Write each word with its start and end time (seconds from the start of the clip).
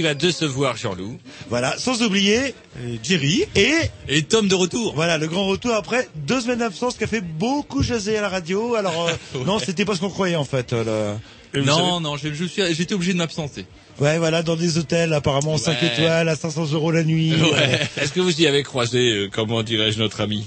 Qui 0.00 0.06
va 0.06 0.14
décevoir 0.14 0.78
Jean-Loup. 0.78 1.18
Voilà, 1.50 1.76
sans 1.76 2.02
oublier 2.02 2.54
Et 2.82 2.98
Jerry. 3.02 3.44
et 3.54 3.74
Et 4.08 4.22
Tom 4.22 4.48
de 4.48 4.54
retour. 4.54 4.94
voilà 4.94 5.18
le 5.18 5.26
grand 5.26 5.46
retour 5.46 5.74
après 5.74 6.08
deux 6.26 6.40
semaines 6.40 6.60
d'absence 6.60 6.96
qui 6.96 7.04
a 7.04 7.06
fait 7.06 7.20
beaucoup 7.20 7.82
jaser 7.82 8.16
à 8.16 8.22
la 8.22 8.30
radio. 8.30 8.74
Alors 8.76 9.08
euh, 9.08 9.44
non, 9.46 9.58
c'était 9.58 9.84
pas 9.84 9.94
ce 9.94 10.00
qu'on 10.00 10.08
croyait 10.08 10.36
en 10.36 10.44
fait. 10.46 10.72
euh, 10.72 11.14
le- 11.52 11.64
Non, 11.64 12.00
non, 12.00 12.16
je, 12.16 12.32
je 12.32 12.44
suis, 12.46 12.62
j'étais 12.74 12.94
obligé 12.94 13.12
de 13.12 13.18
m'absenter. 13.18 13.66
Ouais, 13.98 14.16
voilà, 14.18 14.42
dans 14.42 14.56
des 14.56 14.78
hôtels 14.78 15.12
apparemment 15.12 15.58
5 15.58 15.82
Ouais. 15.82 15.88
étoiles 15.88 16.28
à 16.30 16.34
500 16.36 16.72
euros 16.72 16.90
la 16.92 17.04
nuit. 17.04 17.34
Euh, 17.34 17.76
Est-ce 18.00 18.12
que 18.12 18.20
vous 18.20 18.40
y 18.40 18.46
avez 18.46 18.62
croisé, 18.62 19.12
euh, 19.12 19.28
comment 19.30 19.62
dirais-je, 19.62 19.98
notre 19.98 20.22
ami? 20.22 20.46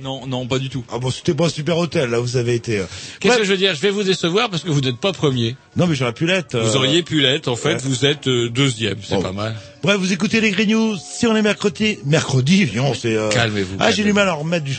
Non, 0.00 0.26
non, 0.26 0.46
pas 0.46 0.58
du 0.58 0.68
tout. 0.68 0.84
Ah 0.92 0.98
bon, 0.98 1.10
c'était 1.10 1.32
pas 1.34 1.46
un 1.46 1.48
super 1.48 1.78
hôtel 1.78 2.10
là, 2.10 2.18
vous 2.18 2.36
avez 2.36 2.54
été. 2.54 2.78
euh. 2.78 2.84
Qu'est-ce 3.20 3.32
Ouais. 3.34 3.40
que 3.40 3.44
je 3.46 3.50
veux 3.52 3.56
dire? 3.56 3.74
Je 3.74 3.80
vais 3.80 3.90
vous 3.90 4.02
décevoir 4.02 4.50
parce 4.50 4.62
que 4.62 4.70
vous 4.70 4.80
n'êtes 4.82 4.98
pas 4.98 5.12
premier. 5.12 5.56
Non 5.76 5.86
mais 5.86 5.94
j'aurais 5.94 6.12
pu 6.12 6.26
l'être. 6.26 6.58
Vous 6.58 6.74
euh. 6.74 6.78
auriez 6.78 7.02
pu 7.02 7.20
l'être. 7.20 7.48
En 7.48 7.56
fait, 7.56 7.74
ouais. 7.74 7.80
vous 7.82 8.04
êtes 8.04 8.26
euh, 8.28 8.50
deuxième. 8.50 8.98
C'est 9.02 9.14
Bon. 9.16 9.22
pas 9.22 9.32
mal. 9.32 9.56
Bref, 9.82 9.96
vous 9.98 10.12
écoutez 10.12 10.40
les 10.40 10.66
News. 10.66 10.96
Si 10.98 11.26
on 11.26 11.34
est 11.36 11.42
mercredi, 11.42 11.98
mercredi, 12.04 12.68
non, 12.74 12.92
c'est. 12.94 13.14
euh, 13.16 13.30
Calmez-vous, 13.30 13.76
Ah, 13.78 13.90
j'ai 13.90 14.04
du 14.04 14.12
mal 14.12 14.28
à 14.28 14.34
remettre 14.34 14.64
du 14.64 14.78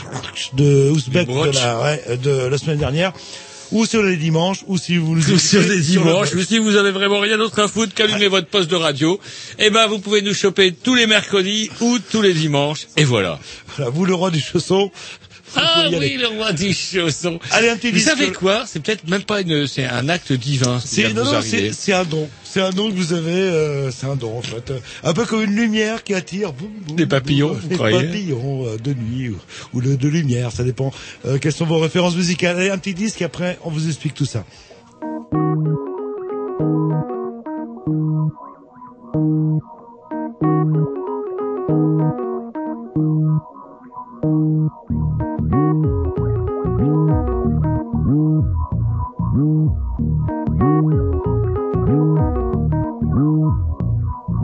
de 0.54 0.90
Ouzbek 0.92 1.28
Du 1.28 1.34
de 1.34 1.56
la, 1.56 1.82
ouais, 1.82 2.18
de 2.22 2.32
la 2.48 2.58
semaine 2.58 2.78
dernière. 2.78 3.14
Ou 3.72 3.86
sur 3.86 4.04
les 4.04 4.16
dimanches, 4.16 4.60
ou 4.68 4.78
si 4.78 4.98
vous 4.98 5.18
Ou 5.18 5.40
sur 5.40 5.62
les 5.62 5.68
sur 5.84 6.04
le 6.04 6.12
dimanches, 6.12 6.34
ou 6.34 6.42
si 6.42 6.58
vous 6.58 6.76
avez 6.76 6.92
vraiment 6.92 7.20
rien 7.20 7.38
d'autre 7.38 7.60
à 7.62 7.68
foutre 7.68 7.94
qu'allumer 7.94 8.28
votre 8.28 8.48
poste 8.48 8.70
de 8.70 8.76
radio, 8.76 9.20
eh 9.60 9.70
ben 9.70 9.88
vous 9.88 10.00
pouvez 10.00 10.22
nous 10.22 10.34
choper 10.34 10.72
tous 10.72 10.96
les 10.96 11.08
mercredis 11.08 11.70
ou 11.82 12.00
tous 12.00 12.22
les 12.22 12.34
dimanches. 12.34 12.88
Et 12.96 13.04
voilà. 13.04 13.40
Voilà, 13.76 13.92
vous 13.92 14.06
le 14.06 14.14
roi 14.14 14.32
du 14.32 14.40
chausson. 14.40 14.92
Ah 15.56 15.82
aller. 15.86 15.98
oui, 15.98 16.18
le 16.18 16.28
roi 16.28 16.52
du 16.52 16.74
chausson. 16.74 17.40
Allez, 17.52 17.70
un 17.70 17.78
petit 17.78 17.92
Vous 17.92 18.00
savez 18.00 18.32
quoi? 18.32 18.64
C'est 18.66 18.82
peut-être 18.82 19.08
même 19.08 19.24
pas 19.24 19.42
une, 19.42 19.66
c'est 19.68 19.86
un 19.86 20.10
acte 20.10 20.34
divin. 20.34 20.80
non, 21.16 21.24
non, 21.24 21.42
c'est 21.42 21.94
un 21.94 22.04
don. 22.06 22.30
C'est 22.58 22.64
un 22.64 22.72
don 22.72 22.90
que 22.90 22.96
vous 22.96 23.14
avez. 23.14 23.30
euh, 23.34 23.92
c'est 23.92 24.08
un 24.08 24.16
don 24.16 24.36
en 24.36 24.42
fait. 24.42 24.74
Un 25.04 25.14
peu 25.14 25.26
comme 25.28 25.44
une 25.44 25.56
lumière 25.56 26.04
qui 26.04 26.16
attire. 26.16 26.54
boum, 26.54 26.70
boum, 26.88 26.96
Des 26.96 27.06
papillons, 27.06 27.50
boum, 27.50 27.58
vous 27.60 27.68
Des 27.68 27.76
croyez 27.76 28.04
papillons 28.08 28.66
euh, 28.66 28.78
de 28.80 28.96
nuit 28.96 29.30
ou, 29.30 29.38
ou 29.76 29.80
le- 29.80 29.96
de 29.96 30.08
lumière, 30.08 30.52
ça 30.52 30.64
dépend. 30.64 30.92
Euh, 31.28 31.38
quelles 31.38 31.52
sont 31.54 31.68
vos 31.68 31.78
références 31.78 32.16
musicales 32.16 32.58
Allez, 32.58 32.72
un 32.72 32.80
petit 32.80 32.96
disque. 32.96 33.22
et 33.22 33.26
Après, 33.26 33.60
on 33.64 33.70
vous 33.70 33.86
explique 33.88 34.16
tout 34.16 34.26
ça. 34.26 34.44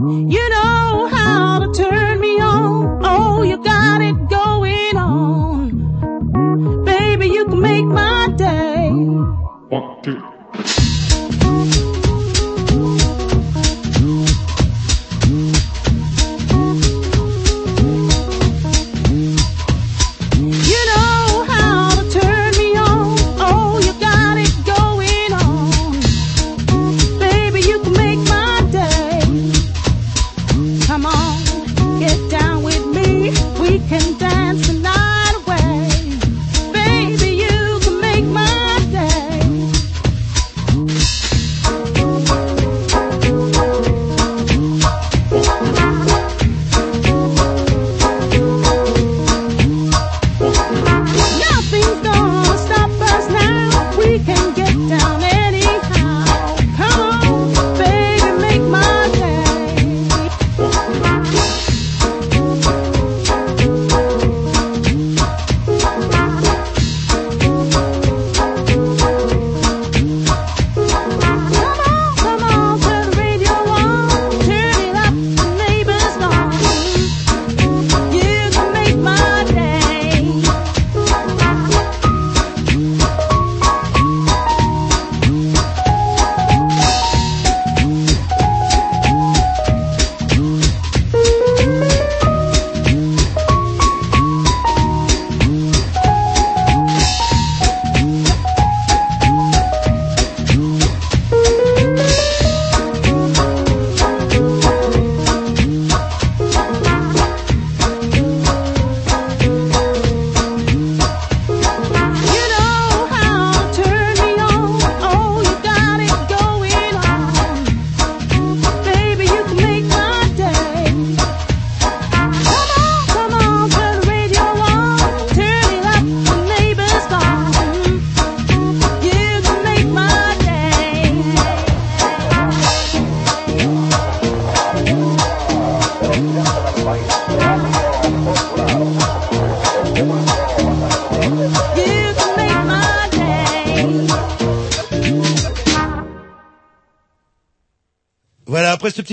You 0.05 0.49
know 0.49 1.07
how 1.07 1.59
to 1.59 1.71
turn 1.71 2.19
me 2.19 2.37
on. 2.41 2.99
Oh, 3.05 3.41
you 3.43 3.63
got 3.63 4.01
it 4.01 4.27
going 4.29 4.97
on. 4.97 6.83
Baby, 6.83 7.27
you 7.27 7.45
can 7.45 7.61
make 7.61 7.85
my 7.85 8.27
day. 8.35 8.89
You 8.89 10.32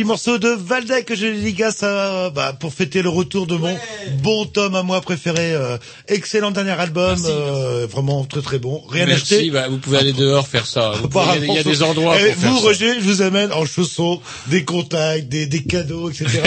petit 0.01 0.07
morceau 0.07 0.39
de 0.39 0.49
Valdec 0.49 1.05
que 1.05 1.15
je 1.15 1.27
dédicace 1.27 1.83
à, 1.83 2.31
bah, 2.31 2.57
pour 2.59 2.73
fêter 2.73 3.03
le 3.03 3.11
retour 3.11 3.47
de 3.47 3.55
mon 3.57 3.77
bon 4.23 4.47
tome 4.47 4.75
à 4.75 4.83
moi 4.83 5.03
préféré. 5.03 5.53
euh, 5.53 5.77
excellent 6.09 6.51
dernier 6.53 6.71
album, 6.71 7.19
euh, 7.27 7.87
vraiment 7.87 8.25
très 8.25 8.41
très 8.41 8.59
bon. 8.59 8.83
Rien 8.89 9.05
Merci, 9.05 9.35
acheté. 9.35 9.51
bah, 9.51 9.69
vous 9.69 9.77
pouvez 9.77 9.99
aller 9.99 10.15
dehors 10.15 10.49
faire 10.49 10.65
ça. 10.65 10.95
Il 10.97 11.15
y 11.15 11.19
a- 11.19 11.37
il 11.37 11.53
y 11.55 11.59
a 11.59 11.63
des 11.63 11.83
endroits 11.83 12.19
Et 12.19 12.31
pour 12.33 12.41
faire 12.41 12.51
vous, 12.51 12.57
ça. 12.57 12.63
Roger, 12.63 12.95
je 12.95 13.05
vous 13.05 13.21
amène 13.21 13.53
en 13.53 13.67
chaussons, 13.67 14.23
des 14.47 14.65
contacts, 14.65 15.29
des, 15.29 15.45
des 15.45 15.65
cadeaux, 15.65 16.09
etc. 16.09 16.41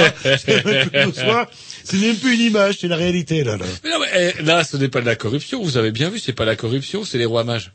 C'est 0.44 0.66
même 0.66 0.90
plus 0.90 1.06
le 1.06 1.14
soir. 1.14 1.46
C'est 1.84 1.98
même 1.98 2.16
plus 2.16 2.34
une 2.34 2.42
image, 2.42 2.78
c'est 2.82 2.88
la 2.88 2.96
réalité, 2.96 3.44
là, 3.44 3.58
là. 3.58 3.66
Mais 3.84 3.90
non, 3.92 3.98
mais, 4.00 4.34
eh, 4.40 4.42
là, 4.42 4.64
ce 4.64 4.78
n'est 4.78 4.90
pas 4.90 5.02
de 5.02 5.06
la 5.06 5.16
corruption. 5.16 5.62
Vous 5.62 5.78
avez 5.78 5.92
bien 5.92 6.10
vu, 6.10 6.18
c'est 6.18 6.34
pas 6.34 6.46
la 6.46 6.56
corruption, 6.56 7.04
c'est 7.06 7.20
les 7.20 7.26
rois 7.26 7.44
mages. 7.44 7.72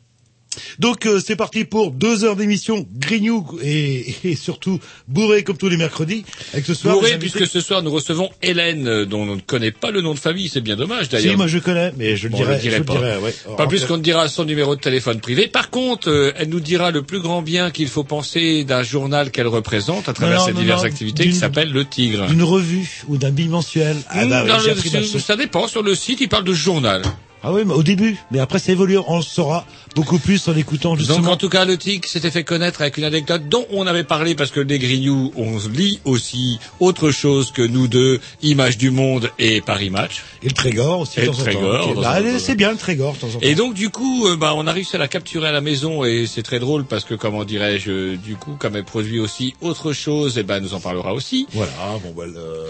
Donc 0.79 1.05
euh, 1.05 1.19
c'est 1.23 1.35
parti 1.35 1.65
pour 1.65 1.91
deux 1.91 2.23
heures 2.23 2.35
d'émission 2.37 2.87
grignou 2.97 3.45
et, 3.61 4.15
et 4.23 4.35
surtout 4.35 4.79
bourré 5.07 5.43
comme 5.43 5.57
tous 5.57 5.67
les 5.69 5.75
mercredis. 5.77 6.23
Avec 6.53 6.65
ce 6.65 6.73
soir, 6.73 6.95
Bourré, 6.95 7.19
puisque 7.19 7.45
ce 7.45 7.59
soir 7.61 7.83
nous 7.83 7.91
recevons 7.91 8.29
Hélène, 8.41 8.87
euh, 8.87 9.05
dont 9.05 9.21
on 9.23 9.35
ne 9.35 9.41
connaît 9.41 9.71
pas 9.71 9.91
le 9.91 10.01
nom 10.01 10.13
de 10.13 10.19
famille, 10.19 10.47
c'est 10.47 10.61
bien 10.61 10.75
dommage 10.77 11.03
Si, 11.05 11.09
d'ailleurs. 11.11 11.35
moi 11.37 11.47
je 11.47 11.57
connais, 11.59 11.91
mais 11.97 12.15
je 12.15 12.23
le 12.23 12.29
Bon, 12.31 12.37
dirai. 12.37 12.59
je 12.63 12.81
pas. 12.81 12.93
dirai, 12.95 13.17
ouais. 13.17 13.33
Pas 13.57 13.67
plus 13.67 13.85
qu'on 13.85 13.97
ne 13.97 14.01
dira 14.03 14.29
son 14.29 14.45
numéro 14.45 14.75
de 14.75 14.81
téléphone 14.81 15.19
privé. 15.19 15.47
Par 15.47 15.69
contre, 15.69 16.09
euh, 16.09 16.31
elle 16.37 16.49
nous 16.49 16.61
dira 16.61 16.91
le 16.91 17.03
plus 17.03 17.19
grand 17.19 17.41
bien 17.41 17.71
qu'il 17.71 17.87
faut 17.89 18.05
penser 18.05 18.63
d'un 18.63 18.83
journal 18.83 19.31
qu'elle 19.31 19.47
représente 19.47 20.07
à 20.07 20.13
travers 20.13 20.39
Non, 20.39 20.45
ses 20.45 20.53
non, 20.53 20.59
diverses 20.61 20.81
non, 20.83 20.87
activités 20.87 21.25
qui 21.25 21.35
s'appelle 21.35 21.71
Le 21.71 21.83
Tigre. 21.85 22.25
D'une 22.27 22.43
revue 22.43 22.87
ou 23.09 23.17
d'un 23.17 23.31
bimensuel. 23.31 23.97
Ah, 24.09 24.25
bah, 24.25 24.43
oui, 24.45 24.69
le- 24.69 24.89
ça, 24.89 25.01
chose. 25.01 25.21
ça 25.23 25.35
dépend. 25.35 25.67
Sur 25.67 25.83
le 25.83 25.93
site, 25.93 26.21
il 26.21 26.29
parle 26.29 26.45
de 26.45 26.53
journal. 26.53 27.01
Ah 27.41 27.53
oui, 27.53 27.61
mais 27.65 27.73
au 27.73 27.83
début. 27.83 28.17
Mais 28.31 28.39
après, 28.39 28.59
ça 28.59 28.71
évolue. 28.73 28.97
On 29.07 29.17
le 29.17 29.23
saura 29.23 29.65
beaucoup 29.95 30.19
plus 30.19 30.45
en 30.49 30.55
écoutant 30.55 30.89
Donc 30.91 30.99
justement. 30.99 31.31
en 31.31 31.37
tout 31.37 31.47
cas, 31.49 31.63
le 31.65 31.77
tic 31.77 32.05
s'était 32.05 32.31
fait 32.31 32.43
connaître 32.43 32.81
avec 32.81 32.97
une 32.97 33.05
anecdote 33.05 33.47
dont 33.47 33.65
on 33.71 33.87
avait 33.87 34.03
parlé 34.03 34.35
parce 34.35 34.51
que 34.51 34.59
les 34.59 34.77
Grignoux, 34.77 35.31
on 35.37 35.57
lit 35.69 35.99
aussi 36.03 36.59
autre 36.79 37.11
chose 37.11 37.51
que 37.51 37.61
nous 37.61 37.87
deux, 37.87 38.19
Images 38.41 38.77
du 38.77 38.91
Monde 38.91 39.31
et 39.39 39.61
Paris 39.61 39.89
Match. 39.89 40.23
Et 40.43 40.47
le 40.49 40.53
Trégor 40.53 40.99
aussi. 40.99 41.19
Et 41.21 41.25
le. 41.25 41.31
Trégor, 41.31 41.93
Bah, 41.95 42.17
c'est 42.39 42.55
bien 42.55 42.71
le 42.71 42.77
Trégor, 42.77 43.13
de 43.13 43.19
temps 43.19 43.27
en 43.27 43.31
temps. 43.31 43.39
Et 43.41 43.55
donc 43.55 43.73
du 43.73 43.89
coup, 43.89 44.27
euh, 44.27 44.35
bah, 44.35 44.53
on 44.55 44.67
a 44.67 44.71
réussi 44.73 44.95
à 44.95 44.99
la 44.99 45.07
capturer 45.07 45.47
à 45.47 45.51
la 45.53 45.61
maison 45.61 46.03
et 46.03 46.25
c'est 46.27 46.43
très 46.43 46.59
drôle 46.59 46.83
parce 46.85 47.05
que 47.05 47.13
comment 47.15 47.45
dirais-je, 47.45 47.91
euh, 47.91 48.17
du 48.17 48.35
coup, 48.35 48.55
comme 48.59 48.75
elle 48.75 48.83
produit 48.83 49.19
aussi 49.19 49.53
autre 49.61 49.93
chose, 49.93 50.37
et 50.37 50.43
ben 50.43 50.57
elle 50.57 50.63
nous 50.63 50.73
en 50.73 50.79
parlera 50.81 51.13
aussi. 51.13 51.47
Voilà, 51.53 51.71
bon, 52.03 52.13
bah, 52.15 52.25
le- 52.27 52.65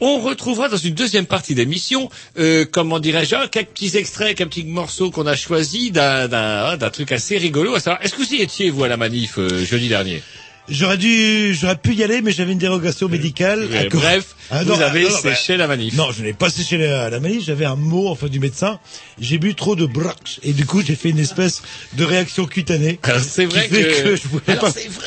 On 0.00 0.18
retrouvera 0.20 0.68
dans 0.68 0.76
une 0.76 0.94
deuxième 0.94 1.26
partie 1.26 1.54
d'émission, 1.54 2.08
euh, 2.38 2.64
comment 2.70 2.98
dirais-je, 2.98 3.34
ah, 3.34 3.48
quelques 3.48 3.68
petits 3.70 3.96
extraits, 3.96 4.36
quelques 4.36 4.50
petits 4.50 4.64
morceaux 4.64 5.10
qu'on 5.10 5.26
a 5.26 5.36
choisis 5.36 5.92
d'un 5.92 6.28
d'un 6.28 6.90
truc 6.90 7.12
assez 7.12 7.36
rigolo. 7.36 7.76
Est-ce 7.76 8.12
que 8.12 8.16
vous 8.16 8.34
y 8.34 8.40
étiez 8.40 8.70
vous 8.70 8.84
à 8.84 8.88
la 8.88 8.96
manif 8.96 9.38
euh, 9.38 9.64
jeudi 9.64 9.88
dernier? 9.88 10.22
J'aurais 10.70 10.98
dû, 10.98 11.54
j'aurais 11.54 11.76
pu 11.76 11.94
y 11.94 12.02
aller, 12.04 12.22
mais 12.22 12.30
j'avais 12.32 12.52
une 12.52 12.58
dérogation 12.58 13.08
médicale. 13.08 13.66
Euh, 13.72 13.88
cause- 13.88 14.00
Bref, 14.00 14.24
Ah, 14.50 14.62
vous 14.64 14.72
avez 14.80 15.06
ah, 15.06 15.10
non, 15.10 15.16
bah, 15.24 15.34
séché 15.34 15.56
la 15.56 15.66
manif. 15.66 15.94
Non, 15.96 16.12
je 16.12 16.22
n'ai 16.22 16.32
pas 16.32 16.48
séché 16.50 16.76
la, 16.78 17.10
la 17.10 17.20
manif, 17.20 17.44
j'avais 17.44 17.64
un 17.64 17.76
mot 17.76 18.08
enfin 18.08 18.28
du 18.28 18.38
médecin. 18.40 18.78
J'ai 19.20 19.38
bu 19.38 19.54
trop 19.54 19.74
de 19.76 19.84
brax 19.86 20.38
et 20.42 20.52
du 20.52 20.66
coup 20.66 20.82
j'ai 20.82 20.94
fait 20.94 21.10
une 21.10 21.18
espèce 21.18 21.62
de 21.94 22.04
réaction 22.04 22.46
cutanée. 22.46 22.98
Alors, 23.02 23.20
c'est 23.20 23.46
vrai 23.46 23.68
fait 23.68 23.82
que, 24.02 24.16
je 24.16 24.22
Alors, 24.52 24.62
pas. 24.64 24.70
c'est 24.72 24.88
vrai, 24.88 25.06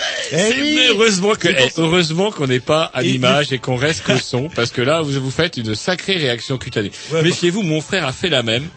Eh 0.57 0.62
oui. 0.62 0.80
heureusement 0.89 1.33
que, 1.36 1.48
eh, 1.48 1.69
heureusement 1.77 2.31
qu'on 2.31 2.48
n'est 2.48 2.60
pas 2.60 2.83
à 2.94 3.01
l'image 3.01 3.51
et 3.54 3.57
qu'on 3.57 3.75
reste 3.77 4.04
qu'au 4.04 4.18
son, 4.18 4.50
parce 4.50 4.71
que 4.71 4.81
là, 4.81 5.01
vous 5.01 5.12
vous 5.21 5.31
faites 5.31 5.57
une 5.57 5.75
sacrée 5.75 6.18
réaction 6.18 6.57
cutanée. 6.57 6.92
Ouais, 7.12 7.19
bah. 7.19 7.21
Méfiez-vous, 7.24 7.62
mon 7.63 7.81
frère 7.81 8.06
a 8.06 8.12
fait 8.13 8.30
la 8.30 8.44
même, 8.44 8.68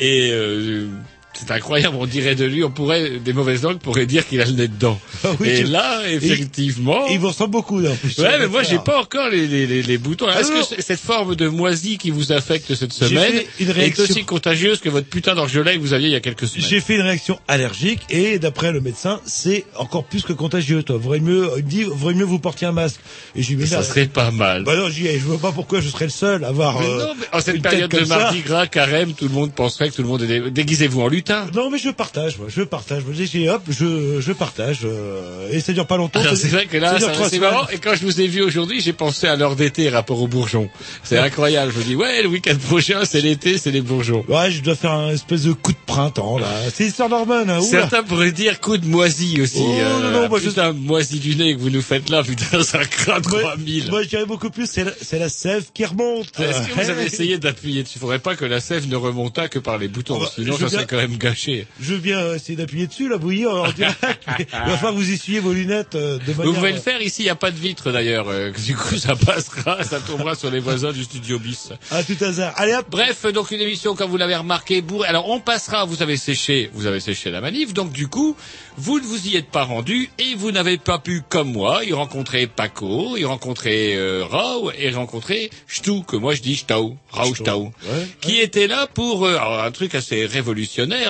et 0.00 0.30
euh, 0.32 0.86
c'est 1.34 1.50
incroyable, 1.50 1.96
on 1.98 2.06
dirait 2.06 2.34
de 2.34 2.44
lui, 2.44 2.62
on 2.64 2.70
pourrait, 2.70 3.18
des 3.18 3.32
mauvaises 3.32 3.62
langues 3.62 3.78
pourraient 3.78 4.06
dire 4.06 4.26
qu'il 4.26 4.40
a 4.40 4.44
le 4.44 4.52
nez 4.52 4.68
dedans. 4.68 4.98
Ah 5.24 5.28
oui, 5.38 5.48
et 5.50 5.62
là, 5.62 6.00
effectivement... 6.10 7.08
Et 7.08 7.12
il 7.14 7.20
vous 7.20 7.28
ressemble 7.28 7.50
beaucoup 7.52 7.78
là, 7.78 7.90
en 7.92 7.94
plus. 7.94 8.18
Ouais, 8.18 8.38
mais 8.40 8.48
moi 8.48 8.62
j'ai 8.64 8.78
pas 8.78 9.00
encore 9.00 9.28
les, 9.28 9.46
les, 9.46 9.66
les, 9.66 9.82
les 9.82 9.98
boutons. 9.98 10.28
Est-ce 10.28 10.50
que 10.74 10.82
cette 10.82 10.98
forme 11.00 11.36
de 11.36 11.46
moisie 11.48 11.96
qui 11.98 12.10
vous 12.10 12.32
affecte 12.32 12.74
cette 12.74 12.92
semaine 12.92 13.42
est 13.60 13.98
aussi 14.00 14.24
contagieuse 14.24 14.80
que 14.80 14.88
votre 14.88 15.06
putain 15.06 15.34
d'orgelet 15.36 15.74
que 15.76 15.80
vous 15.80 15.92
aviez 15.92 16.08
il 16.08 16.12
y 16.12 16.16
a 16.16 16.20
quelques 16.20 16.46
semaines 16.48 16.66
J'ai 16.68 16.80
fait 16.80 16.96
une 16.96 17.02
réaction 17.02 17.38
allergique 17.48 18.00
et 18.10 18.38
d'après 18.40 18.72
le 18.72 18.80
médecin, 18.80 19.20
c'est 19.24 19.64
encore 19.76 20.04
plus 20.04 20.22
que 20.22 20.32
contagieux. 20.32 20.82
Toi, 20.82 20.96
vaudrait 20.96 21.20
mieux, 21.20 21.48
il 21.56 21.64
me 21.64 21.68
dit, 21.70 21.82
vaudrait 21.84 22.14
mieux 22.14 22.24
vous 22.24 22.38
porter 22.40 22.66
un 22.66 22.72
masque. 22.72 22.98
Et 23.36 23.42
j'ai 23.42 23.54
Ça 23.66 23.76
merde. 23.76 23.88
serait 23.88 24.06
pas 24.06 24.30
mal. 24.32 24.64
Bah 24.64 24.74
non, 24.76 24.88
j'y 24.88 25.06
ai, 25.06 25.18
je 25.18 25.24
vois 25.24 25.38
pas 25.38 25.52
pourquoi 25.52 25.80
je 25.80 25.88
serais 25.88 26.06
le 26.06 26.10
seul 26.10 26.44
à 26.44 26.48
avoir. 26.48 26.80
Mais 26.80 26.86
euh, 26.86 26.98
non, 27.06 27.14
mais 27.18 27.26
en 27.32 27.40
cette 27.40 27.62
période 27.62 27.90
de 27.90 28.04
ça. 28.04 28.18
mardi 28.18 28.40
gras, 28.40 28.66
carême, 28.66 29.12
tout 29.14 29.26
le 29.26 29.30
monde 29.34 29.52
penserait 29.52 29.90
que 29.90 29.94
tout 29.96 30.02
le 30.02 30.08
monde 30.08 30.22
est 30.22 30.26
dé- 30.40 30.50
déguisez-vous 30.50 31.00
en 31.00 31.06
Non, 31.54 31.70
mais 31.70 31.78
je 31.78 31.90
partage, 31.90 32.38
moi, 32.38 32.48
je 32.48 32.62
partage. 32.62 33.04
Moi, 33.04 33.14
j'ai 33.14 33.48
hop, 33.48 33.62
je, 33.68 34.20
je 34.20 34.32
partage. 34.32 34.80
euh, 34.84 35.50
et 35.50 35.60
ça 35.60 35.72
dure 35.72 35.86
pas 35.86 35.96
longtemps. 35.96 36.20
Alors 36.20 36.36
c'est 36.36 36.48
vrai 36.48 36.66
que 36.66 36.76
là, 36.76 36.92
ça 36.92 36.98
dure 36.98 37.06
ça- 37.08 37.12
trois 37.14 37.28
c'est 37.28 37.36
semaines. 37.36 37.50
marrant. 37.50 37.68
Et 37.72 37.78
quand 37.78 37.94
je 37.94 38.04
vous 38.04 38.20
ai 38.20 38.26
vu 38.26 38.42
aujourd'hui, 38.42 38.80
j'ai 38.80 38.92
pensé 38.92 39.26
à 39.26 39.36
l'heure 39.36 39.56
d'été 39.56 39.88
rapport 39.88 40.20
aux 40.20 40.26
bourgeons. 40.28 40.68
C'est 41.04 41.18
incroyable. 41.18 41.72
Je 41.74 41.78
me 41.78 41.84
dis, 41.84 41.94
ouais, 41.96 42.22
le 42.22 42.28
week-end 42.28 42.56
prochain, 42.68 43.04
c'est 43.04 43.20
l'été, 43.20 43.58
c'est 43.58 43.70
les 43.70 43.80
bourgeons. 43.82 44.24
Ouais, 44.28 44.50
je 44.50 44.62
dois 44.62 44.74
faire 44.76 44.92
un 44.92 45.10
espèce 45.10 45.42
de 45.42 45.52
coup 45.52 45.72
de 45.72 45.76
printemps 45.86 46.38
là. 46.38 46.48
C'est 46.74 46.84
l'histoire 46.84 47.08
Norman. 47.08 47.40
Hein, 47.48 47.58
oula. 47.58 47.62
Certains 47.62 48.02
pourraient 48.02 48.32
dire 48.32 48.60
coup 48.60 48.76
de 48.78 48.86
moisie 48.86 49.40
aussi. 49.40 49.58
Oh, 49.60 49.74
euh, 49.78 50.00
non, 50.12 50.22
non, 50.22 50.28
moi, 50.28 50.38
je- 50.40 50.48
putain, 50.48 50.72
moisie 50.72 51.18
du 51.18 51.36
nez 51.36 51.54
que 51.56 51.60
vous 51.60 51.70
nous 51.70 51.82
faites 51.82 52.08
là, 52.10 52.22
putain, 52.22 52.62
ça 52.62 52.84
craint 52.84 53.20
Moi, 53.28 53.40
3000. 53.42 53.90
moi, 53.90 54.02
je 54.02 54.08
dirais 54.08 54.26
beaucoup 54.26 54.50
plus, 54.50 54.66
c'est 54.70 54.84
la, 54.84 54.92
c'est 55.00 55.18
la 55.18 55.28
sève 55.28 55.64
qui 55.74 55.84
remonte. 55.84 56.28
Est-ce 56.40 56.68
que 56.68 56.72
vous 56.82 56.90
avez 56.90 57.04
essayé 57.04 57.38
d'appuyer 57.38 57.82
dessus? 57.82 57.94
Il 57.96 58.00
faudrait 58.00 58.18
pas 58.18 58.34
que 58.36 58.44
la 58.44 58.60
sève 58.60 58.88
ne 58.88 58.96
remontât 58.96 59.48
que 59.48 59.58
par 59.58 59.78
les 59.78 59.88
boutons, 59.88 60.18
bah, 60.18 60.26
sinon 60.34 60.52
je 60.54 60.58
ça 60.58 60.64
veux 60.64 60.68
serait 60.70 60.78
bien- 60.78 60.86
quand 60.86 60.96
même 60.96 61.11
gâché. 61.16 61.66
Je 61.80 61.94
veux 61.94 62.00
bien 62.00 62.34
essayer 62.34 62.56
d'appuyer 62.56 62.86
dessus, 62.86 63.08
la 63.08 63.18
bouillie 63.18 63.46
en 63.46 63.70
direct. 63.72 63.98
il 64.38 64.44
va 64.50 64.76
falloir 64.76 64.94
vous 64.94 65.10
essuyez 65.10 65.40
vos 65.40 65.52
lunettes 65.52 65.94
euh, 65.94 66.18
de 66.18 66.32
manière. 66.32 66.46
Vous 66.46 66.54
pouvez 66.54 66.72
le 66.72 66.80
faire 66.80 67.00
ici, 67.02 67.22
il 67.22 67.24
n'y 67.24 67.30
a 67.30 67.34
pas 67.34 67.50
de 67.50 67.58
vitre 67.58 67.90
d'ailleurs. 67.92 68.28
euh, 68.28 68.50
du 68.50 68.76
coup, 68.76 68.96
ça 68.96 69.16
passera, 69.16 69.82
ça 69.84 70.00
tombera 70.00 70.34
sur 70.34 70.50
les 70.50 70.60
voisins 70.60 70.92
du 70.92 71.04
studio 71.04 71.38
bis. 71.38 71.70
À 71.90 72.02
tout 72.02 72.16
hasard. 72.20 72.52
Allez 72.56 72.74
hop. 72.74 72.86
Bref, 72.90 73.26
donc 73.32 73.50
une 73.50 73.60
émission, 73.60 73.94
comme 73.94 74.10
vous 74.10 74.16
l'avez 74.16 74.36
remarqué, 74.36 74.80
bourrée. 74.82 75.08
Alors 75.08 75.28
on 75.28 75.40
passera, 75.40 75.84
vous 75.84 76.02
avez 76.02 76.16
séché, 76.16 76.70
vous 76.74 76.86
avez 76.86 77.00
séché 77.00 77.30
la 77.30 77.40
manif, 77.40 77.72
donc 77.74 77.92
du 77.92 78.08
coup, 78.08 78.36
vous 78.76 79.00
ne 79.00 79.04
vous 79.04 79.26
y 79.28 79.36
êtes 79.36 79.50
pas 79.50 79.64
rendu 79.64 80.10
et 80.18 80.34
vous 80.36 80.50
n'avez 80.52 80.78
pas 80.78 80.98
pu, 80.98 81.22
comme 81.28 81.52
moi, 81.52 81.84
y 81.84 81.92
rencontrer 81.92 82.46
Paco, 82.46 83.16
y 83.16 83.24
rencontrer 83.24 83.94
euh, 83.96 84.24
Rao 84.24 84.70
et 84.76 84.90
rencontrer 84.90 85.50
Stou, 85.66 86.02
que 86.02 86.16
moi 86.16 86.34
je 86.34 86.42
dis 86.42 86.56
Stau, 86.56 86.96
Rao 87.10 87.34
Stau, 87.34 87.64
Ouais, 87.84 88.06
qui 88.20 88.38
était 88.40 88.66
là 88.66 88.86
pour 88.86 89.24
euh, 89.26 89.38
un 89.64 89.70
truc 89.70 89.94
assez 89.94 90.26
révolutionnaire. 90.26 91.01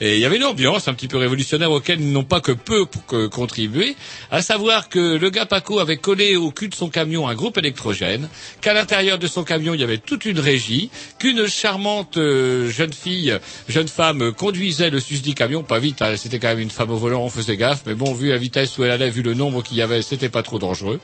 Et 0.00 0.16
il 0.16 0.20
y 0.20 0.24
avait 0.24 0.36
une 0.36 0.44
ambiance 0.44 0.88
un 0.88 0.94
petit 0.94 1.08
peu 1.08 1.16
révolutionnaire 1.16 1.70
auquel 1.70 2.00
ils 2.00 2.12
n'ont 2.12 2.24
pas 2.24 2.40
que 2.40 2.52
peu 2.52 2.86
contribué, 3.28 3.96
à 4.30 4.42
savoir 4.42 4.88
que 4.88 5.16
le 5.16 5.30
gars 5.30 5.46
Paco 5.46 5.78
avait 5.78 5.96
collé 5.96 6.36
au 6.36 6.50
cul 6.50 6.68
de 6.68 6.74
son 6.74 6.88
camion 6.88 7.28
un 7.28 7.34
groupe 7.34 7.58
électrogène, 7.58 8.28
qu'à 8.60 8.74
l'intérieur 8.74 9.18
de 9.18 9.26
son 9.26 9.44
camion 9.44 9.74
il 9.74 9.80
y 9.80 9.84
avait 9.84 9.98
toute 9.98 10.24
une 10.24 10.40
régie, 10.40 10.90
qu'une 11.18 11.46
charmante 11.46 12.16
euh, 12.16 12.70
jeune 12.70 12.92
fille, 12.92 13.38
jeune 13.68 13.88
femme 13.88 14.32
conduisait 14.32 14.90
le 14.90 15.00
susdit 15.00 15.34
camion, 15.34 15.62
pas 15.62 15.78
vite, 15.78 16.02
hein, 16.02 16.16
c'était 16.16 16.38
quand 16.38 16.48
même 16.48 16.60
une 16.60 16.70
femme 16.70 16.90
au 16.90 16.96
volant, 16.96 17.22
on 17.22 17.30
faisait 17.30 17.56
gaffe, 17.56 17.82
mais 17.86 17.94
bon, 17.94 18.12
vu 18.14 18.28
la 18.28 18.38
vitesse 18.38 18.78
où 18.78 18.84
elle 18.84 18.90
allait, 18.90 19.10
vu 19.10 19.22
le 19.22 19.34
nombre 19.34 19.62
qu'il 19.62 19.76
y 19.76 19.82
avait, 19.82 20.02
c'était 20.02 20.28
pas 20.28 20.42
trop 20.42 20.58
dangereux. 20.58 21.00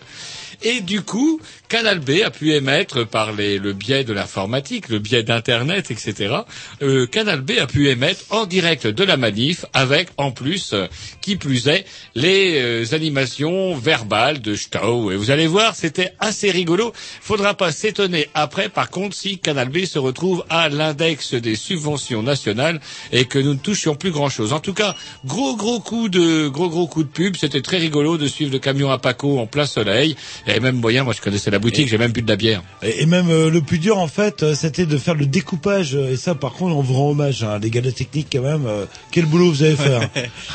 Et 0.62 0.80
du 0.80 1.02
coup, 1.02 1.40
Canal 1.68 1.98
B 2.00 2.22
a 2.24 2.30
pu 2.30 2.52
émettre 2.52 3.06
par 3.06 3.32
les- 3.32 3.58
le 3.58 3.72
biais 3.72 4.04
de 4.04 4.12
l'informatique, 4.12 4.88
le 4.88 4.98
biais 4.98 5.22
d'Internet, 5.22 5.90
etc. 5.90 6.34
euh, 6.82 7.06
Canal 7.06 7.40
B 7.40 7.52
a 7.60 7.66
pu 7.66 7.88
émettre 7.88 8.20
en 8.30 8.46
direct 8.46 8.86
de 8.86 9.04
la 9.04 9.16
manif 9.16 9.64
avec, 9.72 10.08
en 10.16 10.30
plus, 10.30 10.72
euh, 10.72 10.86
qui 11.20 11.36
plus 11.36 11.68
est, 11.68 11.84
les 12.14 12.60
euh, 12.60 12.84
animations 12.94 13.74
verbales 13.76 14.40
de 14.40 14.54
Stau. 14.54 15.10
Et 15.10 15.16
vous 15.16 15.30
allez 15.30 15.46
voir, 15.46 15.74
c'était 15.74 16.12
assez 16.20 16.50
rigolo. 16.50 16.92
Faudra 17.20 17.54
pas 17.54 17.72
s'étonner 17.72 18.28
après, 18.34 18.68
par 18.68 18.90
contre, 18.90 19.16
si 19.16 19.38
Canal 19.38 19.68
B 19.68 19.84
se 19.84 19.98
retrouve 19.98 20.44
à 20.48 20.68
l'index 20.68 21.34
des 21.34 21.56
subventions 21.56 22.22
nationales 22.22 22.80
et 23.12 23.24
que 23.24 23.38
nous 23.38 23.54
ne 23.54 23.58
touchions 23.58 23.94
plus 23.94 24.10
grand 24.10 24.28
chose. 24.28 24.52
En 24.52 24.60
tout 24.60 24.74
cas, 24.74 24.94
gros 25.24 25.56
gros 25.56 25.80
coup 25.80 26.08
de 26.08 26.48
gros 26.48 26.68
gros 26.68 26.86
coup 26.86 27.02
de 27.02 27.08
pub. 27.08 27.36
C'était 27.36 27.62
très 27.62 27.78
rigolo 27.78 28.16
de 28.18 28.26
suivre 28.28 28.52
le 28.52 28.58
camion 28.58 28.90
à 28.90 28.98
Paco 28.98 29.38
en 29.38 29.46
plein 29.46 29.66
soleil. 29.66 30.16
Et 30.48 30.60
même 30.60 30.76
moyen, 30.76 31.02
moi 31.04 31.12
je 31.16 31.20
connaissais 31.20 31.50
la 31.50 31.58
boutique, 31.58 31.88
j'ai 31.88 31.98
même 31.98 32.12
bu 32.12 32.22
de 32.22 32.28
la 32.28 32.36
bière. 32.36 32.62
Et, 32.82 33.02
et 33.02 33.06
même 33.06 33.30
euh, 33.30 33.50
le 33.50 33.60
plus 33.62 33.78
dur 33.78 33.98
en 33.98 34.06
fait, 34.08 34.42
euh, 34.42 34.54
c'était 34.54 34.86
de 34.86 34.96
faire 34.96 35.14
le 35.14 35.26
découpage. 35.26 35.94
euh, 35.96 36.12
Et 36.12 36.16
ça, 36.16 36.34
par 36.34 36.52
contre, 36.52 36.76
on 36.76 36.82
vous 36.82 36.94
rend 36.94 37.10
hommage, 37.10 37.42
hein, 37.42 37.58
les 37.60 37.70
gars 37.70 37.80
de 37.80 37.90
technique 37.90 38.28
quand 38.32 38.42
même. 38.42 38.66
euh, 38.66 38.84
quel 39.10 39.26
boulot 39.26 39.50
vous 39.50 39.62
avez 39.62 39.76
fait. 39.76 39.98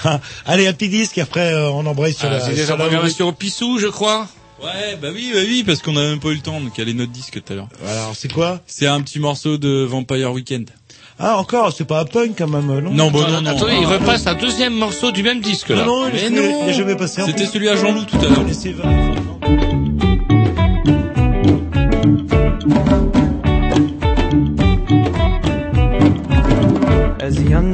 hein. 0.05 0.19
Allez, 0.45 0.67
un 0.67 0.73
petit 0.73 0.89
disque 0.89 1.17
et 1.17 1.21
après 1.21 1.53
euh, 1.53 1.69
on 1.71 1.85
embraye 1.85 2.13
sur 2.13 2.29
Ah, 2.31 2.37
la. 2.37 2.39
Sur 2.39 2.75
en 2.75 2.77
la 2.77 2.83
programmation 2.85 3.27
au 3.27 3.31
Pissou, 3.33 3.79
je 3.79 3.87
crois. 3.87 4.27
Ouais, 4.63 4.95
bah 5.01 5.07
oui, 5.13 5.31
bah 5.33 5.39
oui, 5.43 5.63
parce 5.65 5.81
qu'on 5.81 5.97
a 5.97 6.01
même 6.03 6.19
pas 6.19 6.29
eu 6.29 6.35
le 6.35 6.41
temps 6.41 6.61
de 6.61 6.69
caler 6.69 6.93
notre 6.93 7.11
disque 7.11 7.41
tout 7.43 7.51
à 7.51 7.55
l'heure. 7.55 7.67
Alors 7.89 8.11
c'est 8.15 8.31
quoi? 8.31 8.61
C'est 8.67 8.85
un 8.87 9.01
petit 9.01 9.19
morceau 9.19 9.57
de 9.57 9.83
Vampire 9.83 10.31
Weekend. 10.31 10.69
Ah 11.19 11.37
encore, 11.37 11.73
c'est 11.75 11.83
pas 11.85 11.99
un 12.01 12.05
punk 12.05 12.33
quand 12.37 12.47
même, 12.47 12.67
non? 12.79 12.91
Non, 12.93 13.11
bon, 13.11 13.21
non, 13.27 13.41
non. 13.41 13.49
Attendez, 13.51 13.73
il 13.81 13.85
repasse 13.85 14.25
un 14.27 14.35
deuxième 14.35 14.73
morceau 14.73 15.11
du 15.11 15.21
même 15.23 15.41
disque 15.41 15.69
là. 15.69 15.83
Non, 15.83 16.03
non, 16.03 16.07
il, 16.09 16.13
Mais 16.13 16.27
il- 16.27 16.33
non. 16.35 16.63
il 16.63 16.69
est 16.69 16.73
jamais 16.73 16.95
passé. 16.95 17.21
C'était 17.25 17.43
plus. 17.43 17.51
celui 17.51 17.69
à 17.69 17.75
Jean-Loup 17.75 18.05
tout 18.05 18.17
à 18.17 18.29
l'heure. 18.29 19.10
As 27.19 27.41
young 27.41 27.73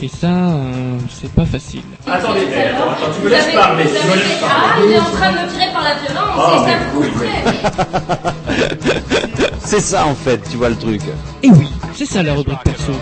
Et 0.00 0.08
ça, 0.08 0.28
euh, 0.28 0.96
c'est 1.10 1.32
pas 1.32 1.44
facile. 1.44 1.82
Attendez, 2.06 2.40
attends, 2.54 2.90
attends, 2.90 3.12
tu 3.16 3.24
me 3.24 3.30
laisses 3.30 3.52
parler, 3.52 3.84
tu 3.84 4.06
me 4.06 4.14
laisses 4.14 4.42
Ah, 4.44 4.76
il 4.84 4.92
est 4.92 4.98
en 5.00 5.04
train 5.04 5.32
de 5.32 5.38
me 5.38 5.48
tirer 5.50 5.72
par 5.72 5.82
la 5.82 5.94
violence, 5.96 6.36
c'est 6.52 6.70
ça 6.70 6.78
coûterait. 6.94 7.42
C'est 9.58 9.80
ça 9.80 10.06
en 10.06 10.14
fait, 10.14 10.40
tu 10.50 10.56
vois 10.56 10.68
le 10.70 10.76
truc. 10.76 11.02
Et 11.42 11.50
oui, 11.50 11.68
c'est 11.94 12.06
ça 12.06 12.22
la 12.22 12.32
rubrique 12.34 12.62
perso. 12.62 12.92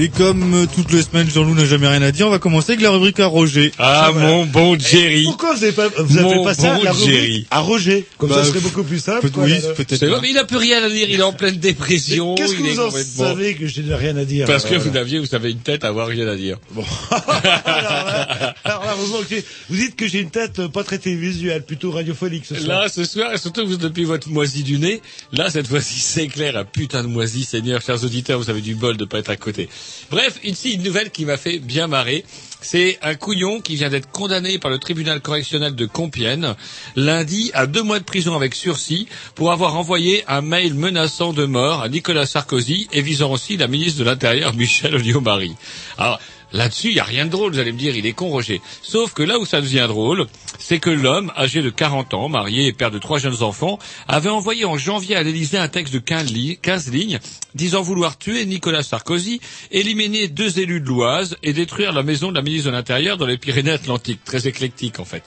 Et 0.00 0.10
comme 0.10 0.54
euh, 0.54 0.66
toutes 0.72 0.92
les 0.92 1.02
semaines, 1.02 1.28
Jean-Loup 1.28 1.54
n'a 1.56 1.64
jamais 1.64 1.88
rien 1.88 2.02
à 2.02 2.12
dire, 2.12 2.28
on 2.28 2.30
va 2.30 2.38
commencer 2.38 2.72
avec 2.72 2.82
la 2.84 2.90
rubrique 2.90 3.18
à 3.18 3.26
Roger. 3.26 3.72
Ah, 3.78 4.12
mon 4.14 4.46
bon 4.46 4.78
Jerry. 4.78 5.24
Pourquoi 5.24 5.54
vous 5.56 5.64
avez 5.64 5.72
pas, 5.72 5.88
vous 5.88 6.18
avez 6.18 6.44
pas 6.44 6.54
ça 6.54 6.74
bon 6.76 6.84
la 6.84 6.92
rubrique 6.92 7.10
Jerry. 7.10 7.46
à 7.50 7.58
Roger? 7.58 8.06
Comme 8.16 8.28
Bah, 8.28 8.36
ça, 8.36 8.44
ce 8.44 8.50
serait 8.50 8.60
beaucoup 8.60 8.84
plus 8.84 9.00
simple. 9.00 9.22
Peut- 9.22 9.30
quoi, 9.30 9.42
oui, 9.44 9.54
peut-être. 9.76 10.04
Mais 10.22 10.30
il 10.30 10.38
a 10.38 10.44
plus 10.44 10.56
rien 10.58 10.84
à 10.84 10.88
dire, 10.88 11.08
il 11.10 11.18
est 11.18 11.22
en 11.24 11.32
pleine 11.32 11.56
dépression. 11.56 12.36
Qu'est-ce 12.36 12.54
que 12.54 12.60
il 12.60 12.66
est 12.68 12.72
vous 12.74 12.80
en 12.80 12.84
complètement- 12.90 13.24
savez 13.24 13.54
que 13.56 13.66
je 13.66 13.80
n'ai 13.80 13.94
rien 13.96 14.16
à 14.16 14.24
dire 14.24 14.46
Parce 14.46 14.64
que 14.66 14.76
vous 14.76 14.96
aviez, 14.96 15.18
vous 15.18 15.34
avez 15.34 15.50
une 15.50 15.58
tête 15.58 15.82
à 15.82 15.88
avoir 15.88 16.06
rien 16.06 16.28
à 16.28 16.36
dire. 16.36 16.58
Bon. 16.70 16.84
alors 17.10 17.26
là, 17.64 18.54
alors 18.64 18.84
là, 18.84 18.94
vous, 18.96 19.12
manquez- 19.16 19.44
vous 19.68 19.76
dites 19.76 19.96
que 19.96 20.06
j'ai 20.06 20.20
une 20.20 20.30
tête 20.30 20.60
euh, 20.60 20.68
pas 20.68 20.84
très 20.84 20.98
télévisuelle, 20.98 21.64
plutôt 21.64 21.90
radiophonique 21.90 22.44
ce 22.46 22.54
soir. 22.54 22.82
Là, 22.82 22.88
ce 22.88 23.04
soir, 23.04 23.32
et 23.34 23.38
surtout 23.38 23.62
que 23.62 23.66
vous, 23.66 23.76
depuis 23.76 24.04
votre 24.04 24.28
moisie 24.28 24.62
du 24.62 24.78
nez, 24.78 25.00
là, 25.32 25.50
cette 25.50 25.66
fois-ci, 25.66 25.98
c'est 25.98 26.28
clair, 26.28 26.56
un 26.56 26.64
putain 26.64 27.02
de 27.02 27.08
moisie, 27.08 27.44
Seigneur, 27.44 27.82
chers 27.82 28.04
auditeurs, 28.04 28.38
vous 28.38 28.48
avez 28.48 28.60
du 28.60 28.76
bol 28.76 28.96
de 28.96 29.04
pas 29.04 29.18
être 29.18 29.30
à 29.30 29.36
côté. 29.36 29.68
Bref, 30.10 30.38
ici, 30.42 30.72
une 30.72 30.82
nouvelle 30.82 31.10
qui 31.10 31.24
m'a 31.24 31.36
fait 31.36 31.58
bien 31.58 31.86
marrer. 31.86 32.24
C'est 32.60 32.98
un 33.02 33.14
couillon 33.14 33.60
qui 33.60 33.76
vient 33.76 33.88
d'être 33.88 34.10
condamné 34.10 34.58
par 34.58 34.70
le 34.70 34.78
tribunal 34.78 35.20
correctionnel 35.20 35.76
de 35.76 35.86
Compiègne 35.86 36.54
lundi 36.96 37.52
à 37.54 37.66
deux 37.66 37.82
mois 37.82 38.00
de 38.00 38.04
prison 38.04 38.34
avec 38.34 38.54
sursis 38.54 39.06
pour 39.36 39.52
avoir 39.52 39.76
envoyé 39.76 40.24
un 40.26 40.40
mail 40.40 40.74
menaçant 40.74 41.32
de 41.32 41.44
mort 41.44 41.82
à 41.82 41.88
Nicolas 41.88 42.26
Sarkozy 42.26 42.88
et 42.92 43.00
visant 43.00 43.30
aussi 43.30 43.56
la 43.56 43.68
ministre 43.68 44.00
de 44.00 44.04
l'Intérieur 44.04 44.54
Michel 44.56 44.96
Olliot-Marie. 44.96 45.54
Alors, 45.98 46.18
Là-dessus, 46.52 46.88
il 46.88 46.94
n'y 46.94 47.00
a 47.00 47.04
rien 47.04 47.26
de 47.26 47.30
drôle, 47.30 47.52
vous 47.52 47.58
allez 47.58 47.72
me 47.72 47.78
dire, 47.78 47.94
il 47.94 48.06
est 48.06 48.12
con 48.14 48.28
Roger. 48.30 48.60
Sauf 48.82 49.12
que 49.12 49.22
là 49.22 49.38
où 49.38 49.44
ça 49.44 49.60
devient 49.60 49.84
drôle, 49.86 50.26
c'est 50.58 50.78
que 50.78 50.88
l'homme, 50.90 51.30
âgé 51.36 51.60
de 51.62 51.68
40 51.70 52.14
ans, 52.14 52.28
marié 52.28 52.66
et 52.66 52.72
père 52.72 52.90
de 52.90 52.98
trois 52.98 53.18
jeunes 53.18 53.42
enfants, 53.42 53.78
avait 54.08 54.30
envoyé 54.30 54.64
en 54.64 54.78
janvier 54.78 55.14
à 55.16 55.22
l'Élysée 55.22 55.58
un 55.58 55.68
texte 55.68 55.92
de 55.92 55.98
15, 55.98 56.32
li- 56.32 56.58
15 56.62 56.90
lignes 56.90 57.18
disant 57.54 57.82
vouloir 57.82 58.16
tuer 58.16 58.46
Nicolas 58.46 58.82
Sarkozy, 58.82 59.40
éliminer 59.70 60.28
deux 60.28 60.58
élus 60.58 60.80
de 60.80 60.86
l'Oise 60.86 61.36
et 61.42 61.52
détruire 61.52 61.92
la 61.92 62.02
maison 62.02 62.30
de 62.30 62.36
la 62.36 62.42
ministre 62.42 62.66
de 62.70 62.72
l'Intérieur 62.76 63.16
dans 63.18 63.26
les 63.26 63.36
Pyrénées-Atlantiques. 63.38 64.24
Très 64.24 64.46
éclectique 64.48 65.00
en 65.00 65.04
fait. 65.04 65.24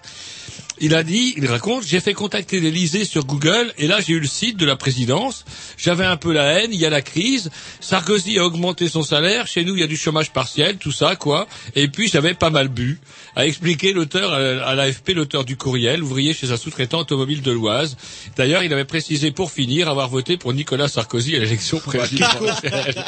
Il 0.82 0.96
a 0.96 1.04
dit, 1.04 1.36
il 1.38 1.46
raconte, 1.46 1.86
j'ai 1.86 2.00
fait 2.00 2.14
contacter 2.14 2.60
l'Elysée 2.60 3.06
sur 3.06 3.24
Google 3.26 3.72
et 3.78 3.86
là 3.88 4.00
j'ai 4.02 4.14
eu 4.14 4.20
le 4.20 4.28
site 4.28 4.58
de 4.58 4.66
la 4.66 4.76
présidence. 4.76 5.46
J'avais 5.78 6.06
un 6.06 6.18
peu 6.18 6.34
la 6.34 6.44
haine, 6.60 6.72
il 6.74 6.80
y 6.80 6.86
a 6.86 6.90
la 6.90 7.02
crise. 7.04 7.52
Sarkozy 7.80 8.40
a 8.40 8.46
augmenté 8.46 8.90
son 8.90 9.04
salaire. 9.04 9.46
Chez 9.48 9.64
nous, 9.64 9.76
il 9.76 9.82
y 9.82 9.84
a 9.84 9.88
du 9.88 9.96
chômage 9.98 10.32
partiel, 10.32 10.78
tout 10.78 10.92
ça, 10.92 11.16
quoi. 11.16 11.48
Et 11.76 11.88
puis 11.88 12.08
j'avais 12.10 12.34
pas 12.34 12.50
mal 12.50 12.68
bu. 12.68 13.00
A 13.36 13.46
expliqué 13.46 13.94
l'auteur 13.94 14.34
euh, 14.34 14.60
à 14.66 14.76
l'AFP, 14.76 15.10
l'auteur 15.14 15.46
du 15.46 15.56
courriel, 15.56 16.04
ouvrier 16.04 16.34
chez 16.34 16.52
un 16.52 16.58
sous-traitant 16.58 17.00
automobile 17.00 17.42
de 17.42 17.52
l'Oise. 17.52 17.96
D'ailleurs, 18.36 18.64
il 18.64 18.74
avait 18.74 18.84
précisé 18.86 19.32
pour 19.32 19.52
finir 19.52 19.88
avoir 19.88 20.10
voté 20.10 20.36
pour 20.38 20.52
Nicolas 20.54 20.88
Sarkozy 20.88 21.36
à 21.36 21.40
l'élection 21.40 21.80
présidentielle. 21.80 22.96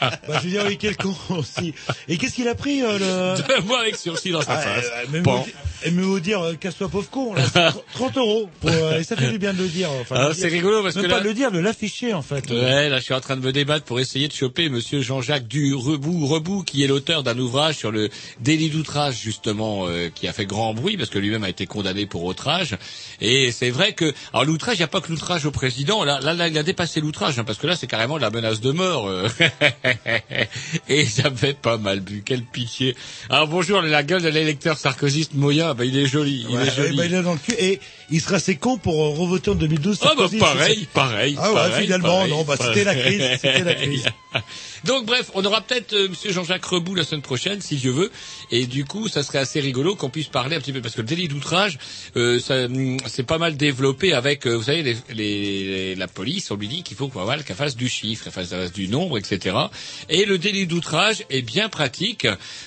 Bah, 0.00 0.38
je 0.40 0.44
veux 0.44 0.50
dire, 0.50 0.64
oui, 0.66 0.76
quel 0.78 0.96
con 0.96 1.14
aussi. 1.30 1.72
Et 2.08 2.16
qu'est-ce 2.18 2.34
qu'il 2.34 2.48
a 2.48 2.54
pris, 2.54 2.82
euh, 2.82 2.98
le... 3.36 3.42
Deux 3.42 3.62
mois 3.62 3.80
avec 3.80 3.96
sursis 3.96 4.30
dans 4.30 4.42
sa 4.42 4.54
Ah, 4.54 4.58
face. 4.58 4.84
euh, 5.14 5.20
Bon. 5.20 5.44
vous, 5.86 6.02
vous 6.02 6.20
dire, 6.20 6.40
euh, 6.42 6.54
casse-toi 6.54 6.88
pauvre 6.88 7.05
con, 7.10 7.34
là, 7.34 7.42
c'est 7.52 7.68
30 7.94 8.16
euros. 8.16 8.48
Pour, 8.60 8.70
euh, 8.70 8.98
et 9.00 9.04
ça 9.04 9.16
fait 9.16 9.30
du 9.30 9.38
bien 9.38 9.52
de 9.54 9.58
le 9.62 9.68
dire. 9.68 9.88
Enfin, 10.00 10.14
Ah, 10.18 10.28
de 10.28 10.34
c'est 10.34 10.48
rigolo 10.48 10.82
parce 10.82 10.94
Même 10.96 11.04
que 11.04 11.10
pas 11.10 11.16
là- 11.16 11.22
de 11.22 11.28
le 11.28 11.34
dire, 11.34 11.50
de 11.52 11.58
l'afficher, 11.58 12.12
en 12.14 12.22
fait. 12.22 12.50
Ouais, 12.50 12.88
là, 12.88 12.98
je 12.98 13.04
suis 13.04 13.14
en 13.14 13.20
train 13.20 13.36
de 13.36 13.44
me 13.44 13.52
débattre 13.52 13.84
pour 13.84 14.00
essayer 14.00 14.28
de 14.28 14.32
choper 14.32 14.68
Monsieur 14.68 15.00
Jean-Jacques 15.00 15.48
du 15.48 15.74
Rebou, 15.74 16.26
Rebou, 16.26 16.62
qui 16.62 16.82
est 16.84 16.86
l'auteur 16.86 17.22
d'un 17.22 17.38
ouvrage 17.38 17.76
sur 17.76 17.90
le 17.90 18.08
délit 18.40 18.70
d'outrage, 18.70 19.20
justement, 19.20 19.86
euh, 19.88 20.08
qui 20.14 20.28
a 20.28 20.32
fait 20.32 20.46
grand 20.46 20.74
bruit 20.74 20.96
parce 20.96 21.10
que 21.10 21.18
lui-même 21.18 21.44
a 21.44 21.48
été 21.48 21.66
condamné 21.66 22.06
pour 22.06 22.24
outrage. 22.24 22.76
Et 23.20 23.50
c'est 23.52 23.70
vrai 23.70 23.92
que, 23.92 24.12
alors 24.32 24.44
l'outrage, 24.44 24.76
il 24.76 24.80
n'y 24.80 24.84
a 24.84 24.88
pas 24.88 25.00
que 25.00 25.10
l'outrage 25.10 25.46
au 25.46 25.50
président. 25.50 26.04
Là, 26.04 26.20
là, 26.22 26.34
là, 26.34 26.48
il 26.48 26.56
a 26.58 26.62
dépassé 26.62 27.00
l'outrage, 27.00 27.38
hein, 27.38 27.44
parce 27.44 27.58
que 27.58 27.66
là, 27.66 27.76
c'est 27.76 27.86
carrément 27.86 28.18
la 28.18 28.30
menace 28.30 28.60
de 28.60 28.70
mort. 28.72 29.08
euh. 29.08 29.28
Et 30.88 31.04
j'avais 31.06 31.54
pas 31.54 31.78
mal 31.78 32.00
bu. 32.00 32.22
Quelle 32.24 32.42
pitié. 32.42 32.96
Alors 33.30 33.48
bonjour, 33.48 33.80
la 33.82 34.02
gueule 34.02 34.22
de 34.22 34.28
l'électeur 34.28 34.78
sarkozyste 34.78 35.34
Moya, 35.34 35.74
bah, 35.74 35.84
il 35.84 35.96
est 35.96 36.06
joli, 36.06 36.46
il 36.48 36.56
Ouais, 36.56 36.66
est 36.66 36.74
joli. 36.76 36.95
Bah, 36.96 37.06
il 37.06 37.14
est 37.14 37.22
dans 37.22 37.32
le 37.32 37.38
cul. 37.38 37.54
Et 37.58 37.80
il 38.10 38.20
sera 38.20 38.36
assez 38.36 38.56
con 38.56 38.78
pour 38.78 38.94
euh, 38.94 39.10
revoter 39.10 39.50
en 39.50 39.54
2012. 39.54 39.98
Ah 40.02 40.14
bah 40.16 40.26
pareil, 40.38 40.88
pareil. 40.92 41.36
Ah 41.40 41.50
ouais, 41.50 41.54
pareil, 41.54 41.84
finalement, 41.84 42.08
pareil, 42.18 42.30
non, 42.30 42.44
bah, 42.44 42.54
c'était 42.60 42.84
la 42.84 42.94
crise, 42.94 43.22
c'était 43.40 43.64
la 43.64 43.74
crise. 43.74 44.04
Donc 44.86 45.06
bref, 45.06 45.30
on 45.34 45.44
aura 45.44 45.60
peut-être 45.62 45.92
euh, 45.94 46.08
Monsieur 46.08 46.32
Jean-Jacques 46.32 46.64
Rebout 46.64 46.94
la 46.94 47.04
semaine 47.04 47.22
prochaine, 47.22 47.60
si 47.60 47.76
Dieu 47.76 47.90
veut, 47.90 48.10
et 48.50 48.66
du 48.66 48.84
coup, 48.84 49.08
ça 49.08 49.22
serait 49.22 49.38
assez 49.38 49.60
rigolo 49.60 49.96
qu'on 49.96 50.10
puisse 50.10 50.28
parler 50.28 50.56
un 50.56 50.60
petit 50.60 50.72
peu 50.72 50.80
parce 50.80 50.94
que 50.94 51.00
le 51.00 51.06
délit 51.06 51.28
d'outrage, 51.28 51.78
euh, 52.16 52.38
ça, 52.38 52.64
hum, 52.66 52.96
c'est 53.06 53.24
pas 53.26 53.38
mal 53.38 53.56
développé 53.56 54.12
avec, 54.12 54.46
euh, 54.46 54.54
vous 54.56 54.64
savez, 54.64 54.82
les, 54.82 54.96
les- 55.14 55.94
la 55.94 56.06
police, 56.08 56.50
on 56.50 56.56
lui 56.56 56.68
dit 56.68 56.82
qu'il 56.82 56.96
faut 56.96 57.08
voilà, 57.12 57.42
qu'elle 57.42 57.56
fasse 57.56 57.76
du 57.76 57.88
chiffre, 57.88 58.24
qu'elle 58.24 58.32
fasse 58.32 58.72
du 58.72 58.88
nombre, 58.88 59.18
etc. 59.18 59.56
Et 60.08 60.24
le 60.24 60.38
délit 60.38 60.66
d'outrage 60.66 61.24
est 61.30 61.42
bien 61.42 61.68
pratique 61.68 62.26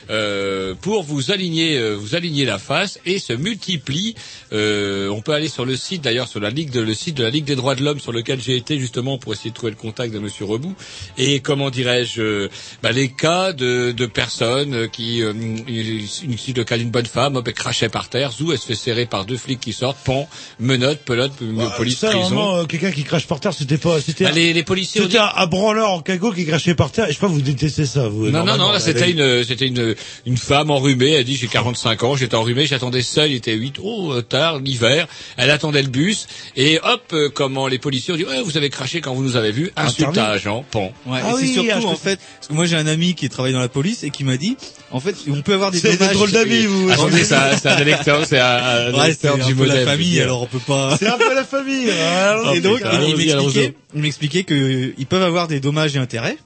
euh, 0.10 0.73
pour 0.82 1.03
vous 1.03 1.32
aligner, 1.32 1.77
euh, 1.77 1.93
vous 1.95 2.15
aligner 2.15 2.45
la 2.45 2.58
face 2.60 2.99
et 3.05 3.19
se 3.19 3.34
multiplie. 3.34 4.15
Euh, 4.51 5.10
on 5.10 5.21
peut 5.21 5.34
aller 5.34 5.47
sur 5.49 5.65
le 5.65 5.75
site, 5.77 6.01
d'ailleurs, 6.01 6.27
sur 6.27 6.39
la 6.39 6.49
ligue 6.49 6.71
de, 6.71 6.82
le 6.82 6.93
site 6.93 7.15
de 7.15 7.23
la 7.23 7.29
Ligue 7.29 7.45
des 7.45 7.55
droits 7.55 7.75
de 7.75 7.84
l'homme 7.84 7.99
sur 7.99 8.12
lequel 8.12 8.41
j'ai 8.41 8.55
été 8.55 8.79
justement 8.79 9.17
pour 9.17 9.34
essayer 9.34 9.51
de 9.51 9.55
trouver 9.55 9.71
le 9.71 9.77
contact 9.77 10.13
de 10.13 10.19
Monsieur 10.19 10.45
Rebout. 10.45 10.75
Et 11.17 11.39
comment 11.41 11.69
dirais-je, 11.69 12.09
euh, 12.17 12.50
bah, 12.82 12.91
les 12.91 13.10
cas 13.10 13.54
de, 13.54 13.91
de 13.91 14.06
personnes 14.06 14.74
euh, 14.74 14.88
qui, 14.88 15.22
euh, 15.22 15.32
une, 15.34 15.63
une- 15.67 16.56
le 16.56 16.63
cas 16.63 16.78
d'une 16.78 16.89
bonne 16.89 17.06
femme, 17.06 17.36
hop, 17.36 17.48
elle 17.48 17.54
crachait 17.54 17.89
par 17.89 18.10
terre, 18.10 18.32
zou, 18.32 18.52
elle 18.52 18.58
se 18.58 18.65
fait 18.65 18.76
serrer 18.76 19.06
par 19.06 19.26
deux 19.26 19.38
flics 19.38 19.60
qui 19.60 19.74
sortent, 19.74 19.98
pan, 20.04 20.28
menottes, 20.60 21.00
pelote, 21.00 21.32
Bah, 21.41 21.74
police, 21.78 22.00
ça, 22.00 22.10
prison. 22.10 22.58
euh, 22.58 22.65
quelqu'un 22.65 22.91
qui 22.91 23.04
crache 23.04 23.28
par 23.28 23.39
terre, 23.39 23.54
c'était 23.54 23.78
pas, 23.78 24.02
c'était, 24.02 24.24
Bah, 24.26 24.32
les, 24.32 24.54
les 24.54 24.63
policiers. 24.63 25.02
c'était 25.04 25.17
un, 25.19 25.30
un 25.36 25.45
branleur 25.48 25.91
en 25.91 26.02
cagot 26.02 26.32
qui 26.32 26.45
crachait 26.45 26.76
par 26.76 26.91
terre. 26.91 27.06
Et 27.06 27.10
je 27.10 27.13
sais 27.13 27.19
pas, 27.19 27.28
vous 27.28 27.41
détestez 27.41 27.86
ça, 27.86 28.08
vous. 28.08 28.30
Non, 28.30 28.43
non, 28.43 28.58
non, 28.58 28.72
là, 28.72 28.80
c'était 28.80 29.12
une, 29.12 29.43
c'était 29.43 29.67
une, 29.67 29.95
une 30.26 30.38
femme 30.38 30.72
enrhumée. 30.72 31.12
Elle 31.12 31.24
dit, 31.26 31.36
j'ai 31.36 31.48
45 31.48 32.04
ans, 32.04 32.15
j'étais 32.15 32.36
enrhumée, 32.36 32.65
j'attendais 32.65 33.02
seul, 33.02 33.32
il 33.32 33.36
était 33.36 33.54
8, 33.54 33.76
oh, 33.84 34.13
euh, 34.13 34.22
tard, 34.22 34.60
l'hiver. 34.60 35.08
Elle 35.38 35.52
attendait 35.52 35.82
le 35.84 35.89
bus. 35.89 36.28
Et 36.56 36.80
hop, 36.84 37.04
euh, 37.13 37.30
comment 37.34 37.67
les 37.67 37.78
policiers 37.80 38.13
ont 38.13 38.17
dit, 38.17 38.26
ouais, 38.26 38.41
vous 38.43 38.58
avez 38.58 38.69
craché 38.69 39.02
quand 39.02 39.13
vous 39.13 39.24
nous 39.24 39.36
avez 39.36 39.52
vus. 39.52 39.72
Insulte 39.76 40.17
à 40.17 40.30
agent, 40.30 40.65
pan. 40.72 40.91
Ouais, 41.06 41.19
Ah 41.24 41.30
et 41.30 41.36
c'est 41.36 41.41
oui, 41.41 41.54
surtout 41.54 41.82
je 41.82 41.88
en 41.89 41.95
fait, 41.95 42.19
parce 42.36 42.47
que 42.47 42.54
moi 42.54 42.65
j'ai 42.65 42.75
un 42.75 42.88
ami 42.88 43.15
qui 43.15 43.28
travaille 43.30 43.54
dans 43.54 43.60
la 43.60 43.69
police 43.69 44.04
et 44.04 44.10
qui 44.10 44.23
m'a 44.23 44.38
dit, 44.38 44.58
en 44.91 44.99
fait, 44.99 45.15
on 45.30 45.41
peut 45.41 45.54
avoir 45.54 45.71
des 45.71 45.80
C'est 45.80 45.91
des 45.91 45.97
dommages. 45.97 46.13
drôles 46.15 46.32
d'amis, 46.32 46.65
vous. 46.65 46.89
Attendez, 46.89 47.23
ça, 47.23 47.58
c'est 47.58 47.67
un 47.69 47.78
électeur, 47.80 48.25
c'est 48.25 48.39
un, 48.39 48.45
un 48.45 48.93
Ouais, 48.93 49.15
c'est 49.19 49.28
un 49.30 49.38
du 49.38 49.56
peu 49.56 49.65
la 49.65 49.84
famille, 49.86 50.19
alors 50.21 50.41
on 50.43 50.47
peut 50.47 50.60
pas. 50.60 50.95
C'est 50.97 51.08
un 51.08 51.17
peu 51.17 51.34
la 51.36 51.43
famille. 51.43 51.86
voilà. 51.86 52.54
et 52.56 52.62
donc, 52.62 52.80
il 53.08 53.15
m'expliquait, 53.17 53.73
il 53.95 54.02
m'expliquait 54.02 54.43
que 54.43 54.93
ils 54.97 55.06
peuvent 55.06 55.23
avoir 55.23 55.47
des 55.47 55.60
dommages 55.60 55.95
et 55.95 55.99
intérêts 55.99 56.38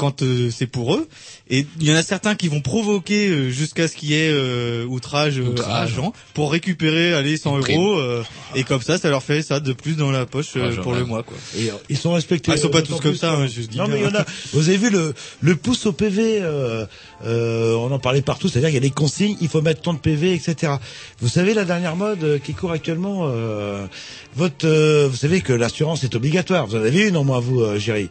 quand 0.00 0.22
euh, 0.22 0.50
c'est 0.50 0.66
pour 0.66 0.94
eux. 0.94 1.06
Et 1.50 1.66
il 1.78 1.86
y 1.86 1.92
en 1.92 1.96
a 1.96 2.02
certains 2.02 2.34
qui 2.34 2.48
vont 2.48 2.62
provoquer 2.62 3.28
euh, 3.28 3.50
jusqu'à 3.50 3.86
ce 3.86 3.96
qu'il 3.96 4.10
y 4.10 4.14
ait 4.14 4.30
euh, 4.32 4.86
outrage, 4.86 5.38
euh, 5.38 5.44
à 5.44 5.48
Outrage. 5.50 5.92
agent 5.92 6.12
pour 6.32 6.50
récupérer 6.52 7.12
allez 7.12 7.36
100 7.36 7.56
Une 7.56 7.60
prime. 7.62 7.76
euros 7.80 7.98
euh, 7.98 8.22
et 8.54 8.62
comme 8.64 8.80
ça 8.80 8.96
ça 8.96 9.10
leur 9.10 9.22
fait 9.22 9.42
ça 9.42 9.60
de 9.60 9.72
plus 9.74 9.96
dans 9.96 10.10
la 10.10 10.24
poche 10.24 10.52
euh, 10.56 10.72
je 10.72 10.80
pour 10.80 10.94
le 10.94 11.04
mois 11.04 11.22
quoi. 11.22 11.36
Et, 11.58 11.68
euh, 11.70 11.74
ils 11.90 11.98
sont 11.98 12.12
respectés. 12.14 12.50
Ah, 12.50 12.56
ils 12.56 12.60
sont 12.60 12.70
pas 12.70 12.80
tous 12.82 12.98
comme 13.00 13.14
ça, 13.14 13.32
hein, 13.34 13.46
je 13.46 13.60
dis 13.60 13.76
Non, 13.76 13.84
bien. 13.84 13.94
mais 13.96 14.00
il 14.00 14.04
y 14.04 14.08
en 14.08 14.14
a. 14.18 14.24
Vous 14.54 14.68
avez 14.70 14.78
vu 14.78 14.88
le, 14.90 15.12
le 15.42 15.56
pouce 15.56 15.84
au 15.86 15.92
PV, 15.92 16.38
euh, 16.40 16.86
euh, 17.26 17.74
on 17.74 17.92
en 17.92 17.98
parlait 17.98 18.22
partout, 18.22 18.48
c'est-à-dire 18.48 18.70
qu'il 18.70 18.76
y 18.82 18.84
a 18.84 18.88
des 18.88 18.90
consignes, 18.90 19.36
il 19.42 19.48
faut 19.48 19.60
mettre 19.60 19.82
tant 19.82 19.92
de 19.92 19.98
PV, 19.98 20.32
etc. 20.32 20.72
Vous 21.20 21.28
savez 21.28 21.52
la 21.52 21.64
dernière 21.66 21.96
mode 21.96 22.24
euh, 22.24 22.38
qui 22.38 22.54
court 22.54 22.72
actuellement, 22.72 23.24
euh, 23.24 23.86
votre, 24.34 24.66
euh, 24.66 25.08
vous 25.10 25.16
savez 25.16 25.40
que 25.42 25.52
l'assurance 25.52 26.04
est 26.04 26.14
obligatoire. 26.14 26.66
Vous 26.66 26.76
en 26.76 26.82
avez 26.82 27.08
une 27.08 27.16
au 27.18 27.24
moins 27.24 27.40
vous, 27.40 27.60
euh, 27.60 27.78
Géry. 27.78 28.08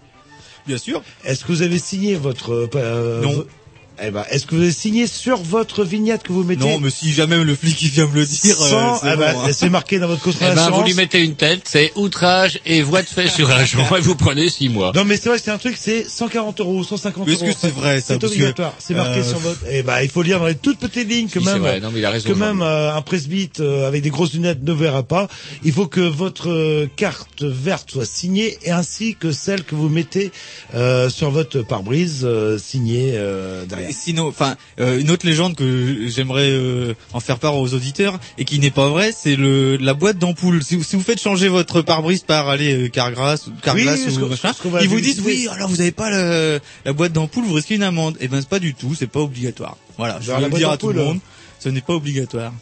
Bien 0.70 0.78
sûr. 0.78 1.02
Est-ce 1.26 1.46
que 1.46 1.52
vous 1.52 1.64
avez 1.64 1.80
signé 1.80 2.14
votre 2.14 2.54
euh, 2.54 2.70
euh, 2.76 3.22
Non. 3.24 3.44
Eh 4.02 4.12
ben, 4.12 4.24
est-ce 4.30 4.46
que 4.46 4.56
vous 4.56 4.62
avez 4.62 4.72
signé 4.72 5.08
sur 5.08 5.38
votre 5.42 5.84
vignette 5.84 6.24
que 6.24 6.32
vous 6.32 6.44
mettez 6.44 6.62
Non, 6.62 6.80
mais 6.80 6.90
si 6.90 7.12
jamais 7.12 7.38
le 7.44 7.56
flic 7.56 7.82
il 7.82 7.90
vient 7.90 8.08
me 8.08 8.16
le 8.16 8.26
dire, 8.26 8.56
euh, 8.62 8.70
sans, 8.70 8.96
c'est 8.98 9.14
eh 9.14 9.18
ben, 9.18 9.34
bon, 9.34 9.40
hein. 9.42 9.50
c'est 9.52 9.70
marqué 9.70 10.00
dans 10.00 10.08
votre 10.08 10.22
Eh 10.22 10.32
contrat 10.32 10.56
ben, 10.56 10.70
vous 10.72 10.84
lui 10.84 10.94
mettez 10.94 11.24
une 11.24 11.36
tête, 11.36 11.62
c'est 11.66 11.92
outrage 11.96 12.60
et 12.66 12.82
voie 12.82 13.02
de 13.02 13.08
fait 13.08 13.28
sur 13.28 13.50
agent 13.50 13.96
et 13.98 14.02
vous 14.02 14.16
prenez 14.16 14.50
six 14.50 14.70
mois. 14.70 14.92
Non 14.96 15.04
mais 15.06 15.18
c'est 15.18 15.30
vrai, 15.30 15.38
c'est 15.38 15.52
un 15.52 15.58
truc, 15.58 15.76
c'est 15.78 16.08
140 16.08 16.60
euros, 16.62 16.84
150 16.84 17.28
Mais 17.28 17.34
euros. 17.34 17.46
est-ce 17.46 17.54
que 17.54 17.60
c'est 17.60 17.74
vrai, 17.74 18.00
ça, 18.02 18.08
C'est 18.08 18.20
parce 18.20 18.32
que, 18.32 18.38
obligatoire, 18.38 18.74
c'est 18.80 18.94
marqué 18.94 19.20
euh, 19.20 19.24
sur 19.24 19.40
votre. 19.40 19.60
Eh 19.70 19.84
ben, 19.84 20.02
il 20.02 20.10
faut 20.10 20.22
lire 20.22 20.40
dans 20.40 20.48
les 20.48 20.56
toutes 20.56 20.80
petites 20.80 21.10
lignes 21.10 21.28
que 21.28 21.40
Si, 21.40 21.46
même. 21.46 21.62
Non, 21.82 21.92
mais 21.92 22.00
il 22.00 22.06
a 22.06 22.10
raison, 22.10 22.30
que 22.30 22.34
même 22.34 22.62
euh, 22.62 22.96
un 22.96 23.02
presbyte 23.02 23.60
euh, 23.60 23.88
avec 23.88 24.02
des 24.02 24.10
grosses 24.10 24.34
lunettes 24.34 24.64
ne 24.64 24.74
verra 24.74 25.04
pas. 25.04 25.28
Il 25.64 25.72
faut 25.72 25.88
que 25.88 26.02
votre 26.02 26.88
carte 26.96 27.44
verte 27.44 27.92
soit 27.92 28.06
signée 28.06 28.58
et 28.64 28.72
ainsi 28.72 29.16
que 29.16 29.32
celle 29.32 29.64
que 29.64 29.76
vous 29.76 29.90
mettez 29.90 30.32
euh, 30.76 31.10
sur 31.10 31.32
votre 31.32 31.62
pare-brise 31.62 32.22
euh, 32.24 32.58
signée 32.58 33.14
euh, 33.16 33.66
derrière. 33.66 33.89
Et 33.90 33.94
Sinon, 33.94 34.28
enfin, 34.28 34.56
euh, 34.80 35.00
une 35.00 35.10
autre 35.12 35.26
légende 35.26 35.56
que 35.56 36.08
j'aimerais 36.08 36.50
euh, 36.50 36.94
en 37.14 37.20
faire 37.20 37.40
part 37.40 37.58
aux 37.58 37.74
auditeurs 37.74 38.20
et 38.38 38.46
qui 38.46 38.60
n'est 38.60 38.70
pas 38.72 38.88
vraie, 38.88 39.12
c'est 39.12 39.36
le 39.36 39.78
la 39.78 39.94
boîte 39.94 40.18
d'ampoule. 40.20 40.64
Si, 40.64 40.76
vous- 40.76 40.84
si 40.84 40.96
vous 40.96 41.02
faites 41.02 41.20
changer 41.22 41.48
votre 41.48 41.82
pare-brise 41.82 42.22
par 42.22 42.48
aller 42.50 42.86
euh, 42.86 42.88
Carglass, 42.90 43.48
ou 43.48 43.52
Carglass 43.64 44.00
Oui, 44.06 44.18
ou 44.18 44.28
machin, 44.28 44.54
ils 44.82 44.88
vous 44.90 45.02
disent 45.02 45.22
oui, 45.26 45.48
alors 45.52 45.68
vous 45.70 45.78
n'avez 45.78 45.92
pas 45.92 46.10
le, 46.12 46.60
la 46.86 46.94
boîte 46.94 47.14
d'ampoule, 47.14 47.46
vous 47.46 47.54
risquez 47.56 47.76
une 47.76 47.84
amende. 47.84 48.16
Eh 48.20 48.28
ben 48.28 48.40
c'est 48.40 48.50
pas 48.50 48.60
du 48.60 48.76
tout, 48.76 48.94
c'est 48.94 49.08
pas 49.08 49.20
obligatoire. 49.22 49.76
Voilà, 49.98 50.20
je 50.22 50.30
Alors, 50.30 50.42
vais 50.42 50.48
la 50.48 50.54
le 50.54 50.58
dire 50.60 50.70
à 50.70 50.78
tout 50.78 50.90
le 50.90 51.04
monde, 51.04 51.20
ce 51.60 51.70
n'est 51.70 51.82
pas 51.82 51.94
obligatoire. 51.96 52.54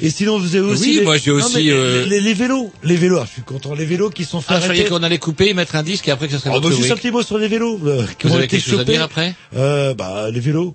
Et 0.00 0.10
sinon, 0.10 0.38
vous 0.38 0.54
avez 0.54 0.64
aussi. 0.64 0.90
Oui, 0.90 0.94
les- 0.96 1.02
moi, 1.04 1.16
j'ai 1.16 1.30
aussi, 1.32 1.62
les- 1.64 1.70
euh, 1.72 2.04
les, 2.06 2.20
les 2.20 2.34
vélos, 2.34 2.72
les 2.84 2.96
vélos. 2.96 3.18
ah, 3.20 3.24
je 3.26 3.32
suis 3.32 3.42
content. 3.42 3.74
Les 3.74 3.84
vélos 3.84 4.10
qui 4.10 4.24
sont 4.24 4.40
fait 4.40 4.54
Ah, 4.54 4.60
je 4.60 4.64
croyais 4.64 4.84
qu'on 4.84 5.02
allait 5.02 5.18
couper, 5.18 5.54
mettre 5.54 5.74
un 5.76 5.82
disque 5.82 6.06
et 6.08 6.10
après 6.12 6.26
que 6.28 6.32
ça 6.34 6.38
serait 6.38 6.50
Oh, 6.54 6.60
bah, 6.60 6.68
juste 6.76 6.90
un 6.90 6.96
petit 6.96 7.10
mot 7.10 7.22
sur 7.22 7.38
les 7.38 7.48
vélos 7.48 7.80
euh, 7.84 8.04
qui 8.18 8.26
Vous 8.28 8.32
ont 8.32 8.36
avez 8.36 8.44
été 8.44 8.56
quelque 8.58 8.64
chose 8.70 8.74
à 8.74 8.82
chopés. 8.82 8.92
dire 8.92 9.02
après 9.02 9.34
Euh, 9.56 9.94
bah 9.94 10.30
les 10.30 10.40
vélos. 10.40 10.74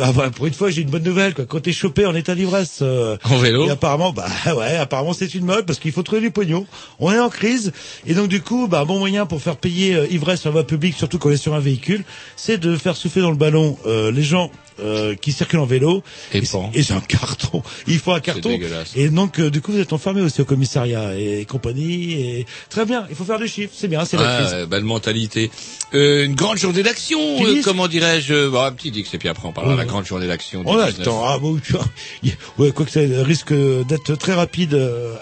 Ah, 0.00 0.10
bah, 0.10 0.30
pour 0.34 0.46
une 0.46 0.54
fois, 0.54 0.70
j'ai 0.70 0.80
une 0.80 0.88
bonne 0.88 1.02
nouvelle. 1.02 1.34
Quoi. 1.34 1.44
Quand 1.44 1.60
t'es 1.60 1.72
chopé 1.74 2.06
en 2.06 2.14
état 2.14 2.34
d'ivresse, 2.34 2.78
euh, 2.80 3.18
En 3.24 3.36
vélo 3.36 3.66
et 3.66 3.70
apparemment, 3.72 4.10
bah 4.14 4.26
ouais, 4.56 4.76
apparemment 4.78 5.12
c'est 5.12 5.34
une 5.34 5.44
mode 5.44 5.66
parce 5.66 5.78
qu'il 5.78 5.92
faut 5.92 6.02
trouver 6.02 6.22
du 6.22 6.30
pognon. 6.30 6.66
On 6.98 7.12
est 7.12 7.18
en 7.18 7.28
crise 7.28 7.72
et 8.06 8.14
donc 8.14 8.28
du 8.28 8.40
coup, 8.40 8.68
bah 8.68 8.80
un 8.80 8.84
bon 8.86 8.98
moyen 8.98 9.26
pour 9.26 9.42
faire 9.42 9.56
payer 9.58 9.94
euh, 9.94 10.06
ivresse 10.10 10.40
sur 10.40 10.48
la 10.48 10.52
voie 10.54 10.66
publique, 10.66 10.96
surtout 10.96 11.18
quand 11.18 11.28
on 11.28 11.32
est 11.32 11.36
sur 11.36 11.52
un 11.52 11.60
véhicule, 11.60 12.04
c'est 12.36 12.56
de 12.56 12.74
faire 12.78 12.96
souffler 12.96 13.20
dans 13.20 13.30
le 13.30 13.36
ballon 13.36 13.76
euh, 13.86 14.10
les 14.10 14.22
gens 14.22 14.50
euh, 14.82 15.14
qui 15.14 15.32
circulent 15.32 15.60
en 15.60 15.66
vélo. 15.66 16.02
Et 16.32 16.38
et 16.38 16.82
c'est 16.82 16.92
un 16.92 17.00
carton. 17.00 17.62
Il 17.86 17.98
faut 17.98 18.12
un 18.12 18.20
carton. 18.20 18.50
Et 18.94 19.08
donc 19.08 19.38
euh, 19.38 19.50
du 19.50 19.60
coup, 19.60 19.72
vous 19.72 19.78
êtes 19.78 19.92
enfermé 19.92 20.20
aussi 20.22 20.40
au 20.40 20.44
commissariat 20.44 21.16
et, 21.18 21.44
compagnie. 21.44 22.12
Et 22.12 22.46
très 22.68 22.84
bien. 22.84 23.06
Il 23.10 23.16
faut 23.16 23.24
faire 23.24 23.38
des 23.38 23.48
chiffres. 23.48 23.72
C'est 23.76 23.88
bien. 23.88 24.04
C'est 24.04 24.16
la 24.16 24.38
crise. 24.38 24.52
Euh, 24.54 24.66
belle 24.66 24.84
mentalité. 24.84 25.50
Euh, 25.94 26.24
une 26.24 26.34
grande 26.34 26.58
journée 26.58 26.82
d'action, 26.82 27.18
comment 27.64 27.88
dirais-je 27.88 28.48
bon, 28.48 28.60
Un 28.60 28.72
petit 28.72 28.90
dix 28.90 29.12
et 29.12 29.18
puis 29.18 29.28
après 29.28 29.46
on 29.46 29.52
parlera 29.52 29.74
de 29.74 29.78
la 29.78 29.84
grande 29.84 30.06
journée 30.06 30.26
d'action. 30.26 30.62
On 30.64 30.78
a 30.78 30.86
le 30.86 30.92
19. 30.92 31.06
temps. 31.06 31.24
Ah 31.26 31.38
bon, 31.38 31.58
tu 31.58 31.72
vois. 31.72 31.84
Ouais, 32.58 32.70
quoi 32.72 32.84
que 32.84 32.92
ça 32.92 33.00
risque 33.22 33.52
d'être 33.52 34.14
très 34.16 34.34
rapide 34.34 34.74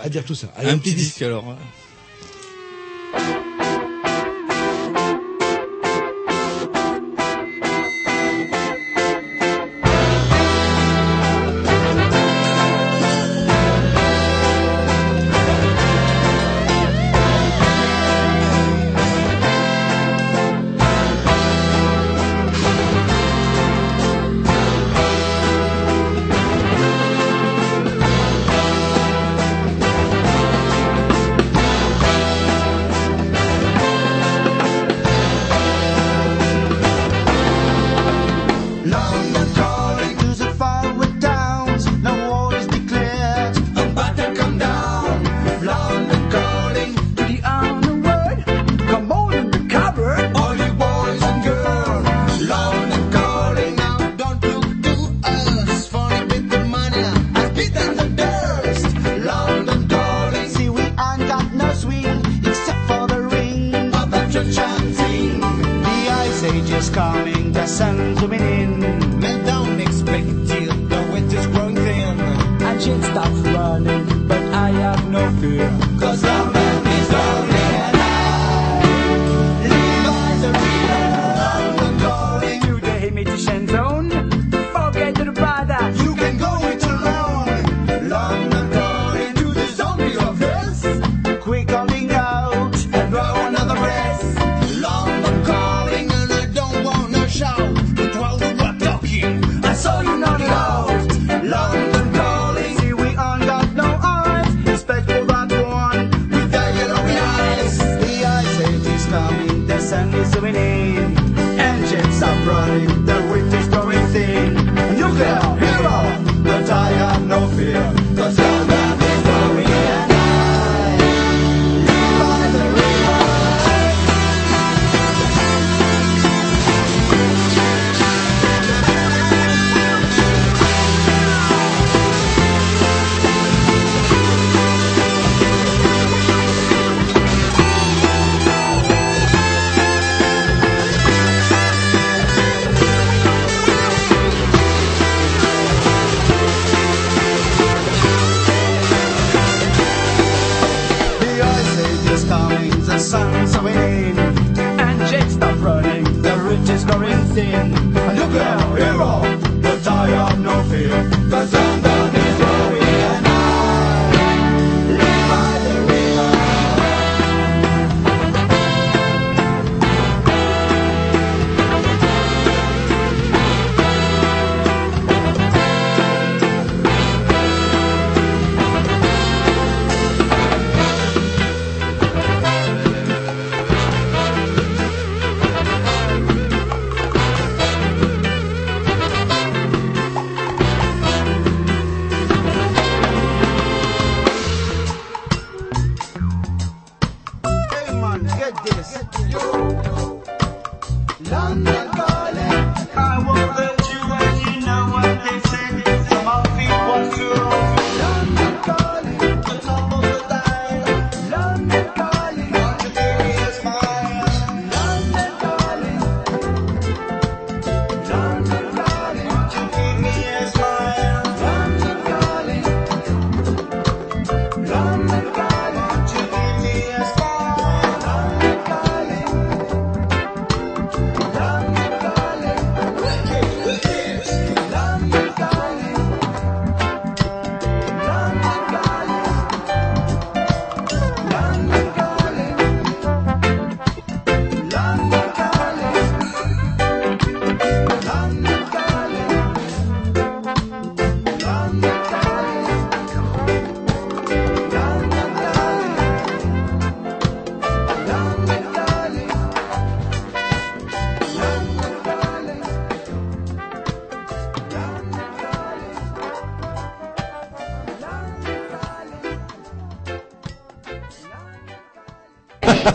à 0.02 0.08
dire 0.08 0.24
tout 0.24 0.34
ça. 0.34 0.48
Allez, 0.56 0.70
un 0.70 0.78
petit 0.78 0.94
disque 0.94 1.22
alors. 1.22 1.56
just 3.12 3.49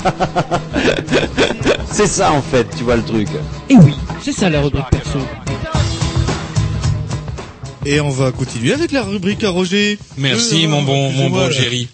C'est 1.92 2.08
ça 2.08 2.34
en 2.34 2.42
fait, 2.42 2.68
tu 2.78 2.84
vois 2.84 2.98
le 2.98 3.04
truc. 3.04 3.30
Et 3.70 3.76
oui, 3.76 3.94
c'est 4.22 4.34
ça 4.34 4.50
la 4.50 4.62
rubrique 4.62 4.90
perso. 4.92 5.20
Et 7.86 8.02
on 8.02 8.10
va 8.10 8.32
continuer 8.32 8.74
avec 8.74 8.92
la 8.92 9.04
rubrique 9.04 9.44
à 9.44 9.50
Roger. 9.50 9.98
Merci 10.18 10.66
Euh, 10.66 10.68
mon 10.68 10.84
bon 10.84 11.12
mon 11.12 11.30
bon 11.30 11.50
Géry. 11.52 11.88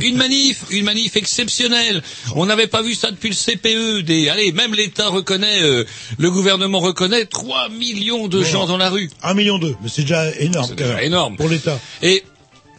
Une 0.00 0.16
manif, 0.16 0.64
une 0.70 0.84
manif 0.84 1.16
exceptionnelle. 1.16 2.02
On 2.34 2.44
n'avait 2.46 2.66
pas 2.66 2.82
vu 2.82 2.94
ça 2.94 3.10
depuis 3.10 3.30
le 3.30 3.34
CPE. 3.34 4.02
Des, 4.04 4.28
allez, 4.28 4.52
même 4.52 4.74
l'État 4.74 5.08
reconnaît, 5.08 5.62
euh, 5.62 5.84
le 6.18 6.30
gouvernement 6.30 6.80
reconnaît 6.80 7.24
3 7.24 7.70
millions 7.70 8.28
de 8.28 8.42
gens 8.42 8.66
dans 8.66 8.76
la 8.76 8.90
rue. 8.90 9.08
Un 9.22 9.34
million 9.34 9.58
deux, 9.58 9.74
mais 9.82 9.88
c'est 9.88 10.02
déjà 10.02 10.30
énorme. 10.38 10.66
C'est 10.68 10.76
déjà 10.76 11.02
énorme. 11.02 11.36
Pour 11.36 11.48
l'État. 11.48 11.80
Et, 12.02 12.22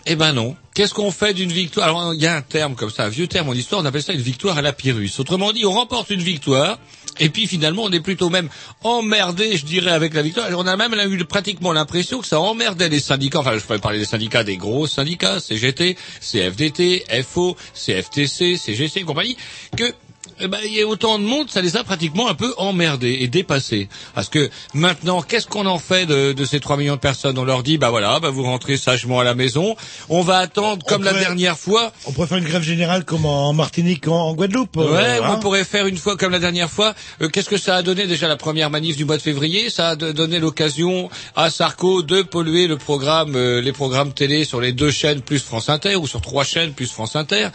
eh 0.06 0.16
ben 0.16 0.34
non. 0.34 0.56
Qu'est-ce 0.74 0.94
qu'on 0.94 1.12
fait 1.12 1.34
d'une 1.34 1.52
victoire? 1.52 1.88
Alors, 1.88 2.13
il 2.13 2.22
y 2.22 2.28
a 2.28 2.36
un 2.36 2.42
terme 2.42 2.76
comme 2.76 2.89
ça, 2.89 3.06
un 3.06 3.10
vieux 3.10 3.28
terme 3.28 3.50
en 3.50 3.54
histoire, 3.54 3.82
on 3.82 3.86
appelle 3.86 4.04
ça 4.04 4.13
une 4.13 4.22
victoire 4.22 4.58
à 4.58 4.62
la 4.62 4.74
Pyrrhus. 4.74 5.12
Autrement 5.20 5.54
dit, 5.54 5.66
on 5.66 5.72
remporte 5.72 6.10
une 6.10 6.22
victoire, 6.22 6.80
et 7.20 7.30
puis 7.30 7.48
finalement, 7.48 7.84
on 7.84 7.92
est 7.92 8.02
plutôt 8.02 8.30
même 8.30 8.50
emmerdé, 8.84 9.56
je 9.56 9.66
dirais, 9.66 9.92
avec 9.92 10.13
la 10.13 10.22
victoire. 10.22 10.50
On 10.58 10.68
a 10.68 10.76
même 10.76 10.94
eu 11.12 11.24
pratiquement 11.26 11.72
l'impression 11.72 12.20
que 12.20 12.28
ça 12.28 12.39
emmerdait 12.39 12.89
les 12.89 13.00
syndicats. 13.00 13.39
Enfin, 13.39 13.58
je 13.58 13.63
pourrais 13.63 13.80
parler 13.80 14.00
des 14.00 14.06
syndicats, 14.06 14.44
des 14.44 14.58
gros 14.58 14.88
syndicats, 14.88 15.39
CGT, 15.39 15.96
CFDT, 16.20 17.06
FO, 17.24 17.56
CFTC, 17.74 18.58
CGC 18.58 19.00
et 19.02 19.04
compagnie, 19.04 19.38
que 19.78 19.94
eh 20.43 20.47
ben, 20.49 20.60
il 20.65 20.73
y 20.73 20.82
a 20.82 20.86
autant 20.88 21.17
de 21.19 21.23
monde, 21.23 21.49
ça 21.49 21.62
les 21.62 21.77
a 21.77 21.84
pratiquement 21.84 22.27
un 22.29 22.34
peu 22.34 22.53
emmerdés 22.58 23.17
et 23.21 23.27
dépassés. 23.27 23.88
Parce 24.13 24.27
que 24.29 24.49
maintenant, 24.73 25.21
qu'est-ce 25.21 25.47
qu'on 25.47 25.65
en 25.65 25.79
fait 25.79 26.06
de, 26.06 26.34
de 26.34 26.45
ces 26.45 26.60
3 26.60 26.75
millions 26.77 26.95
de 26.95 26.99
personnes? 26.99 27.38
On 27.38 27.45
leur 27.45 27.63
dit, 27.63 27.77
bah 27.77 27.89
voilà, 27.89 28.19
bah 28.19 28.29
vous 28.29 28.43
rentrez 28.43 28.75
sagement 28.77 29.19
à 29.21 29.23
la 29.23 29.36
maison. 29.36 29.75
On 30.10 30.21
va 30.21 30.39
attendre 30.39 30.86
comme 30.86 31.03
la 31.03 31.13
dernière 31.13 31.58
fois. 31.58 31.93
On 32.06 32.12
pourrait 32.12 32.27
faire 32.27 32.38
une 32.39 32.43
grève 32.43 32.62
générale 32.63 33.06
comme 33.06 33.25
en 33.25 33.53
Martinique, 33.53 34.08
en, 34.08 34.15
en 34.29 34.34
Guadeloupe. 34.34 34.75
euh, 34.77 34.91
Ouais, 34.93 35.19
hein. 35.23 35.34
on 35.36 35.39
pourrait 35.39 35.63
faire 35.63 35.88
une 35.88 35.97
fois 35.97 36.17
comme 36.17 36.32
la 36.34 36.39
dernière 36.39 36.69
fois. 36.69 36.93
Euh, 37.21 37.29
Qu'est-ce 37.29 37.49
que 37.49 37.58
ça 37.58 37.75
a 37.77 37.82
donné 37.82 38.06
déjà 38.06 38.27
la 38.27 38.36
première 38.36 38.69
manif 38.69 38.97
du 38.97 39.06
mois 39.06 39.17
de 39.17 39.21
février? 39.21 39.69
Ça 39.69 39.89
a 39.89 39.95
donné 39.95 40.39
l'occasion 40.39 41.10
à 41.36 41.49
Sarko 41.49 42.03
de 42.03 42.21
polluer 42.21 42.67
le 42.67 42.77
programme, 42.77 43.36
euh, 43.36 43.62
les 43.62 43.71
programmes 43.71 44.12
télé 44.13 44.43
sur 44.43 44.60
les 44.60 44.73
deux 44.73 44.91
chaînes 44.91 45.21
plus 45.21 45.39
France 45.39 45.69
Inter 45.69 45.95
ou 45.95 46.06
sur 46.08 46.19
trois 46.21 46.43
chaînes 46.43 46.73
plus 46.73 46.91
France 46.91 47.15
Inter. 47.15 47.47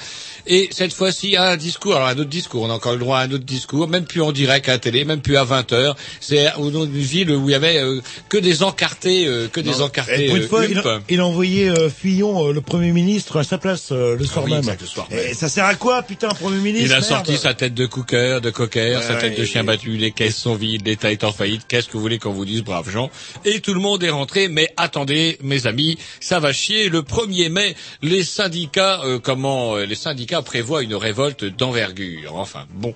Et 0.47 0.69
cette 0.73 0.95
fois-ci, 0.95 1.37
un 1.37 1.57
discours, 1.57 1.97
alors 1.97 2.09
un 2.09 2.13
autre 2.19 2.31
discours. 2.31 2.63
On 2.63 2.71
encore 2.79 2.93
le 2.93 2.99
droit 2.99 3.19
à 3.19 3.23
un 3.23 3.31
autre 3.33 3.45
discours, 3.45 3.89
même 3.89 4.05
plus 4.05 4.23
en 4.23 4.33
direct 4.33 4.69
à 4.69 4.73
la 4.73 4.79
télé, 4.79 5.05
même 5.05 5.21
plus 5.21 5.37
à 5.37 5.45
20 5.45 5.73
heures. 5.73 5.97
C'est 6.21 6.55
au 6.57 6.71
nom 6.71 6.85
d'une 6.85 7.03
ville 7.03 7.31
où 7.31 7.49
il 7.49 7.53
y 7.53 7.55
avait 7.55 7.79
euh, 7.79 8.01
que 8.29 8.39
des 8.39 8.63
encartés, 8.63 9.27
euh, 9.27 9.49
que 9.49 9.61
des 9.61 9.81
encartés. 9.83 10.29
Une 10.29 10.43
euh, 10.43 10.49
fois, 10.49 10.65
il 10.67 10.79
a, 10.79 11.01
il 11.09 11.21
a 11.21 11.27
envoyé 11.27 11.73
Fillon, 11.91 12.51
le 12.51 12.61
Premier 12.61 12.93
ministre, 12.93 13.39
à 13.39 13.45
sa 13.45 13.59
place 13.59 13.89
euh, 13.93 14.17
le 14.17 14.25
soir 14.25 14.45
oui, 14.45 14.53
même. 14.53 14.61
exact, 14.61 14.81
le 14.81 14.87
soir 14.87 15.09
Et 15.11 15.35
ça 15.35 15.49
sert 15.49 15.65
à 15.65 15.75
quoi, 15.75 16.03
putain, 16.03 16.29
Premier 16.29 16.59
ministre 16.59 16.87
Il 16.87 16.93
a 16.93 17.01
merde 17.01 17.05
sorti 17.05 17.37
sa 17.37 17.55
tête 17.55 17.75
de 17.75 17.87
cooker, 17.87 18.41
de 18.43 18.51
cocker, 18.51 19.01
sa 19.03 19.17
tête 19.17 19.39
de 19.39 19.45
chien 19.45 19.65
battu, 19.65 19.97
les 19.97 20.13
caisses 20.13 20.37
sont 20.37 20.55
vides, 20.55 20.87
l'État 20.87 21.11
est 21.11 21.25
en 21.25 21.33
faillite, 21.33 21.63
qu'est-ce 21.69 21.89
que 21.89 21.95
vous 21.95 22.01
voulez 22.01 22.19
qu'on 22.19 22.33
vous 22.33 22.45
dise, 22.45 22.63
braves 22.63 22.91
gens 22.91 23.11
Et 23.45 23.61
tout 23.61 23.75
le 23.75 23.81
monde 23.81 24.03
est 24.03 24.11
rentré, 24.11 24.49
mais 24.49 24.69
attendez, 24.77 25.39
mes 25.43 25.67
amis, 25.67 25.99
ça 26.21 26.41
va 26.41 26.53
chier. 26.53 26.89
Le 26.89 27.03
1er 27.03 27.49
mai, 27.49 27.77
les 28.03 28.25
syndicats, 28.25 29.01
euh, 29.05 29.19
comment, 29.19 29.77
euh, 29.77 29.85
les 29.85 29.95
syndicats 29.95 30.43
prévoient 30.43 30.83
une 30.83 30.95
révolte 30.95 31.45
d'envergure. 31.45 32.37
Enfin, 32.37 32.58
bon. 32.75 32.95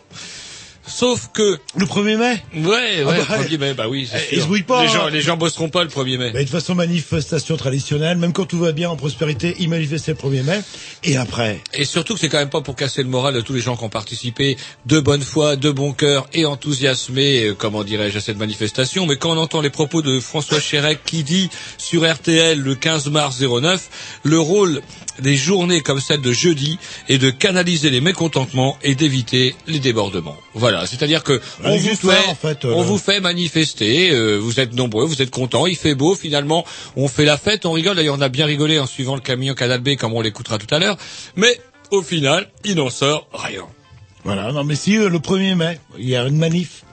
Sauf 0.84 1.30
que... 1.32 1.58
Le 1.76 1.86
1er 1.86 2.16
mai 2.16 2.42
Ouais, 2.56 3.04
ouais, 3.04 3.04
Ah 3.06 3.24
bah, 3.28 3.38
le 3.38 3.44
1er 3.44 3.58
mai, 3.58 3.72
bah 3.74 3.86
oui, 3.88 4.08
Eh, 4.12 4.34
ils 4.34 4.40
se 4.42 4.46
brouillent 4.46 4.64
pas, 4.64 4.82
Les 4.82 4.88
hein. 4.88 4.92
gens, 4.92 5.06
les 5.06 5.20
gens 5.20 5.36
bosseront 5.36 5.68
pas 5.68 5.84
le 5.84 5.88
1er 5.88 6.18
mai. 6.18 6.30
Mais 6.34 6.40
de 6.40 6.44
toute 6.44 6.48
façon, 6.50 6.74
manifestation 6.74 7.56
traditionnelle, 7.56 8.18
même 8.18 8.32
quand 8.32 8.46
tout 8.46 8.58
va 8.58 8.72
bien 8.72 8.90
en 8.90 8.96
prospérité, 8.96 9.54
ils 9.60 9.68
manifestaient 9.68 10.10
le 10.12 10.18
1er 10.18 10.42
mai. 10.42 10.60
Et 11.04 11.16
après 11.16 11.60
Et 11.72 11.84
surtout 11.84 12.14
que 12.14 12.20
c'est 12.20 12.28
quand 12.28 12.38
même 12.40 12.50
pas 12.50 12.62
pour 12.62 12.74
casser 12.74 13.00
le 13.04 13.08
moral 13.08 13.32
de 13.32 13.40
tous 13.40 13.52
les 13.52 13.60
gens 13.60 13.76
qui 13.76 13.84
ont 13.84 13.88
participé 13.88 14.56
de 14.86 14.98
bonne 14.98 15.22
foi, 15.22 15.54
de 15.54 15.70
bon 15.70 15.92
cœur 15.92 16.26
et 16.32 16.46
enthousiasmés, 16.46 17.44
euh, 17.44 17.54
comment 17.54 17.84
dirais-je, 17.84 18.18
à 18.18 18.20
cette 18.20 18.38
manifestation. 18.38 19.06
Mais 19.06 19.16
quand 19.16 19.30
on 19.30 19.38
entend 19.38 19.60
les 19.60 19.70
propos 19.70 20.02
de 20.02 20.18
François 20.18 20.58
Chérec 20.58 20.98
qui 21.06 21.22
dit 21.22 21.48
sur 21.78 22.10
RTL 22.12 22.58
le 22.58 22.74
15 22.74 23.08
mars 23.10 23.40
09, 23.40 23.88
le 24.24 24.40
rôle 24.40 24.82
des 25.20 25.36
journées 25.36 25.80
comme 25.80 26.00
celle 26.00 26.20
de 26.20 26.32
jeudi 26.32 26.78
est 27.08 27.18
de 27.18 27.30
canaliser 27.30 27.90
les 27.90 28.00
mécontentements 28.00 28.76
et 28.82 28.94
d'éviter 28.94 29.54
les 29.66 29.78
débordements. 29.78 30.36
Voilà, 30.54 30.86
c'est-à-dire 30.86 31.22
que 31.22 31.40
on 31.62 31.66
Avec 31.66 31.80
vous 31.82 31.96
fait, 31.96 32.06
ça, 32.08 32.28
en 32.28 32.34
fait, 32.34 32.64
euh, 32.64 32.72
on 32.74 32.82
vous 32.82 32.98
fait 32.98 33.20
manifester, 33.20 34.10
euh, 34.10 34.36
vous 34.36 34.60
êtes 34.60 34.74
nombreux, 34.74 35.04
vous 35.04 35.22
êtes 35.22 35.30
contents, 35.30 35.66
il 35.66 35.76
fait 35.76 35.94
beau 35.94 36.14
finalement, 36.14 36.64
on 36.96 37.08
fait 37.08 37.24
la 37.24 37.36
fête, 37.36 37.66
on 37.66 37.72
rigole. 37.72 37.96
D'ailleurs, 37.96 38.16
on 38.18 38.22
a 38.22 38.28
bien 38.28 38.46
rigolé 38.46 38.78
en 38.78 38.86
suivant 38.86 39.14
le 39.14 39.20
camion 39.20 39.54
Canal 39.54 39.80
B, 39.80 39.96
comme 39.96 40.12
on 40.14 40.20
l'écoutera 40.20 40.58
tout 40.58 40.72
à 40.74 40.78
l'heure. 40.78 40.96
Mais 41.36 41.60
au 41.90 42.02
final, 42.02 42.48
il 42.64 42.76
n'en 42.76 42.90
sort 42.90 43.28
rien. 43.32 43.66
Voilà, 44.24 44.52
non 44.52 44.64
mais 44.64 44.76
si, 44.76 44.96
euh, 44.96 45.08
le 45.08 45.18
1er 45.18 45.54
mai, 45.56 45.78
il 45.98 46.08
y 46.08 46.16
a 46.16 46.26
une 46.26 46.38
manif. 46.38 46.84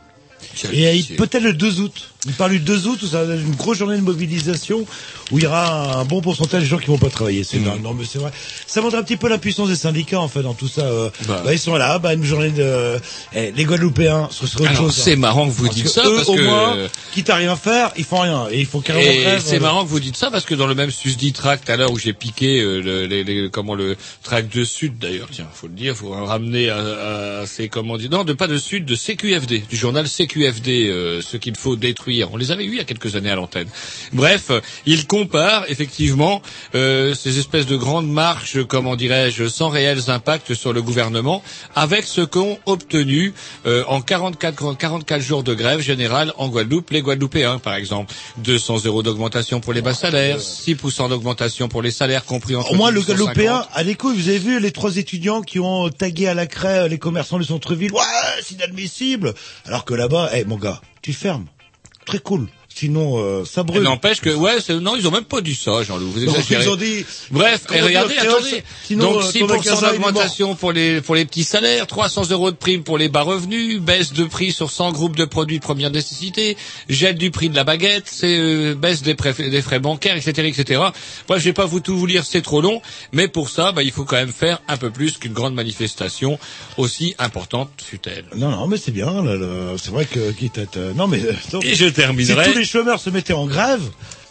Et 0.71 0.88
euh, 0.88 1.15
peut-être 1.17 1.43
le 1.43 1.53
2 1.53 1.79
août. 1.82 2.12
Il 2.25 2.34
parle 2.34 2.51
du 2.51 2.60
2 2.60 2.88
août 2.88 2.99
ça 3.10 3.23
une 3.23 3.55
grosse 3.55 3.77
journée 3.77 3.95
de 3.95 4.01
mobilisation 4.01 4.86
où 5.32 5.38
il 5.38 5.43
y 5.43 5.47
aura 5.47 5.99
un 5.99 6.05
bon 6.05 6.21
pourcentage 6.21 6.63
de 6.63 6.67
gens 6.67 6.77
qui 6.77 6.88
vont 6.88 6.97
pas 6.97 7.10
travailler. 7.10 7.45
C'est 7.45 7.60
dingue. 7.60 7.82
Non 7.82 7.93
mais 7.93 8.03
c'est 8.03 8.19
vrai. 8.19 8.32
Ça 8.67 8.82
montre 8.82 8.97
un 8.97 9.03
petit 9.03 9.15
peu 9.15 9.29
la 9.29 9.38
puissance 9.38 9.69
des 9.69 9.77
syndicats 9.77 10.19
en 10.19 10.27
fait 10.27 10.41
dans 10.41 10.53
tout 10.53 10.67
ça. 10.67 10.82
euh. 10.82 11.10
Bah. 11.27 11.41
Bah, 11.45 11.53
ils 11.53 11.60
sont 11.60 11.75
là, 11.75 11.97
bah 11.97 12.13
une 12.13 12.25
journée 12.25 12.49
de 12.51 12.97
eh, 13.34 13.51
les 13.53 13.63
Guadeloupéens, 13.63 14.27
ce 14.32 14.47
serait 14.47 14.63
autre 14.63 14.71
Alors, 14.71 14.84
chose. 14.88 14.99
hein. 14.99 15.01
c'est 15.05 15.15
marrant 15.15 15.45
que 15.47 15.53
vous 15.53 15.69
dites 15.69 15.88
ça, 15.88 16.03
eux, 16.08 16.15
parce 16.17 16.27
au 16.27 16.36
que- 16.36 16.41
moins, 16.41 16.77
quitte 17.13 17.29
à 17.29 17.36
rien 17.36 17.55
faire, 17.55 17.91
ils 17.95 18.03
font 18.03 18.19
rien 18.19 18.47
et 18.51 18.60
ils 18.60 18.65
font 18.65 18.82
carrément 18.82 19.10
Et 19.10 19.39
c'est 19.39 19.55
euh. 19.55 19.60
marrant 19.62 19.84
que 19.86 19.89
vous 19.89 20.01
dites 20.01 20.17
ça 20.17 20.29
parce 20.29 20.43
que 20.43 20.55
dans 20.55 20.67
le 20.67 20.75
même 20.75 20.91
susdit 20.91 21.32
tract 21.32 21.69
à 21.69 21.77
l'heure 21.77 21.91
où 21.93 21.97
j'ai 21.97 22.12
piqué 22.13 22.60
euh, 22.60 22.82
le, 22.82 23.05
les- 23.05 23.23
les- 23.23 23.49
comment 23.49 23.75
le 23.75 23.95
tract 24.23 24.53
de 24.53 24.65
Sud 24.65 24.97
d'ailleurs, 24.99 25.29
tiens, 25.32 25.47
faut 25.53 25.67
le 25.67 25.73
dire, 25.73 25.95
faut 25.95 26.10
ramener 26.10 26.69
à, 26.69 27.39
à 27.43 27.45
ces 27.45 27.69
comment 27.69 27.97
dire, 27.97 28.10
non, 28.10 28.25
de 28.25 28.34
pas 28.34 28.47
de 28.47 28.58
Sud, 28.58 28.84
de 28.84 28.95
CQFD, 28.95 29.63
du 29.69 29.77
journal 29.77 30.05
CQFD, 30.10 30.88
euh, 30.89 31.21
ce 31.21 31.38
qu'il 31.38 31.55
faut 31.55 31.77
détruire. 31.77 32.09
On 32.32 32.38
les 32.38 32.52
avait 32.52 32.65
eu 32.65 32.72
il 32.72 32.78
y 32.78 32.80
a 32.80 32.84
quelques 32.84 33.15
années 33.15 33.32
à 33.32 33.36
l'antenne. 33.36 33.67
Bref, 34.13 34.52
il 34.86 35.08
compare 35.08 35.65
effectivement 35.69 36.41
euh, 36.76 37.13
ces 37.13 37.39
espèces 37.39 37.65
de 37.65 37.78
grandes 37.78 38.10
marches, 38.10 38.63
comment 38.63 38.95
dirais-je, 38.95 39.48
sans 39.48 39.69
réels 39.69 40.10
impacts 40.10 40.54
sur 40.54 40.74
le 40.74 40.82
gouvernement, 40.82 41.43
avec 41.76 42.06
ce 42.06 42.22
qu'ont 42.22 42.58
obtenu 42.65 43.34
euh, 43.65 43.84
en 43.88 44.02
44, 44.02 44.78
44 44.78 45.22
jours 45.22 45.43
de 45.43 45.54
grève 45.54 45.80
générale 45.80 46.34
en 46.38 46.50
Guadeloupe, 46.50 46.89
les 46.91 47.02
Guadeloupéens 47.02 47.60
par 47.60 47.76
exemple. 47.76 48.13
200 48.38 48.86
euros 48.86 49.04
d'augmentation 49.04 49.60
pour 49.60 49.74
les 49.74 49.82
bas 49.82 49.93
salaires, 49.93 50.39
6% 50.39 51.10
d'augmentation 51.10 51.67
pour 51.67 51.82
les 51.82 51.91
salaires 51.91 52.26
compris 52.26 52.56
entre 52.56 52.72
Au 52.72 52.76
moins, 52.76 52.91
le 52.91 53.00
1850. 53.00 53.36
Guadeloupéen, 53.36 53.67
à 53.74 53.84
l'écho, 53.84 54.13
vous 54.13 54.30
avez 54.30 54.39
vu 54.39 54.60
les 54.60 54.72
trois 54.72 54.98
étudiants 54.98 55.41
qui 55.41 55.60
ont 55.60 55.89
tagué 55.89 56.28
à 56.28 56.34
la 56.34 56.48
craie 56.48 56.89
les 56.89 56.98
commerçants 56.98 57.39
du 57.39 57.45
centre-ville. 57.45 57.91
Ouais, 57.91 58.00
c'est 58.43 58.56
inadmissible. 58.56 59.34
Alors 59.65 59.86
que 59.86 59.93
là-bas, 59.93 60.30
eh, 60.34 60.45
mon 60.45 60.58
gars, 60.58 60.82
tu 61.02 61.13
fermes. 61.13 61.45
Très 62.10 62.17
cool. 62.17 62.48
Sinon, 62.73 63.17
euh, 63.17 63.43
ça 63.45 63.63
brûle. 63.63 63.82
N'empêche 63.84 64.21
que, 64.21 64.29
ouais, 64.29 64.55
non, 64.79 64.95
ils 64.95 65.05
ont 65.08 65.12
même 65.12 65.23
pas 65.25 65.41
dit 65.41 65.55
ça, 65.55 65.84
Jean-Loup. 65.84 66.12
Vous 66.12 66.23
exagérez. 66.23 66.63
ils 66.63 66.69
ont 66.69 66.75
dit- 66.75 67.05
Bref, 67.32 67.63
et 67.73 67.82
regardez, 67.82 68.15
attendez. 68.17 68.63
sinon, 68.86 69.12
Donc, 69.13 69.15
euh, 69.21 69.25
ton 69.25 69.32
6% 69.32 69.47
magasin, 69.47 69.75
il 69.82 69.95
est 69.95 69.97
d'augmentation 69.97 70.55
pour 70.55 70.71
les, 70.71 71.01
pour 71.01 71.15
les 71.15 71.25
petits 71.25 71.43
salaires, 71.43 71.88
300 71.88 72.29
euros 72.32 72.51
de 72.51 72.55
prime 72.55 72.84
pour 72.84 72.97
les 72.97 73.10
bas 73.10 73.23
revenus, 73.23 73.82
baisse 73.82 74.13
de 74.13 74.23
prix 74.23 74.51
sur 74.53 74.71
100 74.71 74.91
groupes 74.93 75.15
de 75.17 75.25
produits 75.25 75.58
de 75.58 75.63
première 75.63 75.89
nécessité, 75.91 76.55
gel 76.88 77.15
du 77.15 77.32
prix 77.32 77.49
de 77.49 77.55
la 77.55 77.63
baguette, 77.65 78.03
c'est, 78.05 78.38
euh, 78.39 78.75
baisse 78.75 79.01
des, 79.01 79.15
des 79.15 79.62
frais 79.62 79.79
bancaires, 79.79 80.15
etc., 80.15 80.47
etc. 80.47 80.82
Bref, 81.27 81.39
je 81.39 81.45
vais 81.45 81.53
pas 81.53 81.65
vous 81.65 81.79
tout 81.82 81.97
vous 81.97 82.05
lire, 82.05 82.23
c'est 82.23 82.41
trop 82.41 82.62
long, 82.62 82.82
mais 83.12 83.27
pour 83.27 83.49
ça, 83.49 83.71
bah, 83.73 83.84
il 83.84 83.91
faut 83.91 84.05
quand 84.05 84.15
même 84.15 84.32
faire 84.32 84.62
un 84.67 84.77
peu 84.77 84.89
plus 84.89 85.17
qu'une 85.17 85.34
grande 85.34 85.53
manifestation, 85.55 86.39
aussi 86.77 87.15
importante 87.19 87.71
fut-elle. 87.84 88.25
Non, 88.36 88.51
non, 88.51 88.67
mais 88.67 88.77
c'est 88.77 88.91
bien. 88.91 89.12
c'est 89.77 89.91
vrai 89.91 90.05
que 90.05 90.32
quitte 90.32 90.60
à 90.60 90.77
euh, 90.77 90.93
Non, 90.93 91.08
mais 91.08 91.19
euh, 91.23 91.34
non. 91.51 91.60
Et 91.62 91.75
je 91.75 91.86
terminerai- 91.88 92.59
les 92.60 92.65
chômeurs 92.65 93.00
se 93.00 93.10
mettaient 93.10 93.34
en 93.34 93.48
grève 93.48 93.82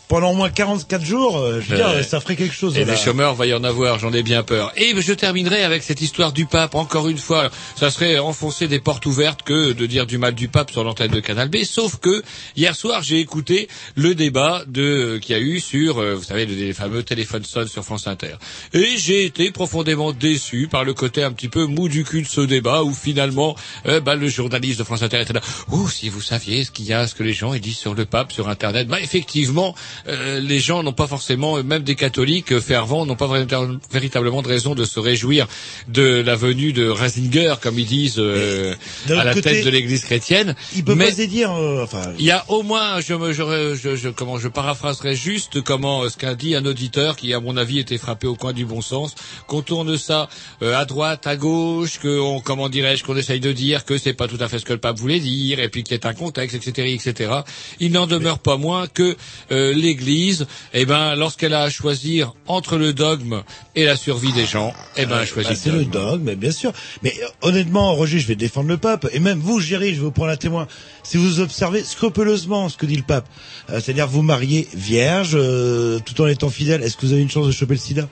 pendant 0.09 0.31
au 0.31 0.35
moins 0.35 0.51
44 0.51 1.05
jours, 1.05 1.37
euh, 1.39 1.61
je 1.61 1.75
veux 1.75 1.83
Ouais. 1.85 1.95
dire, 1.97 2.05
ça 2.05 2.21
ferait 2.21 2.35
quelque 2.37 2.55
chose. 2.55 2.77
Et 2.77 2.85
là. 2.85 2.93
des 2.95 2.99
chômeurs, 3.01 3.35
va 3.35 3.47
y 3.47 3.55
en 3.55 3.63
avoir, 3.65 3.99
j'en 3.99 4.13
ai 4.13 4.23
bien 4.23 4.43
peur. 4.43 4.73
Et 4.77 4.95
je 5.01 5.13
terminerai 5.13 5.63
avec 5.63 5.83
cette 5.83 6.01
histoire 6.01 6.33
du 6.33 6.47
pape, 6.47 6.75
encore 6.75 7.09
une 7.09 7.19
fois. 7.19 7.51
Ça 7.77 7.91
serait 7.91 8.19
enfoncer 8.19 8.69
des 8.69 8.81
portes 8.81 9.05
ouvertes 9.07 9.43
que 9.43 9.73
de 9.73 9.87
dire 9.87 10.07
du 10.07 10.19
mal 10.19 10.35
du 10.35 10.49
pape 10.49 10.71
sur 10.71 10.83
l'antenne 10.85 11.11
de 11.11 11.21
Canal 11.21 11.49
B, 11.49 11.59
sauf 11.65 11.97
que 11.99 12.23
hier 12.57 12.75
soir, 12.75 13.03
j'ai 13.03 13.19
écouté 13.21 13.69
le 13.95 14.15
débat 14.15 14.63
de 14.67 15.19
qu'il 15.21 15.37
y 15.37 15.39
a 15.39 15.43
eu 15.43 15.61
sur, 15.61 15.99
euh, 15.99 16.15
vous 16.15 16.25
savez, 16.25 16.47
le- 16.47 16.55
les 16.55 16.73
fameux 16.73 17.03
téléphones 17.03 17.45
sonnent 17.45 17.69
sur 17.69 17.85
France 17.85 18.07
Inter. 18.07 18.35
Et 18.73 18.97
j'ai 18.97 19.25
été 19.25 19.51
profondément 19.51 20.13
déçu 20.13 20.69
par 20.71 20.85
le 20.85 20.95
côté 20.95 21.23
un 21.23 21.33
petit 21.33 21.49
peu 21.49 21.67
mou 21.67 21.89
du 21.89 22.05
cul 22.05 22.23
de 22.23 22.27
ce 22.29 22.41
débat, 22.41 22.83
où 22.83 22.95
finalement, 22.95 23.55
euh, 23.87 24.01
bah, 24.01 24.15
le 24.15 24.29
journaliste 24.29 24.79
de 24.79 24.85
France 24.85 25.03
Inter 25.03 25.21
était 25.21 25.33
là. 25.35 25.41
Oh, 25.71 25.89
si 25.89 26.09
vous 26.09 26.21
saviez 26.23 26.65
ce 26.65 26.71
qu'il 26.71 26.87
y 26.87 26.93
a, 26.93 27.07
ce 27.07 27.15
que 27.15 27.23
les 27.23 27.33
gens 27.35 27.53
ils 27.55 27.61
disent 27.61 27.79
sur 27.79 27.95
le 27.95 28.05
pape 28.07 28.33
sur 28.33 28.49
Internet, 28.49 28.89
bah 28.89 29.01
effectivement, 29.01 29.75
euh, 30.07 30.41
les 30.41 30.61
gens 30.61 30.83
n'ont 30.83 30.93
pas 30.93 31.07
forcément, 31.07 31.63
même 31.63 31.83
des 31.83 31.95
catholiques 31.95 32.53
euh, 32.53 32.61
fervents, 32.61 33.07
n'ont 33.07 33.17
pas 33.17 33.27
vérita- 33.27 33.67
véritablement 33.91 34.43
de 34.43 34.49
raison 34.49 34.75
de 34.75 34.85
se 34.85 35.01
réjouir 35.01 35.47
de 35.89 36.03
la 36.21 36.37
venue 36.37 36.73
de 36.73 36.89
Ratzinger, 36.89 37.55
comme 37.61 37.79
ils 37.79 37.87
disent, 37.87 38.19
euh, 38.19 38.75
à 39.09 39.25
la 39.25 39.35
côté, 39.35 39.51
tête 39.51 39.65
de 39.65 39.71
l'Église 39.71 40.05
chrétienne. 40.05 40.55
Il 40.77 40.85
peut 40.85 40.95
Mais 40.95 41.11
pas 41.13 41.27
dire, 41.27 41.53
euh, 41.53 41.83
enfin, 41.83 42.13
il 42.19 42.25
y 42.25 42.31
a 42.31 42.45
au 42.49 42.63
moins, 42.63 43.01
je, 43.01 43.15
me, 43.15 43.33
je, 43.33 43.75
je, 43.75 43.97
je- 43.97 44.09
comment, 44.09 44.39
je 44.39 44.49
paraphraserai 44.49 45.17
juste 45.17 45.61
comment 45.63 46.03
euh, 46.03 46.09
ce 46.09 46.17
qu'a 46.17 46.35
dit 46.35 46.55
un 46.55 46.65
auditeur 46.67 47.17
qui, 47.17 47.33
à 47.35 47.41
mon 47.41 47.57
avis, 47.57 47.79
était 47.79 47.99
frappé 47.99 48.27
au 48.27 48.35
coin 48.37 48.53
du 48.53 48.65
bon 48.65 48.81
sens, 48.81 49.15
qu'on 49.47 49.63
tourne 49.63 49.97
ça 49.99 50.29
euh, 50.63 50.77
à 50.77 50.85
droite, 50.85 51.27
à 51.27 51.37
gauche, 51.37 51.99
que 51.99 52.21
on, 52.21 52.41
comment 52.41 52.69
dirais-je, 52.69 53.05
qu'on 53.05 53.17
essaye 53.17 53.41
de 53.41 53.53
dire 53.53 53.85
que 53.85 53.99
c'est 53.99 54.13
pas 54.15 54.29
tout 54.29 54.39
à 54.41 54.49
fait 54.49 54.59
ce 54.59 54.65
que 54.65 54.73
le 54.73 54.79
pape 54.79 54.99
voulait 54.99 55.21
dire, 55.21 55.61
et 55.61 55.69
puis 55.69 55.83
qu'il 55.83 55.99
y 55.99 56.07
a 56.07 56.09
un 56.09 56.15
contexte, 56.15 56.55
etc., 56.57 56.93
etc. 56.95 57.33
Il 57.81 57.93
n'en 57.93 58.07
demeure 58.07 58.39
pas 58.39 58.57
moins 58.57 58.87
que 58.87 59.17
euh, 59.53 59.73
l'Église, 59.89 60.47
eh 60.75 60.85
ben, 60.85 61.15
lorsqu'elle 61.15 61.55
a 61.55 61.63
à 61.63 61.71
choisir 61.71 62.35
entre 62.47 62.77
le 62.77 62.93
dogme 62.93 63.43
et 63.75 63.85
la 63.85 63.97
survie 63.97 64.33
des 64.33 64.45
gens, 64.45 64.75
eh 64.97 65.07
ben, 65.07 65.21
elle 65.21 65.27
choisit 65.27 65.53
Bah, 65.53 65.59
c'est 65.63 65.71
le 65.71 65.85
dogme, 65.85 66.25
mais 66.25 66.37
bien 66.37 66.51
sûr. 66.51 66.73
Mais 67.03 67.15
euh, 67.23 67.27
honnêtement, 67.41 67.95
Roger, 67.95 68.19
je 68.19 68.27
vais 68.27 68.37
défendre 68.37 68.69
le 68.69 68.77
pape. 68.77 69.09
Et 69.13 69.21
même 69.21 69.39
vous, 69.39 69.61
Géry, 69.61 69.91
je 69.95 70.01
vais 70.01 70.07
vous 70.07 70.13
prendre 70.13 70.31
un 70.31 70.37
témoin. 70.37 70.67
Si 71.03 71.17
vous 71.17 71.41
observez 71.41 71.83
scrupuleusement 71.83 72.69
ce 72.69 72.77
que 72.77 72.85
dit 72.87 72.97
le 72.97 73.03
pape, 73.03 73.27
euh, 73.71 73.81
c'est-à-dire 73.81 74.07
vous 74.07 74.23
mariez 74.23 74.69
vierge, 74.75 75.33
euh, 75.35 75.99
tout 76.05 76.21
en 76.21 76.27
étant 76.27 76.51
fidèle, 76.51 76.83
est-ce 76.83 76.97
que 76.97 77.07
vous 77.07 77.13
avez 77.13 77.23
une 77.23 77.31
chance 77.31 77.47
de 77.47 77.53
choper 77.53 77.75
le 77.75 77.81
sida? 77.81 78.09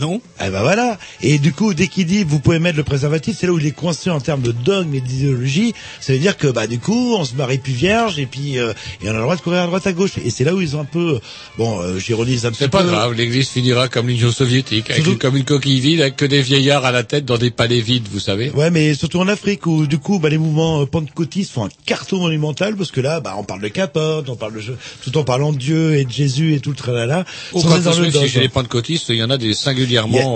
Non. 0.00 0.20
Eh 0.44 0.50
ben 0.50 0.60
voilà. 0.60 0.98
Et 1.22 1.38
du 1.38 1.52
coup, 1.52 1.74
dès 1.74 1.88
qu'il 1.88 2.06
dit 2.06 2.24
vous 2.24 2.40
pouvez 2.40 2.58
mettre 2.58 2.76
le 2.76 2.84
préservatif, 2.84 3.36
c'est 3.38 3.46
là 3.46 3.52
où 3.52 3.58
il 3.58 3.66
est 3.66 3.70
coincé 3.72 4.10
en 4.10 4.20
termes 4.20 4.42
de 4.42 4.52
dogme 4.52 4.94
et 4.94 5.00
d'idéologie. 5.00 5.74
Ça 6.00 6.12
veut 6.12 6.18
dire 6.18 6.36
que 6.36 6.48
bah 6.48 6.66
du 6.66 6.78
coup, 6.78 7.14
on 7.14 7.24
se 7.24 7.34
marie 7.34 7.58
plus 7.58 7.72
vierge 7.72 8.18
et 8.18 8.26
puis 8.26 8.58
euh, 8.58 8.72
et 9.02 9.08
on 9.08 9.10
a 9.10 9.14
le 9.14 9.20
droit 9.22 9.36
de 9.36 9.40
courir 9.40 9.60
à 9.62 9.66
droite 9.66 9.86
à 9.86 9.92
gauche. 9.92 10.12
Et 10.24 10.30
c'est 10.30 10.44
là 10.44 10.54
où 10.54 10.60
ils 10.60 10.76
ont 10.76 10.80
un 10.80 10.84
peu 10.84 11.20
bon, 11.58 11.80
euh, 11.80 11.98
j'ironise 11.98 12.46
un 12.46 12.50
petit 12.50 12.58
peu. 12.58 12.64
C'est 12.64 12.70
pas 12.70 12.82
grave, 12.84 13.12
l'Église 13.14 13.48
finira 13.48 13.88
comme 13.88 14.08
l'Union 14.08 14.30
soviétique, 14.32 14.90
avec 14.90 14.96
Surtout- 15.02 15.12
une- 15.12 15.18
comme 15.18 15.36
une 15.36 15.44
coquille 15.44 15.80
vide, 15.80 16.00
avec 16.00 16.16
que 16.16 16.24
des 16.24 16.42
vieillards 16.42 16.84
à 16.84 16.92
la 16.92 17.04
tête 17.04 17.24
dans 17.24 17.38
des 17.38 17.50
palais 17.50 17.80
vides, 17.80 18.08
vous 18.10 18.20
savez. 18.20 18.50
Ouais, 18.50 18.70
mais 18.70 18.94
surtout 18.94 19.18
en 19.20 19.28
Afrique 19.28 19.66
où 19.66 19.86
du 19.86 19.98
coup, 19.98 20.18
bah, 20.18 20.28
les 20.28 20.38
mouvements 20.38 20.82
euh, 20.82 20.86
pentecôtistes 20.86 21.52
font 21.52 21.66
un 21.66 21.70
carton 21.86 22.18
monumental 22.20 22.76
parce 22.76 22.90
que 22.90 23.00
là, 23.00 23.20
bah, 23.20 23.34
on 23.38 23.44
parle 23.44 23.60
de 23.62 23.68
capote, 23.68 24.28
on 24.28 24.36
parle 24.36 24.54
de 24.54 24.62
tout 25.02 25.16
en 25.18 25.24
parlant 25.24 25.52
de 25.52 25.58
Dieu 25.58 25.96
et 25.96 26.04
de 26.04 26.10
Jésus 26.10 26.54
et 26.54 26.60
tout 26.60 26.70
le 26.70 26.76
tralala. 26.76 27.24
Dans 27.54 27.76
le 28.00 28.10
si 28.10 28.28
chez 28.28 28.40
les 28.40 28.48
pentecôtistes, 28.48 29.08
il 29.10 29.16
y 29.16 29.22
en 29.22 29.30
a 29.30 29.38
des 29.38 29.54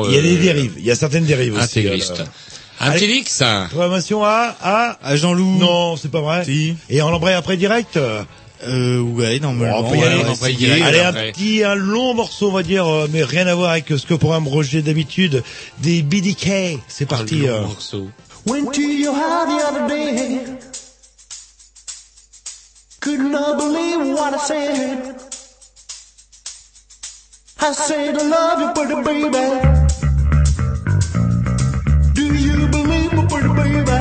il 0.08 0.14
y, 0.14 0.18
a 0.18 0.22
des 0.22 0.36
euh, 0.36 0.40
dérives. 0.40 0.74
Il 0.78 0.84
y 0.84 0.90
a 0.90 0.94
certaines 0.94 1.24
dérives 1.24 1.58
intégristes. 1.58 2.12
aussi. 2.12 2.22
Un 2.80 2.90
Allez, 2.90 2.98
petit 2.98 3.06
Lix. 3.06 3.42
Promotion 3.70 4.24
à, 4.24 4.96
Jean-Loup. 5.14 5.58
Non, 5.58 5.96
c'est 5.96 6.10
pas 6.10 6.20
vrai. 6.20 6.44
Et 6.90 7.02
en 7.02 7.10
l'embraye 7.10 7.34
après 7.34 7.56
direct. 7.56 7.96
Euh, 7.96 8.24
euh 8.66 9.00
ouais, 9.00 9.40
non, 9.40 9.52
mais 9.52 9.70
on 9.70 9.84
peut 9.84 9.96
y 9.96 10.02
aller. 10.02 10.82
Allez, 10.82 11.00
un 11.00 11.12
petit, 11.12 11.62
un 11.62 11.74
long 11.74 12.14
morceau, 12.14 12.48
on 12.48 12.52
va 12.52 12.62
dire, 12.62 12.86
euh, 12.86 13.08
mais 13.10 13.22
rien 13.22 13.46
à 13.46 13.54
voir 13.54 13.70
avec 13.70 13.88
ce 13.88 14.06
que 14.06 14.14
programme 14.14 14.48
Roger 14.48 14.82
d'habitude. 14.82 15.42
Des 15.78 16.02
BDK. 16.02 16.80
C'est 16.88 17.06
parti. 17.06 17.46
Un 17.46 17.60
long 17.60 17.68
morceau. 17.68 18.08
Went 18.46 18.72
to 18.72 18.80
your 18.80 19.14
house 19.14 19.46
the 19.46 19.64
other 19.64 19.86
day? 19.88 20.40
Could 23.00 23.20
not 23.20 23.58
believe 23.58 24.14
what 24.14 24.34
I 24.34 24.38
said. 24.38 25.31
I 27.64 27.70
said 27.70 28.16
I 28.16 28.22
love 28.26 28.60
you, 28.60 28.72
pretty 28.74 28.96
baby. 29.02 29.30
Do 32.12 32.24
you 32.34 32.66
believe 32.66 33.12
me, 33.12 33.26
pretty 33.28 33.52
baby? 33.54 33.98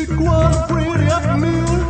It 0.00 0.10
was 0.16 0.56
a 0.56 0.66
pretty 0.68 1.06
afternoon. 1.10 1.80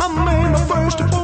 I 0.00 0.08
made 0.24 0.50
my 0.50 0.66
first 0.66 0.98
appointment. 0.98 1.23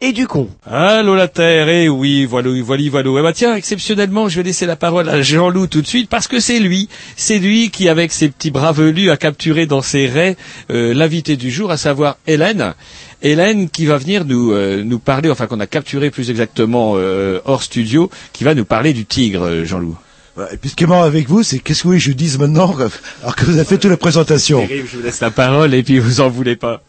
et 0.00 0.12
du 0.12 0.26
con. 0.28 0.48
Allô 0.64 1.16
la 1.16 1.26
Terre, 1.26 1.68
eh 1.68 1.88
oui, 1.88 2.24
voilà, 2.24 2.50
voilà, 2.62 2.88
voilà. 2.88 3.10
Eh 3.18 3.22
ben 3.22 3.32
tiens, 3.32 3.56
exceptionnellement, 3.56 4.28
je 4.28 4.36
vais 4.36 4.44
laisser 4.44 4.64
la 4.64 4.76
parole 4.76 5.08
à 5.08 5.22
Jean-Loup 5.22 5.66
tout 5.66 5.82
de 5.82 5.86
suite, 5.86 6.08
parce 6.08 6.28
que 6.28 6.38
c'est 6.38 6.60
lui, 6.60 6.88
c'est 7.16 7.38
lui 7.38 7.70
qui, 7.70 7.88
avec 7.88 8.12
ses 8.12 8.28
petits 8.28 8.52
bras 8.52 8.70
velus, 8.70 9.10
a 9.10 9.16
capturé 9.16 9.66
dans 9.66 9.82
ses 9.82 10.06
raies 10.06 10.36
euh, 10.70 10.94
l'invité 10.94 11.36
du 11.36 11.50
jour, 11.50 11.72
à 11.72 11.76
savoir 11.76 12.18
Hélène. 12.28 12.74
Hélène 13.22 13.68
qui 13.68 13.86
va 13.86 13.98
venir 13.98 14.24
nous 14.24 14.52
euh, 14.52 14.84
nous 14.84 15.00
parler, 15.00 15.30
enfin 15.30 15.48
qu'on 15.48 15.58
a 15.58 15.66
capturé 15.66 16.10
plus 16.10 16.30
exactement 16.30 16.94
euh, 16.96 17.40
hors 17.44 17.64
studio, 17.64 18.08
qui 18.32 18.44
va 18.44 18.54
nous 18.54 18.64
parler 18.64 18.92
du 18.92 19.04
tigre, 19.04 19.44
euh, 19.44 19.64
Jean-Loup. 19.64 19.96
Ouais, 20.36 20.44
et 20.52 20.56
puis 20.56 20.70
ce 20.70 20.76
qui 20.76 20.84
est 20.84 20.86
marrant 20.86 21.02
avec 21.02 21.28
vous, 21.28 21.42
c'est 21.42 21.58
qu'est-ce 21.58 21.80
que 21.80 21.84
vous 21.84 21.90
voulez 21.90 21.98
que 21.98 22.04
je 22.04 22.12
dise 22.12 22.38
maintenant, 22.38 22.72
alors 23.22 23.34
que 23.34 23.44
vous 23.44 23.56
avez 23.56 23.64
fait 23.64 23.78
toute 23.78 23.90
la 23.90 23.96
présentation. 23.96 24.64
Terrible, 24.64 24.88
je 24.88 24.96
vous 24.98 25.02
laisse 25.02 25.20
la 25.20 25.32
parole 25.32 25.74
et 25.74 25.82
puis 25.82 25.98
vous 25.98 26.20
en 26.20 26.28
voulez 26.28 26.54
pas. 26.54 26.82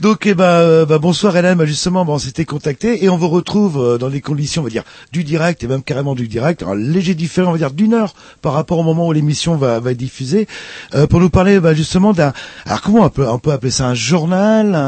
Donc, 0.00 0.26
eh 0.26 0.34
ben, 0.34 0.44
euh, 0.44 0.86
bah, 0.86 0.98
bonsoir 0.98 1.36
Hélène. 1.36 1.58
Bah, 1.58 1.64
justement, 1.66 2.04
bon, 2.04 2.14
on 2.14 2.18
s'était 2.18 2.44
contacté 2.44 3.04
et 3.04 3.08
on 3.08 3.16
vous 3.16 3.28
retrouve 3.28 3.78
euh, 3.78 3.98
dans 3.98 4.08
des 4.10 4.20
conditions, 4.20 4.62
on 4.62 4.64
va 4.64 4.70
dire, 4.70 4.84
du 5.12 5.24
direct 5.24 5.62
et 5.64 5.66
même 5.66 5.82
carrément 5.82 6.14
du 6.14 6.28
direct, 6.28 6.62
un 6.62 6.74
léger 6.74 7.14
différent, 7.14 7.50
on 7.50 7.52
va 7.52 7.58
dire, 7.58 7.70
d'une 7.72 7.94
heure 7.94 8.14
par 8.40 8.52
rapport 8.52 8.78
au 8.78 8.82
moment 8.82 9.06
où 9.06 9.12
l'émission 9.12 9.56
va, 9.56 9.80
va 9.80 9.92
être 9.92 9.96
diffusée, 9.98 10.46
euh, 10.94 11.06
pour 11.06 11.20
nous 11.20 11.30
parler 11.30 11.60
bah, 11.60 11.74
justement 11.74 12.12
d'un. 12.12 12.32
Alors, 12.66 12.80
comment 12.82 13.04
on 13.04 13.10
peut, 13.10 13.28
on 13.28 13.38
peut 13.38 13.52
appeler 13.52 13.70
ça 13.70 13.86
un 13.88 13.94
journal, 13.94 14.74
un, 14.74 14.78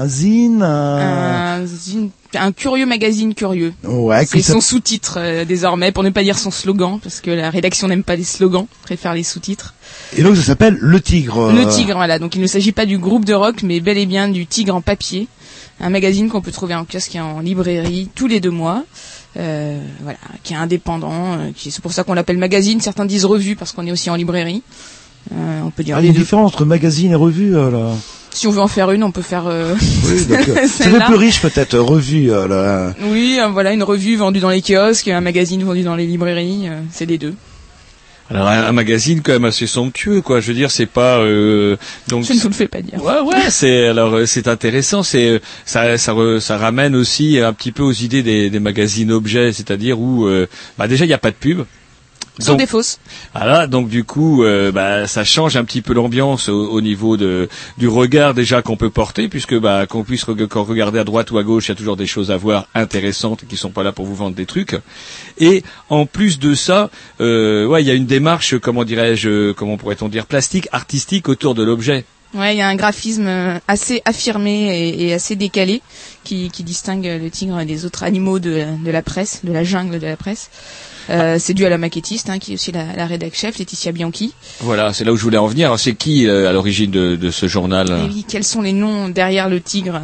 un 0.00 0.06
zine, 0.06 0.62
un... 0.62 1.60
un, 1.62 1.64
zine- 1.66 2.10
un 2.36 2.52
curieux 2.52 2.86
magazine 2.86 3.34
curieux. 3.34 3.72
Ouais, 3.84 4.24
C'est 4.26 4.42
ça- 4.42 4.52
son 4.54 4.60
sous-titre 4.60 5.14
euh, 5.18 5.44
désormais, 5.44 5.92
pour 5.92 6.02
ne 6.02 6.10
pas 6.10 6.22
dire 6.22 6.38
son 6.38 6.50
slogan, 6.50 6.98
parce 7.02 7.20
que 7.20 7.30
la 7.30 7.50
rédaction 7.50 7.88
n'aime 7.88 8.02
pas 8.04 8.16
les 8.16 8.24
slogans, 8.24 8.66
préfère 8.82 9.14
les 9.14 9.22
sous-titres. 9.22 9.74
Et 10.16 10.22
donc, 10.22 10.36
ça 10.36 10.42
s'appelle 10.42 10.76
Le 10.80 11.00
Tigre. 11.00 11.52
Le 11.52 11.66
Tigre, 11.68 11.94
voilà. 11.96 12.18
Donc 12.18 12.34
il 12.34 12.40
ne 12.40 12.46
s'agit 12.46 12.72
pas 12.72 12.86
du 12.86 12.98
groupe 12.98 13.24
de 13.24 13.34
rock, 13.34 13.62
mais 13.62 13.80
bel 13.80 13.98
et 13.98 14.06
bien 14.06 14.28
du 14.28 14.46
Tigre 14.46 14.74
en 14.74 14.80
papier, 14.80 15.28
un 15.80 15.90
magazine 15.90 16.28
qu'on 16.28 16.40
peut 16.40 16.52
trouver 16.52 16.74
en 16.74 16.84
kiosque 16.84 17.14
et 17.14 17.20
en 17.20 17.40
librairie 17.40 18.08
tous 18.14 18.26
les 18.26 18.40
deux 18.40 18.50
mois. 18.50 18.84
Euh, 19.38 19.78
voilà, 20.00 20.18
qui 20.44 20.54
est 20.54 20.56
indépendant, 20.56 21.34
euh, 21.34 21.50
qui 21.54 21.70
c'est 21.70 21.82
pour 21.82 21.92
ça 21.92 22.04
qu'on 22.04 22.14
l'appelle 22.14 22.38
magazine. 22.38 22.80
Certains 22.80 23.04
disent 23.04 23.26
revue 23.26 23.54
parce 23.54 23.72
qu'on 23.72 23.86
est 23.86 23.92
aussi 23.92 24.08
en 24.08 24.14
librairie. 24.14 24.62
Euh, 25.32 25.60
on 25.64 25.70
peut 25.70 25.82
dire 25.82 25.96
Ah, 25.96 26.00
il 26.00 26.04
y 26.04 26.08
a 26.08 26.08
les 26.08 26.08
une 26.08 26.14
deux. 26.14 26.20
différence 26.22 26.52
entre 26.52 26.64
magazine 26.64 27.12
et 27.12 27.16
revue, 27.16 27.56
euh, 27.56 27.70
là. 27.70 27.90
Si 28.30 28.46
on 28.46 28.50
veut 28.50 28.60
en 28.60 28.68
faire 28.68 28.90
une, 28.90 29.02
on 29.02 29.10
peut 29.10 29.22
faire. 29.22 29.44
euh, 29.46 29.74
Oui, 30.04 30.18
c'est 30.68 30.86
un 30.86 30.98
peu 31.00 31.04
plus 31.06 31.14
riche 31.16 31.40
peut-être, 31.40 31.74
euh, 31.74 31.80
revue, 31.82 32.30
euh, 32.30 32.46
là. 32.46 32.92
Oui, 33.10 33.38
euh, 33.40 33.48
voilà, 33.48 33.72
une 33.72 33.82
revue 33.82 34.16
vendue 34.16 34.40
dans 34.40 34.50
les 34.50 34.62
kiosques, 34.62 35.08
un 35.08 35.20
magazine 35.22 35.62
vendu 35.64 35.82
dans 35.82 35.96
les 35.96 36.06
librairies, 36.06 36.68
euh, 36.68 36.80
c'est 36.92 37.06
les 37.06 37.18
deux. 37.18 37.34
Alors 38.28 38.48
un, 38.48 38.64
un 38.64 38.72
magazine 38.72 39.20
quand 39.22 39.32
même 39.32 39.44
assez 39.44 39.68
somptueux, 39.68 40.20
quoi. 40.20 40.40
Je 40.40 40.48
veux 40.48 40.54
dire, 40.54 40.70
c'est 40.72 40.86
pas 40.86 41.18
euh, 41.18 41.76
donc. 42.08 42.24
Je 42.24 42.32
ne 42.32 42.38
vous 42.40 42.48
le 42.48 42.54
fais 42.54 42.66
pas 42.66 42.82
dire. 42.82 43.00
Ouais, 43.02 43.20
ouais, 43.20 43.50
c'est 43.50 43.86
alors 43.86 44.14
euh, 44.14 44.26
c'est 44.26 44.48
intéressant. 44.48 45.04
C'est 45.04 45.40
ça, 45.64 45.96
ça, 45.96 46.12
re- 46.12 46.40
ça 46.40 46.58
ramène 46.58 46.96
aussi 46.96 47.38
un 47.38 47.52
petit 47.52 47.70
peu 47.70 47.84
aux 47.84 47.92
idées 47.92 48.24
des, 48.24 48.50
des 48.50 48.58
magazines 48.58 49.12
objets, 49.12 49.52
c'est-à-dire 49.52 50.00
où 50.00 50.26
euh, 50.26 50.48
bah 50.76 50.88
déjà 50.88 51.04
il 51.04 51.08
n'y 51.08 51.14
a 51.14 51.18
pas 51.18 51.30
de 51.30 51.36
pub. 51.36 51.60
Sont 52.38 52.52
Donc- 52.52 52.58
des 52.60 52.66
fausses. 52.66 52.98
Voilà, 53.34 53.66
donc 53.66 53.88
du 53.88 54.04
coup, 54.04 54.44
euh, 54.44 54.70
bah, 54.70 55.06
ça 55.06 55.24
change 55.24 55.56
un 55.56 55.64
petit 55.64 55.80
peu 55.80 55.94
l'ambiance 55.94 56.50
au, 56.50 56.68
au 56.70 56.80
niveau 56.82 57.16
de, 57.16 57.48
du 57.78 57.88
regard 57.88 58.34
déjà 58.34 58.60
qu'on 58.60 58.76
peut 58.76 58.90
porter, 58.90 59.28
puisque 59.28 59.58
bah, 59.58 59.86
qu'on 59.86 60.04
puisse 60.04 60.24
quand 60.24 60.64
regarder 60.64 60.98
à 60.98 61.04
droite 61.04 61.30
ou 61.30 61.38
à 61.38 61.42
gauche, 61.42 61.66
il 61.66 61.70
y 61.70 61.72
a 61.72 61.76
toujours 61.76 61.96
des 61.96 62.06
choses 62.06 62.30
à 62.30 62.36
voir 62.36 62.68
intéressantes 62.74 63.44
qui 63.48 63.56
sont 63.56 63.70
pas 63.70 63.82
là 63.82 63.92
pour 63.92 64.04
vous 64.04 64.14
vendre 64.14 64.36
des 64.36 64.44
trucs. 64.44 64.76
Et 65.38 65.62
en 65.88 66.04
plus 66.04 66.38
de 66.38 66.54
ça, 66.54 66.90
euh, 67.22 67.64
ouais, 67.66 67.82
il 67.82 67.86
y 67.86 67.90
a 67.90 67.94
une 67.94 68.06
démarche, 68.06 68.58
comment 68.58 68.84
dirais-je, 68.84 69.52
comment 69.52 69.78
pourrait-on 69.78 70.08
dire, 70.08 70.26
plastique, 70.26 70.68
artistique 70.72 71.30
autour 71.30 71.54
de 71.54 71.62
l'objet. 71.62 72.04
Ouais, 72.34 72.54
il 72.54 72.58
y 72.58 72.60
a 72.60 72.68
un 72.68 72.74
graphisme 72.76 73.26
euh, 73.28 73.58
assez 73.66 74.02
affirmé 74.04 74.88
et, 74.90 75.06
et 75.06 75.14
assez 75.14 75.36
décalé 75.36 75.80
qui, 76.22 76.50
qui 76.50 76.64
distingue 76.64 77.06
le 77.06 77.30
tigre 77.30 77.64
des 77.64 77.86
autres 77.86 78.02
animaux 78.02 78.40
de, 78.40 78.64
de 78.84 78.90
la 78.90 79.00
presse, 79.00 79.40
de 79.44 79.52
la 79.52 79.64
jungle 79.64 79.98
de 80.00 80.06
la 80.06 80.16
presse. 80.16 80.50
Euh, 81.10 81.36
c'est 81.38 81.54
dû 81.54 81.64
à 81.64 81.68
la 81.68 81.78
maquettiste, 81.78 82.30
hein, 82.30 82.38
qui 82.38 82.52
est 82.52 82.54
aussi 82.54 82.72
la, 82.72 82.94
la 82.96 83.06
rédac 83.06 83.34
chef, 83.34 83.58
Laetitia 83.58 83.92
Bianchi. 83.92 84.32
Voilà, 84.60 84.92
c'est 84.92 85.04
là 85.04 85.12
où 85.12 85.16
je 85.16 85.22
voulais 85.22 85.38
en 85.38 85.46
venir. 85.46 85.78
C'est 85.78 85.94
qui 85.94 86.26
euh, 86.26 86.48
à 86.48 86.52
l'origine 86.52 86.90
de, 86.90 87.16
de 87.16 87.30
ce 87.30 87.46
journal 87.46 87.88
Et 87.90 88.08
oui, 88.14 88.24
quels 88.28 88.44
sont 88.44 88.62
les 88.62 88.72
noms 88.72 89.08
derrière 89.08 89.48
le 89.48 89.60
tigre? 89.60 90.02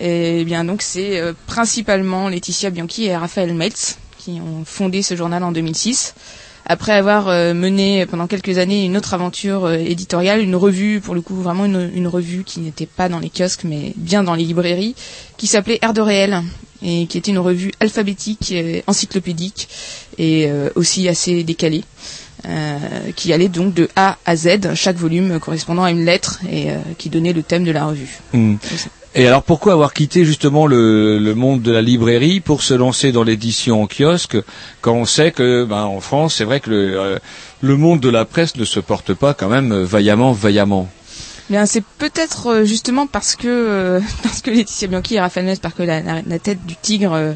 Eh 0.00 0.44
bien, 0.44 0.64
donc 0.64 0.82
c'est 0.82 1.18
euh, 1.20 1.32
principalement 1.46 2.28
Laetitia 2.28 2.70
Bianchi 2.70 3.04
et 3.06 3.16
Raphaël 3.16 3.52
Meltz 3.54 3.98
qui 4.18 4.40
ont 4.40 4.64
fondé 4.64 5.02
ce 5.02 5.16
journal 5.16 5.42
en 5.42 5.52
2006. 5.52 6.14
Après 6.70 6.92
avoir 6.92 7.28
euh, 7.28 7.54
mené 7.54 8.04
pendant 8.06 8.26
quelques 8.26 8.58
années 8.58 8.84
une 8.84 8.96
autre 8.96 9.14
aventure 9.14 9.64
euh, 9.64 9.74
éditoriale, 9.76 10.40
une 10.42 10.54
revue, 10.56 11.00
pour 11.00 11.14
le 11.14 11.22
coup 11.22 11.36
vraiment 11.36 11.64
une, 11.64 11.90
une 11.94 12.06
revue 12.06 12.44
qui 12.44 12.60
n'était 12.60 12.86
pas 12.86 13.08
dans 13.08 13.20
les 13.20 13.30
kiosques 13.30 13.64
mais 13.64 13.92
bien 13.96 14.22
dans 14.22 14.34
les 14.34 14.44
librairies, 14.44 14.94
qui 15.38 15.46
s'appelait 15.46 15.78
Air 15.82 15.94
de 15.94 16.02
réel 16.02 16.42
et 16.82 17.06
qui 17.06 17.16
était 17.18 17.30
une 17.30 17.38
revue 17.38 17.72
alphabétique, 17.80 18.54
encyclopédique 18.86 19.68
et 20.18 20.46
euh, 20.48 20.70
aussi 20.74 21.08
assez 21.08 21.42
décalée. 21.44 21.84
euh, 22.46 22.78
qui 23.16 23.32
allait 23.32 23.48
donc 23.48 23.74
de 23.74 23.88
A 23.96 24.16
à 24.24 24.36
Z, 24.36 24.74
chaque 24.74 24.96
volume 24.96 25.38
correspondant 25.40 25.84
à 25.84 25.90
une 25.90 26.04
lettre 26.04 26.40
et 26.50 26.70
euh, 26.70 26.76
qui 26.96 27.10
donnait 27.10 27.32
le 27.32 27.42
thème 27.42 27.64
de 27.64 27.72
la 27.72 27.86
revue. 27.86 28.18
Hmm. 28.32 28.56
Et 29.14 29.26
alors 29.26 29.42
pourquoi 29.42 29.72
avoir 29.72 29.92
quitté 29.94 30.24
justement 30.24 30.66
le, 30.66 31.18
le 31.18 31.34
monde 31.34 31.62
de 31.62 31.72
la 31.72 31.82
librairie 31.82 32.40
pour 32.40 32.62
se 32.62 32.74
lancer 32.74 33.10
dans 33.10 33.24
l'édition 33.24 33.82
en 33.82 33.86
kiosque 33.86 34.36
quand 34.80 34.92
on 34.92 35.06
sait 35.06 35.32
que 35.32 35.64
ben, 35.64 35.82
en 35.82 36.00
France 36.00 36.34
c'est 36.36 36.44
vrai 36.44 36.60
que 36.60 36.70
le, 36.70 37.18
le 37.60 37.76
monde 37.76 38.00
de 38.00 38.10
la 38.10 38.24
presse 38.24 38.56
ne 38.56 38.64
se 38.64 38.80
porte 38.80 39.14
pas 39.14 39.34
quand 39.34 39.48
même 39.48 39.74
vaillamment 39.82 40.32
vaillamment? 40.32 40.88
Bien, 41.50 41.64
c'est 41.64 41.82
peut-être 41.82 42.48
euh, 42.48 42.64
justement 42.64 43.06
parce 43.06 43.34
que 43.34 43.48
euh, 43.48 44.00
parce 44.22 44.42
que 44.42 44.50
Laetitia 44.50 44.88
Bianchi 44.88 45.14
et 45.14 45.20
Raphaël 45.20 45.46
Metz, 45.46 45.58
parce 45.58 45.74
que 45.74 45.82
la 45.82 46.38
tête 46.38 46.64
du 46.66 46.76
tigre 46.76 47.14
euh, 47.14 47.32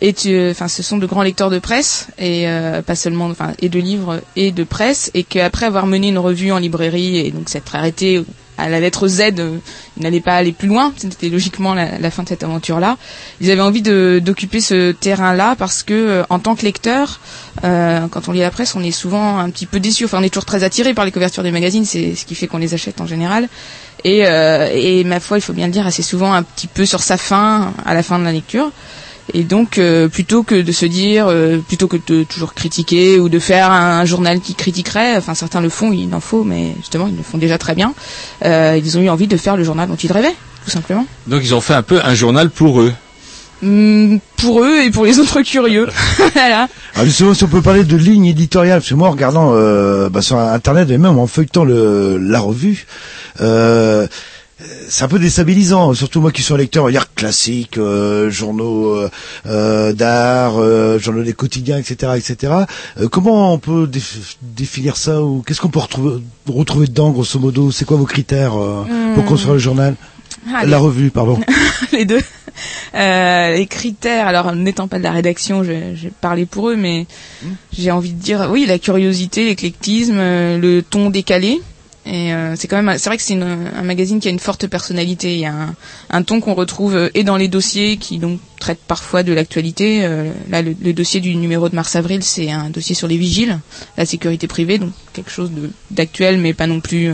est, 0.00 0.26
euh, 0.26 0.50
enfin, 0.50 0.68
ce 0.68 0.82
sont 0.82 0.98
de 0.98 1.06
grands 1.06 1.22
lecteurs 1.22 1.50
de 1.50 1.58
presse 1.58 2.08
et 2.18 2.48
euh, 2.48 2.82
pas 2.82 2.94
seulement, 2.94 3.26
enfin, 3.26 3.52
et 3.60 3.68
de 3.68 3.78
livres 3.78 4.20
et 4.36 4.52
de 4.52 4.64
presse, 4.64 5.10
et 5.14 5.24
qu'après 5.24 5.66
avoir 5.66 5.86
mené 5.86 6.08
une 6.08 6.18
revue 6.18 6.52
en 6.52 6.58
librairie 6.58 7.18
et 7.18 7.30
donc 7.30 7.48
s'être 7.48 7.74
arrêté 7.74 8.22
à 8.58 8.68
la 8.68 8.80
lettre 8.80 9.08
Z, 9.08 9.20
euh, 9.38 9.58
ils 9.96 10.02
n'allaient 10.02 10.20
pas 10.20 10.36
aller 10.36 10.52
plus 10.52 10.68
loin. 10.68 10.92
C'était 10.96 11.28
logiquement 11.28 11.74
la, 11.74 12.10
fin 12.10 12.22
de 12.22 12.28
cette 12.28 12.42
aventure-là. 12.42 12.96
Ils 13.40 13.50
avaient 13.50 13.62
envie 13.62 13.82
d'occuper 13.82 14.60
ce 14.60 14.92
terrain-là 14.92 15.56
parce 15.56 15.82
que 15.82 15.94
euh, 15.94 16.22
en 16.30 16.38
tant 16.38 16.54
que 16.54 16.62
lecteur, 16.62 17.20
euh, 17.64 18.06
quand 18.08 18.28
on 18.28 18.32
lit 18.32 18.40
la 18.40 18.50
presse, 18.50 18.74
on 18.74 18.82
est 18.82 18.90
souvent 18.90 19.38
un 19.38 19.50
petit 19.50 19.66
peu 19.66 19.80
déçu. 19.80 20.04
Enfin, 20.04 20.18
on 20.20 20.22
est 20.22 20.30
toujours 20.30 20.44
très 20.44 20.64
attiré 20.64 20.94
par 20.94 21.04
les 21.04 21.12
couvertures 21.12 21.42
des 21.42 21.52
magazines, 21.52 21.84
c'est 21.84 22.14
ce 22.14 22.24
qui 22.24 22.34
fait 22.34 22.46
qu'on 22.46 22.58
les 22.58 22.74
achète 22.74 23.00
en 23.00 23.06
général. 23.06 23.48
Et, 24.04 24.26
euh, 24.26 24.68
et 24.72 25.04
ma 25.04 25.20
foi, 25.20 25.38
il 25.38 25.40
faut 25.40 25.52
bien 25.52 25.66
le 25.66 25.72
dire, 25.72 25.86
assez 25.86 26.02
souvent 26.02 26.32
un 26.32 26.42
petit 26.42 26.66
peu 26.66 26.84
sur 26.84 27.02
sa 27.02 27.16
fin 27.16 27.72
à 27.84 27.94
la 27.94 28.02
fin 28.02 28.18
de 28.18 28.24
la 28.24 28.32
lecture. 28.32 28.70
Et 29.34 29.42
donc, 29.42 29.78
euh, 29.78 30.08
plutôt 30.08 30.42
que 30.42 30.54
de 30.54 30.72
se 30.72 30.86
dire, 30.86 31.26
euh, 31.28 31.58
plutôt 31.58 31.88
que 31.88 31.96
de 32.06 32.22
toujours 32.22 32.54
critiquer 32.54 33.18
ou 33.18 33.28
de 33.28 33.38
faire 33.38 33.70
un, 33.70 34.04
journal 34.04 34.40
qui 34.40 34.54
critiquerait, 34.54 35.16
enfin 35.16 35.34
certains 35.34 35.60
le 35.60 35.68
font, 35.68 35.92
il 35.92 36.14
en 36.14 36.20
faut, 36.20 36.44
mais 36.44 36.74
justement 36.78 37.08
ils 37.08 37.16
le 37.16 37.22
font 37.22 37.38
déjà 37.38 37.58
très 37.58 37.74
bien. 37.74 37.92
euh, 38.44 38.78
ils 38.82 38.96
ont 38.98 39.00
eu 39.00 39.08
envie 39.08 39.26
de 39.26 39.36
faire 39.36 39.56
le 39.56 39.64
journal 39.64 39.88
dont 39.88 39.96
ils 39.96 40.12
rêvaient, 40.12 40.34
tout 40.64 40.70
simplement. 40.70 41.06
Donc 41.26 41.42
ils 41.42 41.54
ont 41.54 41.60
fait 41.60 41.74
un 41.74 41.82
peu 41.82 42.00
un 42.04 42.14
journal 42.14 42.50
pour 42.50 42.80
eux. 42.80 42.92
Hum, 43.62 44.20
pour 44.36 44.62
eux 44.62 44.82
et 44.84 44.90
pour 44.90 45.06
les 45.06 45.18
autres 45.20 45.40
curieux. 45.42 45.88
voilà. 46.34 46.68
Alors 46.94 47.06
justement, 47.06 47.34
si 47.34 47.44
on 47.44 47.48
peut 47.48 47.62
parler 47.62 47.84
de 47.84 47.96
ligne 47.96 48.26
éditoriale, 48.26 48.80
parce 48.80 48.90
que 48.90 48.94
moi, 48.94 49.08
en 49.08 49.12
regardant 49.12 49.52
euh, 49.54 50.08
bah, 50.08 50.22
sur 50.22 50.38
Internet 50.38 50.90
et 50.90 50.98
même 50.98 51.18
en 51.18 51.26
feuilletant 51.26 51.64
le, 51.64 52.18
la 52.18 52.40
revue, 52.40 52.86
euh, 53.40 54.06
c'est 54.88 55.04
un 55.04 55.08
peu 55.08 55.18
déstabilisant, 55.18 55.92
surtout 55.94 56.20
moi 56.20 56.32
qui 56.32 56.42
suis 56.42 56.54
un 56.54 56.56
lecteur 56.56 56.84
regarde 56.84 57.08
classique, 57.14 57.76
euh, 57.76 58.30
journaux 58.30 58.94
euh, 58.94 59.10
euh, 59.46 59.92
d'art, 59.92 60.54
euh, 60.58 60.98
journaux 60.98 61.22
des 61.22 61.34
quotidiens, 61.34 61.76
etc., 61.78 62.12
etc. 62.16 62.52
Euh, 62.98 63.08
comment 63.08 63.52
on 63.52 63.58
peut 63.58 63.86
déf- 63.86 64.36
définir 64.42 64.96
ça 64.96 65.22
ou 65.22 65.42
qu'est-ce 65.46 65.60
qu'on 65.60 65.68
peut 65.68 65.78
retrouver, 65.80 66.22
retrouver 66.48 66.86
dedans, 66.86 67.10
grosso 67.10 67.38
modo? 67.38 67.70
C'est 67.70 67.84
quoi 67.84 67.96
vos 67.98 68.06
critères 68.06 68.54
euh, 68.56 68.82
pour 69.14 69.24
Hmm. 69.24 69.26
construire 69.26 69.54
le 69.54 69.60
journal? 69.60 69.94
Ah, 70.48 70.60
La 70.62 70.64
les- 70.64 70.74
revue, 70.76 71.10
pardon. 71.10 71.38
les 71.92 72.04
deux. 72.06 72.20
Euh, 72.94 73.54
les 73.54 73.66
critères, 73.66 74.26
alors 74.26 74.54
n'étant 74.54 74.88
pas 74.88 74.96
de 74.98 75.02
la 75.02 75.10
rédaction, 75.10 75.64
je, 75.64 75.94
je 75.94 76.08
parlais 76.08 76.46
pour 76.46 76.70
eux, 76.70 76.76
mais 76.76 77.06
j'ai 77.76 77.90
envie 77.90 78.12
de 78.14 78.20
dire, 78.22 78.48
oui, 78.50 78.64
la 78.66 78.78
curiosité, 78.78 79.44
l'éclectisme, 79.44 80.16
le 80.16 80.80
ton 80.80 81.10
décalé. 81.10 81.60
Et 82.06 82.32
euh, 82.32 82.54
c'est 82.54 82.68
quand 82.68 82.80
même, 82.80 82.96
c'est 82.98 83.08
vrai 83.10 83.16
que 83.16 83.22
c'est 83.22 83.34
un 83.34 83.82
magazine 83.82 84.20
qui 84.20 84.28
a 84.28 84.30
une 84.30 84.38
forte 84.38 84.68
personnalité. 84.68 85.34
Il 85.34 85.40
y 85.40 85.46
a 85.46 85.74
un, 86.10 86.22
ton 86.22 86.40
qu'on 86.40 86.54
retrouve 86.54 86.94
euh, 86.94 87.08
et 87.14 87.24
dans 87.24 87.36
les 87.36 87.48
dossiers 87.48 87.96
qui 87.96 88.18
donc 88.18 88.38
traitent 88.60 88.84
parfois 88.86 89.24
de 89.24 89.32
l'actualité. 89.32 90.04
Euh, 90.04 90.30
là, 90.48 90.62
le, 90.62 90.92
dossier 90.92 91.20
du 91.20 91.34
numéro 91.34 91.68
de 91.68 91.74
mars-avril, 91.74 92.22
c'est 92.22 92.50
un 92.50 92.70
dossier 92.70 92.94
sur 92.94 93.08
les 93.08 93.16
vigiles, 93.16 93.58
la 93.96 94.06
sécurité 94.06 94.46
privée, 94.46 94.78
donc 94.78 94.92
quelque 95.14 95.30
chose 95.32 95.50
d'actuel, 95.90 96.38
mais 96.38 96.54
pas 96.54 96.68
non 96.68 96.80
plus 96.80 97.10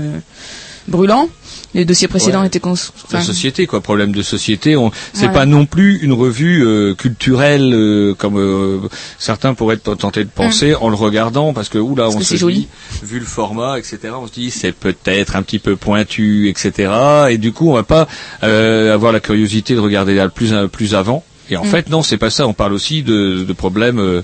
brûlant. 0.88 1.28
Les 1.74 1.84
dossiers 1.86 2.08
précédents 2.08 2.40
Ouais. 2.42 2.48
étaient 2.48 2.60
cons- 2.60 2.74
La 3.12 3.22
société, 3.22 3.66
quoi, 3.66 3.80
problème 3.80 4.12
de 4.12 4.20
société. 4.22 4.76
On, 4.76 4.90
c'est 5.14 5.20
Voilà. 5.20 5.32
pas 5.32 5.46
non 5.46 5.64
plus 5.64 5.98
une 6.02 6.12
revue 6.12 6.62
euh, 6.66 6.94
culturelle 6.94 7.72
euh, 7.74 8.14
comme 8.14 8.36
euh, 8.38 8.78
certains 9.18 9.54
pourraient 9.54 9.76
être 9.76 9.94
tentés 9.94 10.24
de 10.24 10.28
penser 10.30 10.74
en 10.74 10.88
le 10.90 10.96
regardant, 10.96 11.52
parce 11.54 11.68
que 11.70 11.78
oula, 11.78 12.04
Parce 12.04 12.16
on 12.16 12.18
que 12.18 12.24
se 12.24 12.36
joli. 12.36 12.54
dit, 12.60 12.68
vu 13.02 13.18
le 13.18 13.24
format, 13.24 13.78
etc. 13.78 13.98
On 14.14 14.26
se 14.26 14.32
dit 14.32 14.50
c'est 14.50 14.72
peut-être 14.72 15.34
un 15.36 15.42
petit 15.42 15.58
peu 15.58 15.76
pointu, 15.76 16.48
etc. 16.50 16.92
Et 17.30 17.38
du 17.38 17.52
coup, 17.52 17.70
on 17.70 17.74
va 17.74 17.84
pas 17.84 18.06
euh, 18.42 18.92
avoir 18.92 19.12
la 19.12 19.20
curiosité 19.20 19.74
de 19.74 19.80
regarder 19.80 20.14
là 20.14 20.28
plus 20.28 20.52
plus 20.70 20.94
avant. 20.94 21.24
Et 21.50 21.56
en 21.56 21.64
Mm. 21.64 21.68
fait, 21.68 21.88
non, 21.90 22.02
c'est 22.02 22.18
pas 22.18 22.30
ça. 22.30 22.46
On 22.46 22.52
parle 22.54 22.72
aussi 22.72 23.02
de, 23.02 23.44
de 23.44 23.52
problèmes 23.52 24.22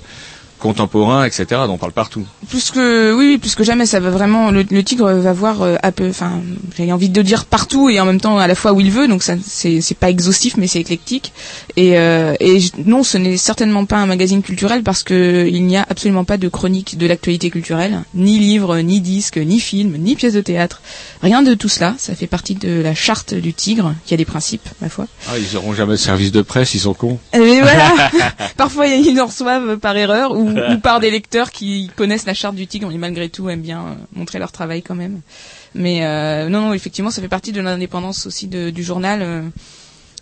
contemporains, 0.58 1.24
etc. 1.24 1.46
dont 1.66 1.74
on 1.74 1.78
parle 1.78 1.92
partout. 1.92 2.24
plus 2.48 2.70
que 2.70 3.14
oui, 3.14 3.38
plus 3.38 3.54
que 3.54 3.64
jamais, 3.64 3.86
ça 3.86 4.00
va 4.00 4.10
vraiment. 4.10 4.50
Le, 4.50 4.64
le 4.68 4.82
tigre 4.82 5.10
va 5.10 5.32
voir 5.32 5.62
euh, 5.62 5.76
à 5.82 5.92
peu, 5.92 6.08
enfin, 6.08 6.40
j'ai 6.76 6.92
envie 6.92 7.08
de 7.08 7.22
dire 7.22 7.44
partout 7.44 7.88
et 7.88 8.00
en 8.00 8.04
même 8.04 8.20
temps 8.20 8.38
à 8.38 8.46
la 8.46 8.54
fois 8.54 8.72
où 8.72 8.80
il 8.80 8.90
veut. 8.90 9.08
Donc 9.08 9.22
ça, 9.22 9.34
c'est 9.44 9.80
c'est 9.80 9.94
pas 9.96 10.10
exhaustif, 10.10 10.56
mais 10.56 10.66
c'est 10.66 10.80
éclectique. 10.80 11.32
Et 11.76 11.98
euh, 11.98 12.34
et 12.40 12.58
non, 12.84 13.02
ce 13.02 13.18
n'est 13.18 13.36
certainement 13.36 13.84
pas 13.84 13.96
un 13.96 14.06
magazine 14.06 14.42
culturel 14.42 14.82
parce 14.82 15.02
que 15.02 15.48
il 15.50 15.64
n'y 15.64 15.76
a 15.76 15.86
absolument 15.88 16.24
pas 16.24 16.36
de 16.36 16.48
chronique 16.48 16.98
de 16.98 17.06
l'actualité 17.06 17.50
culturelle, 17.50 18.02
ni 18.14 18.38
livre, 18.38 18.78
ni 18.78 19.00
disque, 19.00 19.38
ni 19.38 19.60
film, 19.60 19.96
ni 19.98 20.16
pièce 20.16 20.34
de 20.34 20.40
théâtre. 20.40 20.82
Rien 21.22 21.42
de 21.42 21.54
tout 21.54 21.68
cela. 21.68 21.94
Ça 21.98 22.14
fait 22.14 22.26
partie 22.26 22.54
de 22.54 22.80
la 22.82 22.94
charte 22.94 23.34
du 23.34 23.54
tigre, 23.54 23.94
qui 24.06 24.14
a 24.14 24.16
des 24.16 24.24
principes, 24.24 24.68
ma 24.80 24.88
foi. 24.88 25.06
Ah, 25.28 25.38
ils 25.38 25.56
auront 25.56 25.74
jamais 25.74 25.92
de 25.92 25.96
service 25.96 26.32
de 26.32 26.42
presse, 26.42 26.74
ils 26.74 26.80
sont 26.80 26.94
cons. 26.94 27.18
Mais 27.32 27.60
voilà. 27.60 28.10
Parfois, 28.56 28.86
ils 28.86 29.20
en 29.20 29.26
reçoivent 29.26 29.78
par 29.78 29.96
erreur 29.96 30.32
ou, 30.36 30.47
ou 30.56 30.78
par 30.78 31.00
des 31.00 31.10
lecteurs 31.10 31.50
qui 31.50 31.90
connaissent 31.96 32.26
la 32.26 32.34
charte 32.34 32.54
du 32.54 32.66
tigre, 32.66 32.88
mais 32.88 32.98
malgré 32.98 33.28
tout 33.28 33.48
aiment 33.48 33.62
bien 33.62 33.80
euh, 33.80 33.94
montrer 34.14 34.38
leur 34.38 34.52
travail 34.52 34.82
quand 34.82 34.94
même. 34.94 35.20
Mais 35.74 36.04
euh, 36.04 36.48
non, 36.48 36.62
non, 36.62 36.72
effectivement, 36.74 37.10
ça 37.10 37.20
fait 37.22 37.28
partie 37.28 37.52
de 37.52 37.60
l'indépendance 37.60 38.26
aussi 38.26 38.46
du 38.48 38.82
journal. 38.82 39.20
euh, 39.22 39.42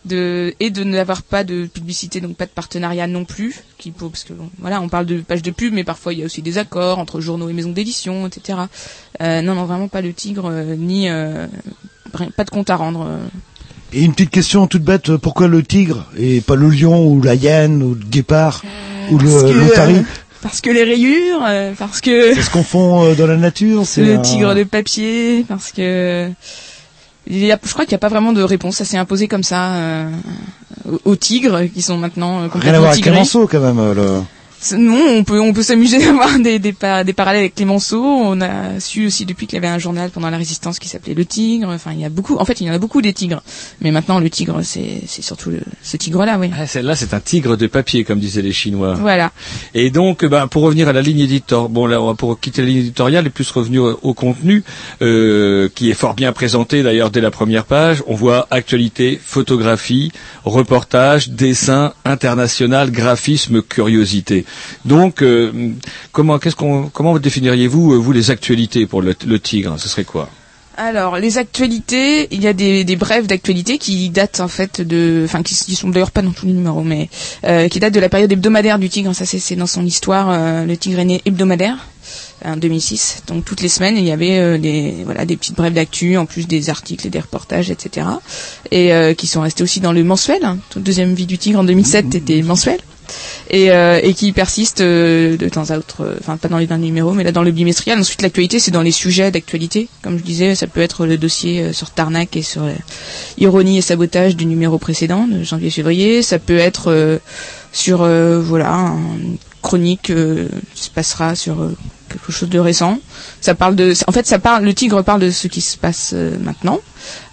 de, 0.06 0.54
et 0.60 0.70
de 0.70 0.84
n'avoir 0.84 1.22
pas 1.22 1.44
de 1.44 1.66
publicité, 1.66 2.20
donc 2.20 2.36
pas 2.36 2.46
de 2.46 2.50
partenariat 2.50 3.06
non 3.06 3.24
plus, 3.24 3.64
qui 3.78 3.90
parce 3.90 4.24
que 4.24 4.32
voilà, 4.58 4.80
on 4.80 4.88
parle 4.88 5.06
de 5.06 5.20
pages 5.20 5.42
de 5.42 5.50
pub, 5.50 5.74
mais 5.74 5.84
parfois 5.84 6.12
il 6.12 6.20
y 6.20 6.22
a 6.22 6.26
aussi 6.26 6.42
des 6.42 6.58
accords 6.58 6.98
entre 6.98 7.20
journaux 7.20 7.48
et 7.48 7.52
maisons 7.52 7.72
d'édition, 7.72 8.26
etc. 8.26 8.60
Euh, 9.20 9.42
non, 9.42 9.54
non, 9.54 9.64
vraiment 9.64 9.88
pas 9.88 10.00
le 10.00 10.12
tigre, 10.12 10.48
euh, 10.50 10.76
ni 10.76 11.08
euh, 11.08 11.46
pas 12.36 12.44
de 12.44 12.50
compte 12.50 12.70
à 12.70 12.76
rendre. 12.76 13.08
Et 13.92 14.02
une 14.02 14.12
petite 14.12 14.30
question 14.30 14.66
toute 14.66 14.82
bête, 14.82 15.16
pourquoi 15.16 15.48
le 15.48 15.62
tigre 15.62 16.06
et 16.16 16.40
pas 16.40 16.56
le 16.56 16.68
lion 16.68 17.06
ou 17.06 17.22
la 17.22 17.34
hyène 17.34 17.82
ou 17.82 17.94
le 17.94 18.04
guépard? 18.04 18.62
Ou 19.10 19.18
euh, 19.20 20.02
parce 20.42 20.60
que 20.60 20.70
les 20.70 20.84
rayures, 20.84 21.40
euh, 21.46 21.72
parce 21.78 22.00
que 22.00 22.34
C'est 22.34 22.42
ce 22.42 22.50
qu'on 22.50 22.62
fond 22.62 23.04
euh, 23.04 23.14
dans 23.14 23.26
la 23.26 23.36
nature 23.36 23.82
c'est 23.86 24.02
le 24.02 24.14
un- 24.14 24.18
tigre 24.20 24.54
de 24.54 24.64
papier, 24.64 25.44
parce 25.48 25.72
que 25.72 26.30
il 27.28 27.38
y 27.44 27.50
a, 27.50 27.58
je 27.62 27.72
crois 27.72 27.84
qu'il 27.84 27.92
n'y 27.92 27.96
a 27.96 27.98
pas 27.98 28.08
vraiment 28.08 28.32
de 28.32 28.42
réponse. 28.42 28.76
Ça 28.76 28.84
s'est 28.84 28.98
imposé 28.98 29.26
comme 29.26 29.42
ça 29.42 29.74
euh, 29.74 30.08
aux, 31.04 31.16
tigres 31.16 31.62
qui 31.74 31.82
sont 31.82 31.96
maintenant 31.98 32.36
euh, 32.36 32.38
Rien 32.38 32.46
à 32.46 32.48
complètement 32.50 32.78
voir 32.80 32.92
avec. 32.92 33.02
Clémenceau 33.02 33.46
quand 33.48 33.58
même. 33.60 33.78
euh, 33.80 33.94
le- 33.94 34.22
Non, 34.76 35.00
on 35.18 35.22
peut 35.24 35.38
on 35.40 35.52
peut 35.52 35.62
s'amuser 35.62 36.04
à 36.04 36.10
avoir 36.10 36.38
des, 36.38 36.58
des, 36.58 36.72
pa- 36.72 37.04
des 37.04 37.12
parallèles 37.12 37.40
avec 37.40 37.54
Clémenceau. 37.54 38.02
On 38.02 38.40
a 38.40 38.80
su 38.80 39.06
aussi 39.06 39.26
depuis 39.26 39.46
qu'il 39.46 39.56
y 39.56 39.58
avait 39.58 39.68
un 39.72 39.78
journal 39.78 40.10
pendant 40.10 40.30
la 40.30 40.38
Résistance 40.38 40.78
qui 40.78 40.88
s'appelait 40.88 41.14
Le 41.14 41.24
Tigre. 41.26 41.68
Enfin, 41.68 41.92
il 41.92 42.00
y 42.00 42.04
a 42.04 42.08
beaucoup. 42.08 42.36
En 42.38 42.44
fait, 42.46 42.60
il 42.60 42.66
y 42.66 42.70
en 42.70 42.72
a 42.72 42.78
beaucoup 42.78 43.02
des 43.02 43.12
tigres. 43.12 43.42
Mais 43.82 43.90
maintenant, 43.92 44.18
le 44.18 44.30
tigre, 44.30 44.62
c'est 44.62 45.02
c'est 45.06 45.22
surtout 45.22 45.50
le, 45.50 45.60
ce 45.82 45.96
tigre-là, 45.98 46.38
oui. 46.40 46.50
Ah, 46.58 46.66
celle-là, 46.66 46.96
c'est 46.96 47.12
un 47.12 47.20
tigre 47.20 47.56
de 47.56 47.66
papier, 47.66 48.02
comme 48.04 48.18
disaient 48.18 48.40
les 48.42 48.52
Chinois. 48.54 48.94
Voilà. 48.94 49.30
Et 49.74 49.90
donc, 49.90 50.24
ben, 50.24 50.46
pour 50.48 50.62
revenir 50.62 50.88
à 50.88 50.92
la 50.94 51.02
ligne 51.02 51.20
éditoriale, 51.20 51.70
bon 51.70 51.86
là, 51.86 52.00
on 52.00 52.06
va 52.06 52.14
pour 52.14 52.40
quitter 52.40 52.62
la 52.62 52.68
ligne 52.68 52.78
éditoriale 52.78 53.26
et 53.26 53.30
plus 53.30 53.50
revenir 53.50 53.82
au, 53.82 53.98
au 54.02 54.14
contenu, 54.14 54.64
euh, 55.02 55.68
qui 55.74 55.90
est 55.90 55.94
fort 55.94 56.14
bien 56.14 56.32
présenté 56.32 56.82
d'ailleurs 56.82 57.10
dès 57.10 57.20
la 57.20 57.30
première 57.30 57.66
page. 57.66 58.02
On 58.06 58.14
voit 58.14 58.48
actualité, 58.50 59.20
photographie, 59.22 60.12
reportage, 60.44 61.28
dessin, 61.28 61.92
international, 62.06 62.90
graphisme, 62.90 63.60
curiosité. 63.62 64.45
Donc, 64.84 65.22
euh, 65.22 65.72
comment, 66.12 66.38
qu'est-ce 66.38 66.56
qu'on, 66.56 66.88
comment 66.92 67.18
définiriez-vous 67.18 67.92
euh, 67.94 67.96
vous 67.96 68.12
les 68.12 68.30
actualités 68.30 68.86
pour 68.86 69.02
le, 69.02 69.14
tigre 69.38 69.76
Ce 69.78 69.88
serait 69.88 70.04
quoi? 70.04 70.28
Alors, 70.78 71.16
les 71.16 71.38
actualités, 71.38 72.28
il 72.30 72.42
y 72.42 72.46
a 72.46 72.52
des, 72.52 72.84
brèves 72.96 73.26
d'actualité 73.26 73.78
qui 73.78 74.10
datent 74.10 74.40
en 74.40 74.48
fait 74.48 74.82
de, 74.82 75.22
enfin 75.24 75.42
qui, 75.42 75.54
qui 75.54 75.74
sont 75.74 75.88
d'ailleurs 75.88 76.10
pas 76.10 76.20
dans 76.22 76.32
tous 76.32 76.44
les 76.46 76.52
numéros, 76.52 76.82
mais 76.82 77.08
euh, 77.44 77.68
qui 77.68 77.80
datent 77.80 77.94
de 77.94 78.00
la 78.00 78.10
période 78.10 78.30
hebdomadaire 78.30 78.78
du 78.78 78.90
Tigre. 78.90 79.14
Ça, 79.14 79.24
c'est 79.24 79.56
dans 79.56 79.66
son 79.66 79.84
histoire. 79.86 80.66
le 80.66 80.76
Tigre 80.76 81.00
est 81.00 81.04
né 81.06 81.22
hebdomadaire. 81.24 81.78
En 82.44 82.56
2006, 82.56 83.22
donc 83.26 83.44
toutes 83.44 83.62
les 83.62 83.68
semaines 83.68 83.96
il 83.96 84.04
y 84.04 84.12
avait 84.12 84.58
des 84.58 85.02
voilà 85.04 85.24
des 85.24 85.36
petites 85.36 85.56
brèves 85.56 85.72
d'actu 85.72 86.16
en 86.18 86.26
plus 86.26 86.46
des 86.46 86.70
articles 86.70 87.04
et 87.06 87.10
des 87.10 87.18
reportages 87.18 87.70
etc 87.70 88.06
et 88.70 88.92
qui 89.16 89.26
sont 89.26 89.40
restés 89.40 89.64
aussi 89.64 89.80
dans 89.80 89.90
le 89.92 90.04
mensuel. 90.04 90.44
hein. 90.44 90.58
Deuxième 90.76 91.14
vie 91.14 91.26
du 91.26 91.38
tigre 91.38 91.58
en 91.58 91.64
2007 91.64 92.14
était 92.14 92.42
mensuel 92.42 92.78
et, 93.50 93.70
euh, 93.70 94.00
et 94.02 94.14
qui 94.14 94.32
persiste 94.32 94.80
euh, 94.80 95.36
de 95.36 95.48
temps 95.48 95.70
à 95.70 95.78
autre, 95.78 96.02
euh, 96.04 96.16
enfin 96.20 96.36
pas 96.36 96.48
dans 96.48 96.58
les 96.58 96.66
derniers 96.66 96.86
numéros, 96.86 97.12
mais 97.12 97.24
là 97.24 97.32
dans 97.32 97.42
le 97.42 97.50
bimestriel. 97.50 97.98
Ensuite 97.98 98.22
l'actualité, 98.22 98.58
c'est 98.58 98.70
dans 98.70 98.82
les 98.82 98.90
sujets 98.92 99.30
d'actualité. 99.30 99.88
Comme 100.02 100.18
je 100.18 100.22
disais, 100.22 100.54
ça 100.54 100.66
peut 100.66 100.80
être 100.80 101.06
le 101.06 101.18
dossier 101.18 101.62
euh, 101.62 101.72
sur 101.72 101.90
Tarnac 101.90 102.36
et 102.36 102.42
sur 102.42 102.62
ironie 103.38 103.78
et 103.78 103.82
sabotage 103.82 104.36
du 104.36 104.46
numéro 104.46 104.78
précédent, 104.78 105.26
de 105.26 105.42
janvier-février. 105.42 106.22
Ça 106.22 106.38
peut 106.38 106.58
être 106.58 107.20
sur 107.72 107.98
voilà 107.98 108.68
une 109.18 109.36
chronique 109.62 110.12
qui 110.74 110.82
se 110.82 110.90
passera 110.90 111.34
sur 111.34 111.56
quelque 112.08 112.32
chose 112.32 112.48
de 112.48 112.58
récent. 112.58 112.98
Ça 113.40 113.54
parle 113.54 113.76
de, 113.76 113.92
en 114.06 114.12
fait, 114.12 114.26
ça 114.26 114.38
parle, 114.38 114.64
le 114.64 114.74
tigre 114.74 115.02
parle 115.02 115.20
de 115.20 115.30
ce 115.30 115.48
qui 115.48 115.60
se 115.60 115.76
passe 115.76 116.14
maintenant, 116.40 116.80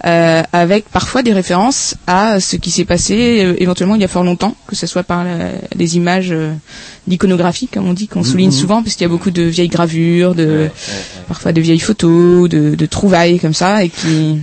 euh, 0.05 0.41
avec 0.53 0.89
parfois 0.89 1.23
des 1.23 1.33
références 1.33 1.95
à 2.07 2.39
ce 2.39 2.55
qui 2.57 2.71
s'est 2.71 2.85
passé 2.85 3.43
euh, 3.43 3.53
éventuellement 3.57 3.95
il 3.95 4.01
y 4.01 4.05
a 4.05 4.07
fort 4.07 4.23
longtemps, 4.23 4.55
que 4.67 4.75
ce 4.75 4.87
soit 4.87 5.03
par 5.03 5.23
la- 5.23 5.51
les 5.75 5.95
images 5.97 6.29
euh, 6.31 6.51
d'iconographie, 7.07 7.67
comme 7.67 7.87
on 7.87 7.93
dit, 7.93 8.07
qu'on 8.07 8.23
souligne 8.23 8.49
Mhm. 8.49 8.55
souvent, 8.55 8.83
parce 8.83 8.95
qu'il 8.95 9.03
y 9.03 9.05
a 9.05 9.09
beaucoup 9.09 9.31
de 9.31 9.43
vieilles 9.43 9.67
gravures, 9.69 10.35
de 10.35 10.69
parfois 11.27 11.51
de 11.51 11.61
vieilles 11.61 11.79
photos, 11.79 12.49
de, 12.49 12.75
de 12.75 12.85
trouvailles 12.85 13.39
comme 13.39 13.53
ça, 13.53 13.83
et 13.83 13.89
qui 13.89 14.39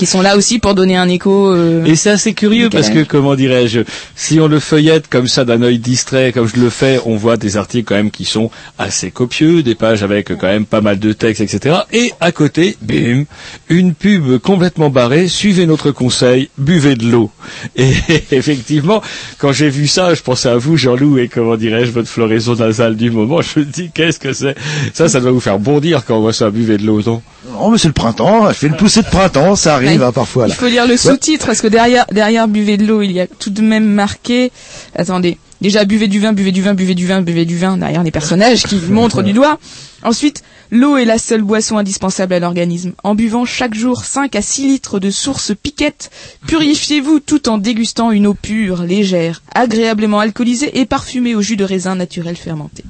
qui 0.00 0.06
sont 0.06 0.22
là 0.22 0.34
aussi 0.38 0.58
pour 0.58 0.74
donner 0.74 0.96
un 0.96 1.10
écho. 1.10 1.52
euh, 1.52 1.84
Et 1.84 1.94
c'est 1.94 2.08
assez 2.08 2.32
curieux 2.32 2.70
parce 2.70 2.88
que, 2.88 3.02
comment 3.04 3.34
dirais-je, 3.34 3.80
si 4.16 4.40
on 4.40 4.48
le 4.48 4.58
feuillette 4.58 5.08
comme 5.10 5.28
ça 5.28 5.44
d'un 5.44 5.60
œil 5.60 5.78
distrait, 5.78 6.32
comme 6.32 6.48
je 6.48 6.58
le 6.58 6.70
fais, 6.70 6.98
on 7.04 7.16
voit 7.16 7.36
des 7.36 7.58
articles 7.58 7.84
quand 7.86 7.96
même 7.96 8.10
qui 8.10 8.24
sont 8.24 8.50
assez 8.78 9.10
copieux, 9.10 9.62
des 9.62 9.74
pages 9.74 10.02
avec 10.02 10.28
quand 10.38 10.46
même 10.46 10.64
pas 10.64 10.80
mal 10.80 10.98
de 10.98 11.12
textes, 11.12 11.42
etc. 11.42 11.80
Et 11.92 12.14
à 12.18 12.32
côté, 12.32 12.78
bim, 12.80 13.24
une 13.68 13.92
pub 13.92 14.38
complètement 14.38 14.88
barrée, 14.88 15.28
suivez 15.28 15.66
notre 15.66 15.90
conseil, 15.90 16.48
buvez 16.56 16.96
de 16.96 17.04
l'eau. 17.04 17.30
Et 17.76 17.90
effectivement, 18.32 19.02
quand 19.36 19.52
j'ai 19.52 19.68
vu 19.68 19.86
ça, 19.86 20.14
je 20.14 20.22
pensais 20.22 20.48
à 20.48 20.56
vous, 20.56 20.78
Jean-Loup, 20.78 21.18
et 21.18 21.28
comment 21.28 21.56
dirais-je, 21.56 21.90
votre 21.90 22.08
floraison 22.08 22.54
nasale 22.54 22.96
du 22.96 23.10
moment, 23.10 23.42
je 23.42 23.60
me 23.60 23.64
dis, 23.66 23.90
qu'est-ce 23.92 24.18
que 24.18 24.32
c'est? 24.32 24.56
Ça, 24.94 25.10
ça 25.10 25.20
doit 25.20 25.30
vous 25.32 25.40
faire 25.40 25.58
bondir 25.58 26.06
quand 26.06 26.16
on 26.16 26.20
voit 26.22 26.32
ça, 26.32 26.48
buvez 26.48 26.78
de 26.78 26.86
l'eau, 26.86 27.02
non? 27.04 27.20
Oh 27.58 27.68
mais 27.70 27.76
c'est 27.78 27.88
le 27.88 27.94
printemps, 27.94 28.48
je 28.48 28.54
fais 28.54 28.66
une 28.68 28.76
poussée 28.76 29.02
de 29.02 29.08
printemps, 29.08 29.56
ça 29.56 29.74
arrive. 29.74 29.89
Arrive 29.90 30.02
hein, 30.02 30.12
parfois. 30.12 30.46
Là. 30.48 30.54
Il 30.54 30.58
faut 30.58 30.66
lire 30.68 30.84
le 30.86 30.92
Ouais. 30.92 30.96
sous-titre 30.96 31.46
parce 31.46 31.60
que 31.60 31.66
derrière, 31.68 32.06
derrière 32.12 32.48
buvez 32.48 32.76
de 32.76 32.86
l'eau, 32.86 33.02
il 33.02 33.12
y 33.12 33.20
a 33.20 33.26
tout 33.26 33.50
de 33.50 33.62
même 33.62 33.86
marqué. 33.86 34.50
Attendez. 34.94 35.38
Déjà 35.60 35.84
buvez 35.84 36.08
du 36.08 36.20
vin, 36.20 36.32
buvez 36.32 36.52
du 36.52 36.62
vin, 36.62 36.72
buvez 36.72 36.94
du 36.94 37.06
vin, 37.06 37.20
buvez 37.20 37.44
du 37.44 37.58
vin 37.58 37.76
derrière 37.76 38.02
les 38.02 38.10
personnages 38.10 38.62
qui 38.62 38.76
montrent 38.90 39.22
du 39.22 39.34
doigt. 39.34 39.58
Ensuite, 40.02 40.42
l'eau 40.70 40.96
est 40.96 41.04
la 41.04 41.18
seule 41.18 41.42
boisson 41.42 41.76
indispensable 41.76 42.32
à 42.32 42.38
l'organisme. 42.40 42.92
En 43.04 43.14
buvant 43.14 43.44
chaque 43.44 43.74
jour 43.74 44.02
5 44.06 44.34
à 44.36 44.40
6 44.40 44.68
litres 44.68 44.98
de 44.98 45.10
source 45.10 45.52
piquette, 45.62 46.10
purifiez-vous 46.46 47.20
tout 47.20 47.50
en 47.50 47.58
dégustant 47.58 48.10
une 48.10 48.26
eau 48.26 48.32
pure, 48.32 48.84
légère, 48.84 49.42
agréablement 49.54 50.20
alcoolisée 50.20 50.80
et 50.80 50.86
parfumée 50.86 51.34
au 51.34 51.42
jus 51.42 51.56
de 51.58 51.64
raisin 51.64 51.94
naturel 51.94 52.36
fermenté. 52.36 52.82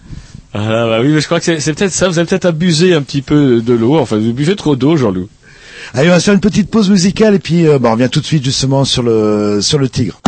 Ah 0.54 0.58
bah 0.86 0.98
oui, 1.00 1.08
mais 1.08 1.20
je 1.20 1.26
crois 1.26 1.40
que 1.40 1.58
c'est 1.58 1.74
peut-être 1.74 1.92
ça. 1.92 2.08
Vous 2.08 2.18
avez 2.18 2.26
peut-être 2.28 2.44
abusé 2.44 2.94
un 2.94 3.02
petit 3.02 3.22
peu 3.22 3.60
de 3.60 3.72
l'eau. 3.72 3.98
Enfin, 3.98 4.16
vous 4.18 4.32
buvez 4.32 4.54
trop 4.56 4.76
d'eau, 4.76 4.96
Jean-Loup. 4.96 5.28
Allez, 5.94 6.08
on 6.08 6.12
va 6.12 6.20
faire 6.20 6.34
une 6.34 6.40
petite 6.40 6.70
pause 6.70 6.88
musicale 6.88 7.34
et 7.34 7.38
puis 7.38 7.66
euh, 7.66 7.78
bah, 7.78 7.88
on 7.90 7.92
revient 7.92 8.08
tout 8.10 8.20
de 8.20 8.24
suite 8.24 8.44
justement 8.44 8.84
sur 8.84 9.02
le 9.02 9.60
sur 9.60 9.78
le 9.78 9.88
tigre. 9.88 10.20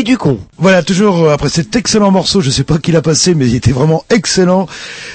Et 0.00 0.02
du 0.02 0.16
con. 0.18 0.38
Voilà, 0.58 0.82
toujours 0.82 1.24
euh, 1.24 1.32
après 1.32 1.48
cet 1.48 1.76
excellent 1.76 2.10
morceau, 2.10 2.40
je 2.40 2.50
sais 2.50 2.64
pas 2.64 2.78
qui 2.78 2.90
l'a 2.90 3.02
passé, 3.02 3.34
mais 3.34 3.46
il 3.48 3.54
était 3.54 3.70
vraiment 3.72 4.04
excellent. 4.10 4.66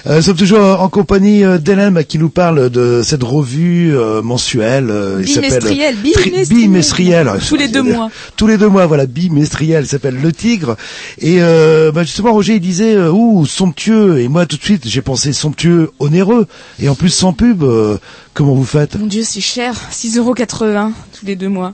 Euh, 0.07 0.17
nous 0.17 0.21
sommes 0.21 0.35
toujours 0.37 0.59
euh, 0.59 0.75
en 0.75 0.89
compagnie 0.89 1.43
euh, 1.43 1.57
d'Hélène 1.57 2.03
qui 2.07 2.19
nous 2.19 2.29
parle 2.29 2.69
de 2.69 3.01
cette 3.03 3.23
revue 3.23 3.95
euh, 3.97 4.21
mensuelle. 4.21 4.89
euh, 4.89 5.21
il 5.21 5.27
s'appelle- 5.27 5.49
Bimestriel, 5.49 5.95
Tri- 5.95 6.29
bimestriel. 6.31 6.47
bimestriel. 6.47 7.31
Tous 7.49 7.55
les 7.55 7.67
deux 7.67 7.81
mois. 7.81 8.09
Tous 8.37 8.47
les 8.47 8.57
deux 8.57 8.67
mois, 8.69 8.85
voilà, 8.85 9.05
bimestriel, 9.07 9.83
il 9.85 9.87
s'appelle 9.87 10.19
Le 10.21 10.31
Tigre. 10.31 10.75
Et 11.19 11.37
euh, 11.41 11.91
bah, 11.91 12.03
justement, 12.03 12.31
Roger, 12.33 12.55
il 12.55 12.61
disait, 12.61 12.93
euh, 12.95 13.11
ouh, 13.11 13.45
somptueux. 13.45 14.19
Et 14.19 14.27
moi, 14.27 14.45
tout 14.45 14.57
de 14.57 14.63
suite, 14.63 14.83
j'ai 14.87 15.01
pensé 15.01 15.33
somptueux, 15.33 15.91
onéreux. 15.99 16.47
Et 16.79 16.89
en 16.89 16.95
plus, 16.95 17.09
sans 17.09 17.33
pub, 17.33 17.63
euh, 17.63 17.97
comment 18.35 18.53
vous 18.53 18.65
faites? 18.65 18.95
Mon 18.99 19.07
dieu, 19.07 19.23
c'est 19.25 19.41
cher. 19.41 19.73
6,80€ 19.91 20.91
tous 21.19 21.25
les 21.25 21.35
deux 21.35 21.49
mois. 21.49 21.73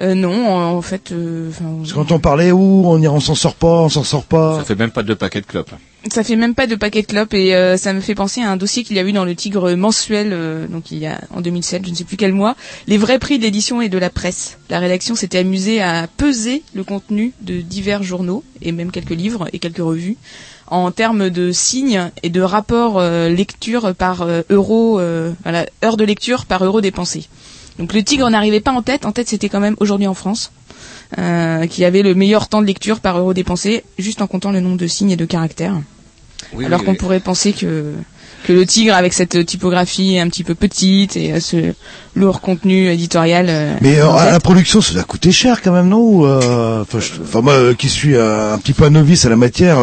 Euh, 0.00 0.14
non, 0.14 0.48
en, 0.48 0.72
en 0.76 0.82
fait... 0.82 1.12
euh, 1.12 1.48
enfin, 1.50 1.64
Parce 1.78 1.90
que 1.92 1.94
quand 1.94 2.12
on 2.12 2.18
parlait, 2.18 2.52
ouh, 2.52 2.82
on 2.86 3.00
y- 3.00 3.08
on 3.08 3.20
s'en 3.20 3.34
sort 3.34 3.54
pas, 3.54 3.80
on 3.82 3.88
s'en 3.88 4.04
sort 4.04 4.24
pas. 4.24 4.58
Ça 4.58 4.64
fait 4.64 4.74
même 4.74 4.90
pas 4.90 5.02
deux 5.02 5.14
paquets 5.16 5.40
de 5.40 5.46
clopes. 5.46 5.70
Ça 6.12 6.22
fait 6.22 6.36
même 6.36 6.54
pas 6.54 6.68
de 6.68 6.76
paquet 6.76 7.02
de 7.02 7.06
clopes 7.08 7.34
et 7.34 7.52
euh, 7.56 7.76
ça 7.76 7.92
me 7.92 8.00
fait 8.00 8.14
penser 8.14 8.40
à 8.40 8.48
un 8.50 8.56
dossier 8.56 8.84
qu'il 8.84 8.94
y 8.94 9.00
a 9.00 9.02
eu 9.02 9.10
dans 9.12 9.24
le 9.24 9.34
Tigre 9.34 9.72
mensuel, 9.74 10.28
euh, 10.32 10.68
donc 10.68 10.92
il 10.92 10.98
y 10.98 11.06
a 11.06 11.20
en 11.34 11.40
2007, 11.40 11.84
je 11.84 11.90
ne 11.90 11.96
sais 11.96 12.04
plus 12.04 12.16
quel 12.16 12.32
mois, 12.32 12.54
les 12.86 12.96
vrais 12.96 13.18
prix 13.18 13.38
de 13.38 13.42
l'édition 13.42 13.80
et 13.82 13.88
de 13.88 13.98
la 13.98 14.08
presse. 14.08 14.58
La 14.70 14.78
rédaction 14.78 15.16
s'était 15.16 15.38
amusée 15.38 15.82
à 15.82 16.06
peser 16.16 16.62
le 16.74 16.84
contenu 16.84 17.32
de 17.40 17.60
divers 17.60 18.04
journaux 18.04 18.44
et 18.62 18.70
même 18.70 18.92
quelques 18.92 19.10
livres 19.10 19.48
et 19.52 19.58
quelques 19.58 19.78
revues 19.78 20.16
en 20.68 20.92
termes 20.92 21.28
de 21.28 21.50
signes 21.50 22.10
et 22.22 22.28
de 22.30 22.40
rapports 22.40 22.98
euh, 23.00 23.28
lecture 23.28 23.92
par 23.94 24.22
euh, 24.22 24.42
euro, 24.48 25.00
euh, 25.00 25.32
voilà, 25.42 25.66
heure 25.84 25.96
de 25.96 26.04
lecture 26.04 26.44
par 26.46 26.64
euro 26.64 26.80
dépensé. 26.80 27.26
Donc 27.78 27.92
le 27.92 28.02
Tigre 28.02 28.28
n'arrivait 28.30 28.60
pas 28.60 28.72
en 28.72 28.82
tête, 28.82 29.04
en 29.06 29.12
tête 29.12 29.28
c'était 29.28 29.48
quand 29.48 29.60
même 29.60 29.76
aujourd'hui 29.80 30.06
en 30.06 30.14
France. 30.14 30.50
euh, 31.18 31.66
qui 31.68 31.84
avait 31.84 32.02
le 32.02 32.14
meilleur 32.16 32.48
temps 32.48 32.60
de 32.60 32.66
lecture 32.66 32.98
par 33.00 33.16
euro 33.18 33.32
dépensé, 33.32 33.84
juste 33.96 34.20
en 34.22 34.26
comptant 34.26 34.50
le 34.50 34.58
nombre 34.60 34.76
de 34.76 34.86
signes 34.88 35.12
et 35.12 35.16
de 35.16 35.24
caractères. 35.24 35.74
Oui, 36.52 36.64
Alors 36.64 36.80
oui, 36.80 36.86
qu'on 36.86 36.92
oui. 36.92 36.96
pourrait 36.98 37.20
penser 37.20 37.52
que 37.52 37.92
que 38.44 38.52
le 38.52 38.64
tigre 38.66 38.94
avec 38.94 39.12
cette 39.12 39.44
typographie 39.46 40.18
un 40.18 40.28
petit 40.28 40.44
peu 40.44 40.54
petite 40.54 41.16
et 41.16 41.32
euh, 41.32 41.40
ce 41.40 41.74
lourd 42.14 42.40
contenu 42.40 42.88
éditorial. 42.90 43.46
euh, 43.48 43.74
Mais 43.80 43.98
euh, 43.98 44.08
à 44.10 44.30
la 44.32 44.40
production, 44.40 44.80
ça 44.80 44.94
doit 44.94 45.02
coûter 45.04 45.30
cher 45.32 45.62
quand 45.62 45.72
même, 45.72 45.88
non 45.88 46.24
euh, 46.26 46.82
Enfin, 46.82 46.98
je- 47.00 47.22
enfin, 47.22 47.40
moi, 47.40 47.54
qui 47.78 47.88
suis 47.88 48.16
un 48.16 48.58
petit 48.58 48.72
peu 48.72 48.84
un 48.84 48.90
novice 48.90 49.24
à 49.26 49.28
la 49.30 49.36
matière. 49.36 49.78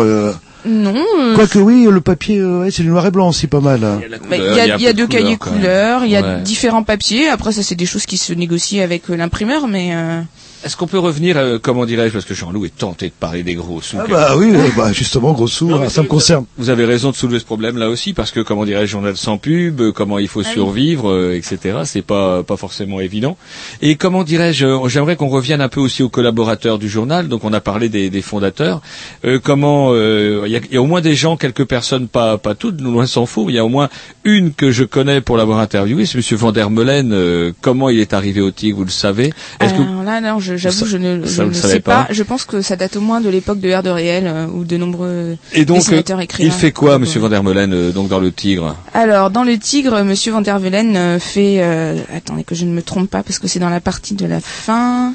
Non. 0.66 0.96
euh, 1.20 1.36
Quoique 1.36 1.60
oui, 1.60 1.88
le 1.90 2.00
papier, 2.02 2.40
euh, 2.40 2.62
ouais, 2.62 2.72
c'est 2.72 2.84
du 2.84 2.90
noir 2.90 3.06
et 3.06 3.12
blanc 3.12 3.30
aussi, 3.30 3.48
pas 3.48 3.60
mal. 3.60 3.84
hein. 3.84 4.00
bah, 4.30 4.38
Il 4.38 4.44
y 4.56 4.60
a, 4.60 4.76
il 4.78 4.82
y 4.82 4.88
a 4.88 4.94
deux 4.94 5.08
cahiers 5.08 5.38
quand 5.38 5.52
même. 5.52 5.60
couleurs, 5.60 6.06
il 6.06 6.12
y 6.12 6.16
a 6.16 6.22
Ouais. 6.22 6.42
différents 6.42 6.84
papiers. 6.84 7.28
Après, 7.28 7.52
ça, 7.52 7.64
c'est 7.64 7.76
des 7.76 7.86
choses 7.86 8.06
qui 8.06 8.18
se 8.18 8.32
négocient 8.34 8.84
avec 8.84 9.10
euh, 9.10 9.16
l'imprimeur, 9.16 9.68
mais 9.68 9.92
euh, 9.94 10.22
Est-ce 10.64 10.78
qu'on 10.78 10.88
peut 10.88 11.00
revenir, 11.00 11.38
euh, 11.38 11.58
comment 11.62 11.86
dirais-je, 11.86 12.14
parce 12.14 12.26
que 12.26 12.34
Jean-Loup 12.34 12.66
est 12.66 12.76
tenté 12.78 13.08
de 13.08 13.14
parler 13.20 13.44
des 13.44 13.56
gros 13.56 13.82
sous. 13.82 13.98
Ah 14.00 14.06
bah 14.10 14.36
oui, 14.38 14.52
euh, 14.54 14.68
bah, 14.78 14.94
justement, 14.94 15.34
gros 15.34 15.48
sous, 15.48 15.74
hein, 15.74 15.90
ça 15.90 16.04
me 16.04 16.08
concerne. 16.08 16.46
Vous 16.58 16.70
avez 16.70 16.86
raison 16.86 17.12
de 17.12 17.16
soulever 17.16 17.40
ce 17.40 17.46
problème 17.46 17.78
là 17.78 17.90
aussi 17.90 18.14
parce 18.14 18.32
que 18.32 18.40
comment 18.40 18.64
dirais-je 18.66 18.92
journal 18.92 19.18
sans 19.18 19.38
pub, 19.38 19.82
euh, 19.82 19.92
comment 19.92 20.20
il 20.20 20.28
faut 20.28 20.42
Ah 20.42 20.48
oui. 20.48 20.54
survivre, 20.54 21.10
euh, 21.12 21.36
etc. 21.36 21.80
C'est 21.86 22.02
pas 22.02 22.44
pas 22.44 22.58
forcément 22.58 23.00
évident. 23.00 23.38
Et 23.82 23.96
comment 23.96 24.24
dirais-je, 24.24 24.66
euh, 24.66 24.88
j'aimerais 24.88 25.16
qu'on 25.16 25.28
revienne 25.30 25.62
un 25.62 25.70
peu 25.70 25.80
aussi 25.82 26.02
aux 26.04 26.10
collaborateurs 26.10 26.80
du 26.80 26.88
journal. 26.90 27.28
Donc 27.28 27.44
on 27.44 27.52
a 27.54 27.60
parlé 27.62 27.90
des, 27.90 28.10
des 28.10 28.22
fondateurs. 28.22 28.82
Euh, 29.26 29.40
comment 29.44 29.90
euh, 29.92 30.44
il 30.46 30.52
y, 30.52 30.56
a, 30.56 30.60
il 30.70 30.74
y 30.74 30.78
a 30.78 30.82
au 30.82 30.86
moins 30.86 31.02
des 31.02 31.16
gens, 31.16 31.36
quelques 31.38 31.66
personnes, 31.66 32.08
pas 32.08 32.38
pas 32.38 32.56
toutes, 32.56 32.80
loin 32.82 33.06
s'en 33.06 33.26
faut. 33.26 33.50
Il 33.50 33.56
y 33.56 33.60
a 33.60 33.66
au 33.66 33.70
moins 33.70 33.90
une 34.24 34.54
que 34.54 34.72
je 34.72 34.84
connais 34.86 35.22
pour 35.22 35.36
l'avoir 35.38 35.60
interviewé, 35.60 36.06
c'est 36.06 36.18
Monsieur 36.18 36.38
Van 36.38 36.52
der 36.52 36.70
Meulen. 36.70 37.12
Euh, 37.14 37.52
comment 37.62 37.90
il 37.90 38.00
est 38.00 38.14
arrivé 38.14 38.40
au 38.42 38.52
Tigre, 38.52 38.78
vous 38.78 38.86
le 38.86 38.90
savez? 38.90 39.34
Est-ce 39.60 39.74
que 39.74 40.06
là, 40.06 40.22
non, 40.22 40.40
je- 40.40 40.53
j'avoue, 40.58 40.86
je 40.86 40.98
ne, 40.98 41.26
je 41.26 41.44
ne 41.44 41.54
sais 41.54 41.80
pas. 41.80 42.06
pas 42.06 42.14
Je 42.14 42.24
pense 42.24 42.46
que 42.46 42.62
ça 42.62 42.76
date 42.76 42.96
au 42.96 43.02
moins 43.02 43.22
de 43.22 43.30
l'époque 43.30 43.60
de 43.60 43.70
Air 43.70 43.84
de 43.84 43.90
réel 43.90 44.26
euh, 44.28 44.48
ou 44.48 44.64
de 44.64 44.78
nombreux 44.78 45.38
et 45.54 45.66
donc 45.66 45.78
euh, 45.78 45.80
dessinateurs 45.80 46.22
écrivains. 46.22 46.50
il 46.50 46.52
fait 46.52 46.72
quoi, 46.72 46.98
Monsieur 47.00 47.20
Van 47.20 47.30
der 47.30 47.44
Meulen, 47.44 47.74
euh, 47.74 47.92
donc 47.92 48.10
dans 48.10 48.20
le 48.20 48.32
Tigre? 48.32 48.76
Alors, 48.94 49.30
dans 49.30 49.44
le 49.44 49.58
Tigre, 49.58 50.04
Monsieur 50.04 50.32
Van 50.32 50.42
der 50.42 50.60
Velen 50.60 50.96
euh, 50.96 51.20
fait... 51.20 51.58
euh, 51.60 51.98
attendez 52.16 52.44
que 52.44 52.56
je 52.56 52.66
ne 52.66 52.72
me 52.72 52.82
trompe 52.82 53.10
pas, 53.10 53.24
parce 53.24 53.40
que 53.40 53.48
c'est 53.48 53.60
dans 53.60 53.70
la 53.70 53.82
partie 53.82 54.14
de 54.16 54.26
la 54.26 54.40
fin. 54.40 55.14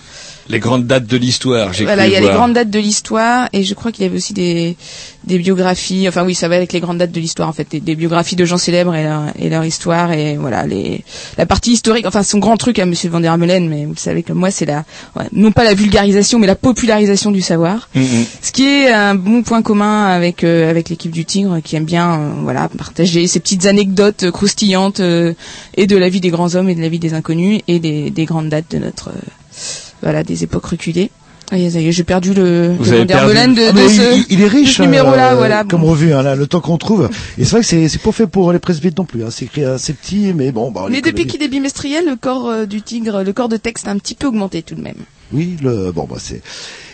Les 0.49 0.59
grandes 0.61 0.87
dates 0.87 1.07
de 1.07 1.17
l'histoire. 1.17 1.73
J'ai 1.73 1.85
Voilà, 1.85 2.07
il 2.07 2.13
y 2.13 2.17
a 2.17 2.21
voir. 2.21 2.33
les 2.33 2.37
grandes 2.37 2.53
dates 2.55 2.71
de 2.71 2.79
l'histoire, 2.79 3.49
et 3.53 3.65
je 3.65 3.75
crois 3.75 3.93
qu'il 3.93 4.05
y 4.05 4.07
avait 4.09 4.17
aussi 4.17 4.33
des, 4.33 4.77
des 5.25 5.39
biographies. 5.39 6.09
Enfin 6.09 6.25
oui, 6.25 6.35
ça 6.35 6.49
va 6.49 6.57
avec 6.57 6.73
les 6.73 6.81
grandes 6.81 6.99
dates 6.99 7.13
de 7.13 7.21
l'histoire, 7.21 7.49
en 7.49 7.53
fait, 7.53 7.67
des, 7.71 7.81
des 7.81 7.95
biographies 7.95 8.37
de 8.37 8.45
gens 8.45 8.59
célèbres 8.59 8.95
et 8.95 9.05
leur, 9.05 9.25
et 9.39 9.49
leur 9.51 9.65
histoire, 9.65 10.13
et 10.13 10.37
voilà, 10.37 10.67
les, 10.67 11.05
la 11.37 11.47
partie 11.47 11.73
historique. 11.73 12.07
Enfin, 12.07 12.23
son 12.23 12.39
grand 12.39 12.57
truc 12.57 12.79
à 12.79 12.87
Monsieur 12.87 13.11
Van 13.11 13.21
der 13.21 13.37
Meulen, 13.37 13.69
mais 13.69 13.85
vous 13.85 13.95
savez 13.97 14.23
que 14.23 14.33
moi, 14.33 14.51
c'est 14.51 14.67
la, 14.67 14.85
ouais, 15.17 15.27
non 15.33 15.53
pas 15.53 15.65
la 15.65 15.75
vulgarisation, 15.75 16.39
mais 16.39 16.47
la 16.47 16.55
popularisation 16.57 17.31
du 17.31 17.43
savoir. 17.43 17.89
Mm, 17.95 18.01
mm. 18.01 18.25
Ce 18.43 18.53
qui 18.53 18.65
est 18.65 18.91
un 18.93 19.15
bon 19.15 19.43
point 19.43 19.63
commun 19.63 20.07
avec 20.07 20.45
euh, 20.45 20.71
avec 20.71 20.89
l'équipe 20.89 21.11
du 21.13 21.25
Tigre 21.25 21.61
qui 21.63 21.77
aime 21.77 21.85
bien 21.85 22.19
euh, 22.19 22.31
voilà 22.43 22.69
partager 22.69 23.27
ces 23.27 23.41
petites 23.41 23.67
anecdotes 23.67 24.31
croustillantes 24.31 25.01
euh, 25.01 25.35
et 25.77 25.87
de 25.87 25.97
la 25.97 26.09
vie 26.09 26.21
des 26.21 26.31
grands 26.31 26.55
hommes 26.55 26.69
et 26.69 26.75
de 26.75 26.81
la 26.81 26.89
vie 26.89 26.99
des 26.99 27.15
inconnus 27.15 27.61
et 27.69 27.79
des, 27.81 28.11
des 28.11 28.25
grandes 28.25 28.49
dates 28.49 28.71
de 28.71 28.79
notre 28.79 29.09
euh, 29.09 29.13
voilà 30.03 30.23
des 30.23 30.45
époques 30.45 30.67
reculées. 30.67 31.11
Et 31.51 31.71
ça 31.71 31.81
y 31.81 31.89
est, 31.89 31.93
j'ai 31.93 32.05
perdu 32.05 32.35
le, 32.35 32.75
Vous 32.79 32.91
le 32.91 33.07
perdu- 33.07 33.33
de, 33.55 33.69
Ah, 33.69 33.73
de 33.73 33.89
ce, 33.89 34.17
il, 34.19 34.27
il 34.29 34.43
est 34.43 34.49
riche, 34.49 34.81
numéro-là, 34.81 35.33
euh, 35.33 35.37
voilà. 35.37 35.65
comme 35.65 35.83
revue, 35.83 36.13
hein, 36.13 36.23
là, 36.23 36.35
le 36.37 36.47
temps 36.47 36.61
qu'on 36.61 36.77
trouve. 36.77 37.09
Et 37.39 37.45
c'est 37.45 37.53
vrai 37.53 37.61
que 37.61 37.67
c'est 37.67 37.89
c'est 37.89 38.03
pas 38.03 38.13
fait 38.13 38.27
pour 38.27 38.53
les 38.53 38.59
presses 38.59 38.81
vides 38.81 38.99
non 38.99 39.07
plus. 39.07 39.25
Hein. 39.25 39.29
C'est 39.31 39.47
écrit 39.47 39.65
assez 39.65 39.95
petit, 39.95 40.35
mais 40.35 40.53
bon. 40.53 40.71
Bah, 40.71 40.85
Mais 40.91 40.97
les 40.97 41.01
depuis 41.01 41.27
qu'il 41.27 41.43
est 41.43 41.49
bimestriel, 41.49 42.05
le 42.05 42.17
corps 42.17 42.49
euh, 42.51 42.67
du 42.67 42.83
Tigre, 42.83 43.23
le 43.23 43.33
corps 43.33 43.49
de 43.49 43.57
texte 43.57 43.89
a 43.89 43.93
un 43.93 43.97
petit 43.99 44.15
peu 44.15 44.27
augmenté 44.27 44.61
tout 44.63 44.75
de 44.75 44.83
même. 44.83 44.97
Oui, 45.33 45.57
le 45.63 45.93
bon 45.93 46.07
bah 46.11 46.17
c'est. 46.19 46.41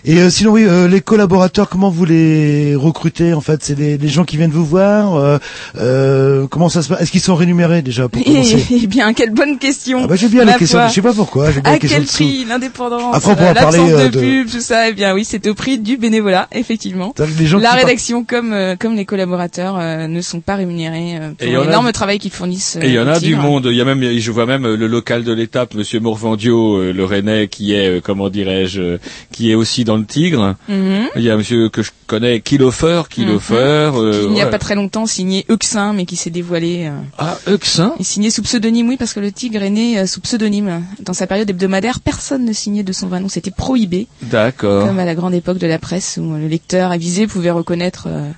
Et 0.06 0.18
euh, 0.18 0.28
sinon 0.28 0.50
oui, 0.52 0.64
euh, 0.66 0.86
les 0.86 1.00
collaborateurs, 1.00 1.68
comment 1.70 1.88
vous 1.88 2.04
les 2.04 2.74
recrutez 2.74 3.32
en 3.32 3.40
fait? 3.40 3.60
C'est 3.64 3.74
des, 3.74 3.96
des 3.96 4.08
gens 4.08 4.24
qui 4.24 4.36
viennent 4.36 4.50
vous 4.50 4.64
voir. 4.66 5.14
euh, 5.16 5.38
euh, 5.78 6.46
comment 6.46 6.68
ça 6.68 6.82
se 6.82 6.88
passe? 6.88 7.00
Est-ce 7.00 7.10
qu'ils 7.10 7.20
sont 7.22 7.34
rémunérés 7.34 7.80
déjà 7.80 8.08
pour 8.08 8.22
commencer? 8.22 8.64
Eh 8.70 8.86
bien, 8.86 9.14
quelle 9.14 9.30
bonne 9.30 9.56
question. 9.58 10.00
Ah 10.04 10.06
bah 10.06 10.16
j'ai 10.16 10.28
bien 10.28 10.44
la 10.44 10.54
question. 10.58 10.80
Je 10.88 10.92
sais 10.92 11.00
pas 11.02 11.14
pourquoi. 11.14 11.50
J'ai 11.52 11.60
bien 11.62 11.70
À 11.70 11.74
la 11.74 11.78
question 11.78 11.98
quel 11.98 12.06
prix? 12.06 12.44
L'indépendance, 12.44 13.14
Après, 13.16 13.32
on 13.32 13.42
euh, 13.50 13.54
parler, 13.54 13.78
euh, 13.78 14.08
de 14.08 14.10
de- 14.10 14.20
pub, 14.20 14.50
tout 14.50 14.60
ça 14.60 14.90
Eh 14.90 14.92
bien, 14.92 15.14
oui, 15.14 15.24
c'est 15.24 15.46
au 15.48 15.54
prix 15.54 15.78
du 15.78 15.96
bénévolat, 15.96 16.48
effectivement. 16.52 17.12
T'as 17.16 17.24
Les 17.38 17.46
gens 17.46 17.58
La 17.58 17.72
rédaction 17.72 18.24
comme 18.24 18.52
euh, 18.52 18.76
comme 18.78 18.96
les 18.96 19.06
collaborateurs 19.06 19.78
euh, 19.78 20.06
ne 20.06 20.20
sont 20.20 20.40
pas 20.40 20.56
rémunérés 20.56 21.16
euh, 21.18 21.30
pour 21.38 21.48
a 21.62 21.64
l'énorme 21.64 21.92
travail 21.92 22.18
qu'ils 22.18 22.30
fournissent. 22.32 22.76
Et 22.82 22.88
il 22.88 22.92
y 22.94 22.98
en 22.98 23.06
a 23.08 23.18
du 23.20 23.36
monde. 23.36 23.68
Il 23.70 23.76
y 23.76 23.80
a 23.80 23.84
même, 23.86 24.02
je 24.02 24.30
vois 24.32 24.44
même 24.44 24.66
le 24.66 24.86
local 24.86 25.24
de 25.24 25.32
l'étape, 25.32 25.74
Monsieur 25.74 26.00
Morvandio, 26.00 26.76
euh, 26.76 26.92
le 26.92 27.04
Rennais, 27.06 27.48
qui 27.48 27.72
est, 27.72 27.88
euh, 27.88 28.00
comment 28.24 28.30
dirais-je, 28.30 28.80
euh, 28.80 28.98
qui 29.32 29.50
est 29.50 29.54
aussi 29.54 29.84
dans 29.84 29.96
le 29.96 30.04
Tigre. 30.04 30.56
Mhm. 30.68 31.08
Il 31.16 31.22
y 31.22 31.30
a 31.30 31.36
Monsieur 31.36 31.68
que 31.68 31.82
je 31.82 31.90
connais, 32.06 32.40
Kilofer, 32.40 33.02
Kilofer. 33.10 33.54
euh, 33.94 34.12
Qui, 34.20 34.26
il 34.26 34.30
n'y 34.32 34.40
a 34.40 34.44
ouais. 34.46 34.50
pas 34.50 34.58
très 34.58 34.74
longtemps 34.74 35.06
signé 35.06 35.44
Euxin, 35.50 35.92
mais 35.92 36.06
qui 36.06 36.16
s'est 36.16 36.30
dévoilé. 36.30 36.86
euh, 36.86 36.98
Ah, 37.18 37.36
Euxin? 37.48 37.92
Il 37.98 38.04
signait 38.04 38.30
sous 38.30 38.42
pseudonyme, 38.42 38.88
oui, 38.88 38.96
parce 38.96 39.12
que 39.12 39.20
le 39.20 39.30
Tigre 39.32 39.62
est 39.62 39.70
né 39.70 39.98
euh, 39.98 40.06
sous 40.06 40.20
pseudonyme. 40.20 40.82
Dans 41.00 41.12
sa 41.12 41.26
période 41.26 41.48
hebdomadaire, 41.50 42.00
personne 42.00 42.44
ne 42.44 42.52
signait 42.52 42.82
de 42.82 42.92
son 42.92 43.08
vrai 43.08 43.20
nom. 43.20 43.28
C'était 43.28 43.50
prohibé. 43.50 44.06
D'accord. 44.22 44.86
Comme 44.86 44.98
à 44.98 45.04
la 45.04 45.14
grande 45.14 45.34
époque 45.34 45.58
de 45.58 45.66
la 45.66 45.78
presse 45.78 46.18
où 46.20 46.34
le 46.34 46.48
lecteur 46.48 46.90
avisé 46.90 47.26
pouvait 47.26 47.50
reconnaître 47.50 48.04
euh, 48.08 48.30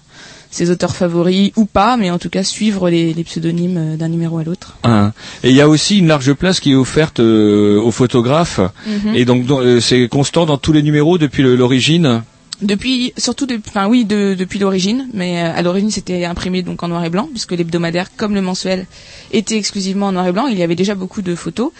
ses 0.51 0.71
auteurs 0.71 0.97
favoris 0.97 1.53
ou 1.57 1.65
pas, 1.67 1.97
mais 1.97 2.11
en 2.11 2.19
tout 2.19 2.31
cas 2.31 2.43
suivre 2.43 2.89
les, 2.91 3.13
les 3.15 3.25
pseudonymes 3.25 3.77
euh, 3.79 3.97
d'un 3.97 4.09
numéro 4.09 4.39
à 4.39 4.45
l'autre. 4.45 4.77
Hein. 4.85 5.13
Et 5.43 5.51
il 5.51 5.57
y 5.57 5.61
a 5.61 5.69
aussi 5.69 5.99
une 5.99 6.09
large 6.09 6.33
place 6.35 6.61
qui 6.61 6.73
est 6.73 6.77
offerte 6.77 7.21
euh, 7.21 7.79
aux 7.81 7.91
photographes. 7.91 8.61
Mhm. 8.87 9.15
Et 9.15 9.25
donc 9.25 9.51
euh, 9.51 9.81
c'est 9.81 10.09
constant 10.09 10.47
dans 10.47 10.57
tous 10.59 10.73
les 10.73 10.83
numéros 10.83 11.19
depuis 11.19 11.43
l'origine? 11.43 12.23
Depuis, 12.63 13.13
surtout, 13.19 13.45
de- 13.45 13.61
enfin 13.69 13.87
oui, 13.87 14.07
de- 14.07 14.35
depuis 14.39 14.59
l'origine, 14.59 15.09
mais 15.13 15.41
à 15.41 15.61
l'origine 15.61 15.91
c'était 15.91 16.25
imprimé 16.25 16.63
donc 16.63 16.83
en 16.83 16.89
noir 16.89 17.05
et 17.05 17.11
blanc, 17.11 17.29
puisque 17.31 17.53
l'hebdomadaire 17.53 18.09
comme 18.17 18.35
le 18.35 18.41
mensuel 18.41 18.87
était 19.31 19.59
exclusivement 19.59 20.07
en 20.07 20.13
noir 20.13 20.27
et 20.27 20.33
blanc. 20.33 20.47
Il 20.47 20.57
y 20.59 20.63
avait 20.63 20.75
déjà 20.75 20.95
beaucoup 20.95 21.21
de 21.21 21.35
photos, 21.35 21.71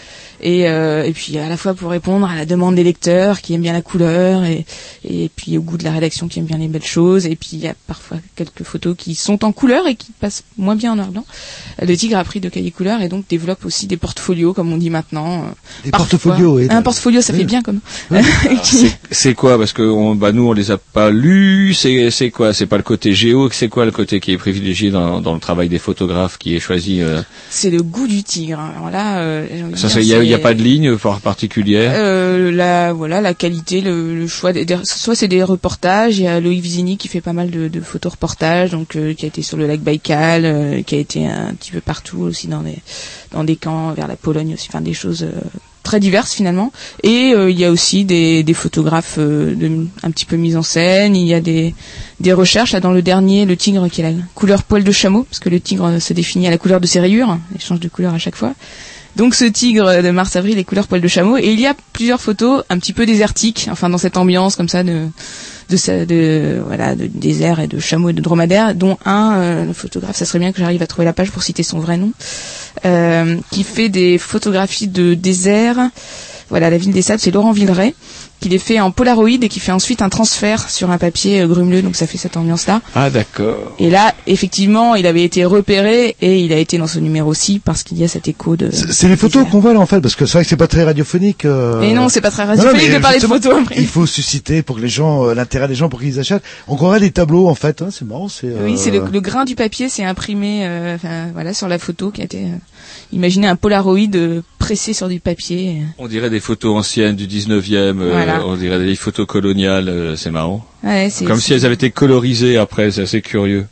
et, 0.41 0.69
euh, 0.69 1.03
et 1.03 1.11
puis 1.13 1.37
à 1.37 1.49
la 1.49 1.57
fois 1.57 1.73
pour 1.73 1.89
répondre 1.91 2.27
à 2.29 2.35
la 2.35 2.45
demande 2.45 2.75
des 2.75 2.83
lecteurs 2.83 3.41
qui 3.41 3.53
aiment 3.53 3.61
bien 3.61 3.73
la 3.73 3.81
couleur, 3.81 4.43
et, 4.45 4.65
et 5.07 5.29
puis 5.35 5.57
au 5.57 5.61
goût 5.61 5.77
de 5.77 5.83
la 5.83 5.91
rédaction 5.91 6.27
qui 6.27 6.39
aime 6.39 6.45
bien 6.45 6.57
les 6.57 6.67
belles 6.67 6.83
choses, 6.83 7.25
et 7.25 7.35
puis 7.35 7.49
il 7.53 7.59
y 7.59 7.67
a 7.67 7.73
parfois 7.87 8.17
quelques 8.35 8.63
photos 8.63 8.95
qui 8.97 9.15
sont 9.15 9.43
en 9.45 9.51
couleur 9.51 9.87
et 9.87 9.95
qui 9.95 10.11
passent 10.19 10.43
moins 10.57 10.75
bien 10.75 10.93
en 10.93 10.95
noir 10.97 11.07
et 11.09 11.11
blanc. 11.11 11.25
Le 11.81 11.95
Tigre 11.95 12.17
a 12.17 12.23
pris 12.23 12.39
de 12.39 12.49
cahiers 12.49 12.71
couleurs 12.71 13.01
et 13.01 13.09
donc 13.09 13.25
développe 13.29 13.65
aussi 13.65 13.87
des 13.87 13.97
portfolios, 13.97 14.53
comme 14.53 14.71
on 14.71 14.77
dit 14.77 14.89
maintenant. 14.89 15.43
euh, 15.43 15.45
Des 15.85 15.91
parfois. 15.91 16.07
portfolios, 16.19 16.57
oui. 16.57 16.67
Un 16.69 16.81
portfolio, 16.81 17.21
ça 17.21 17.33
Oui. 17.33 17.39
fait 17.39 17.45
bien 17.45 17.61
comme. 17.61 17.79
C'est- 18.63 18.97
C'est 19.11 19.33
quoi? 19.33 19.57
Parce 19.57 19.73
que 19.73 19.81
on, 19.81 20.15
bah, 20.15 20.31
nous 20.31 20.47
on 20.47 20.53
les 20.53 20.71
a 20.71 20.77
pas 20.77 21.09
lus. 21.11 21.73
C'est 21.73 22.09
c'est 22.11 22.29
quoi? 22.31 22.53
C'est 22.53 22.65
pas 22.65 22.77
le 22.77 22.83
côté 22.83 23.13
géo? 23.13 23.49
C'est 23.51 23.69
quoi 23.69 23.85
le 23.85 23.91
côté 23.91 24.19
qui 24.19 24.31
est 24.31 24.37
privilégié 24.37 24.91
dans, 24.91 25.21
dans 25.21 25.33
le 25.33 25.39
travail 25.39 25.69
des 25.69 25.79
photographes 25.79 26.37
qui 26.37 26.55
est 26.55 26.59
choisi 26.59 27.01
euh, 27.01 27.21
C'est 27.49 27.69
le 27.69 27.81
goût 27.81 28.07
du 28.07 28.23
tigre. 28.23 28.59
Alors 28.59 28.89
là, 28.89 29.19
euh, 29.19 29.45
Ça, 29.75 29.99
il 29.99 30.05
y 30.07 30.13
a, 30.13 30.23
y 30.29 30.33
a 30.33 30.37
c'est- 30.37 30.43
pas 30.43 30.53
de 30.53 30.61
ligne 30.61 30.95
par- 30.97 31.19
particulière. 31.21 31.91
Euh, 31.95 32.51
la 32.51 32.93
voilà 32.93 33.21
la 33.21 33.33
qualité, 33.33 33.81
le, 33.81 34.15
le 34.15 34.27
choix. 34.27 34.53
Des, 34.53 34.65
des- 34.65 34.77
soit 34.83 35.15
c'est 35.15 35.27
des 35.27 35.43
reportages. 35.43 36.17
Il 36.17 36.23
y 36.23 36.27
a 36.27 36.39
Loïc 36.39 36.61
Vizini 36.61 36.97
qui 36.97 37.07
fait 37.07 37.21
pas 37.21 37.33
mal 37.33 37.49
de, 37.49 37.67
de 37.67 37.81
photos 37.81 38.13
reportages, 38.13 38.71
donc 38.71 38.95
euh, 38.95 39.13
qui 39.13 39.25
a 39.25 39.27
été 39.27 39.41
sur 39.41 39.57
le 39.57 39.67
lac 39.67 39.79
Baïkal, 39.81 40.43
euh, 40.45 40.81
qui 40.81 40.95
a 40.95 40.99
été 40.99 41.25
un 41.27 41.53
petit 41.53 41.71
peu 41.71 41.81
partout 41.81 42.19
aussi 42.19 42.47
dans 42.47 42.61
des 42.61 42.77
dans 43.31 43.43
des 43.43 43.55
camps 43.55 43.91
vers 43.93 44.07
la 44.07 44.15
Pologne 44.15 44.53
aussi, 44.53 44.67
enfin 44.69 44.81
des 44.81 44.93
choses 44.93 45.23
euh, 45.23 45.31
très 45.83 45.99
diverses 46.01 46.33
finalement. 46.33 46.71
Et 47.03 47.33
euh, 47.33 47.49
il 47.49 47.57
y 47.59 47.63
a 47.65 47.71
aussi 47.71 48.03
des, 48.03 48.43
des 48.43 48.53
photographes 48.53 49.15
euh, 49.19 49.55
de, 49.55 49.85
un 50.03 50.11
petit 50.11 50.25
peu 50.25 50.35
mis 50.35 50.55
en 50.57 50.61
scène. 50.63 51.15
Il 51.15 51.25
y 51.27 51.33
a 51.33 51.39
des 51.41 51.73
des 52.19 52.33
recherches 52.33 52.73
là 52.73 52.79
dans 52.79 52.91
le 52.91 53.01
dernier, 53.01 53.45
le 53.45 53.55
tigre 53.55 53.87
qui 53.89 54.01
est 54.01 54.11
la 54.11 54.17
couleur 54.35 54.63
poil 54.63 54.83
de 54.83 54.91
chameau, 54.91 55.23
parce 55.23 55.39
que 55.39 55.49
le 55.49 55.59
tigre 55.59 55.85
euh, 55.85 55.99
se 55.99 56.13
définit 56.13 56.47
à 56.47 56.49
la 56.51 56.57
couleur 56.57 56.81
de 56.81 56.87
ses 56.87 56.99
rayures, 56.99 57.37
il 57.55 57.61
change 57.61 57.79
de 57.79 57.87
couleur 57.89 58.13
à 58.13 58.17
chaque 58.17 58.35
fois. 58.35 58.53
Donc 59.17 59.33
ce 59.33 59.45
tigre 59.45 60.03
de 60.03 60.11
mars-avril, 60.11 60.57
les 60.57 60.63
couleurs 60.63 60.87
poil 60.87 61.01
de 61.01 61.07
chameau, 61.07 61.37
et 61.37 61.51
il 61.51 61.59
y 61.59 61.65
a 61.65 61.73
plusieurs 61.91 62.21
photos 62.21 62.63
un 62.69 62.77
petit 62.77 62.93
peu 62.93 63.07
désertiques, 63.07 63.67
enfin 63.71 63.89
dans 63.89 63.97
cette 63.97 64.15
ambiance 64.15 64.55
comme 64.55 64.69
ça 64.69 64.83
de 64.83 65.07
de, 65.69 66.05
de 66.05 66.61
voilà 66.63 66.93
de 66.93 67.07
désert 67.07 67.59
et 67.59 67.65
de 67.65 67.79
chameau 67.79 68.09
et 68.09 68.13
de 68.13 68.21
dromadaire, 68.21 68.75
dont 68.75 68.95
un 69.05 69.37
euh, 69.37 69.73
photographe, 69.73 70.15
ça 70.15 70.25
serait 70.25 70.37
bien 70.37 70.51
que 70.51 70.59
j'arrive 70.59 70.83
à 70.83 70.87
trouver 70.87 71.05
la 71.05 71.13
page 71.13 71.31
pour 71.31 71.41
citer 71.41 71.63
son 71.63 71.79
vrai 71.79 71.97
nom, 71.97 72.11
euh, 72.85 73.37
qui 73.49 73.63
fait 73.63 73.89
des 73.89 74.19
photographies 74.19 74.87
de 74.87 75.15
désert. 75.15 75.89
Voilà, 76.49 76.69
la 76.69 76.77
ville 76.77 76.93
des 76.93 77.01
sables, 77.01 77.19
c'est 77.19 77.31
Laurent 77.31 77.51
Villeray, 77.53 77.95
qui 78.39 78.49
les 78.49 78.59
fait 78.59 78.79
en 78.79 78.91
Polaroid 78.91 79.27
et 79.41 79.49
qui 79.49 79.59
fait 79.59 79.71
ensuite 79.71 80.01
un 80.01 80.09
transfert 80.09 80.69
sur 80.69 80.91
un 80.91 80.97
papier 80.97 81.41
euh, 81.41 81.47
grumeleux, 81.47 81.81
donc 81.81 81.95
ça 81.95 82.05
fait 82.07 82.17
cette 82.17 82.37
ambiance-là. 82.37 82.81
Ah 82.95 83.09
d'accord. 83.09 83.73
Et 83.79 83.89
là, 83.89 84.13
effectivement, 84.27 84.95
il 84.95 85.07
avait 85.07 85.23
été 85.23 85.43
repéré 85.45 86.15
et 86.21 86.39
il 86.39 86.53
a 86.53 86.57
été 86.57 86.77
dans 86.77 86.87
ce 86.87 86.99
numéro-ci 86.99 87.59
parce 87.63 87.83
qu'il 87.83 87.97
y 87.97 88.03
a 88.03 88.07
cet 88.07 88.27
écho 88.27 88.55
de. 88.55 88.69
C'est 88.71 89.07
les 89.07 89.17
photos 89.17 89.45
qu'on 89.49 89.59
voit 89.59 89.73
là 89.73 89.79
en 89.79 89.85
fait, 89.85 90.01
parce 90.01 90.15
que 90.15 90.25
c'est 90.25 90.33
vrai 90.33 90.43
que 90.43 90.49
c'est 90.49 90.55
pas 90.57 90.67
très 90.67 90.83
radiophonique. 90.83 91.45
euh. 91.45 91.79
Mais 91.79 91.93
non, 91.93 92.09
c'est 92.09 92.21
pas 92.21 92.31
très 92.31 92.45
Non, 92.45 92.51
non, 92.55 92.57
radiophonique 92.63 92.93
de 92.93 92.99
parler 92.99 93.19
de 93.19 93.27
photos. 93.27 93.61
après. 93.61 93.75
Il 93.77 93.87
faut 93.87 94.05
susciter 94.05 94.61
pour 94.61 94.75
que 94.77 94.81
les 94.81 94.89
gens, 94.89 95.25
euh, 95.27 95.33
l'intérêt 95.33 95.67
des 95.67 95.75
gens 95.75 95.89
pour 95.89 95.99
qu'ils 95.99 96.19
achètent. 96.19 96.43
On 96.67 96.75
croirait 96.75 96.99
des 96.99 97.11
tableaux 97.11 97.47
en 97.47 97.55
fait, 97.55 97.81
hein, 97.81 97.89
c'est 97.91 98.05
marrant. 98.05 98.27
C'est, 98.29 98.51
Oui, 98.63 98.77
c'est 98.77 98.91
le, 98.91 99.01
euh, 99.01 99.07
le 99.11 99.19
grain 99.21 99.45
du 99.45 99.55
papier, 99.55 99.89
c'est 99.89 100.03
imprimé, 100.03 100.65
euh, 100.65 100.95
enfin, 100.95 101.27
voilà, 101.33 101.53
sur 101.53 101.67
la 101.67 101.79
photo 101.79 102.11
qui 102.11 102.21
a 102.21 102.25
été. 102.25 102.45
Imaginez 103.11 103.47
un 103.47 103.55
Polaroid 103.55 103.97
euh, 104.15 104.41
pressé 104.59 104.93
sur 104.93 105.07
du 105.07 105.19
papier. 105.19 105.81
On 105.97 106.07
dirait 106.07 106.29
des 106.29 106.39
photos 106.39 106.77
anciennes 106.77 107.15
du 107.15 107.27
19e. 107.27 107.99
euh, 108.01 108.09
Voilà. 108.11 108.45
On 108.45 108.55
dirait 108.55 108.79
des 108.83 108.95
photos 108.95 109.25
coloniales, 109.27 109.89
euh, 109.89 110.15
c'est 110.15 110.31
marrant. 110.31 110.65
Ouais, 110.83 111.09
Comme 111.25 111.39
si 111.39 111.53
elles 111.53 111.65
avaient 111.65 111.75
été 111.75 111.91
colorisées 111.91 112.57
après, 112.57 112.91
c'est 112.91 113.01
assez 113.03 113.21
curieux. 113.21 113.65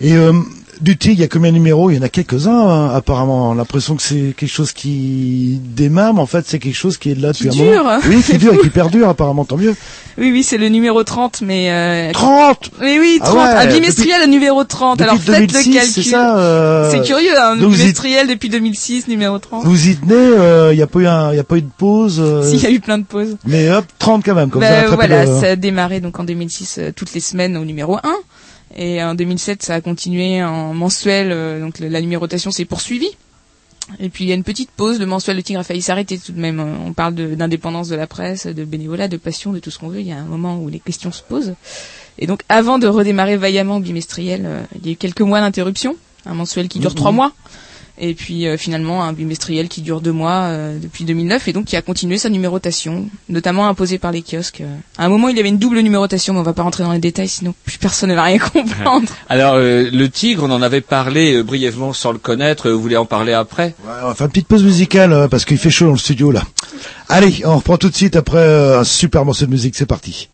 Et 0.00 0.14
euh, 0.14 0.32
du 0.80 0.96
tigre, 0.96 1.14
il 1.14 1.20
y 1.20 1.24
a 1.24 1.28
combien 1.28 1.50
de 1.50 1.56
numéros 1.56 1.90
Il 1.90 1.96
y 1.96 1.98
en 1.98 2.02
a 2.02 2.08
quelques-uns, 2.08 2.52
hein, 2.68 2.90
apparemment. 2.94 3.54
L'impression 3.54 3.96
que 3.96 4.02
c'est 4.02 4.34
quelque 4.36 4.46
chose 4.50 4.72
qui 4.72 5.60
démarre, 5.64 6.14
mais 6.14 6.20
en 6.20 6.26
fait, 6.26 6.44
c'est 6.46 6.58
quelque 6.58 6.74
chose 6.76 6.96
qui 6.98 7.10
est 7.10 7.14
là 7.14 7.32
depuis 7.32 7.48
Qui 7.48 7.60
un 7.60 7.64
dure. 7.64 7.84
moment. 7.84 7.98
Oui, 8.08 8.22
qui 8.22 8.38
dure 8.38 8.54
et 8.54 8.58
qui 8.58 8.70
perdure, 8.70 9.08
apparemment, 9.08 9.44
tant 9.44 9.56
mieux. 9.56 9.74
Oui, 10.18 10.30
oui, 10.32 10.42
c'est 10.42 10.56
le 10.58 10.68
numéro 10.68 11.02
30, 11.04 11.42
mais... 11.42 11.70
Euh... 11.70 12.12
30 12.12 12.70
Oui, 12.80 12.96
oui, 13.00 13.18
Ah 13.20 13.26
30. 13.26 13.36
ouais, 13.36 13.42
un 13.42 13.66
bimestriel, 13.66 14.20
le 14.22 14.26
numéro 14.28 14.64
30. 14.64 14.98
depuis 14.98 15.10
Alors 15.10 15.20
faites 15.22 15.50
2006, 15.50 15.68
le 15.68 15.74
calcul. 15.74 16.02
c'est 16.04 16.14
euh, 16.14 17.02
curieux, 17.04 17.38
hein, 17.38 17.54
y- 17.56 17.58
bimestriel 17.66 18.26
depuis 18.26 18.48
2006, 18.48 19.08
numéro 19.08 19.38
30. 19.38 19.64
Vous 19.66 19.88
y 19.88 19.96
tenez, 19.96 20.14
euh, 20.14 20.72
il 20.72 20.76
n'y 20.76 20.82
a 20.82 20.86
pas 20.86 20.98
eu 21.00 21.06
un, 21.06 21.32
il 21.32 21.36
y 21.36 21.40
a 21.40 21.44
pas 21.44 21.56
eu 21.56 21.62
de 21.62 21.70
pause. 21.76 22.16
euh, 22.18 22.42
S'il 22.50 22.62
y 22.62 22.66
a 22.66 22.70
eu 22.70 22.80
plein 22.80 22.96
de 22.98 23.04
pauses. 23.04 23.36
Mais 23.46 23.70
hop, 23.70 23.84
30 23.98 24.24
quand 24.24 24.34
même, 24.34 24.48
comme 24.50 24.62
Bah, 24.62 24.88
ça. 24.88 24.94
voilà, 24.94 25.26
le- 25.26 25.40
ça 25.40 25.46
a 25.48 25.56
démarré 25.56 26.00
donc 26.00 26.18
en 26.18 26.24
2006 26.24 26.76
euh, 26.78 26.92
toutes 26.96 27.12
les 27.12 27.20
semaines 27.20 27.56
au 27.58 27.64
numéro 27.66 27.96
1 27.96 28.00
et 28.74 29.02
en 29.02 29.14
2007 29.14 29.62
ça 29.62 29.74
a 29.74 29.80
continué 29.80 30.42
en 30.42 30.74
mensuel 30.74 31.30
euh, 31.30 31.60
donc 31.60 31.78
la 31.78 32.00
numérotation 32.00 32.50
s'est 32.50 32.64
poursuivie. 32.64 33.10
Et 34.00 34.08
puis 34.08 34.24
il 34.24 34.26
y 34.28 34.32
a 34.32 34.34
une 34.34 34.42
petite 34.42 34.70
pause, 34.72 34.98
le 34.98 35.06
mensuel 35.06 35.36
Le 35.36 35.44
Tigre 35.44 35.60
a 35.60 35.62
failli 35.62 35.80
s'arrêter 35.80 36.18
tout 36.18 36.32
de 36.32 36.40
même. 36.40 36.58
Euh, 36.58 36.74
On 36.84 36.92
parle 36.92 37.14
d'indépendance 37.14 37.88
de, 37.88 37.94
la 37.94 38.08
presse, 38.08 38.46
de 38.48 38.64
bénévolat, 38.64 39.06
de 39.06 39.16
passion, 39.16 39.52
de 39.52 39.60
tout 39.60 39.70
ce 39.70 39.78
qu'on 39.78 39.88
veut. 39.88 40.00
Il 40.00 40.08
y 40.08 40.12
a 40.12 40.18
un 40.18 40.24
moment 40.24 40.58
où 40.58 40.68
les 40.68 40.80
questions 40.80 41.12
se 41.12 41.22
posent. 41.22 41.54
Et 42.18 42.26
donc 42.26 42.40
avant 42.48 42.78
de 42.80 42.88
redémarrer 42.88 43.36
vaillamment 43.36 43.78
bimestriel, 43.78 44.42
euh, 44.44 44.62
il 44.80 44.86
y 44.86 44.88
a 44.90 44.92
eu 44.94 44.96
quelques 44.96 45.20
mois 45.20 45.40
d'interruption, 45.40 45.94
un 46.24 46.34
mensuel 46.34 46.66
qui 46.68 46.80
dure 46.80 46.90
Mhm. 46.90 46.96
trois 46.96 47.12
mois. 47.12 47.32
Et 47.98 48.14
puis 48.14 48.46
euh, 48.46 48.56
finalement 48.56 49.04
un 49.04 49.12
bimestriel 49.12 49.68
qui 49.68 49.80
dure 49.80 50.00
deux 50.00 50.12
mois 50.12 50.44
euh, 50.50 50.78
depuis 50.78 51.04
2009 51.04 51.48
et 51.48 51.52
donc 51.52 51.64
qui 51.64 51.76
a 51.76 51.82
continué 51.82 52.18
sa 52.18 52.28
numérotation, 52.28 53.06
notamment 53.28 53.68
imposée 53.68 53.98
par 53.98 54.12
les 54.12 54.22
kiosques. 54.22 54.60
Euh, 54.60 54.76
À 54.98 55.06
un 55.06 55.08
moment 55.08 55.28
il 55.28 55.36
y 55.36 55.40
avait 55.40 55.48
une 55.48 55.58
double 55.58 55.80
numérotation, 55.80 56.34
mais 56.34 56.40
on 56.40 56.42
va 56.42 56.52
pas 56.52 56.62
rentrer 56.62 56.84
dans 56.84 56.92
les 56.92 56.98
détails 56.98 57.28
sinon 57.28 57.54
plus 57.64 57.78
personne 57.78 58.10
ne 58.10 58.14
va 58.14 58.24
rien 58.24 58.38
comprendre. 58.52 59.08
Alors, 59.28 59.54
euh, 59.54 59.88
le 59.92 60.08
tigre, 60.08 60.44
on 60.44 60.50
en 60.50 60.62
avait 60.62 60.80
parlé 60.80 61.34
euh, 61.36 61.42
brièvement 61.42 61.92
sans 61.92 62.12
le 62.12 62.18
connaître. 62.18 62.70
Vous 62.70 62.80
voulez 62.80 62.96
en 62.96 63.06
parler 63.06 63.32
après? 63.32 63.74
On 64.02 64.08
va 64.08 64.14
faire 64.14 64.26
une 64.26 64.32
petite 64.32 64.48
pause 64.48 64.62
musicale 64.64 65.12
euh, 65.12 65.28
parce 65.28 65.44
qu'il 65.44 65.58
fait 65.58 65.70
chaud 65.70 65.86
dans 65.86 65.92
le 65.92 65.98
studio 65.98 66.30
là. 66.32 66.42
Allez, 67.08 67.42
on 67.44 67.56
reprend 67.56 67.76
tout 67.76 67.88
de 67.88 67.94
suite 67.96 68.16
après 68.16 68.38
euh, 68.38 68.80
un 68.80 68.84
super 68.84 69.24
morceau 69.24 69.46
de 69.46 69.50
musique, 69.50 69.74
c'est 69.76 69.86
parti. 69.86 70.28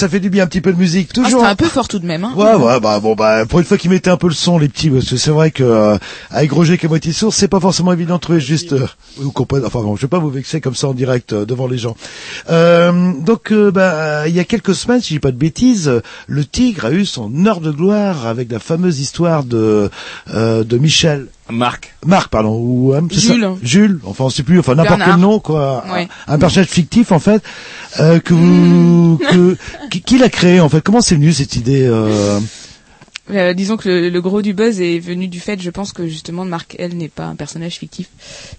Ça 0.00 0.08
fait 0.08 0.20
du 0.20 0.30
bien 0.30 0.44
un 0.44 0.46
petit 0.46 0.62
peu 0.62 0.72
de 0.72 0.78
musique. 0.78 1.10
Ah, 1.10 1.14
Toujours. 1.14 1.40
C'était 1.40 1.52
un 1.52 1.56
peu 1.56 1.66
fort 1.66 1.86
tout 1.86 1.98
de 1.98 2.06
même. 2.06 2.24
Hein. 2.24 2.32
Ouais, 2.34 2.54
ouais, 2.54 2.80
bah 2.80 3.00
bon, 3.00 3.14
bah 3.14 3.44
pour 3.44 3.58
une 3.58 3.66
fois 3.66 3.76
qu'ils 3.76 3.90
mettaient 3.90 4.10
un 4.10 4.16
peu 4.16 4.28
le 4.28 4.34
son, 4.34 4.58
les 4.58 4.68
petits, 4.68 4.88
parce 4.88 5.10
que 5.10 5.16
c'est 5.18 5.30
vrai 5.30 5.50
que 5.50 5.62
euh, 5.62 5.98
avec 6.30 6.50
Roger 6.52 6.78
qui 6.78 6.86
est 6.86 6.88
moitié 6.88 7.12
sourd, 7.12 7.34
c'est 7.34 7.48
pas 7.48 7.60
forcément 7.60 7.92
évident 7.92 8.14
de 8.14 8.20
trouver 8.20 8.40
juste. 8.40 8.72
Euh, 8.72 8.86
comprenez 9.34 9.66
Enfin 9.66 9.82
bon, 9.82 9.96
je 9.96 10.02
vais 10.02 10.08
pas 10.08 10.18
vous 10.18 10.30
vexer 10.30 10.62
comme 10.62 10.74
ça 10.74 10.88
en 10.88 10.94
direct 10.94 11.34
euh, 11.34 11.44
devant 11.44 11.66
les 11.66 11.76
gens. 11.76 11.96
Euh, 12.48 13.12
donc, 13.20 13.52
euh, 13.52 13.70
bah, 13.70 14.26
il 14.26 14.34
y 14.34 14.40
a 14.40 14.44
quelques 14.44 14.74
semaines, 14.74 15.02
si 15.02 15.08
je 15.08 15.14
dis 15.16 15.20
pas 15.20 15.32
de 15.32 15.36
bêtises, 15.36 16.00
le 16.26 16.44
Tigre 16.46 16.86
a 16.86 16.92
eu 16.92 17.04
son 17.04 17.44
heure 17.44 17.60
de 17.60 17.70
gloire 17.70 18.26
avec 18.26 18.50
la 18.50 18.58
fameuse 18.58 19.00
histoire 19.00 19.44
de 19.44 19.90
euh, 20.32 20.64
de 20.64 20.78
Michel. 20.78 21.26
Marc. 21.50 21.94
Marc, 22.06 22.28
pardon, 22.30 22.56
ou 22.58 22.94
euh, 22.94 23.00
c'est 23.10 23.20
ça 23.20 23.32
Jules. 23.34 23.48
Jules, 23.62 24.00
enfin 24.04 24.24
on 24.24 24.30
sait 24.30 24.42
plus, 24.42 24.58
enfin 24.58 24.74
n'importe 24.74 25.00
quel 25.04 25.16
nom 25.16 25.38
quoi, 25.40 25.84
Ouais. 25.92 26.08
un, 26.26 26.34
un 26.34 26.38
personnage 26.38 26.68
fictif 26.68 27.12
en 27.12 27.18
fait 27.18 27.42
euh, 28.00 28.18
que 28.20 28.34
vous, 28.34 29.18
que 29.30 29.56
qui, 29.90 30.00
qui 30.02 30.18
l'a 30.18 30.28
créé 30.28 30.60
en 30.60 30.68
fait? 30.68 30.80
Comment 30.82 31.00
c'est 31.00 31.14
venu 31.16 31.32
cette 31.32 31.56
idée 31.56 31.86
euh... 31.86 32.38
Euh, 33.32 33.54
disons 33.54 33.76
que 33.76 33.88
le, 33.88 34.08
le 34.08 34.20
gros 34.20 34.42
du 34.42 34.52
buzz 34.54 34.80
est 34.80 34.98
venu 34.98 35.28
du 35.28 35.40
fait, 35.40 35.60
je 35.60 35.70
pense 35.70 35.92
que 35.92 36.06
justement 36.06 36.44
Marc 36.44 36.76
L 36.78 36.96
n'est 36.96 37.08
pas 37.08 37.26
un 37.26 37.34
personnage 37.36 37.74
fictif, 37.76 38.08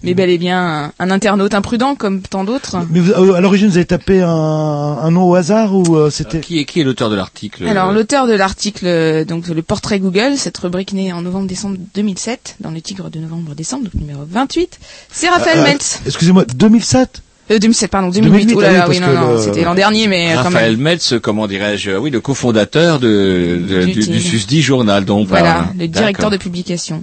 mais 0.02 0.14
bel 0.14 0.30
et 0.30 0.38
bien 0.38 0.84
un, 0.86 0.92
un 0.98 1.10
internaute 1.10 1.54
imprudent 1.54 1.94
comme 1.94 2.22
tant 2.22 2.44
d'autres. 2.44 2.76
Mais 2.90 3.00
vous- 3.00 3.12
euh, 3.12 3.34
à 3.34 3.40
l'origine, 3.40 3.68
vous 3.68 3.76
avez 3.76 3.86
tapé 3.86 4.22
un, 4.22 4.28
un 4.28 5.10
nom 5.10 5.24
au 5.28 5.34
hasard 5.34 5.74
ou 5.74 5.96
euh, 5.96 6.10
c'était 6.10 6.40
Qui 6.40 6.60
est, 6.60 6.64
qui 6.64 6.80
est 6.80 6.84
l'auteur 6.84 7.10
de 7.10 7.16
l'article 7.16 7.66
Alors 7.66 7.92
l'auteur 7.92 8.26
de 8.26 8.32
l'article, 8.34 9.24
donc 9.26 9.48
le 9.48 9.62
portrait 9.62 9.98
Google, 10.00 10.36
cette 10.36 10.58
rubrique 10.58 10.92
née 10.92 11.12
en 11.12 11.22
novembre-décembre 11.22 11.76
2007, 11.94 12.56
dans 12.60 12.70
le 12.70 12.80
Tigre 12.80 13.10
de 13.10 13.18
novembre-décembre, 13.18 13.84
donc 13.84 13.94
numéro 13.94 14.22
28, 14.28 14.78
c'est 15.10 15.28
Raphaël 15.28 15.58
Euh, 15.58 15.64
Meltz. 15.64 16.00
Excusez-moi, 16.06 16.44
2007 16.54 17.22
Euh, 17.52 17.58
2007, 17.58 17.90
pardon, 17.90 18.08
2008. 18.10 18.46
2008, 18.46 18.54
oh 18.56 18.60
là 18.60 18.68
ah 18.82 18.86
oui, 18.88 18.96
oui, 18.96 19.00
non, 19.00 19.20
non, 19.20 19.32
le- 19.34 19.38
c'était 19.40 19.62
l'an 19.64 19.74
dernier, 19.74 20.06
mais 20.08 20.32
euh, 20.32 20.36
quand 20.36 20.42
Raphaël 20.44 20.72
même. 20.76 20.80
Metz, 20.82 21.14
comment 21.22 21.46
dirais-je, 21.46 21.92
oui, 21.92 22.10
le 22.10 22.20
cofondateur 22.20 22.98
de, 23.00 23.58
de- 23.68 23.84
Du 23.84 23.92
du, 23.92 24.08
du. 24.08 24.20
Susdit 24.20 24.62
Journal, 24.62 25.04
donc. 25.04 25.28
Voilà, 25.28 25.66
le 25.78 25.86
directeur 25.88 26.30
de 26.30 26.36
publication. 26.36 27.02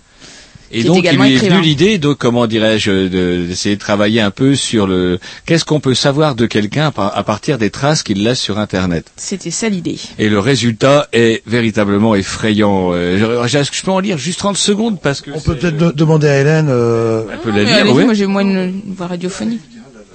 Et 0.71 0.81
qui 0.81 0.85
donc, 0.87 0.97
est 0.97 0.99
il 0.99 1.01
également 1.05 1.23
lui 1.23 1.31
est 1.31 1.35
écrivain. 1.37 1.55
venu 1.55 1.65
l'idée, 1.65 1.97
donc 1.97 2.19
comment 2.19 2.45
dirais-je, 2.45 2.91
de- 2.91 3.45
d'essayer 3.47 3.73
de 3.75 3.79
travailler 3.79 4.21
un 4.21 4.29
peu 4.29 4.53
sur 4.53 4.85
le 4.85 5.17
qu'est-ce 5.47 5.65
qu'on 5.65 5.79
peut 5.79 5.95
savoir 5.95 6.35
de 6.35 6.45
quelqu'un 6.45 6.91
à 6.95 7.23
partir 7.23 7.57
des 7.57 7.71
traces 7.71 8.03
qu'il 8.03 8.23
laisse 8.23 8.39
sur 8.39 8.59
Internet. 8.59 9.05
C'était 9.17 9.49
ça 9.49 9.67
l'idée. 9.67 9.97
Et 10.19 10.29
le 10.29 10.37
résultat 10.37 11.07
est 11.11 11.41
véritablement 11.47 12.13
effrayant. 12.13 12.91
Euh, 12.93 13.17
je, 13.47 13.47
je- 13.47 13.63
je 13.71 13.81
peux 13.81 13.89
en 13.89 13.97
lire 13.99 14.19
juste 14.19 14.37
30 14.37 14.57
secondes 14.57 15.01
parce 15.01 15.21
que 15.21 15.31
On 15.33 15.39
peut 15.39 15.55
peut-être 15.55 15.77
de- 15.77 15.91
demander 15.91 16.27
à 16.27 16.39
Hélène. 16.39 16.67
Euh... 16.69 17.23
on 17.33 17.37
peut 17.43 17.51
Mais 17.51 17.63
la 17.63 17.83
lire. 17.83 17.95
ouais. 17.95 18.05
moi 18.05 18.13
j'ai 18.13 18.27
moins 18.27 18.41
une 18.43 18.79
voix 18.95 19.07
radiophonique. 19.07 19.61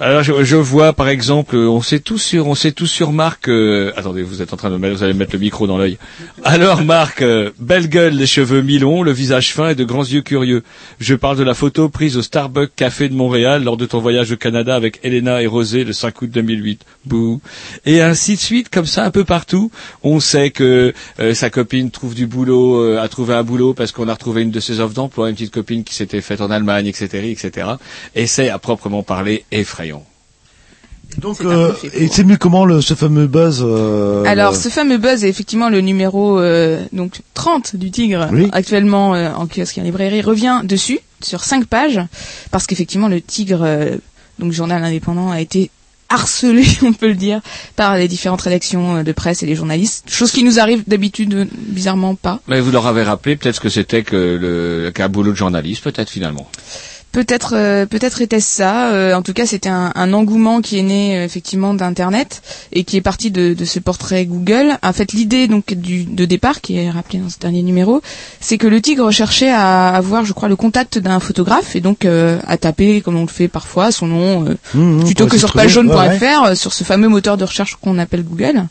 Alors 0.01 0.23
je, 0.23 0.43
je 0.43 0.57
vois 0.57 0.91
par 0.91 1.07
exemple, 1.07 1.55
on 1.55 1.81
sait 1.81 1.99
tous 1.99 2.17
sur, 2.17 2.47
on 2.47 2.55
sait 2.55 2.73
tous 2.73 2.87
sur 2.87 3.13
Marc. 3.13 3.47
euh, 3.47 3.93
attendez, 3.95 4.23
vous 4.23 4.41
êtes 4.41 4.51
en 4.51 4.57
train 4.57 4.69
de 4.69 4.75
vous 4.75 5.03
allez 5.03 5.13
mettre 5.13 5.31
le 5.31 5.39
micro 5.39 5.67
dans 5.67 5.77
l'œil. 5.77 5.97
Alors 6.43 6.83
Marc, 6.83 7.21
euh, 7.21 7.51
belle 7.59 7.87
gueule, 7.87 8.13
les 8.13 8.25
cheveux 8.25 8.61
mi-longs, 8.61 9.03
le 9.03 9.13
visage 9.13 9.53
fin 9.53 9.69
et 9.69 9.75
de 9.75 9.85
grands 9.85 10.03
yeux 10.03 10.21
curieux. 10.21 10.63
Je 10.99 11.15
parle 11.15 11.37
de 11.37 11.43
la 11.43 11.53
photo 11.53 11.87
prise 11.87 12.17
au 12.17 12.21
Starbucks 12.21 12.75
Café 12.75 13.07
de 13.07 13.13
Montréal 13.13 13.63
lors 13.63 13.77
de 13.77 13.85
ton 13.85 13.99
voyage 13.99 14.33
au 14.33 14.35
Canada 14.35 14.75
avec 14.75 14.99
Elena 15.03 15.41
et 15.41 15.47
Rosé 15.47 15.85
le 15.85 15.93
5 15.93 16.23
août 16.23 16.29
2008. 16.29 16.81
Bouh. 17.05 17.39
Et 17.85 18.01
ainsi 18.01 18.35
de 18.35 18.41
suite, 18.41 18.69
comme 18.69 18.87
ça 18.87 19.05
un 19.05 19.11
peu 19.11 19.23
partout. 19.23 19.71
On 20.03 20.19
sait 20.19 20.49
que 20.49 20.93
euh, 21.21 21.33
sa 21.33 21.49
copine 21.49 21.89
trouve 21.89 22.15
du 22.15 22.27
boulot, 22.27 22.81
euh, 22.81 23.01
a 23.01 23.07
trouvé 23.07 23.33
un 23.33 23.43
boulot 23.43 23.73
parce 23.73 23.93
qu'on 23.93 24.09
a 24.09 24.13
retrouvé 24.13 24.41
une 24.41 24.51
de 24.51 24.59
ses 24.59 24.81
offres 24.81 24.93
d'emploi, 24.93 25.29
une 25.29 25.35
petite 25.35 25.53
copine 25.53 25.85
qui 25.85 25.95
s'était 25.95 26.19
faite 26.19 26.41
en 26.41 26.51
Allemagne, 26.51 26.87
etc., 26.87 27.29
etc. 27.31 27.69
Et 28.13 28.27
c'est 28.27 28.49
à 28.49 28.59
proprement 28.59 29.01
parler 29.01 29.45
effrayant. 29.53 29.84
Donc, 31.19 31.41
euh, 31.41 31.71
et 31.93 32.07
c'est 32.07 32.23
mieux 32.23 32.37
comment 32.37 32.65
le, 32.65 32.81
ce 32.81 32.93
fameux 32.93 33.27
buzz 33.27 33.61
euh, 33.65 34.23
Alors, 34.25 34.51
le- 34.51 34.57
ce 34.57 34.69
fameux 34.69 34.97
buzz 34.97 35.23
est 35.23 35.29
effectivement 35.29 35.69
le 35.69 35.81
numéro 35.81 36.39
euh, 36.39 36.83
donc 36.93 37.21
30 37.33 37.75
du 37.75 37.91
Tigre, 37.91 38.27
Oui. 38.31 38.49
actuellement 38.51 39.15
euh, 39.15 39.31
en 39.33 39.47
kiosque 39.47 39.77
et 39.77 39.81
en 39.81 39.83
librairie, 39.85 40.21
revient 40.21 40.61
dessus, 40.63 40.99
sur 41.21 41.43
5 41.43 41.65
pages, 41.65 42.01
parce 42.51 42.67
qu'effectivement, 42.67 43.07
le 43.07 43.21
Tigre, 43.21 43.61
euh, 43.63 43.95
donc 44.39 44.51
journal 44.51 44.83
indépendant, 44.83 45.31
a 45.31 45.39
été 45.41 45.69
harcelé, 46.09 46.63
on 46.83 46.93
peut 46.93 47.07
le 47.07 47.15
dire, 47.15 47.41
par 47.75 47.97
les 47.97 48.07
différentes 48.07 48.41
rédactions 48.41 48.97
euh, 48.97 49.03
de 49.03 49.11
presse 49.11 49.41
et 49.41 49.45
les 49.47 49.55
journalistes, 49.55 50.05
chose 50.09 50.31
qui 50.31 50.43
nous 50.43 50.59
arrive 50.59 50.83
d'habitude 50.87 51.47
bizarrement 51.53 52.13
pas. 52.15 52.41
Mais 52.47 52.59
vous 52.61 52.71
leur 52.71 52.85
avez 52.87 53.03
rappelé 53.03 53.35
peut-être 53.37 53.59
que 53.61 53.69
c'était 53.69 54.03
que 54.03 54.15
le 54.15 54.91
qu'un 54.91 55.09
boulot 55.09 55.31
de 55.31 55.37
journaliste, 55.37 55.83
peut-être 55.83 56.09
finalement. 56.09 56.47
Peut-être, 57.15 57.53
euh, 57.55 57.85
peut-être 57.85 58.19
était-ce 58.21 58.45
ça. 58.57 58.89
euh, 58.91 59.13
en 59.15 59.21
tout 59.21 59.31
cas, 59.31 59.45
c'était 59.45 59.69
un, 59.69 59.93
un 59.95 60.11
engouement 60.11 60.59
qui 60.59 60.77
est 60.77 60.83
né 60.83 61.17
euh, 61.17 61.23
effectivement 61.23 61.73
d'Internet 61.73 62.41
et 62.73 62.83
qui 62.83 62.97
est 62.97 63.01
parti 63.01 63.31
de, 63.31 63.53
de 63.53 63.63
ce 63.63 63.79
portrait 63.79 64.25
Google. 64.25 64.77
En 64.83 64.91
fait, 64.91 65.13
l'idée 65.13 65.47
donc 65.47 65.73
du, 65.73 66.03
de 66.03 66.25
départ, 66.25 66.59
qui 66.59 66.77
est 66.77 66.89
rappelée 66.89 67.19
dans 67.19 67.29
ce 67.29 67.39
dernier 67.39 67.63
numéro, 67.63 68.01
c'est 68.41 68.57
que 68.57 68.67
le 68.67 68.81
Tigre 68.81 69.09
cherchait 69.11 69.49
à 69.49 69.95
avoir, 69.95 70.25
je 70.25 70.33
crois, 70.33 70.49
le 70.49 70.57
contact 70.57 70.97
d'un 70.99 71.21
photographe 71.21 71.77
et 71.77 71.79
donc 71.79 72.03
euh, 72.03 72.37
à 72.47 72.57
taper, 72.57 72.99
comme 72.99 73.15
on 73.15 73.21
le 73.21 73.27
fait 73.29 73.47
parfois, 73.47 73.91
son 73.93 74.07
nom 74.07 74.45
euh, 74.45 74.55
Mmh, 74.73 74.79
mmh, 74.99 75.03
plutôt 75.05 75.27
que 75.27 75.37
sur 75.37 75.53
pagejaune.fr, 75.53 75.95
Ouais, 75.95 76.49
ouais. 76.49 76.55
sur 76.55 76.73
ce 76.73 76.83
fameux 76.83 77.07
moteur 77.07 77.37
de 77.37 77.45
recherche 77.45 77.77
qu'on 77.79 77.97
appelle 77.97 78.23
Google, 78.25 78.65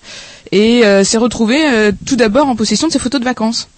et 0.53 0.85
euh, 0.85 1.03
s'est 1.03 1.17
retrouvé 1.17 1.57
euh, 1.67 1.93
tout 2.05 2.17
d'abord 2.17 2.47
en 2.47 2.57
possession 2.57 2.89
de 2.89 2.93
ses 2.93 2.99
photos 2.99 3.21
de 3.21 3.25
vacances 3.25 3.69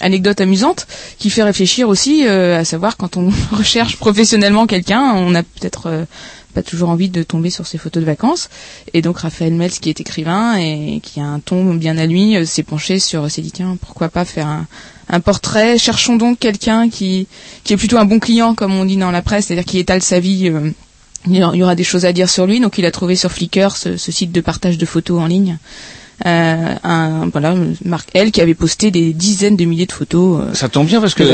anecdote 0.00 0.40
amusante 0.40 0.86
qui 1.18 1.30
fait 1.30 1.42
réfléchir 1.42 1.88
aussi 1.88 2.26
euh, 2.26 2.58
à 2.58 2.64
savoir 2.64 2.96
quand 2.96 3.16
on 3.16 3.30
recherche 3.52 3.96
professionnellement 3.96 4.66
quelqu'un, 4.66 5.14
on 5.14 5.34
a 5.34 5.42
peut-être 5.42 5.86
euh, 5.86 6.04
pas 6.54 6.62
toujours 6.62 6.88
envie 6.88 7.08
de 7.08 7.22
tomber 7.22 7.50
sur 7.50 7.66
ses 7.66 7.78
photos 7.78 8.00
de 8.00 8.06
vacances. 8.06 8.48
Et 8.94 9.02
donc 9.02 9.18
Raphaël 9.18 9.52
Meltz, 9.52 9.78
qui 9.78 9.90
est 9.90 10.00
écrivain 10.00 10.56
et 10.56 11.00
qui 11.02 11.20
a 11.20 11.24
un 11.24 11.40
ton 11.40 11.74
bien 11.74 11.98
à 11.98 12.06
lui, 12.06 12.36
euh, 12.36 12.44
s'est 12.44 12.62
penché 12.62 12.98
sur, 12.98 13.30
s'est 13.30 13.42
dit 13.42 13.52
tiens 13.52 13.76
pourquoi 13.80 14.08
pas 14.08 14.24
faire 14.24 14.46
un, 14.46 14.66
un 15.08 15.20
portrait. 15.20 15.78
Cherchons 15.78 16.16
donc 16.16 16.38
quelqu'un 16.38 16.88
qui 16.88 17.26
qui 17.64 17.72
est 17.72 17.76
plutôt 17.76 17.98
un 17.98 18.04
bon 18.06 18.18
client 18.18 18.54
comme 18.54 18.74
on 18.74 18.84
dit 18.84 18.96
dans 18.96 19.10
la 19.10 19.22
presse, 19.22 19.46
c'est-à-dire 19.46 19.66
qui 19.66 19.78
étale 19.78 20.02
sa 20.02 20.18
vie. 20.20 20.48
euh, 20.48 20.70
il 21.28 21.34
y 21.36 21.62
aura 21.62 21.74
des 21.74 21.82
choses 21.84 22.04
à 22.04 22.12
dire 22.12 22.30
sur 22.30 22.46
lui, 22.46 22.60
donc 22.60 22.78
il 22.78 22.86
a 22.86 22.92
trouvé 22.92 23.16
sur 23.16 23.32
Flickr 23.32 23.76
ce, 23.76 23.96
ce 23.96 24.12
site 24.12 24.30
de 24.30 24.40
partage 24.40 24.78
de 24.78 24.86
photos 24.86 25.20
en 25.20 25.26
ligne. 25.26 25.58
Euh, 26.24 26.74
un 26.82 27.28
voilà 27.28 27.54
Marc 27.84 28.08
L 28.14 28.32
qui 28.32 28.40
avait 28.40 28.54
posté 28.54 28.90
des 28.90 29.12
dizaines 29.12 29.56
de 29.56 29.66
milliers 29.66 29.84
de 29.84 29.92
photos. 29.92 30.40
euh, 30.40 30.54
Ça 30.54 30.70
tombe 30.70 30.86
bien 30.86 31.00
parce 31.02 31.12
que 31.14 31.24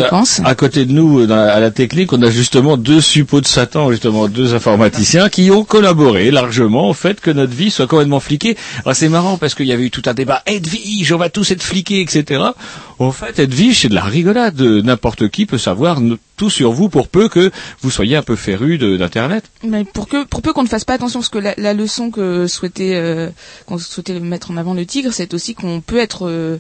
à 0.45 0.55
côté 0.57 0.85
de 0.87 0.93
nous, 0.93 1.25
dans 1.27 1.37
la- 1.37 1.55
à 1.55 1.61
la 1.61 1.71
technique, 1.71 2.13
on 2.13 2.21
a 2.23 2.31
justement 2.31 2.77
deux 2.77 3.01
suppôts 3.01 3.41
de 3.41 3.47
Satan, 3.47 3.91
justement 3.93 4.27
deux 4.27 4.55
informaticiens 4.55 5.29
qui 5.29 5.51
ont 5.53 5.63
collaboré 5.65 6.31
largement 6.33 6.89
au 6.89 6.95
fait 6.95 7.21
que 7.21 7.31
notre 7.31 7.53
vie 7.55 7.71
soit 7.71 7.87
complètement 7.87 8.19
fliquée. 8.21 8.57
Alors 8.85 8.97
c'est 8.97 9.09
marrant 9.09 9.39
parce 9.39 9.55
qu'il 9.55 9.67
y 9.67 9.73
avait 9.73 9.85
eu 9.85 9.91
tout 9.93 10.03
un 10.07 10.15
débat 10.15 10.43
Edwige, 10.47 11.13
on 11.13 11.19
va 11.19 11.29
tous 11.31 11.51
être 11.53 11.63
fliqués, 11.63 12.01
etc. 12.01 12.43
En 12.99 13.13
fait, 13.13 13.39
Edwige, 13.39 13.81
c'est 13.83 13.89
de 13.89 13.95
la 13.95 14.03
rigolade. 14.05 14.61
N'importe 14.61 15.29
qui 15.29 15.47
peut 15.47 15.59
savoir 15.59 16.01
tout 16.37 16.51
sur 16.51 16.73
vous 16.73 16.89
pour 16.89 17.09
peu 17.09 17.29
que 17.29 17.51
vous 17.83 17.91
soyez 17.91 18.17
un 18.17 18.23
peu 18.23 18.37
féru 18.37 18.79
d'internet. 18.79 19.45
Mais 19.67 19.85
pour 19.85 20.09
que 20.09 20.25
pour 20.25 20.43
peu 20.43 20.53
qu'on 20.53 20.63
ne 20.63 20.69
fasse 20.69 20.85
pas 20.85 20.95
attention, 20.95 21.21
parce 21.21 21.29
que 21.29 21.39
la, 21.39 21.55
la 21.57 21.75
leçon 21.75 22.11
que 22.11 22.47
souhaitait 22.47 22.95
euh, 22.95 23.29
qu'on 23.67 23.79
souhaitait 23.79 24.19
mettre 24.21 24.51
en 24.51 24.57
avant 24.57 24.72
le 24.75 24.87
tigre, 24.87 25.13
c'est 25.13 25.35
aussi 25.35 25.55
qu'on 25.55 25.81
peut 25.81 25.99
être 25.99 26.29
euh, 26.29 26.59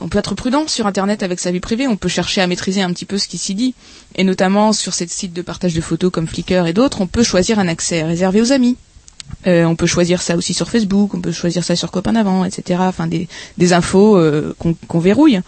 on 0.00 0.08
peut 0.08 0.18
être 0.18 0.34
prudent 0.34 0.66
sur 0.68 0.86
Internet 0.86 1.22
avec 1.22 1.38
sa 1.38 1.50
vie 1.50 1.60
privée. 1.60 1.86
On 1.86 1.96
peut 1.96 2.08
chercher 2.08 2.40
à 2.40 2.46
maîtriser 2.46 2.82
un 2.82 2.92
petit 2.92 3.04
peu 3.04 3.18
ce 3.18 3.28
qui 3.28 3.38
s'y 3.38 3.54
dit, 3.54 3.74
et 4.14 4.24
notamment 4.24 4.72
sur 4.72 4.94
ces 4.94 5.06
sites 5.06 5.32
de 5.32 5.42
partage 5.42 5.74
de 5.74 5.80
photos 5.80 6.10
comme 6.10 6.26
Flickr 6.26 6.66
et 6.66 6.72
d'autres, 6.72 7.00
on 7.00 7.06
peut 7.06 7.22
choisir 7.22 7.58
un 7.58 7.68
accès 7.68 8.02
réservé 8.02 8.40
aux 8.40 8.52
amis. 8.52 8.76
Euh, 9.48 9.64
on 9.64 9.74
peut 9.74 9.86
choisir 9.86 10.22
ça 10.22 10.36
aussi 10.36 10.54
sur 10.54 10.70
Facebook, 10.70 11.14
on 11.14 11.20
peut 11.20 11.32
choisir 11.32 11.64
ça 11.64 11.74
sur 11.74 11.90
Copain 11.90 12.12
d'avant, 12.12 12.44
etc. 12.44 12.78
Enfin 12.82 13.08
des, 13.08 13.26
des 13.58 13.72
infos 13.72 14.16
euh, 14.16 14.54
qu'on 14.58 15.00
verrouille. 15.00 15.40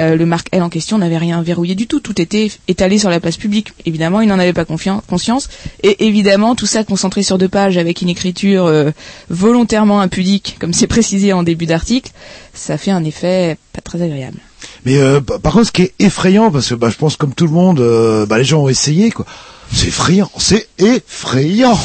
Euh, 0.00 0.16
le 0.16 0.24
Marc 0.24 0.46
L 0.52 0.62
en 0.62 0.70
question 0.70 0.96
n'avait 0.96 1.18
rien 1.18 1.42
verrouillé 1.42 1.74
du 1.74 1.86
tout, 1.86 2.00
tout 2.00 2.18
était 2.18 2.50
étalé 2.66 2.96
sur 2.98 3.10
la 3.10 3.20
place 3.20 3.36
publique. 3.36 3.74
Évidemment, 3.84 4.22
il 4.22 4.28
n'en 4.28 4.38
avait 4.38 4.54
pas 4.54 4.64
conscience, 4.64 5.50
et 5.82 6.06
évidemment 6.06 6.54
tout 6.54 6.64
ça 6.64 6.82
concentré 6.82 7.22
sur 7.22 7.36
deux 7.36 7.48
pages 7.48 7.76
avec 7.76 8.00
une 8.00 8.08
écriture 8.08 8.64
euh, 8.64 8.90
volontairement 9.28 10.00
impudique, 10.00 10.56
comme 10.58 10.72
c'est 10.72 10.86
précisé 10.86 11.34
en 11.34 11.42
début 11.42 11.66
d'article, 11.66 12.10
ça 12.54 12.78
fait 12.78 12.90
un 12.90 13.04
effet 13.04 13.58
pas 13.74 13.82
très 13.82 14.00
agréable. 14.00 14.38
Mais 14.86 14.96
euh, 14.96 15.20
pa- 15.20 15.38
par 15.38 15.52
contre, 15.52 15.66
ce 15.66 15.72
qui 15.72 15.82
est 15.82 15.92
effrayant, 15.98 16.50
parce 16.50 16.70
que 16.70 16.74
bah, 16.74 16.88
je 16.90 16.96
pense 16.96 17.16
comme 17.16 17.34
tout 17.34 17.46
le 17.46 17.52
monde, 17.52 17.80
euh, 17.80 18.24
bah, 18.24 18.38
les 18.38 18.44
gens 18.44 18.62
ont 18.62 18.68
essayé, 18.70 19.10
quoi. 19.10 19.26
C'est 19.74 19.88
effrayant, 19.88 20.30
c'est 20.36 20.68
effrayant. 20.78 21.78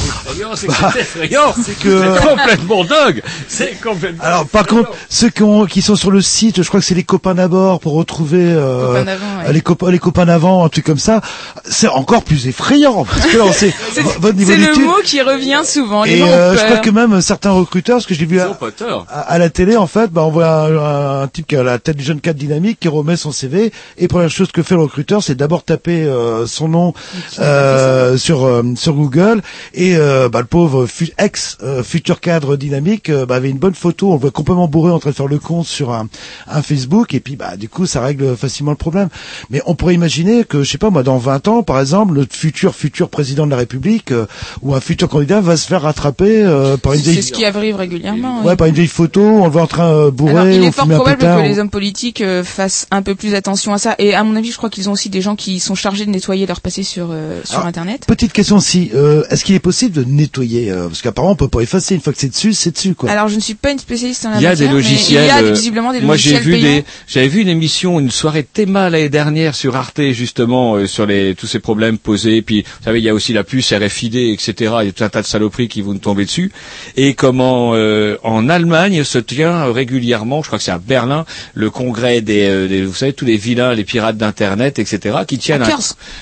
Bah, 0.68 0.92
effrayant, 0.98 1.54
c'est 1.64 1.78
que- 1.78 2.18
complètement 2.20 2.84
dingue. 2.84 3.22
C'est 3.48 3.80
complètement. 3.82 4.22
Alors 4.22 4.46
par 4.46 4.66
contre, 4.66 4.90
ceux 5.08 5.30
qui, 5.30 5.42
ont, 5.42 5.64
qui 5.64 5.80
sont 5.80 5.96
sur 5.96 6.10
le 6.10 6.20
site, 6.20 6.62
je 6.62 6.68
crois 6.68 6.80
que 6.80 6.86
c'est 6.86 6.94
les 6.94 7.02
copains 7.04 7.34
d'abord 7.34 7.80
pour 7.80 7.94
retrouver 7.94 8.42
euh, 8.44 8.98
Copains 8.98 9.06
ouais. 9.46 9.52
les 9.52 9.60
copains 9.62 9.90
les 9.90 9.98
copains 9.98 10.26
d'avant, 10.26 10.64
un 10.64 10.68
truc 10.68 10.84
comme 10.84 10.98
ça. 10.98 11.22
C'est 11.64 11.88
encore 11.88 12.22
plus 12.24 12.46
effrayant 12.46 13.04
parce 13.10 13.26
que 13.26 13.38
c'est 13.52 13.72
C'est 13.92 14.02
votre 14.02 14.36
niveau 14.36 14.52
c'est 14.52 14.58
le 14.58 14.84
mot 14.86 14.96
qui 15.02 15.22
revient 15.22 15.62
souvent. 15.64 16.04
Les 16.04 16.12
Et 16.12 16.18
gens 16.18 16.26
ont 16.26 16.30
euh, 16.32 16.56
je 16.58 16.64
crois 16.64 16.76
que 16.78 16.90
même 16.90 17.20
certains 17.22 17.50
recruteurs, 17.52 17.96
parce 17.96 18.06
que 18.06 18.14
je 18.14 18.20
l'ai 18.20 18.26
vu 18.26 18.38
à, 18.40 18.56
à 19.10 19.38
la 19.38 19.48
télé, 19.48 19.76
en 19.76 19.86
fait, 19.86 20.10
bah, 20.10 20.22
on 20.24 20.30
voit 20.30 20.46
un, 20.46 21.22
un 21.22 21.28
type 21.28 21.46
qui 21.46 21.56
a 21.56 21.62
la 21.62 21.78
tête 21.78 21.96
du 21.96 22.04
jeune 22.04 22.20
cadre 22.20 22.38
dynamique 22.38 22.78
qui 22.80 22.88
remet 22.88 23.16
son 23.16 23.32
CV. 23.32 23.72
Et 23.96 24.08
première 24.08 24.30
chose 24.30 24.52
que 24.52 24.62
fait 24.62 24.74
le 24.74 24.82
recruteur, 24.82 25.22
c'est 25.22 25.34
d'abord 25.34 25.64
taper 25.64 26.02
euh, 26.04 26.46
son 26.46 26.68
nom 26.68 26.92
euh, 27.78 28.16
sur 28.16 28.44
euh, 28.44 28.62
sur 28.76 28.94
Google. 28.94 29.42
Et 29.74 29.96
euh, 29.96 30.28
bah, 30.28 30.40
le 30.40 30.46
pauvre 30.46 30.86
fu- 30.86 31.12
ex 31.18 31.56
euh, 31.62 31.82
futur 31.82 32.20
cadre 32.20 32.56
dynamique 32.56 33.08
euh, 33.10 33.26
bah, 33.26 33.36
avait 33.36 33.50
une 33.50 33.58
bonne 33.58 33.74
photo. 33.74 34.10
On 34.10 34.14
le 34.14 34.20
voit 34.20 34.30
complètement 34.30 34.68
bourré 34.68 34.92
en 34.92 34.98
train 34.98 35.10
de 35.10 35.14
faire 35.14 35.26
le 35.28 35.38
compte 35.38 35.66
sur 35.66 35.92
un, 35.92 36.08
un 36.48 36.62
Facebook. 36.62 37.14
Et 37.14 37.20
puis 37.20 37.36
bah 37.36 37.56
du 37.56 37.68
coup, 37.68 37.86
ça 37.86 38.00
règle 38.00 38.36
facilement 38.36 38.72
le 38.72 38.76
problème. 38.76 39.08
Mais 39.50 39.62
on 39.66 39.74
pourrait 39.74 39.94
imaginer 39.94 40.44
que, 40.44 40.62
je 40.62 40.70
sais 40.70 40.78
pas 40.78 40.90
moi, 40.90 41.02
dans 41.02 41.18
20 41.18 41.48
ans, 41.48 41.62
par 41.62 41.80
exemple, 41.80 42.14
le 42.14 42.26
futur 42.30 42.74
futur 42.74 43.08
président 43.08 43.46
de 43.46 43.50
la 43.50 43.56
République 43.56 44.10
euh, 44.12 44.26
ou 44.62 44.74
un 44.74 44.80
futur 44.80 45.08
candidat 45.08 45.40
va 45.40 45.56
se 45.56 45.66
faire 45.66 45.82
rattraper 45.82 46.42
euh, 46.44 46.76
par 46.76 46.92
une 46.94 47.00
C'est 47.00 47.10
vieille 47.12 47.22
ce 47.22 47.32
qui 47.32 47.44
arrive 47.44 47.76
régulièrement. 47.76 48.40
oui. 48.40 48.46
Ouais, 48.48 48.56
par 48.56 48.66
une 48.66 48.74
vieille 48.74 48.86
photo, 48.88 49.20
on 49.22 49.44
le 49.44 49.50
voit 49.50 49.62
en 49.62 49.66
train 49.66 50.08
bourré 50.10 50.32
Alors, 50.32 50.46
il 50.48 50.64
est 50.64 50.72
fort 50.72 50.86
probable 50.88 51.18
pétard, 51.18 51.38
que 51.38 51.42
les 51.42 51.58
hommes 51.58 51.70
politiques 51.70 52.20
euh, 52.20 52.42
fassent 52.44 52.86
un 52.90 53.02
peu 53.02 53.14
plus 53.14 53.34
attention 53.34 53.72
à 53.72 53.78
ça. 53.78 53.94
Et 53.98 54.14
à 54.14 54.24
mon 54.24 54.36
avis, 54.36 54.50
je 54.50 54.56
crois 54.56 54.70
qu'ils 54.70 54.88
ont 54.88 54.92
aussi 54.92 55.08
des 55.10 55.20
gens 55.20 55.36
qui 55.36 55.60
sont 55.60 55.74
chargés 55.74 56.06
de 56.06 56.10
nettoyer 56.10 56.46
leur 56.46 56.60
passé 56.60 56.82
sur 56.82 57.08
euh, 57.10 57.40
sur 57.44 57.64
Internet. 57.68 58.04
Petite 58.06 58.32
question 58.32 58.56
aussi, 58.56 58.90
euh, 58.94 59.22
est-ce 59.30 59.44
qu'il 59.44 59.54
est 59.54 59.60
possible 59.60 59.94
de 59.94 60.04
nettoyer 60.04 60.70
euh, 60.72 60.88
Parce 60.88 61.02
qu'apparemment 61.02 61.32
on 61.32 61.36
peut 61.36 61.48
pas 61.48 61.60
effacer, 61.60 61.94
une 61.94 62.00
fois 62.00 62.12
que 62.12 62.18
c'est 62.18 62.28
dessus, 62.28 62.52
c'est 62.54 62.72
dessus 62.72 62.94
quoi. 62.94 63.10
Alors, 63.10 63.28
je 63.28 63.36
ne 63.36 63.40
suis 63.40 63.54
pas 63.54 63.70
une 63.70 63.78
spécialiste 63.78 64.24
en 64.26 64.30
la 64.30 64.38
Il 64.38 64.42
y 64.42 64.46
a 64.46 64.50
matière, 64.50 64.68
des 64.68 64.74
logiciels. 64.74 65.24
Il 65.24 65.28
y 65.28 65.30
a 65.30 65.38
euh, 65.42 65.52
visiblement 65.52 65.92
des 65.92 66.00
moi, 66.00 66.16
j'ai 66.16 66.32
logiciels 66.32 66.42
vu 66.56 66.60
payants. 66.62 66.76
des, 66.80 66.84
j'avais 67.06 67.28
vu 67.28 67.40
une 67.42 67.48
émission, 67.48 68.00
une 68.00 68.10
soirée 68.10 68.42
Théma 68.42 68.90
l'année 68.90 69.08
dernière 69.08 69.54
sur 69.54 69.76
Arte 69.76 70.00
justement 70.12 70.74
euh, 70.76 70.86
sur 70.86 71.06
les 71.06 71.34
tous 71.34 71.46
ces 71.46 71.60
problèmes 71.60 71.98
posés. 71.98 72.42
Puis, 72.42 72.62
vous 72.62 72.84
savez, 72.84 72.98
il 72.98 73.04
y 73.04 73.08
a 73.08 73.14
aussi 73.14 73.32
la 73.32 73.44
puce 73.44 73.72
RFID, 73.72 74.16
etc. 74.16 74.54
Il 74.80 74.86
y 74.86 74.88
a 74.88 74.92
tout 74.92 75.04
un 75.04 75.08
tas 75.08 75.22
de 75.22 75.26
saloperies 75.26 75.68
qui 75.68 75.82
vont 75.82 75.92
nous 75.92 75.98
tomber 75.98 76.24
dessus. 76.24 76.50
Et 76.96 77.14
comment 77.14 77.74
euh, 77.74 78.16
en 78.24 78.48
Allemagne 78.48 79.04
se 79.04 79.18
tient 79.18 79.64
régulièrement, 79.72 80.42
je 80.42 80.46
crois 80.48 80.58
que 80.58 80.64
c'est 80.64 80.70
à 80.70 80.78
Berlin, 80.78 81.24
le 81.54 81.70
congrès 81.70 82.20
des, 82.20 82.44
euh, 82.48 82.68
des- 82.68 82.84
vous 82.84 82.94
savez, 82.94 83.12
tous 83.12 83.24
les 83.24 83.36
vilains, 83.36 83.74
les 83.74 83.84
pirates 83.84 84.16
d'internet, 84.16 84.78
etc. 84.78 85.18
qui 85.26 85.38
tiennent 85.38 85.62
un, 85.62 85.66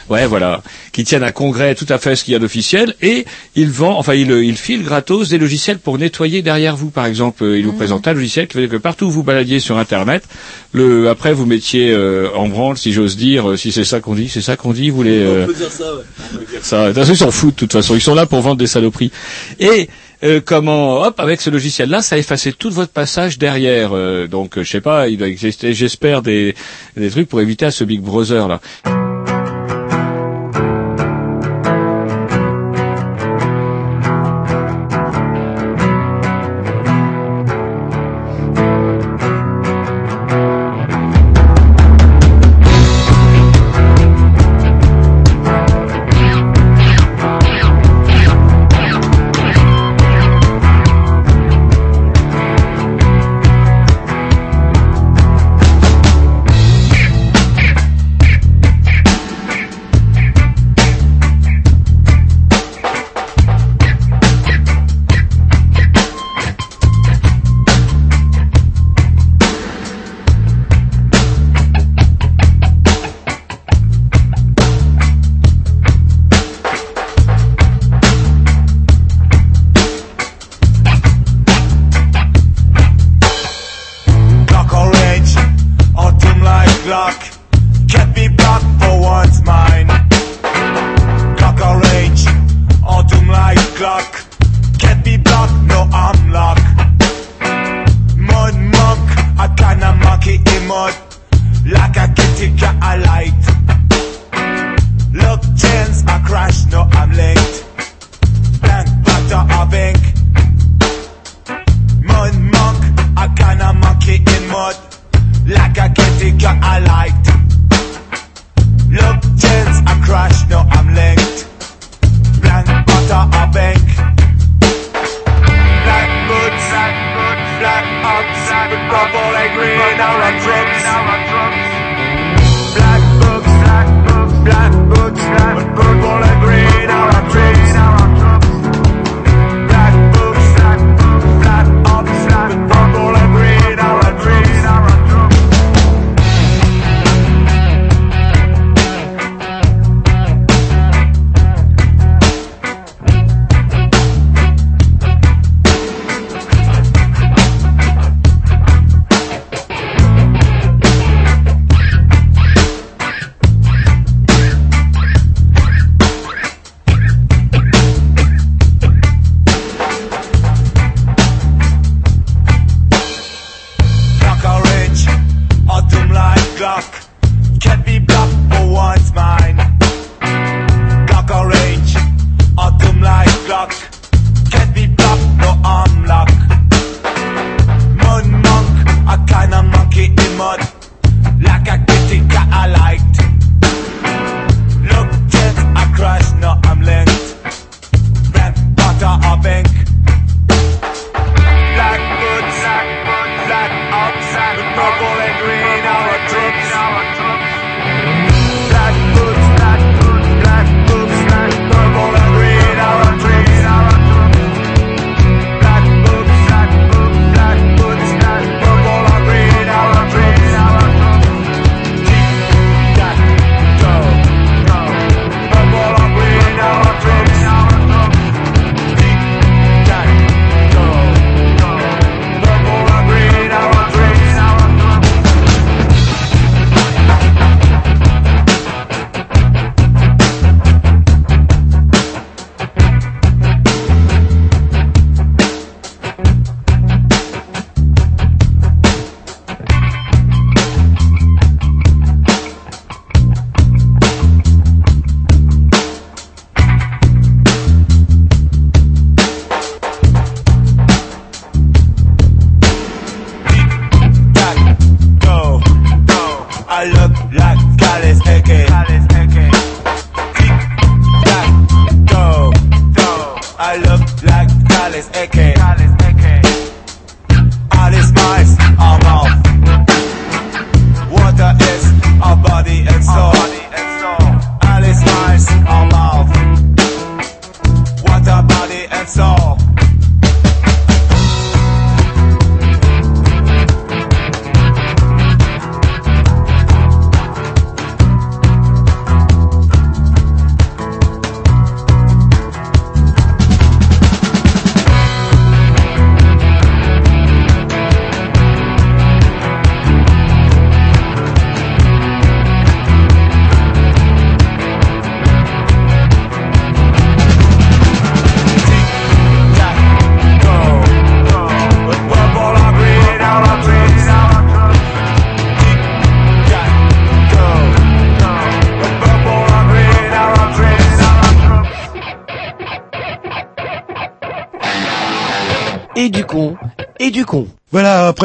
ouais, 0.09 0.27
voilà, 0.27 0.63
qui 0.93 1.05
tiennent 1.05 1.23
un 1.23 1.33
congrès 1.37 1.75
tout 1.75 1.87
à 1.89 1.99
fait 1.99 2.17
ce 2.17 2.25
qu'il 2.25 2.33
y 2.33 2.35
a 2.35 2.41
d'officiel, 2.41 2.95
et 3.03 3.27
il 3.55 3.71
vend, 3.71 3.97
enfin 3.99 4.15
il, 4.15 4.31
il 4.31 4.57
file 4.57 4.83
gratos 4.83 5.29
des 5.29 5.39
logiciels 5.39 5.79
pour 5.79 5.99
nettoyer 5.99 6.43
derrière 6.43 6.77
vous. 6.77 6.91
Par 6.91 7.07
exemple, 7.07 7.45
euh, 7.45 7.59
il 7.59 7.67
vous 7.67 7.75
présente 7.75 8.09
un 8.09 8.15
logiciel 8.15 8.49
qui 8.49 8.59
fait 8.59 8.69
que 8.69 8.77
partout 8.77 9.07
où 9.07 9.11
vous 9.11 9.23
baladiez 9.23 9.61
sur 9.61 9.79
Internet, 9.79 10.25
le 10.73 11.09
après 11.09 11.33
vous 11.33 11.47
mettiez 11.47 11.93
euh, 11.93 12.29
en 12.35 12.49
branle, 12.49 12.77
si 12.77 12.93
j'ose 12.93 13.17
dire, 13.17 13.51
euh, 13.51 13.57
si 13.57 13.71
c'est 13.71 13.85
ça 13.85 14.01
qu'on 14.01 14.15
dit, 14.15 14.29
c'est 14.29 14.41
ça 14.41 14.57
qu'on 14.57 14.73
dit, 14.73 14.91
vous 14.91 15.03
les. 15.03 15.21
euh, 15.23 15.47
dire 15.53 15.71
ça, 15.71 16.87
ouais. 16.87 16.93
façon, 16.95 17.13
ils 17.13 17.17
s'en 17.17 17.31
foutent 17.31 17.55
de 17.55 17.61
toute 17.61 17.73
façon. 17.73 17.95
Ils 17.95 18.01
sont 18.01 18.15
là 18.15 18.27
pour 18.27 18.41
vendre 18.41 18.57
des 18.57 18.67
saloperies. 18.67 19.13
Et 19.61 19.89
euh, 20.25 20.41
comment, 20.45 21.03
hop, 21.03 21.21
avec 21.21 21.41
ce 21.41 21.51
logiciel-là, 21.51 22.01
ça 22.03 22.17
effaçait 22.17 22.53
tout 22.53 22.71
votre 22.71 22.93
passage 22.93 23.39
derrière. 23.39 23.91
Euh, 23.93 24.27
donc, 24.27 24.57
euh, 24.57 24.65
je 24.65 24.71
sais 24.71 24.81
pas, 24.81 25.09
il 25.09 25.19
doit 25.19 25.29
exister, 25.29 25.75
j'espère, 25.75 26.23
des, 26.23 26.55
des 26.97 27.11
trucs 27.11 27.29
pour 27.29 27.41
éviter 27.41 27.67
à 27.67 27.71
ce 27.71 27.85
Big 27.85 28.01
Brother 28.01 28.49
là. 28.49 28.61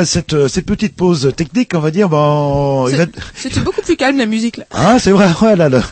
Après 0.02 0.06
cette, 0.06 0.34
euh, 0.34 0.48
cette 0.48 0.66
petite 0.66 0.96
pause 0.96 1.32
technique, 1.36 1.72
on 1.76 1.80
va 1.80 1.92
dire, 1.92 2.10
bon, 2.10 2.88
il 2.88 2.96
va... 2.96 3.06
C'était 3.36 3.60
beaucoup 3.60 3.82
plus 3.82 3.96
calme 3.96 4.18
la 4.18 4.26
musique 4.26 4.58
là. 4.58 4.66
Ah, 4.72 4.98
c'est 5.00 5.12
vrai, 5.12 5.28
voilà. 5.40 5.70
là. 5.70 5.84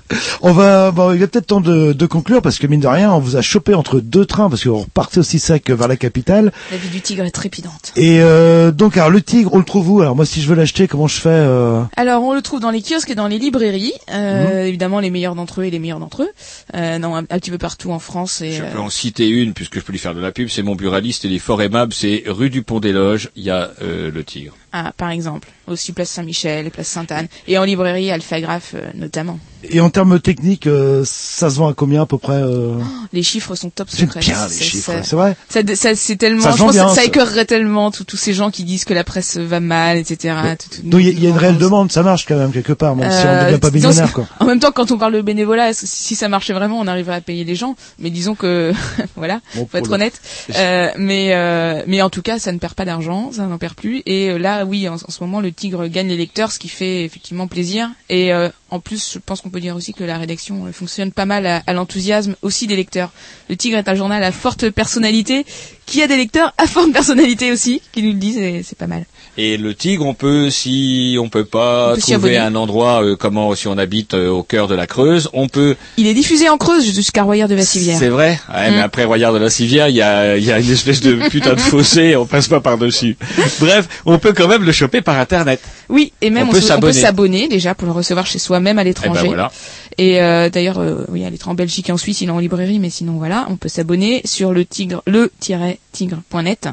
On 0.42 0.52
va, 0.52 0.90
bon, 0.92 1.14
il 1.14 1.22
est 1.22 1.28
peut-être 1.28 1.46
temps 1.48 1.62
de, 1.62 1.94
de 1.94 2.06
conclure 2.08 2.42
parce 2.42 2.58
que 2.58 2.66
mine 2.68 2.80
de 2.80 2.88
rien, 2.88 3.12
on 3.14 3.20
vous 3.20 3.36
a 3.36 3.42
chopé 3.42 3.74
entre 3.76 4.00
deux 4.00 4.26
trains 4.26 4.50
parce 4.50 4.64
qu'on 4.64 4.80
repartait 4.80 5.20
aussi 5.20 5.38
sec 5.38 5.70
vers 5.70 5.88
la 5.88 5.96
capitale. 5.96 6.52
La 6.72 6.78
vie 6.78 6.90
du 6.90 7.02
tigre 7.02 7.24
est 7.24 7.32
trépidante. 7.32 7.92
Et 7.96 8.20
euh, 8.22 8.72
donc, 8.72 8.98
alors 8.98 9.10
le 9.12 9.22
tigre, 9.22 9.54
on 9.54 9.60
le 9.60 9.64
trouve 9.66 9.90
où? 9.92 10.02
Alors 10.02 10.16
moi, 10.16 10.26
si 10.26 10.42
je 10.42 10.48
veux 10.48 10.56
l'acheter, 10.56 10.88
comment 10.88 11.08
je 11.08 11.20
fais 11.20 11.30
euh... 11.30 11.82
Alors 11.96 12.24
on 12.24 12.34
le 12.34 12.42
trouve 12.42 12.60
dans 12.60 12.72
les 12.72 12.82
kiosques 12.82 13.12
et 13.12 13.16
dans 13.16 13.28
les 13.28 13.38
librairies, 13.38 13.94
euh, 14.12 14.64
Mhm. 14.64 14.68
évidemment 14.68 15.00
les 15.00 15.10
meilleurs 15.12 15.36
d'entre 15.36 15.62
eux 15.62 15.66
et 15.66 15.72
les 15.72 15.80
meilleurs 15.80 16.00
d'entre 16.00 16.24
eux, 16.24 16.30
euh, 16.76 16.98
non, 16.98 17.16
un, 17.16 17.20
un 17.20 17.40
petit 17.40 17.52
peu 17.52 17.58
partout 17.60 17.92
en 17.92 18.00
France. 18.00 18.42
Et, 18.42 18.54
Je 18.54 18.64
euh, 18.64 18.72
peux 18.72 18.80
en 18.80 18.90
citer 18.90 19.28
une, 19.28 19.54
puisque 19.54 19.76
je 19.76 19.82
peux 19.82 19.92
lui 19.92 20.00
faire 20.00 20.16
de 20.16 20.22
la 20.22 20.32
pub, 20.32 20.48
c'est 20.50 20.64
mon 20.64 20.76
buraliste, 20.76 21.26
il 21.26 21.34
est 21.34 21.40
fort 21.40 21.62
aimable, 21.62 21.94
c'est 21.94 22.24
rue 22.28 22.50
du 22.50 22.64
Pont 22.64 22.80
des 22.80 22.92
Loges, 22.94 23.30
il 23.36 23.44
y 23.44 23.50
a 23.50 23.72
euh, 23.82 23.99
le 24.08 24.24
tigre. 24.24 24.56
Ah, 24.72 24.92
par 24.98 25.10
exemple, 25.10 25.48
aussi 25.68 25.92
place 25.94 26.10
Saint-Michel 26.10 26.68
et 26.68 26.70
place 26.70 26.88
Sainte-Anne, 26.88 27.28
et 27.48 27.58
en 27.58 27.64
librairie 27.64 28.12
Alphagraphe 28.12 28.74
euh, 28.76 28.82
notamment. 28.96 29.40
Et 29.72 29.82
en 29.82 29.90
termes 29.90 30.22
techniques, 30.22 30.68
euh, 30.68 31.04
ça 31.06 31.50
se 31.50 31.58
vend 31.58 31.68
à 31.68 31.74
combien 31.74 32.04
à 32.04 32.06
peu 32.06 32.18
près 32.18 32.34
euh... 32.42 32.76
Les 33.12 33.24
chiffres 33.24 33.56
sont 33.56 33.70
top 33.70 33.90
J'aime 33.94 34.08
secrets. 34.08 34.22
bien 34.22 34.48
les 34.48 34.56
chiffres, 34.56 34.92
c'est 35.04 35.16
vrai. 35.18 35.36
Ça, 35.50 35.60
ça 35.76 35.96
c'est 35.96 36.16
tellement, 36.16 36.44
Ça 36.44 36.52
je 36.52 36.58
pense 36.58 36.72
que 36.72 36.78
ça 36.78 36.88
ça. 36.96 37.04
écœurerait 37.04 37.44
tellement 37.44 37.92
tous 37.92 38.16
ces 38.16 38.34
gens 38.34 38.52
qui 38.52 38.64
disent 38.64 38.86
que 38.86 38.94
la 38.94 39.04
presse 39.04 39.36
va 39.38 39.60
mal, 39.60 39.98
etc. 39.98 40.34
tout- 40.58 40.78
tout- 40.78 40.88
Donc 40.88 41.02
il 41.02 41.08
y, 41.08 41.10
a- 41.10 41.12
il 41.12 41.24
y 41.24 41.26
a 41.26 41.30
une 41.32 41.38
réelle 41.38 41.58
demande, 41.58 41.92
ça 41.92 42.04
marche 42.04 42.26
quand 42.26 42.38
même 42.38 42.54
quelque 42.54 42.72
part, 42.72 42.96
même 42.96 43.12
si 43.12 43.18
on 43.18 43.22
ne 43.24 43.28
Euh, 43.28 43.46
devient 43.48 43.60
pas 43.60 43.72
millionnaire 43.72 44.14
quoi. 44.14 44.28
En 44.40 44.46
même 44.46 44.60
temps, 44.62 44.72
quand 44.72 44.92
on 44.92 44.98
parle 44.98 45.14
de 45.16 45.22
bénévolat, 45.22 45.74
si- 45.74 46.16
ça 46.16 46.30
marchait 46.30 46.54
vraiment, 46.54 46.80
on 46.80 46.88
arriverait 46.88 47.16
à 47.18 47.22
payer 47.22 47.44
les 47.44 47.56
gens? 47.56 47.76
Mais 48.00 48.12
disons 48.12 48.36
que, 48.36 48.72
voilà, 49.18 49.42
Bon, 49.56 49.68
faut 49.70 49.78
être 49.78 49.92
honnête. 49.92 50.22
Euh, 50.56 50.90
mais, 50.98 51.34
euh, 51.34 51.84
mais 51.86 52.02
en 52.02 52.10
tout 52.10 52.22
cas, 52.22 52.40
ça 52.40 52.54
ne 52.54 52.60
perd 52.60 52.76
pas 52.76 52.86
d'argent, 52.86 53.32
ça 53.34 53.46
n'en 53.46 53.58
perd 53.58 53.74
plus. 53.74 54.04
Et 54.06 54.30
euh, 54.30 54.38
là, 54.60 54.66
oui, 54.66 54.88
en, 54.88 54.98
ce 54.98 55.24
moment, 55.24 55.42
le 55.42 55.52
Tigre 55.52 55.88
gagne 55.88 56.10
les 56.10 56.18
lecteurs, 56.18 56.52
ce 56.52 56.60
qui 56.60 56.70
fait 56.70 57.04
effectivement 57.04 57.48
plaisir. 57.48 57.90
Euh, 58.12 58.50
en 58.72 58.80
plus, 58.80 59.12
je 59.14 59.20
pense 59.20 59.42
qu'on 59.42 59.50
peut 59.50 59.60
dire 59.60 59.76
aussi 59.76 59.94
que 59.94 60.04
la 60.04 60.18
rédaction 60.18 60.66
euh, 60.66 60.72
fonctionne 60.72 61.12
pas 61.12 61.26
mal 61.26 61.46
à, 61.46 61.64
à 61.66 61.74
l'enthousiasme 61.74 62.36
aussi 62.42 62.68
des 62.68 62.76
lecteurs. 62.76 63.12
Le 63.50 63.56
Tigre 63.56 63.78
est 63.78 63.90
un 63.90 63.96
journal 63.96 64.24
à 64.24 64.32
forte 64.32 64.70
personnalité, 64.70 65.46
qui 65.86 66.02
a 66.04 66.08
des 66.08 66.18
lecteurs 66.18 66.54
à 66.58 66.68
forte 66.68 66.92
personnalité 66.94 67.52
aussi, 67.52 67.82
qui 67.92 68.04
nous 68.04 68.12
le 68.12 68.20
disent, 68.20 68.38
et 68.38 68.62
c'est 68.64 68.78
pas 68.78 68.88
mal. 68.88 69.06
Et 69.38 69.58
le 69.58 69.74
tigre, 69.74 70.06
on 70.06 70.14
peut, 70.14 70.50
si 70.50 71.18
on 71.20 71.30
peut 71.30 71.46
pas 71.46 71.92
On 71.92 71.96
peut 71.96 72.02
trouver 72.02 72.38
un 72.38 72.56
endroit, 72.56 73.04
euh, 73.04 73.16
comment, 73.16 73.56
si 73.56 73.68
on 73.68 73.78
habite 73.78 74.14
euh, 74.14 74.28
au 74.30 74.44
cœur 74.44 74.68
de 74.68 74.76
la 74.76 74.86
Creuse, 74.86 75.30
on 75.34 75.48
peut. 75.48 75.76
Il 75.98 76.08
est 76.08 76.14
diffusé 76.14 76.50
en 76.50 76.58
Creuse 76.58 76.84
jusqu'à 76.94 77.24
Royer 77.24 77.48
de 77.48 77.56
Vassivière. 77.56 77.98
C'est 77.98 78.10
vrai. 78.10 78.40
Ouais, 78.54 78.70
Mm. 78.70 78.74
mais 78.76 78.82
après 78.82 79.06
Royard 79.06 79.34
de 79.34 79.38
la 79.40 79.50
Civière, 79.50 79.88
il 79.88 79.96
y 79.96 80.02
a, 80.02 80.38
il 80.38 80.44
y 80.44 80.52
a 80.52 80.60
une 80.60 80.70
espèce 80.70 81.00
de 81.02 81.14
putain 81.30 81.54
de 81.54 81.60
fossé, 81.60 82.16
on 82.16 82.26
passe 82.26 82.48
pas 82.48 82.60
par 82.60 82.78
dessus. 82.78 83.18
Bref, 83.60 83.88
on 84.06 84.20
peut 84.20 84.34
quand 84.34 84.48
même 84.48 84.64
le 84.64 84.72
choper 84.72 85.02
par 85.02 85.18
internet. 85.18 85.62
Oui, 85.88 86.12
et 86.22 86.30
même 86.30 86.48
On 86.48 86.52
on, 86.52 86.80
peut 86.80 86.92
s'abonner 86.92 87.48
déjà 87.48 87.74
pour 87.76 87.88
le 87.88 87.94
recevoir 87.94 88.26
chez 88.26 88.40
soi, 88.40 88.59
même 88.62 88.80
à 88.80 88.84
l'étranger. 88.84 89.22
Eh 89.22 89.24
ben 89.24 89.28
voilà. 89.28 89.52
Et 89.98 90.22
euh, 90.22 90.50
d'ailleurs, 90.50 90.80
euh, 90.80 91.06
oui, 91.10 91.26
à 91.26 91.30
l'étranger 91.30 91.52
en 91.52 91.56
Belgique 91.56 91.90
et 91.90 91.92
en 91.92 91.98
Suisse, 91.98 92.22
il 92.22 92.30
est 92.30 92.32
en 92.32 92.40
librairie, 92.40 92.80
mais 92.80 92.90
sinon 92.90 93.14
voilà, 93.14 93.48
on 93.50 93.58
peut 93.58 93.70
s'abonner 93.70 94.22
sur 94.26 94.54
le 94.54 94.66
tigre, 94.66 95.02
le-tigre.net. 95.08 96.70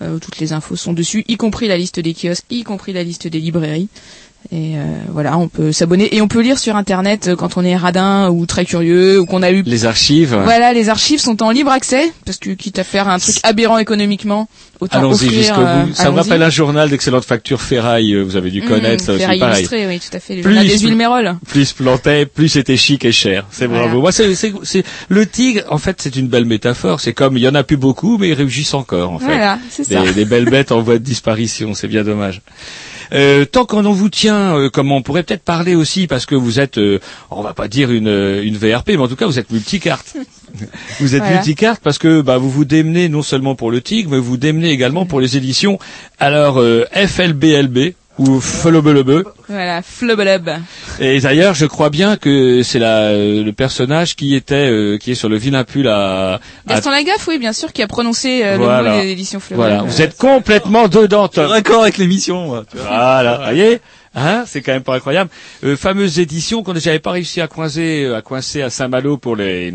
Euh, 0.00 0.18
toutes 0.18 0.38
les 0.38 0.52
infos 0.52 0.76
sont 0.76 0.92
dessus, 0.92 1.24
y 1.28 1.36
compris 1.36 1.68
la 1.68 1.76
liste 1.76 2.00
des 2.00 2.14
kiosques, 2.14 2.46
y 2.50 2.62
compris 2.62 2.92
la 2.92 3.02
liste 3.02 3.26
des 3.26 3.40
librairies. 3.40 3.88
Et 4.50 4.76
euh, 4.76 4.80
voilà, 5.10 5.38
on 5.38 5.48
peut 5.48 5.72
s'abonner 5.72 6.14
et 6.14 6.20
on 6.20 6.28
peut 6.28 6.40
lire 6.42 6.58
sur 6.58 6.74
internet 6.76 7.28
euh, 7.28 7.36
quand 7.36 7.56
on 7.56 7.64
est 7.64 7.76
radin 7.76 8.28
ou 8.28 8.44
très 8.44 8.64
curieux 8.64 9.20
ou 9.20 9.24
qu'on 9.24 9.42
a 9.42 9.50
eu 9.52 9.62
Les 9.64 9.86
archives. 9.86 10.36
voilà, 10.44 10.72
les 10.72 10.88
archives 10.88 11.20
sont 11.20 11.42
en 11.42 11.50
libre 11.50 11.70
accès 11.70 12.12
parce 12.26 12.38
que 12.38 12.50
quitte 12.50 12.78
à 12.78 12.84
faire 12.84 13.08
un 13.08 13.18
truc 13.18 13.36
aberrant 13.44 13.78
économiquement, 13.78 14.48
autant 14.80 14.98
Allons-y 14.98 15.30
jusqu'au 15.30 15.60
euh, 15.60 15.84
bout. 15.84 15.94
Ça 15.94 16.10
me 16.10 16.16
rappelle 16.16 16.42
un 16.42 16.50
journal 16.50 16.90
d'excellente 16.90 17.24
facture 17.24 17.62
Ferraille, 17.62 18.12
euh, 18.14 18.22
vous 18.22 18.36
avez 18.36 18.50
dû 18.50 18.60
Mmh, 18.62 18.68
connaître, 18.68 19.04
ça 19.04 19.12
aussi 19.12 19.20
Ferraille 19.20 19.38
pareil. 19.38 19.56
illustré, 19.58 19.86
oui, 19.86 20.00
tout 20.00 20.16
à 20.16 20.20
fait, 20.20 20.34
les 20.34 20.42
Plus 20.42 20.54
des 20.58 20.78
huiles 20.78 20.96
Mérol. 20.96 21.36
Plus 21.48 21.72
plantait, 21.72 22.26
plus 22.26 22.48
c'était 22.48 22.76
chic 22.76 23.04
et 23.04 23.12
cher. 23.12 23.46
C'est 23.50 23.66
Voilà. 23.66 23.84
bravo. 23.84 24.00
Moi, 24.00 24.12
c'est, 24.12 24.34
c'est, 24.34 24.52
c'est- 24.64 24.84
le 25.08 25.24
tigre. 25.24 25.62
En 25.70 25.78
fait, 25.78 26.02
c'est 26.02 26.16
une 26.16 26.26
belle 26.28 26.44
métaphore. 26.46 27.00
C'est 27.00 27.12
comme 27.12 27.36
il 27.38 27.42
y 27.44 27.48
en 27.48 27.54
a 27.54 27.62
plus 27.62 27.76
beaucoup, 27.76 28.18
mais 28.18 28.28
ils 28.28 28.34
réussissent 28.34 28.74
encore. 28.74 29.12
En 29.12 29.18
fait, 29.18 29.26
Voilà, 29.26 29.58
c'est 29.70 29.84
ça. 29.84 30.02
Des, 30.02 30.12
des 30.12 30.24
belles 30.24 30.50
bêtes 30.50 30.72
en 30.72 30.80
voie 30.82 30.94
de 30.98 31.04
disparition. 31.04 31.74
C'est 31.74 31.88
bien 31.88 32.02
dommage. 32.04 32.42
Euh, 33.12 33.44
tant 33.44 33.64
qu'on 33.66 33.84
en 33.84 33.92
vous 33.92 34.08
tient, 34.08 34.56
euh, 34.56 34.70
comme 34.70 34.90
on 34.90 35.02
pourrait 35.02 35.22
peut-être 35.22 35.42
parler 35.44 35.74
aussi, 35.74 36.06
parce 36.06 36.24
que 36.26 36.34
vous 36.34 36.60
êtes, 36.60 36.78
euh, 36.78 36.98
on 37.30 37.42
va 37.42 37.52
pas 37.52 37.68
dire 37.68 37.90
une, 37.90 38.08
euh, 38.08 38.42
une 38.42 38.56
VRP, 38.56 38.88
mais 38.90 38.96
en 38.98 39.08
tout 39.08 39.16
cas 39.16 39.26
vous 39.26 39.38
êtes 39.38 39.50
multicarte. 39.50 40.16
vous 41.00 41.14
êtes 41.14 41.20
Voilà. 41.22 41.36
multicarte 41.36 41.80
parce 41.82 41.98
que 41.98 42.20
bah, 42.22 42.38
vous 42.38 42.50
vous 42.50 42.64
démenez 42.64 43.08
non 43.08 43.22
seulement 43.22 43.54
pour 43.54 43.70
le 43.70 43.80
Tigre, 43.80 44.10
mais 44.12 44.18
vous 44.18 44.36
démenez 44.36 44.70
également 44.70 45.04
pour 45.06 45.20
les 45.20 45.36
éditions. 45.36 45.78
Alors 46.18 46.58
euh, 46.58 46.84
FLBLB 46.94 47.94
ou 48.28 48.40
FLBLB. 48.40 49.24
Voilà, 49.48 49.82
flubelub. 49.82 50.50
Et 51.00 51.20
d'ailleurs, 51.20 51.54
je 51.54 51.66
crois 51.66 51.90
bien 51.90 52.16
que 52.16 52.62
c'est 52.62 52.78
la, 52.78 52.98
euh, 53.08 53.42
le 53.44 53.52
personnage 53.52 54.16
qui 54.16 54.34
était, 54.34 54.54
euh, 54.70 54.98
qui 54.98 55.12
est 55.12 55.14
sur 55.14 55.28
le 55.28 55.36
vilain 55.36 55.64
pull 55.64 55.88
à, 55.88 56.34
à- 56.34 56.40
Gaston 56.66 56.90
Lagaffe, 56.90 57.26
oui, 57.28 57.38
bien 57.38 57.52
sûr, 57.52 57.72
qui 57.72 57.82
a 57.82 57.86
prononcé 57.86 58.42
euh, 58.44 58.52
le 58.58 58.64
Voilà. 58.64 58.94
mot 58.96 59.02
des 59.02 59.08
éditions 59.10 59.40
flubelub. 59.40 59.66
Voilà, 59.68 59.82
vous 59.82 60.00
êtes 60.02 60.16
complètement 60.16 60.88
dedans. 60.88 61.28
Tom. 61.28 61.48
D'accord 61.50 61.82
avec 61.82 61.98
l'émission. 61.98 62.46
moi, 62.46 62.64
tu 62.70 62.76
vois. 62.76 62.86
Voilà, 62.86 63.36
vous 63.38 63.42
voyez 63.44 63.80
Hein, 64.14 64.44
c'est 64.46 64.60
quand 64.60 64.72
même 64.72 64.82
pas 64.82 64.96
incroyable. 64.96 65.30
Euh, 65.64 65.74
fameuse 65.74 66.18
édition 66.18 66.62
qu'on 66.62 66.74
n'avait 66.74 66.98
pas 66.98 67.12
réussi 67.12 67.40
à 67.40 67.46
coincer, 67.46 68.04
euh, 68.04 68.16
à 68.18 68.20
coincer 68.20 68.60
à 68.60 68.68
Saint-Malo 68.68 69.16
pour 69.16 69.36
les 69.36 69.72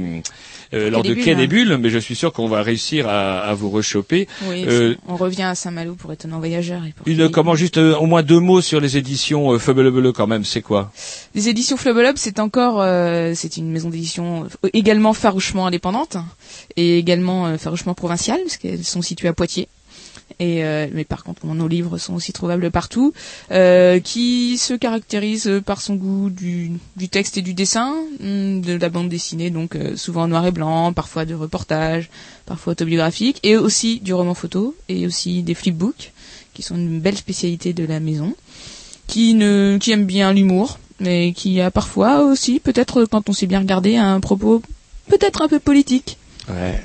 euh, 0.73 0.89
lors 0.89 1.01
Quai 1.01 1.09
de 1.09 1.15
des 1.15 1.21
Quai 1.21 1.35
Bulles, 1.35 1.37
des 1.37 1.43
hein. 1.43 1.47
Bulles, 1.47 1.77
mais 1.81 1.89
je 1.89 1.97
suis 1.99 2.15
sûr 2.15 2.33
qu'on 2.33 2.47
va 2.47 2.61
réussir 2.61 3.07
à, 3.07 3.39
à 3.39 3.53
vous 3.53 3.69
rechoper. 3.69 4.27
Oui, 4.49 4.65
Euh, 4.67 4.95
on 5.07 5.15
revient 5.15 5.43
à 5.43 5.55
Saint-Malo 5.55 5.95
pour 5.95 6.11
étonnant 6.11 6.39
voyageur. 6.39 6.83
Et 6.85 6.93
pour 6.93 7.07
une, 7.07 7.29
comment 7.29 7.55
juste 7.55 7.77
euh, 7.77 7.95
au 7.95 8.05
moins 8.05 8.23
deux 8.23 8.39
mots 8.39 8.61
sur 8.61 8.79
les 8.79 8.97
éditions 8.97 9.53
euh, 9.53 10.11
quand 10.13 10.27
même, 10.27 10.45
c'est 10.45 10.61
quoi? 10.61 10.91
Les 11.35 11.49
éditions 11.49 11.77
Flubelub, 11.77 12.15
c'est 12.17 12.39
encore, 12.39 12.81
euh, 12.81 13.33
c'est 13.35 13.57
une 13.57 13.71
maison 13.71 13.89
d'édition 13.89 14.45
euh, 14.65 14.69
également 14.73 15.13
farouchement 15.13 15.67
indépendante 15.67 16.17
et 16.75 16.97
également 16.97 17.57
farouchement 17.57 17.93
provinciale, 17.93 18.39
parce 18.43 18.57
qu'elles 18.57 18.83
sont 18.83 19.01
situées 19.01 19.27
à 19.27 19.33
Poitiers. 19.33 19.67
Euh, 20.41 20.87
mais 20.93 21.03
par 21.03 21.23
contre, 21.23 21.45
nos 21.45 21.67
livres 21.67 21.97
sont 21.97 22.13
aussi 22.13 22.33
trouvables 22.33 22.69
partout, 22.71 23.13
euh, 23.51 23.99
qui 23.99 24.57
se 24.57 24.73
caractérise 24.73 25.61
par 25.65 25.81
son 25.81 25.95
goût 25.95 26.29
du, 26.29 26.79
texte 27.09 27.37
et 27.37 27.41
du 27.41 27.53
dessin, 27.53 27.93
hum, 28.21 28.61
de 28.61 28.73
la 28.73 28.89
bande 28.89 29.09
dessinée, 29.09 29.49
donc 29.49 29.75
euh, 29.75 29.95
souvent 29.95 30.23
en 30.23 30.27
noir 30.27 30.45
et 30.45 30.51
blanc, 30.51 30.93
parfois 30.93 31.25
de 31.25 31.33
reportages, 31.33 32.09
parfois 32.45 32.71
autobiographiques, 32.71 33.39
et 33.43 33.57
aussi 33.57 33.99
du 33.99 34.13
roman 34.13 34.33
photo, 34.33 34.75
et 34.89 35.07
aussi 35.07 35.43
des 35.43 35.53
flipbooks, 35.53 36.11
qui 36.53 36.61
sont 36.61 36.75
une 36.75 36.99
belle 36.99 37.17
spécialité 37.17 37.73
de 37.73 37.85
la 37.85 37.99
maison, 37.99 38.35
qui 39.07 39.31
aime 39.31 40.05
bien 40.05 40.33
l'humour, 40.33 40.79
mais 40.99 41.33
qui 41.33 41.61
a 41.61 41.71
parfois 41.71 42.23
aussi, 42.23 42.59
peut-être 42.59 43.05
quand 43.05 43.29
on 43.29 43.33
sait 43.33 43.47
bien 43.47 43.59
regarder, 43.59 43.97
un 43.97 44.19
propos 44.19 44.61
peut-être 45.07 45.41
un 45.41 45.47
peu 45.47 45.59
politique. 45.59 46.17
Ouais. 46.49 46.79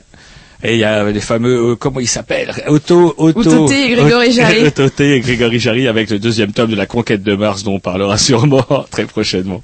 Et 0.64 0.74
il 0.74 0.78
y 0.78 0.84
a 0.84 1.10
les 1.10 1.20
fameux, 1.20 1.72
euh, 1.72 1.76
comment 1.76 1.98
il 1.98 2.06
s'appelle 2.06 2.52
Otto, 2.68 3.14
Otto, 3.16 3.40
Autoté 3.40 3.86
et 3.86 3.94
Grégory 3.97 4.32
Jarry. 4.32 4.64
Autoté 4.64 5.16
et 5.16 5.20
Grégory 5.20 5.59
Jarry 5.59 5.89
avec 5.89 6.10
le 6.10 6.20
deuxième 6.20 6.52
tome 6.52 6.70
de 6.70 6.76
la 6.76 6.86
conquête 6.86 7.22
de 7.22 7.34
Mars 7.34 7.64
dont 7.64 7.74
on 7.74 7.80
parlera 7.80 8.16
sûrement 8.16 8.64
très 8.90 9.05
prochainement. 9.05 9.62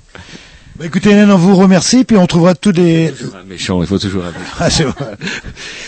Bah, 0.78 0.84
écoutez, 0.86 1.10
Hélène, 1.10 1.32
on 1.32 1.36
vous 1.36 1.56
remercie, 1.56 2.04
puis 2.04 2.16
on 2.16 2.26
trouvera 2.28 2.54
tous 2.54 2.70
les... 2.70 3.08
Un 3.08 3.42
méchant, 3.48 3.80
il 3.80 3.88
faut 3.88 3.98
toujours 3.98 4.22
un 4.24 4.28
méchant. 4.28 4.38
Ah, 4.60 4.70
c'est 4.70 4.84
vrai. 4.84 5.16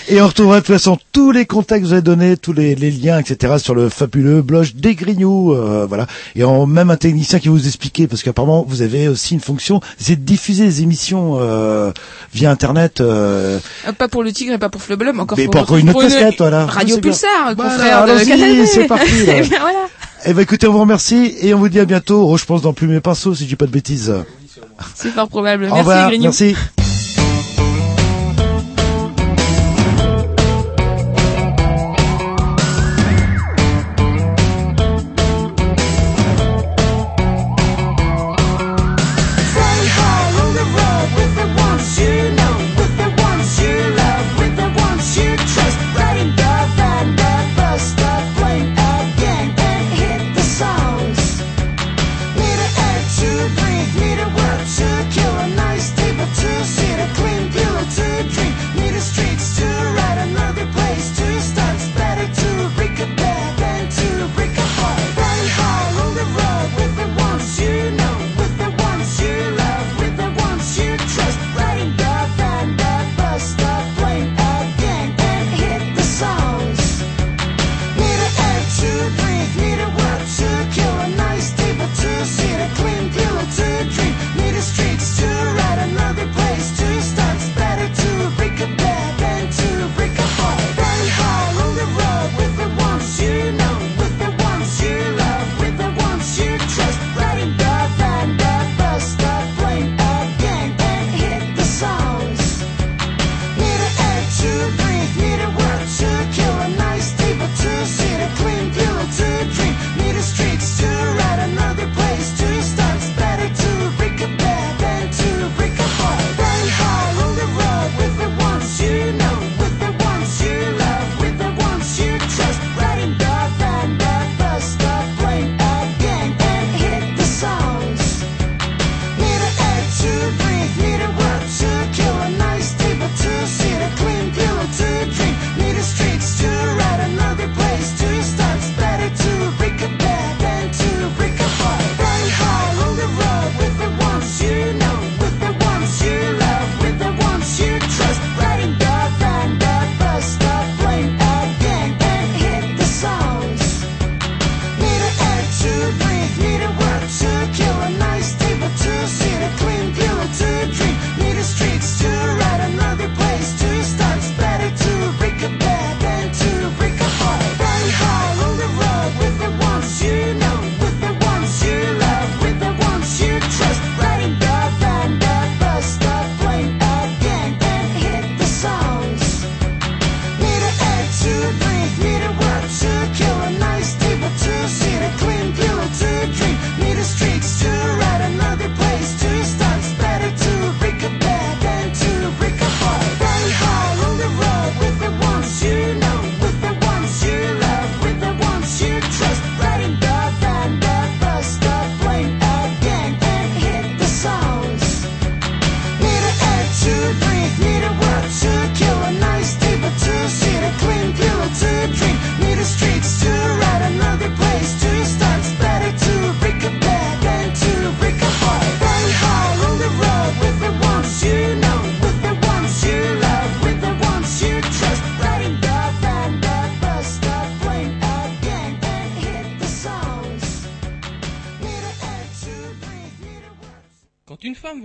Et 0.09 0.21
on 0.21 0.27
retrouvera 0.27 0.57
de 0.61 0.67
toute 0.67 0.75
façon 0.75 0.99
tous 1.13 1.31
les 1.31 1.47
contacts 1.47 1.83
que 1.83 1.87
vous 1.87 1.93
avez 1.93 2.03
donnés, 2.03 2.37
tous 2.37 2.53
les, 2.53 2.75
les 2.75 2.91
liens, 2.91 3.21
etc. 3.21 3.55
sur 3.59 3.77
le 3.77 3.89
fabuleux 3.89 4.43
blog 4.43 4.67
des 4.75 4.97
Grignoux, 4.97 5.53
euh, 5.55 5.87
voilà. 5.89 6.09
Et 6.35 6.43
en, 6.43 6.67
même 6.67 6.91
un 6.91 6.97
technicien 6.97 7.39
qui 7.39 7.47
va 7.47 7.55
vous 7.55 7.67
expliquer, 7.69 8.09
parce 8.09 8.25
qu'apparemment 8.25 8.65
vous 8.69 8.83
avez 8.83 9.07
aussi 9.07 9.35
une 9.35 9.41
fonction, 9.41 9.81
c'est 9.97 10.17
de 10.17 10.23
diffuser 10.25 10.65
les 10.65 10.83
émissions 10.83 11.37
euh, 11.41 11.93
via 12.35 12.51
Internet. 12.51 13.01
Euh, 13.01 13.59
Euh, 13.87 13.93
Pas 13.93 14.09
pour 14.09 14.25
le 14.25 14.33
tigre 14.33 14.55
et 14.55 14.59
pas 14.59 14.71
pour 14.71 14.83
Flubelum, 14.83 15.21
encore 15.21 15.39
Mais 15.39 15.45
pour, 15.45 15.53
pas 15.55 15.61
encore 15.63 15.77
une 15.77 15.91
autre 15.91 16.01
pour 16.01 16.09
casquette, 16.09 16.39
voilà. 16.39 16.67
Radio. 16.67 16.99
Pulsar, 16.99 17.55
Voilà, 17.57 17.71
confrère 17.77 18.07
de 18.07 18.11
allons-y, 18.11 18.27
Canal 18.27 18.67
c'est 18.67 18.87
parti, 18.89 19.25
là. 19.27 19.35
Eh 19.39 19.43
bien, 19.49 19.59
voilà. 19.61 19.79
eh 20.27 20.33
ben 20.35 20.43
écoutez, 20.43 20.67
on 20.67 20.73
vous 20.73 20.81
remercie 20.81 21.37
et 21.41 21.55
on 21.55 21.59
vous 21.59 21.69
dit 21.69 21.79
à 21.79 21.85
bientôt. 21.85 22.29
Oh, 22.29 22.37
je 22.37 22.45
pense 22.45 22.63
dans 22.63 22.73
Plume 22.73 22.93
et 22.95 23.01
Pinceau, 23.01 23.35
si 23.37 23.45
je 23.45 23.49
dis 23.51 23.57
pas 23.57 23.67
de 23.67 23.71
bêtises. 23.71 24.13
C'est 24.95 25.11
fort 25.11 25.29
probable. 25.29 25.65
Au 25.65 25.67
Merci 25.69 25.79
revoir, 25.81 26.09
Grignou. 26.09 26.25
merci. 26.25 26.57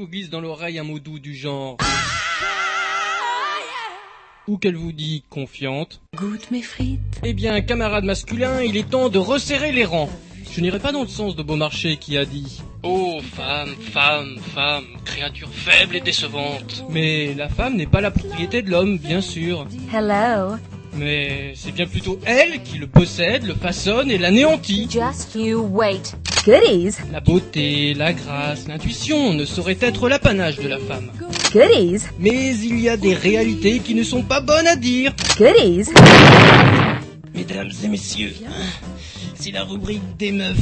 Vous 0.06 0.12
glisse 0.12 0.30
dans 0.30 0.42
l'oreille 0.42 0.78
un 0.78 0.84
mot 0.84 1.00
doux 1.00 1.18
du 1.18 1.34
genre... 1.34 1.78
Ou 4.48 4.60
qu'elle 4.60 4.76
vous 4.76 4.92
dit 4.92 5.24
confiante. 5.32 6.00
Goûte 6.16 6.52
mes 6.52 6.62
frites. 6.62 7.00
Eh 7.24 7.34
bien, 7.34 7.60
camarade 7.62 8.04
masculin, 8.04 8.62
il 8.62 8.78
est 8.78 8.88
temps 8.88 9.10
de 9.10 9.18
resserrer 9.18 9.72
les 9.72 9.84
rangs. 9.84 10.12
Je 10.52 10.62
n'irai 10.62 10.78
pas 10.78 10.92
dans 10.92 11.02
le 11.02 11.08
sens 11.08 11.36
de 11.36 11.42
Beaumarchais 11.42 11.98
qui 11.98 12.20
a 12.20 12.26
dit 12.26 12.62
Oh, 12.84 13.20
femme, 13.36 13.74
femme, 13.80 14.38
femme, 14.54 14.86
créature 15.06 15.50
faible 15.50 15.96
et 15.96 16.02
décevante. 16.02 16.86
Mais 16.92 17.34
la 17.34 17.50
femme 17.50 17.76
n'est 17.76 17.88
pas 17.88 18.02
la 18.02 18.12
propriété 18.12 18.62
de 18.62 18.70
l'homme, 18.70 19.00
bien 19.00 19.22
sûr. 19.22 19.66
Hello. 19.92 20.58
Mais 20.98 21.54
c'est 21.56 21.74
bien 21.74 21.88
plutôt 21.88 22.20
elle 22.26 22.64
qui 22.64 22.78
le 22.78 22.88
possède, 22.88 23.44
le 23.44 23.54
façonne 23.54 24.10
et 24.10 24.18
l'anéantit. 24.18 24.88
Just 24.90 25.36
you 25.36 25.60
wait. 25.72 26.16
Goodies. 26.46 26.96
La 27.12 27.20
beauté, 27.20 27.94
la 27.94 28.14
grâce, 28.14 28.68
l'intuition 28.68 29.34
ne 29.34 29.46
sauraient 29.46 29.78
être 29.82 30.08
l'apanage 30.08 30.58
de 30.58 30.68
la 30.68 30.78
femme. 30.78 31.12
Goodies. 31.52 32.04
Mais 32.20 32.56
il 32.56 32.80
y 32.80 32.88
a 32.88 32.96
des 32.98 33.14
réalités 33.14 33.80
qui 33.80 33.94
ne 33.94 34.04
sont 34.04 34.24
pas 34.24 34.40
bonnes 34.40 34.68
à 34.68 34.76
dire. 34.76 35.14
Goodies. 35.38 35.90
Mesdames 37.34 37.72
et 37.84 37.88
messieurs, 37.90 38.34
c'est 39.36 39.52
la 39.52 39.64
rubrique 39.64 40.16
des 40.18 40.32
meufs, 40.32 40.58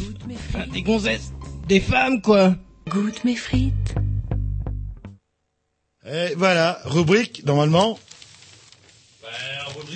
enfin 0.50 0.66
des 0.74 0.82
gonzesses, 0.82 1.32
des 1.68 1.80
femmes 1.80 2.22
quoi. 2.22 2.56
Goûte 2.90 3.24
mes 3.24 3.36
frites. 3.36 3.96
Et 6.06 6.34
voilà, 6.36 6.80
rubrique, 6.86 7.44
normalement. 7.46 8.00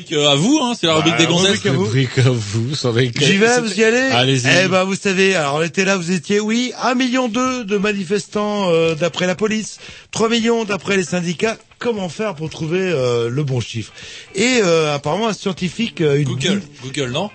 Rubrique 0.08 0.14
euh, 0.14 0.30
à 0.30 0.36
vous, 0.36 0.60
hein, 0.62 0.74
c'est 0.80 0.88
la 0.88 0.96
rubrique 0.96 1.18
des 1.18 1.26
gonzesses. 1.26 1.62
Rubrique 1.64 2.18
à 2.18 2.30
vous, 2.30 2.76
J'y 3.20 3.38
vais, 3.38 3.60
vous 3.62 3.80
y 3.80 3.84
allez 3.84 3.98
Allez-y. 3.98 4.48
Eh 4.64 4.68
ben, 4.68 4.84
vous 4.84 4.96
savez, 4.96 5.36
alors 5.36 5.56
on 5.56 5.62
était 5.62 5.86
là, 5.86 5.98
vous 5.98 6.12
étiez, 6.12 6.40
oui, 6.40 6.72
1 6.82 6.96
million 6.96 7.28
deux 7.28 7.66
de 7.66 7.78
manifestants 7.78 8.72
euh, 8.72 8.96
d'après 8.96 9.28
la 9.28 9.36
police, 9.36 9.80
3 10.12 10.30
millions 10.30 10.64
d'après 10.64 10.98
les 10.98 11.04
syndicats. 11.04 11.58
Comment 11.80 12.10
faire 12.10 12.34
pour 12.36 12.50
trouver 12.50 12.80
euh, 12.82 13.30
le 13.30 13.44
bon 13.44 13.60
chiffre? 13.60 13.94
Et 14.34 14.62
euh, 14.64 14.96
apparemment, 14.96 15.28
un 15.28 15.34
scientifique... 15.34 16.02
euh, 16.02 16.18
une 16.20 16.26
Google, 16.26 16.62
Google, 16.84 17.12
non? 17.12 17.30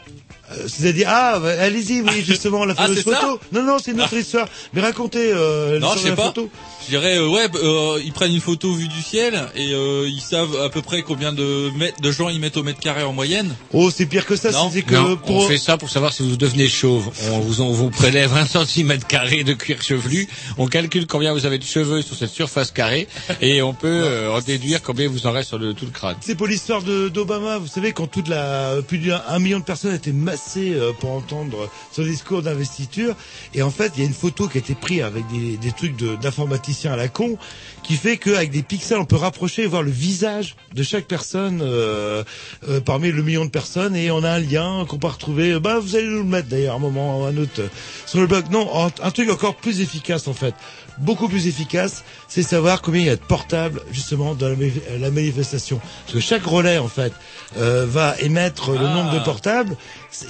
C'est-à-dire, 0.66 1.06
ah, 1.10 1.38
bah, 1.38 1.54
allez-y, 1.60 2.00
oui, 2.02 2.22
justement, 2.26 2.64
la 2.64 2.74
Ah, 2.76 2.82
fameuse 2.84 3.02
c'est 3.04 3.10
ça 3.10 3.16
photo. 3.16 3.40
Non, 3.52 3.62
non, 3.62 3.76
c'est 3.82 3.92
une 3.92 4.00
autre 4.00 4.14
histoire. 4.16 4.46
Mais 4.72 4.80
racontez 4.80 5.30
euh, 5.32 5.78
Non, 5.78 5.92
je 5.94 6.00
sais 6.00 6.14
pas. 6.14 6.26
photo. 6.26 6.48
Je 6.84 6.90
dirais, 6.90 7.16
euh, 7.18 7.28
ouais, 7.28 7.46
euh, 7.54 8.00
ils 8.04 8.12
prennent 8.12 8.32
une 8.34 8.40
photo 8.40 8.72
vue 8.74 8.88
du 8.88 9.02
ciel 9.02 9.40
et 9.54 9.72
euh, 9.72 10.08
ils 10.08 10.20
savent 10.20 10.60
à 10.62 10.68
peu 10.68 10.82
près 10.82 11.02
combien 11.02 11.32
de 11.32 11.70
mètres, 11.76 12.00
de 12.00 12.10
gens 12.10 12.28
ils 12.28 12.40
mettent 12.40 12.56
au 12.56 12.64
mètre 12.64 12.80
carré 12.80 13.04
en 13.04 13.12
moyenne. 13.12 13.54
Oh, 13.72 13.88
c'est 13.94 14.06
pire 14.06 14.26
que 14.26 14.34
ça, 14.34 14.50
Non. 14.50 14.68
c'est 14.72 14.82
que 14.82 14.94
Non, 14.94 15.16
pour... 15.16 15.36
on 15.44 15.48
fait 15.48 15.58
ça 15.58 15.76
pour 15.78 15.90
savoir 15.90 16.12
si 16.12 16.28
vous 16.28 16.36
devenez 16.36 16.68
chauve. 16.68 17.08
On 17.30 17.38
vous, 17.38 17.60
on 17.60 17.70
vous 17.70 17.88
prélève 17.90 18.34
un 18.36 18.46
centimètre 18.46 19.06
carré 19.06 19.44
de 19.44 19.52
cuir 19.52 19.80
chevelu. 19.80 20.28
On 20.58 20.66
calcule 20.66 21.06
combien 21.06 21.32
vous 21.32 21.46
avez 21.46 21.58
de 21.58 21.64
cheveux 21.64 22.02
sur 22.02 22.16
cette 22.16 22.30
surface 22.30 22.72
carrée 22.72 23.06
et 23.40 23.62
on 23.62 23.74
peut 23.74 23.86
euh, 24.02 24.32
en 24.32 24.40
déduire 24.40 24.82
combien 24.82 25.08
vous 25.08 25.26
en 25.28 25.30
reste 25.32 25.50
sur 25.50 25.58
le, 25.58 25.74
tout 25.74 25.84
le 25.84 25.92
crâne. 25.92 26.16
C'est 26.20 26.34
pour 26.34 26.48
l'histoire 26.48 26.82
d'Obama, 26.82 27.58
vous 27.58 27.68
savez, 27.68 27.92
quand 27.92 28.08
toute 28.08 28.26
la 28.28 28.74
plus 28.88 28.98
d'un 28.98 29.22
un 29.28 29.38
million 29.38 29.60
de 29.60 29.64
personnes 29.64 29.94
étaient 29.94 30.10
massées 30.12 30.41
euh, 30.56 30.92
pour 30.92 31.12
entendre 31.12 31.68
son 31.92 32.02
discours 32.02 32.42
d'investiture, 32.42 33.14
et 33.54 33.62
en 33.62 33.70
fait, 33.70 33.92
il 33.96 34.00
y 34.00 34.02
a 34.04 34.06
une 34.06 34.14
photo 34.14 34.48
qui 34.48 34.58
a 34.58 34.60
été 34.60 34.74
prise 34.74 35.02
avec 35.02 35.24
des, 35.28 35.72
trucs 35.72 35.96
d'informaticiens 36.20 36.92
à 36.92 36.96
la 36.96 37.08
con, 37.08 37.38
qui 37.82 37.94
fait 37.94 38.16
qu'avec 38.16 38.50
des 38.50 38.62
pixels, 38.62 38.98
on 38.98 39.04
peut 39.04 39.16
rapprocher 39.16 39.62
et 39.62 39.66
voir 39.66 39.82
le 39.82 39.90
visage 39.90 40.56
de 40.74 40.82
chaque 40.82 41.06
personne 41.06 41.60
euh, 41.62 42.24
euh, 42.68 42.80
parmi 42.80 43.10
le 43.10 43.22
million 43.22 43.44
de 43.44 43.50
personnes, 43.50 43.96
et 43.96 44.10
on 44.10 44.22
a 44.22 44.30
un 44.30 44.40
lien 44.40 44.84
qu'on 44.88 44.98
peut 44.98 45.06
retrouver. 45.06 45.58
Bah, 45.60 45.78
vous 45.78 45.96
allez 45.96 46.06
nous 46.06 46.18
le 46.18 46.24
mettre 46.24 46.48
d'ailleurs, 46.48 46.76
un 46.76 46.80
moment 46.80 47.22
ou 47.22 47.24
un 47.24 47.36
autre 47.36 47.62
sur 48.06 48.20
le 48.20 48.26
blog. 48.26 48.44
Non, 48.50 48.68
un 49.02 49.10
truc 49.10 49.30
encore 49.30 49.56
plus 49.56 49.80
efficace 49.80 50.28
en 50.28 50.34
fait 50.34 50.54
beaucoup 51.02 51.28
plus 51.28 51.46
efficace, 51.46 52.04
c'est 52.28 52.42
savoir 52.42 52.80
combien 52.82 53.00
il 53.02 53.06
y 53.06 53.10
a 53.10 53.16
de 53.16 53.20
portables 53.20 53.80
justement 53.92 54.34
dans 54.34 54.48
la, 54.48 54.56
ma- 54.56 54.98
la 54.98 55.10
manifestation. 55.10 55.80
Parce 56.04 56.14
que 56.14 56.20
chaque 56.20 56.44
relais 56.44 56.78
en 56.78 56.88
fait 56.88 57.12
euh, 57.58 57.86
va 57.88 58.14
émettre 58.20 58.70
le 58.70 58.78
nombre 58.88 59.12
de 59.12 59.18
portables 59.20 59.76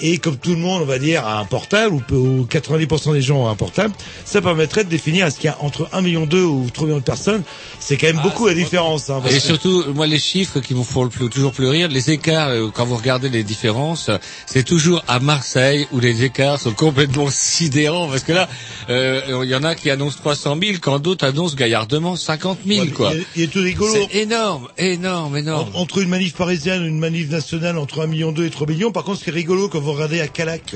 et 0.01 0.19
comme 0.19 0.36
tout 0.36 0.51
le 0.51 0.57
monde 0.57 0.82
on 0.82 0.86
va 0.86 0.99
dire 0.99 1.27
a 1.27 1.39
un 1.39 1.44
portable 1.44 1.94
ou, 1.94 2.01
peu- 2.01 2.15
ou 2.16 2.44
90% 2.51 3.12
des 3.12 3.23
gens 3.23 3.44
ont 3.44 3.49
un 3.49 3.55
portable, 3.57 3.94
ça 4.24 4.40
permettrait 4.40 4.85
de 4.85 4.89
définir 4.90 5.27
est-ce 5.27 5.36
qu'il 5.36 5.47
y 5.47 5.53
a 5.53 5.57
entre 5.61 5.89
1 5.93 6.01
million 6.01 6.27
2 6.27 6.43
ou 6.43 6.69
3 6.73 6.86
millions 6.86 6.99
de 6.99 7.05
personnes. 7.05 7.43
C'est 7.81 7.97
quand 7.97 8.07
même 8.07 8.20
beaucoup 8.23 8.47
la 8.47 8.55
différence. 8.55 9.11
Hein, 9.11 9.20
Et 9.28 9.35
que- 9.35 9.40
surtout, 9.40 9.85
moi, 9.94 10.07
les 10.07 10.19
chiffres 10.19 10.61
qui 10.61 10.73
vous 10.73 10.85
font 10.85 11.03
le 11.05 11.11
plus, 11.11 11.28
toujours 11.28 11.53
plus 11.53 11.69
rire, 11.69 11.89
les 11.89 12.11
écarts, 12.11 12.49
euh, 12.49 12.70
quand 12.73 12.85
vous 12.86 12.97
regardez 12.97 13.28
les 13.28 13.43
différences, 13.44 14.09
euh, 14.09 14.19
c'est 14.47 14.62
toujours 14.62 15.03
à 15.09 15.19
Marseille 15.20 15.86
où 15.93 15.99
les 16.01 16.23
écarts 16.24 16.61
sont 16.61 16.73
complètement 16.73 17.27
sidérants, 17.31 18.09
parce 18.09 18.23
que 18.23 18.32
là, 18.32 18.49
euh, 18.89 19.43
il 19.44 19.51
y 19.51 19.55
en 19.57 19.65
a 19.65 19.74
qui 19.74 19.90
annoncent 19.90 20.19
300 20.20 20.57
000, 20.61 20.61
quand 20.80 20.98
d'autres 20.98 21.24
annoncent 21.26 21.56
gaillardement 21.56 22.16
50 22.16 22.59
000, 22.66 22.86
quoi. 22.94 23.12
Il 23.36 23.43
est- 23.43 23.47
tout 23.48 23.60
rigolo. 23.60 23.93
C'est 23.93 24.20
énorme, 24.20 24.68
énorme, 24.78 25.36
énorme. 25.36 25.68
En- 25.74 25.80
Entre 25.80 25.98
une 25.98 26.09
manif 26.09 26.34
parisienne 26.34 26.82
et 26.84 26.89
une 26.89 26.98
manif 26.98 27.28
nationale 27.30 27.78
entre 27.78 28.01
1 28.02 28.06
million 28.06 28.32
2 28.32 28.47
et 28.47 28.51
3 28.51 28.66
millions, 28.66 28.93
par 28.93 29.05
contre, 29.05 29.18
ce 29.18 29.24
qui 29.24 29.30
est 29.30 29.34
rigolo 29.34 29.68
quand 29.68 29.80
vous 29.80 29.93
regardez 29.93 30.20
à 30.20 30.28
Calac, 30.28 30.74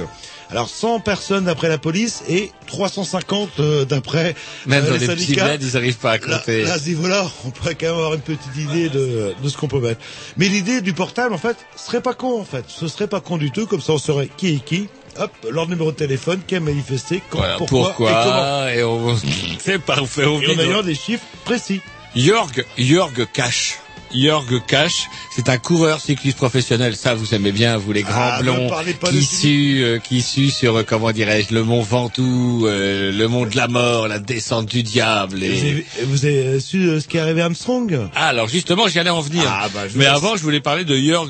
alors 0.50 0.68
100 0.68 1.00
personnes 1.00 1.44
d'après 1.44 1.68
la 1.68 1.78
police 1.78 2.22
et 2.28 2.50
350 2.66 3.48
euh, 3.60 3.84
d'après 3.84 4.34
Même 4.66 4.84
euh, 4.84 4.88
dans 4.88 4.92
les 4.94 5.00
les 5.00 5.06
petits 5.14 5.34
bleds, 5.34 5.58
ils 5.60 5.72
n'arrivent 5.74 5.96
pas 5.98 6.12
à 6.12 6.18
Là, 6.18 6.38
compter. 6.38 6.62
là, 6.64 6.74
à 6.74 6.78
ce 6.78 6.88
niveau-là, 6.88 7.30
on 7.44 7.50
pourrait 7.50 7.74
quand 7.74 7.86
même 7.86 7.94
avoir 7.96 8.14
une 8.14 8.20
petite 8.20 8.56
idée 8.56 8.88
de, 8.88 9.34
de 9.42 9.48
ce 9.48 9.56
qu'on 9.56 9.68
peut 9.68 9.80
mettre. 9.80 10.00
Mais 10.36 10.48
l'idée 10.48 10.80
du 10.80 10.92
portable, 10.92 11.34
en 11.34 11.38
fait, 11.38 11.56
serait 11.76 12.00
pas 12.02 12.14
con, 12.14 12.40
en 12.40 12.44
fait. 12.44 12.64
Ce 12.68 12.88
serait 12.88 13.08
pas 13.08 13.20
con 13.20 13.36
du 13.38 13.50
tout, 13.50 13.66
comme 13.66 13.80
ça 13.80 13.92
on 13.94 13.98
saurait 13.98 14.28
qui 14.36 14.54
est 14.54 14.64
qui. 14.64 14.88
Hop, 15.18 15.30
leur 15.50 15.68
numéro 15.68 15.92
de 15.92 15.96
téléphone, 15.96 16.40
qui 16.46 16.56
a 16.56 16.60
manifesté, 16.60 17.22
quand, 17.30 17.38
Voilà, 17.38 17.56
pourquoi, 17.56 17.90
et 17.90 18.24
comment. 18.24 18.68
et, 18.68 18.84
on... 18.84 19.16
c'est 19.58 19.78
parfait, 19.80 20.24
on 20.24 20.40
Et 20.40 20.54
en 20.54 20.58
ayant 20.58 20.82
des 20.82 20.94
chiffres 20.94 21.24
précis. 21.44 21.80
Jörg, 22.14 22.64
Jörg 22.78 23.26
Cash. 23.32 23.78
Jörg 24.14 24.64
Cash, 24.66 25.08
c'est 25.34 25.48
un 25.48 25.58
coureur 25.58 26.00
cycliste 26.00 26.36
professionnel. 26.36 26.96
Ça, 26.96 27.14
vous 27.14 27.34
aimez 27.34 27.52
bien, 27.52 27.76
vous 27.76 27.92
les 27.92 28.02
grands 28.02 28.12
Ah, 28.32 28.42
blonds 28.42 28.70
qui 29.10 29.24
suent, 29.24 29.82
euh, 29.84 29.98
qui 29.98 30.22
suent 30.22 30.50
sur, 30.50 30.76
euh, 30.76 30.82
comment 30.82 31.12
dirais-je, 31.12 31.52
le 31.54 31.62
mont 31.62 31.82
Ventoux, 31.82 32.66
euh, 32.66 33.12
le 33.12 33.28
mont 33.28 33.44
de 33.46 33.56
la 33.56 33.68
mort, 33.68 34.08
la 34.08 34.18
descente 34.18 34.66
du 34.66 34.82
diable. 34.82 35.38
Vous 35.38 35.44
avez, 35.44 35.86
vous 36.04 36.24
avez 36.24 36.60
su 36.60 36.88
euh, 36.88 37.00
ce 37.00 37.08
qui 37.08 37.16
est 37.16 37.20
arrivé 37.20 37.42
à 37.42 37.46
Armstrong 37.46 38.08
Ah, 38.14 38.28
alors 38.28 38.48
justement, 38.48 38.88
j'y 38.88 38.98
allais 38.98 39.10
en 39.10 39.20
venir. 39.20 39.44
Ah, 39.46 39.68
bah, 39.74 39.82
Mais 39.94 40.04
laisse. 40.04 40.12
avant, 40.14 40.36
je 40.36 40.42
voulais 40.42 40.60
parler 40.60 40.84
de 40.84 40.96
Jörg 40.96 41.28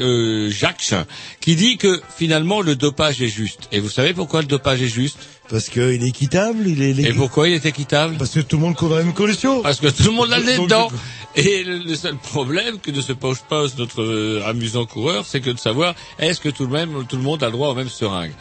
euh, 0.00 0.50
Jacques, 0.50 0.94
qui 1.40 1.56
dit 1.56 1.76
que 1.76 2.00
finalement 2.16 2.60
le 2.62 2.76
dopage 2.76 3.20
est 3.22 3.28
juste. 3.28 3.68
Et 3.72 3.80
vous 3.80 3.90
savez 3.90 4.14
pourquoi 4.14 4.40
le 4.40 4.46
dopage 4.46 4.80
est 4.82 4.88
juste? 4.88 5.18
Parce 5.48 5.68
qu'il 5.68 5.82
est 5.82 6.08
équitable, 6.08 6.66
il 6.66 6.82
est... 6.82 7.10
Et 7.10 7.12
pourquoi 7.12 7.48
il 7.48 7.54
est 7.54 7.66
équitable 7.66 8.16
Parce 8.16 8.30
que 8.30 8.40
tout 8.40 8.56
le 8.56 8.62
monde 8.62 8.74
court 8.74 8.88
dans 8.88 8.96
la 8.96 9.02
même 9.02 9.14
condition. 9.14 9.62
Parce 9.62 9.80
que 9.80 9.88
tout 9.88 10.04
le 10.04 10.12
monde 10.12 10.30
l'a 10.30 10.38
le 10.38 10.46
nez 10.46 10.56
Donc, 10.56 10.66
dedans. 10.66 10.88
Et 11.34 11.64
le, 11.64 11.94
seul 11.94 12.16
problème 12.16 12.78
que 12.78 12.90
ne 12.90 13.00
se 13.00 13.12
pose 13.12 13.40
pas 13.40 13.64
notre 13.76 14.02
euh, 14.02 14.42
amusant 14.46 14.86
coureur, 14.86 15.26
c'est 15.26 15.40
que 15.40 15.50
de 15.50 15.58
savoir 15.58 15.94
est-ce 16.18 16.40
que 16.40 16.48
tout 16.48 16.64
le, 16.64 16.70
même, 16.70 17.06
tout 17.08 17.16
le 17.16 17.22
monde 17.22 17.42
a 17.42 17.46
le 17.46 17.52
droit 17.52 17.68
aux 17.68 17.74
mêmes 17.74 17.88
seringues. 17.88 18.32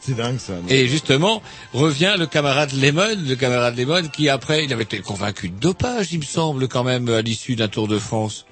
C'est 0.00 0.14
dingue 0.14 0.38
ça. 0.38 0.54
Et 0.68 0.86
justement, 0.86 1.42
revient 1.72 2.14
le 2.18 2.26
camarade 2.26 2.72
Lemon, 2.72 3.16
le 3.26 3.34
camarade 3.34 3.76
Lemon 3.76 4.06
qui 4.08 4.28
après, 4.28 4.64
il 4.64 4.72
avait 4.72 4.84
été 4.84 5.00
convaincu 5.00 5.48
de 5.48 5.58
dopage, 5.58 6.12
il 6.12 6.20
me 6.20 6.24
semble, 6.24 6.68
quand 6.68 6.84
même, 6.84 7.08
à 7.08 7.22
l'issue 7.22 7.56
d'un 7.56 7.68
Tour 7.68 7.88
de 7.88 7.98
France. 7.98 8.46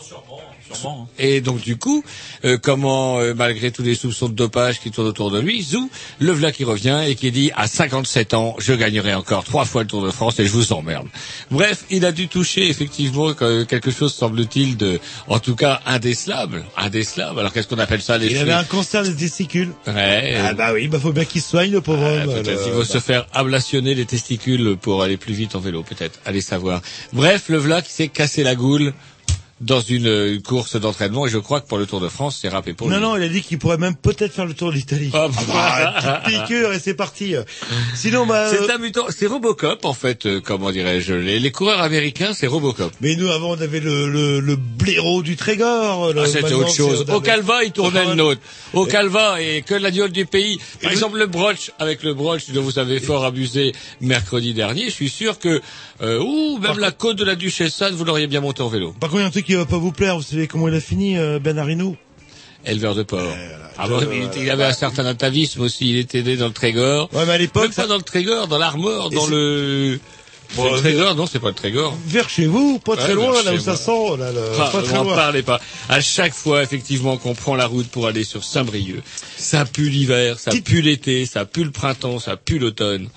Sûrement. 0.00 0.40
Hein. 0.84 1.06
Et 1.18 1.40
donc 1.40 1.60
du 1.60 1.76
coup, 1.76 2.02
euh, 2.44 2.58
comment, 2.60 3.18
euh, 3.18 3.34
malgré 3.34 3.70
tous 3.70 3.82
les 3.82 3.94
soupçons 3.94 4.28
de 4.28 4.34
dopage 4.34 4.80
qui 4.80 4.90
tournent 4.90 5.06
autour 5.08 5.30
de 5.30 5.40
lui, 5.40 5.62
Zou, 5.62 5.90
le 6.18 6.32
v'là 6.32 6.52
qui 6.52 6.64
revient 6.64 7.00
et 7.06 7.14
qui 7.14 7.30
dit 7.30 7.50
à 7.56 7.66
57 7.66 8.34
ans, 8.34 8.56
je 8.58 8.72
gagnerai 8.72 9.14
encore 9.14 9.44
trois 9.44 9.64
fois 9.64 9.82
le 9.82 9.88
Tour 9.88 10.04
de 10.04 10.10
France 10.10 10.38
et 10.38 10.46
je 10.46 10.50
vous 10.52 10.72
emmerde. 10.72 11.06
Bref, 11.50 11.84
il 11.90 12.04
a 12.04 12.12
dû 12.12 12.28
toucher 12.28 12.68
effectivement 12.68 13.32
que- 13.34 13.64
quelque 13.64 13.90
chose, 13.90 14.14
semble-t-il, 14.14 14.76
de, 14.76 15.00
en 15.28 15.38
tout 15.38 15.54
cas, 15.56 15.80
indécelable. 15.86 16.64
Indécelable. 16.76 17.40
Alors 17.40 17.52
qu'est-ce 17.52 17.68
qu'on 17.68 17.78
appelle 17.78 18.02
ça 18.02 18.18
les 18.18 18.26
Il 18.30 18.38
avait 18.38 18.52
un 18.52 18.64
cancer 18.64 19.02
des 19.02 19.14
testicules. 19.14 19.70
Ouais. 19.86 20.36
Ah 20.42 20.54
bah 20.54 20.72
oui, 20.74 20.88
bah 20.88 20.98
faut 21.00 21.12
bien 21.12 21.24
qu'il 21.24 21.42
soigne 21.42 21.70
le 21.72 21.80
pauvre 21.80 22.04
Ah, 22.04 22.24
homme. 22.26 22.34
peut-être 22.42 22.66
le- 22.68 22.72
va 22.78 22.84
se 22.84 22.98
faire 22.98 23.26
ablationner 23.32 23.94
les 23.94 24.06
testicules 24.06 24.76
pour 24.80 25.02
aller 25.02 25.16
plus 25.16 25.34
vite 25.34 25.54
en 25.54 25.60
vélo, 25.60 25.82
peut-être. 25.82 26.18
Allez 26.24 26.40
savoir. 26.40 26.82
Bref, 27.12 27.44
le 27.48 27.58
v'là 27.58 27.82
qui 27.82 27.92
s'est 27.92 28.08
cassé 28.08 28.42
la 28.42 28.54
goule 28.54 28.92
dans 29.60 29.80
une, 29.80 30.06
euh, 30.06 30.38
course 30.40 30.76
d'entraînement 30.76 31.26
et 31.26 31.30
je 31.30 31.38
crois 31.38 31.60
que 31.62 31.66
pour 31.66 31.78
le 31.78 31.86
Tour 31.86 32.00
de 32.00 32.08
France, 32.08 32.38
c'est 32.42 32.48
râpé 32.48 32.74
pour 32.74 32.88
Non, 32.88 32.96
lui. 32.96 33.02
non, 33.02 33.16
il 33.16 33.22
a 33.22 33.28
dit 33.28 33.40
qu'il 33.40 33.58
pourrait 33.58 33.78
même 33.78 33.94
peut-être 33.96 34.32
faire 34.32 34.44
le 34.44 34.52
tour 34.54 34.70
d'Italie. 34.72 35.10
Ah, 35.14 35.28
bah, 35.28 35.94
petite 36.24 36.42
piqûre 36.42 36.72
et 36.72 36.78
c'est 36.78 36.94
parti. 36.94 37.34
Sinon, 37.94 38.26
bah... 38.26 38.50
C'est 38.50 38.70
euh, 38.70 38.74
un 38.74 38.78
mutant, 38.78 39.06
c'est 39.08 39.26
Robocop 39.26 39.84
en 39.84 39.94
fait, 39.94 40.26
euh, 40.26 40.40
comment 40.44 40.70
dirais-je. 40.70 41.14
Les, 41.14 41.38
les 41.38 41.50
coureurs 41.52 41.80
américains, 41.80 42.32
c'est 42.34 42.46
Robocop. 42.46 42.92
Mais 43.00 43.16
nous, 43.16 43.28
avant, 43.28 43.50
on 43.52 43.60
avait 43.60 43.80
le, 43.80 44.08
le, 44.10 44.40
le 44.40 44.56
blaireau 44.56 45.22
du 45.22 45.36
Trégor. 45.36 46.12
Ah, 46.16 46.26
c'était 46.26 46.52
autre 46.52 46.74
chose. 46.74 47.06
Au 47.08 47.20
Calva, 47.20 47.64
il 47.64 47.72
tournait 47.72 48.04
le 48.04 48.14
nôtre. 48.14 48.40
Au 48.74 48.86
Et- 48.86 48.90
Calva, 48.90 49.40
et 49.40 49.62
que 49.62 49.74
l'agneau 49.74 50.08
du 50.08 50.26
pays. 50.26 50.58
Par 50.82 50.90
Et 50.90 50.94
exemple, 50.94 51.18
le 51.18 51.26
broch, 51.26 51.70
avec 51.78 52.02
le 52.02 52.12
broch 52.14 52.50
dont 52.50 52.62
vous 52.62 52.78
avez 52.78 53.00
fort 53.00 53.24
abusé 53.24 53.72
mercredi 54.00 54.52
dernier, 54.54 54.84
je 54.86 54.90
suis 54.90 55.08
sûr 55.08 55.38
que, 55.38 55.62
euh, 56.02 56.20
ouh, 56.20 56.58
même 56.58 56.78
la 56.78 56.90
côte 56.90 57.16
de 57.16 57.24
la 57.24 57.36
Duchesse 57.36 57.80
Anne, 57.80 57.94
vous 57.94 58.04
l'auriez 58.04 58.26
bien 58.26 58.40
monté 58.40 58.62
en 58.62 58.68
vélo. 58.68 58.94
Par 59.00 59.08
contre, 59.10 59.20
il 59.20 59.22
y 59.22 59.24
a 59.24 59.28
un 59.28 59.30
truc 59.30 59.45
qui 59.46 59.54
va 59.54 59.64
pas 59.64 59.78
vous 59.78 59.92
plaire. 59.92 60.16
Vous 60.16 60.22
savez 60.22 60.46
comment 60.46 60.68
il 60.68 60.74
a 60.74 60.80
fini, 60.80 61.16
euh, 61.16 61.38
Ben 61.38 61.58
Arino 61.58 61.96
éleveur 62.64 62.94
de 62.96 63.04
porc. 63.04 63.20
Ah 63.78 63.88
bon, 63.88 64.00
il, 64.36 64.50
avait 64.50 64.64
un 64.64 64.72
certain 64.72 65.06
atavisme 65.06 65.60
aussi. 65.60 65.90
Il 65.90 65.98
était 65.98 66.22
né 66.22 66.36
dans 66.36 66.48
le 66.48 66.52
Trégor. 66.52 67.08
Ouais, 67.12 67.24
mais 67.26 67.32
à 67.34 67.38
l'époque, 67.38 67.62
Même 67.64 67.72
pas 67.72 67.86
dans 67.86 67.96
le 67.96 68.02
Trégor, 68.02 68.48
dans 68.48 68.58
l'Armor, 68.58 69.10
dans 69.10 69.26
le. 69.28 70.00
Bon, 70.54 70.72
le 70.72 70.80
Trégor, 70.80 71.14
non, 71.14 71.26
c'est 71.26 71.38
pas 71.38 71.48
le 71.48 71.54
Trégor. 71.54 71.96
Vers 72.06 72.28
chez 72.28 72.46
vous, 72.46 72.78
pas 72.78 72.96
très 72.96 73.08
Ouais, 73.08 73.14
loin, 73.14 73.42
là 73.42 73.52
où 73.52 73.56
chez 73.56 73.60
ça 73.62 73.72
moi. 73.72 74.16
sent, 74.16 74.16
là, 74.18 74.32
le- 74.32 74.40
Ah, 74.60 74.68
pas 74.72 74.82
très 74.82 74.94
loin. 74.96 75.14
parlez 75.14 75.42
pas. 75.42 75.60
À 75.88 76.00
chaque 76.00 76.34
fois, 76.34 76.62
effectivement, 76.62 77.16
qu'on 77.16 77.34
prend 77.34 77.54
la 77.56 77.66
route 77.66 77.88
pour 77.88 78.06
aller 78.06 78.24
sur 78.24 78.42
Saint-Brieuc, 78.44 79.02
ça 79.36 79.64
pue 79.64 79.88
l'hiver, 79.88 80.38
ça 80.38 80.52
pue 80.52 80.82
l'été, 80.82 81.26
ça 81.26 81.44
pue 81.44 81.64
le 81.64 81.72
printemps, 81.72 82.18
ça 82.20 82.36
pue 82.36 82.58
l'automne. 82.58 83.08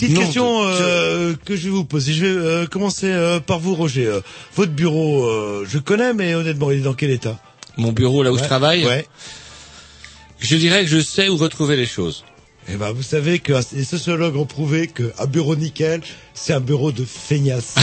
Petite 0.00 0.14
Non, 0.14 0.22
question 0.22 0.62
euh, 0.64 1.34
que 1.44 1.56
je 1.56 1.64
vais 1.64 1.68
vous 1.70 1.84
poser. 1.84 2.14
Je 2.14 2.24
vais 2.24 2.30
euh, 2.30 2.66
commencer 2.66 3.06
euh, 3.10 3.38
par 3.38 3.58
vous, 3.58 3.74
Roger. 3.74 4.06
Euh, 4.06 4.20
votre 4.54 4.72
bureau, 4.72 5.26
euh, 5.26 5.66
je 5.68 5.76
connais, 5.78 6.14
mais 6.14 6.34
honnêtement, 6.34 6.70
il 6.70 6.78
est 6.78 6.82
dans 6.82 6.94
quel 6.94 7.10
état? 7.10 7.38
Mon 7.76 7.92
bureau, 7.92 8.22
là 8.22 8.32
où 8.32 8.38
je 8.38 8.44
travaille, 8.44 8.86
Ouais. 8.86 9.06
je 10.38 10.56
dirais 10.56 10.84
que 10.84 10.90
je 10.90 11.00
sais 11.00 11.28
où 11.28 11.36
retrouver 11.36 11.76
les 11.76 11.84
choses. 11.84 12.24
Eh 12.68 12.76
ben, 12.76 12.92
vous 12.92 13.02
savez 13.02 13.40
que 13.40 13.52
les 13.74 13.84
sociologues 13.84 14.36
ont 14.36 14.46
prouvé 14.46 14.86
qu'un 14.86 15.26
bureau 15.26 15.54
nickel, 15.54 16.00
c'est 16.32 16.54
un 16.54 16.60
bureau 16.60 16.92
de 16.92 17.04
feignasse. 17.04 17.74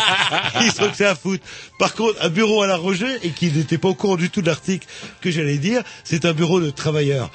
Ils 0.60 0.70
sont 0.72 0.90
que 0.90 0.96
c'est 0.96 1.06
à 1.06 1.14
foutre. 1.14 1.44
Par 1.78 1.94
contre, 1.94 2.16
un 2.20 2.28
bureau 2.28 2.62
à 2.62 2.66
la 2.66 2.76
Roger, 2.76 3.06
et 3.22 3.30
qui 3.30 3.50
n'était 3.50 3.78
pas 3.78 3.88
au 3.88 3.94
courant 3.94 4.16
du 4.16 4.28
tout 4.28 4.42
de 4.42 4.46
l'article 4.48 4.86
que 5.22 5.30
j'allais 5.30 5.56
dire, 5.58 5.82
c'est 6.04 6.26
un 6.26 6.34
bureau 6.34 6.60
de 6.60 6.68
travailleurs. 6.68 7.30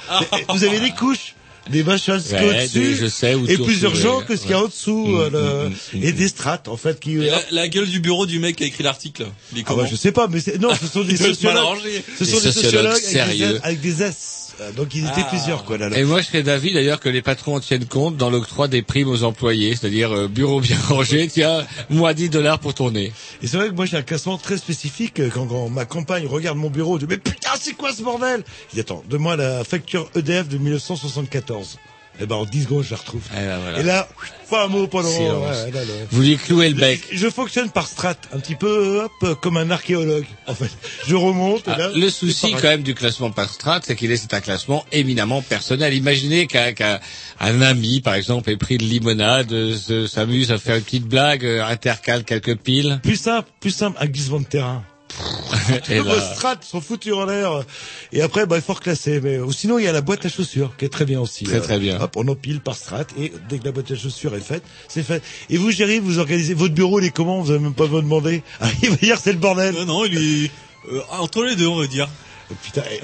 vous 0.49 0.63
avez 0.63 0.79
des 0.79 0.91
couches? 0.91 1.33
Des 1.69 1.83
machins 1.83 2.13
Ouais, 2.31 2.49
au-dessus 2.63 2.79
des- 2.79 2.95
je 2.95 3.07
sais 3.07 3.35
où 3.35 3.45
et 3.47 3.57
plusieurs 3.57 3.95
gens 3.95 4.21
que 4.21 4.35
ce 4.35 4.41
qu'il 4.43 4.51
y 4.51 4.53
a 4.53 4.59
en 4.63 4.67
dessous 4.67 5.07
Mm, 5.07 5.29
euh, 5.35 5.69
mm, 5.69 6.03
et 6.03 6.11
des 6.11 6.27
strates 6.27 6.67
en 6.67 6.77
fait 6.77 6.99
qui 6.99 7.13
Et 7.13 7.29
la, 7.29 7.41
la 7.51 7.67
gueule 7.67 7.87
du 7.87 7.99
bureau 7.99 8.25
du 8.25 8.39
mec 8.39 8.55
qui 8.55 8.63
a 8.63 8.67
écrit 8.67 8.83
l'article. 8.83 9.25
Ah 9.67 9.75
bah, 9.75 9.85
je 9.89 9.95
sais 9.95 10.11
pas 10.11 10.27
mais 10.27 10.39
c'est 10.39 10.59
non 10.59 10.69
ce 10.73 10.87
sont 10.87 11.03
des 11.03 11.17
sociologues 11.17 11.79
ce 12.17 12.23
Des 12.23 12.29
sont 12.31 12.39
des 12.39 12.51
sociologues 12.51 12.53
sociologues 12.53 12.91
avec 12.91 13.03
des, 13.03 13.11
sérieux. 13.11 13.55
S- 13.55 13.61
avec 13.63 13.81
des 13.81 14.03
S 14.03 14.48
Euh, 14.61 14.71
donc 14.73 14.93
ils 14.95 15.05
étaient 15.05 15.21
Ah. 15.21 15.27
plusieurs 15.29 15.63
quoi 15.65 15.77
là, 15.77 15.89
là. 15.89 15.97
Et 15.97 16.03
moi, 16.03 16.21
je 16.21 16.27
serais 16.27 16.43
d'avis 16.43 16.73
d'ailleurs 16.73 16.99
que 16.99 17.09
les 17.09 17.21
patrons 17.21 17.55
en 17.55 17.59
tiennent 17.59 17.85
compte 17.85 18.17
dans 18.17 18.29
l'octroi 18.29 18.67
des 18.67 18.81
primes 18.81 19.07
aux 19.09 19.23
employés, 19.23 19.75
c'est-à-dire 19.75 20.11
euh, 20.11 20.27
bureau 20.27 20.59
bien 20.59 20.77
rangé, 20.89 21.27
tiens, 21.27 21.65
moi 21.89 22.13
10 22.13 22.29
dollars 22.29 22.59
pour 22.59 22.73
tourner. 22.73 23.13
Et 23.41 23.47
c'est 23.47 23.57
vrai 23.57 23.69
que 23.69 23.73
moi 23.73 23.85
j'ai 23.85 23.97
un 23.97 24.01
classement 24.01 24.37
très 24.37 24.57
spécifique 24.57 25.19
euh, 25.19 25.29
quand, 25.33 25.47
quand 25.47 25.69
ma 25.69 25.85
compagne 25.85 26.27
regarde 26.27 26.57
mon 26.57 26.69
bureau, 26.69 26.99
je 26.99 27.05
dis 27.05 27.09
mais 27.09 27.17
putain 27.17 27.51
c'est 27.59 27.73
quoi 27.73 27.93
ce 27.93 28.01
bordel? 28.03 28.43
Je 28.69 28.75
dis 28.75 28.81
attends, 28.81 29.03
donne-moi 29.09 29.35
la 29.35 29.63
facture 29.63 30.09
EDF 30.15 30.47
de 30.49 30.57
1974. 30.57 31.77
Et 32.21 32.25
ben 32.25 32.35
en 32.35 32.45
10 32.45 32.63
secondes 32.63 32.83
je 32.83 32.91
la 32.91 32.97
retrouve. 32.97 33.21
Eh 33.31 33.35
ben, 33.35 33.59
voilà. 33.59 33.79
Et 33.79 33.83
là, 33.83 34.07
pas 34.49 34.65
un 34.65 34.67
mot 34.67 34.87
pendant. 34.87 35.09
Silence. 35.09 35.45
ouais, 35.65 35.71
là, 35.71 35.81
là. 35.85 35.93
Vous 36.11 36.21
lui 36.21 36.37
clouez 36.37 36.69
le 36.69 36.75
bec. 36.75 37.01
Je 37.11 37.29
fonctionne 37.29 37.69
par 37.69 37.87
strat, 37.87 38.15
un 38.33 38.39
petit 38.39 38.55
peu 38.55 39.03
hop, 39.03 39.39
comme 39.41 39.57
un 39.57 39.69
archéologue. 39.71 40.25
En 40.47 40.55
fait, 40.55 40.69
je 41.07 41.15
remonte. 41.15 41.67
et 41.67 41.71
Ah, 41.71 41.77
là, 41.77 41.89
le 41.95 42.09
souci 42.09 42.51
quand 42.53 42.63
même 42.63 42.83
du 42.83 42.95
classement 42.95 43.31
par 43.31 43.49
strat, 43.49 43.79
c'est 43.83 43.95
qu'il 43.95 44.11
est 44.11 44.17
c'est 44.17 44.33
un 44.33 44.41
classement 44.41 44.85
éminemment 44.91 45.41
personnel. 45.41 45.93
Imaginez 45.93 46.47
qu'un 46.47 46.73
qu'un- 46.73 46.99
un 47.39 47.61
ami, 47.61 48.01
par 48.01 48.15
exemple, 48.15 48.49
ait 48.49 48.57
pris 48.57 48.77
de 48.77 48.83
limonade, 48.85 49.51
euh, 49.51 49.75
se- 49.77 50.07
s'amuse 50.07 50.51
à 50.51 50.57
faire 50.57 50.75
une 50.75 50.81
petite 50.83 51.05
blague, 51.07 51.45
euh, 51.45 51.63
intercale 51.63 52.23
quelques 52.23 52.55
piles. 52.57 52.99
Plus 53.03 53.15
simple, 53.19 53.47
plus 53.59 53.71
simple, 53.71 53.97
un 54.01 54.05
glissement 54.07 54.39
de 54.39 54.45
terrain. 54.45 54.83
Et 55.89 55.99
Vos 55.99 56.15
là, 56.15 56.33
strats 56.33 56.55
sont 56.61 56.81
foutus 56.81 57.13
en 57.13 57.25
l'air. 57.25 57.63
Et 58.11 58.21
après, 58.21 58.45
bah, 58.45 58.57
il 58.57 58.61
faut 58.61 58.73
reclasser. 58.73 59.19
Mais, 59.21 59.39
ou 59.39 59.51
sinon, 59.51 59.79
il 59.79 59.85
y 59.85 59.87
a 59.87 59.91
la 59.91 60.01
boîte 60.01 60.25
à 60.25 60.29
chaussures, 60.29 60.75
qui 60.77 60.85
est 60.85 60.89
très 60.89 61.05
bien 61.05 61.19
aussi. 61.19 61.43
Très, 61.43 61.61
très 61.61 61.79
bien. 61.79 61.99
Hop, 61.99 62.15
on 62.15 62.27
empile 62.27 62.61
par 62.61 62.75
strat. 62.75 63.05
Et 63.17 63.31
dès 63.49 63.59
que 63.59 63.65
la 63.65 63.71
boîte 63.71 63.91
à 63.91 63.95
chaussures 63.95 64.35
est 64.35 64.41
faite, 64.41 64.63
c'est 64.87 65.03
fait. 65.03 65.23
Et 65.49 65.57
vous, 65.57 65.71
Géry, 65.71 65.99
vous 65.99 66.19
organisez, 66.19 66.53
votre 66.53 66.73
bureau, 66.73 66.99
il 66.99 67.05
est 67.05 67.11
comment? 67.11 67.41
Vous 67.41 67.51
avez 67.51 67.59
même 67.59 67.73
pas 67.73 67.87
me 67.87 68.01
demander? 68.01 68.43
Ah, 68.61 68.67
il 68.83 68.89
va 68.89 68.95
dire, 68.97 69.17
c'est 69.21 69.31
le 69.31 69.37
bordel. 69.37 69.75
Euh, 69.77 69.85
non, 69.85 70.05
il 70.05 70.17
est 70.17 70.51
euh, 70.91 71.01
entre 71.11 71.43
les 71.43 71.55
deux, 71.55 71.67
on 71.67 71.79
va 71.79 71.87
dire. 71.87 72.09
Oh, 72.51 72.55
putain, 72.63 72.81
eh, 72.91 72.99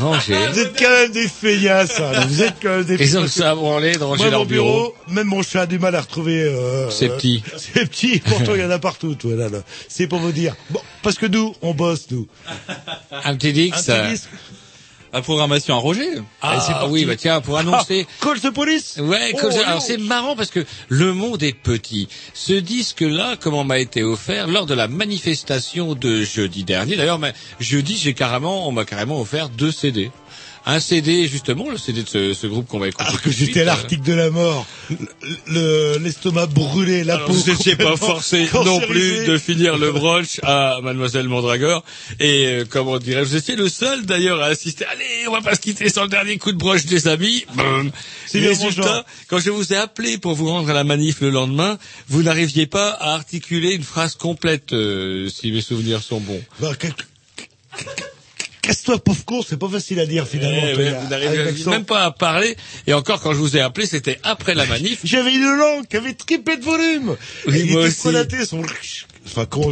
rangé. 0.00 0.34
vous 0.52 0.58
êtes 0.60 0.78
quand 0.78 0.88
même 0.88 1.10
des 1.10 1.26
feignasses, 1.26 1.98
hein. 1.98 2.12
Vous 2.28 2.42
êtes 2.42 2.54
quand 2.62 2.68
même 2.76 2.84
des 2.84 2.94
Ils 3.02 3.18
ont 3.18 3.26
ça 3.26 3.50
à 3.50 3.54
branler 3.56 3.92
de 3.92 4.04
ranger 4.04 4.22
Moi, 4.22 4.30
leur 4.30 4.46
bureau. 4.46 4.66
bureau, 4.72 4.94
même 5.08 5.26
mon 5.26 5.42
chat 5.42 5.62
a 5.62 5.66
du 5.66 5.80
mal 5.80 5.94
à 5.96 6.00
retrouver. 6.00 6.42
Euh, 6.44 6.88
C'est 6.90 7.10
euh, 7.10 7.16
petit. 7.16 7.42
C'est 7.56 7.86
petit. 7.86 8.20
Pourtant, 8.20 8.54
il 8.54 8.60
y 8.60 8.64
en 8.64 8.70
a 8.70 8.78
partout. 8.78 9.16
Toi, 9.16 9.34
là, 9.34 9.48
là. 9.48 9.58
C'est 9.88 10.06
pour 10.06 10.20
vous 10.20 10.30
dire. 10.32 10.54
Bon, 10.70 10.80
parce 11.02 11.16
que 11.16 11.26
nous, 11.26 11.54
on 11.62 11.74
bosse, 11.74 12.06
nous. 12.12 12.28
Un 13.24 13.34
petit 13.34 13.52
dix. 13.52 13.72
Un 13.72 14.04
petit 14.04 14.10
disque. 14.12 14.28
La 15.12 15.22
programmation 15.22 15.74
à 15.74 15.78
Roger. 15.78 16.08
Ah, 16.40 16.60
c'est 16.64 16.72
parti. 16.72 16.88
oui, 16.90 17.04
bah 17.04 17.16
tiens, 17.16 17.40
pour 17.40 17.58
annoncer. 17.58 18.06
Ah, 18.08 18.24
call 18.24 18.40
the 18.40 18.50
police. 18.54 18.96
Ouais, 18.98 19.32
Oh, 19.34 19.48
non. 19.48 19.62
alors 19.66 19.82
c'est 19.82 19.96
marrant 19.96 20.36
parce 20.36 20.50
que 20.50 20.64
le 20.88 21.12
monde 21.12 21.42
est 21.42 21.52
petit. 21.52 22.08
Ce 22.32 22.52
disque-là, 22.52 23.34
comment 23.40 23.64
m'a 23.64 23.80
été 23.80 24.04
offert 24.04 24.46
lors 24.46 24.66
de 24.66 24.74
la 24.74 24.86
manifestation 24.86 25.94
de 25.94 26.22
jeudi 26.22 26.62
dernier? 26.62 26.96
D'ailleurs, 26.96 27.18
jeudi, 27.58 27.96
j'ai 27.96 28.14
carrément, 28.14 28.68
on 28.68 28.72
m'a 28.72 28.84
carrément 28.84 29.20
offert 29.20 29.48
deux 29.48 29.72
CD. 29.72 30.12
Un 30.66 30.78
CD, 30.78 31.26
justement, 31.26 31.70
le 31.70 31.78
CD 31.78 32.02
de 32.02 32.08
ce, 32.08 32.34
ce 32.34 32.46
groupe 32.46 32.66
qu'on 32.68 32.78
va 32.78 32.88
écouter. 32.88 33.04
Alors 33.08 33.22
que 33.22 33.30
j'étais 33.30 33.64
l'article 33.64 34.02
de 34.02 34.12
la 34.12 34.30
mort, 34.30 34.66
le- 35.46 35.96
l'estomac 35.98 36.46
brûlé, 36.46 37.02
la 37.02 37.16
peau. 37.18 37.32
vous 37.32 37.50
n'étiez 37.50 37.76
pas 37.76 37.96
forcé 37.96 38.46
non 38.54 38.78
plus 38.80 39.24
de 39.26 39.38
finir 39.38 39.78
le 39.78 39.90
brunch 39.90 40.38
à 40.42 40.80
Mademoiselle 40.82 41.28
Mondragor. 41.28 41.82
Et 42.20 42.46
euh, 42.46 42.64
comment 42.68 42.98
dirais-je, 42.98 43.30
vous 43.30 43.36
étiez 43.36 43.56
le 43.56 43.68
seul 43.70 44.04
d'ailleurs 44.04 44.40
à 44.42 44.46
assister. 44.46 44.84
Allez, 44.84 45.26
on 45.28 45.32
va 45.32 45.40
pas 45.40 45.54
se 45.54 45.60
quitter 45.60 45.88
sans 45.88 46.02
le 46.02 46.08
dernier 46.08 46.36
coup 46.36 46.52
de 46.52 46.58
broche 46.58 46.84
des 46.84 47.08
amis. 47.08 47.46
C'est 48.26 48.40
Résultat, 48.40 49.06
quand 49.28 49.38
je 49.38 49.50
vous 49.50 49.72
ai 49.72 49.76
appelé 49.76 50.18
pour 50.18 50.34
vous 50.34 50.48
rendre 50.48 50.68
à 50.70 50.74
la 50.74 50.84
manif 50.84 51.20
le 51.22 51.30
lendemain, 51.30 51.78
vous 52.08 52.22
n'arriviez 52.22 52.66
pas 52.66 52.90
à 52.90 53.14
articuler 53.14 53.72
une 53.72 53.82
phrase 53.82 54.14
complète, 54.14 54.72
euh, 54.72 55.28
si 55.30 55.52
mes 55.52 55.62
souvenirs 55.62 56.02
sont 56.02 56.20
bons. 56.20 56.42
Bah, 56.60 56.72
Casse-toi, 58.62 58.98
pauvre 58.98 59.24
con, 59.24 59.42
c'est 59.46 59.58
pas 59.58 59.68
facile 59.68 60.00
à 60.00 60.06
dire 60.06 60.26
finalement. 60.26 60.62
Eh, 60.62 60.76
ouais, 60.76 60.88
avec 60.88 61.00
vous 61.00 61.08
n'arrivez 61.08 61.64
même 61.66 61.84
pas 61.84 62.04
à 62.04 62.10
parler. 62.10 62.56
Et 62.86 62.92
encore, 62.92 63.20
quand 63.20 63.32
je 63.32 63.38
vous 63.38 63.56
ai 63.56 63.60
appelé, 63.60 63.86
c'était 63.86 64.18
après 64.22 64.54
la 64.54 64.66
manif. 64.66 65.00
J'avais 65.04 65.34
une 65.34 65.56
langue 65.56 65.86
qui 65.86 65.96
avait 65.96 66.12
triplé 66.12 66.56
de 66.56 66.64
volume. 66.64 67.16
Oui, 67.46 67.56
Et 67.56 67.60
il 67.62 67.70
était 67.70 68.38
aussi. 68.38 68.46
son... 68.46 68.62
Enfin, 69.26 69.46
comment... 69.46 69.70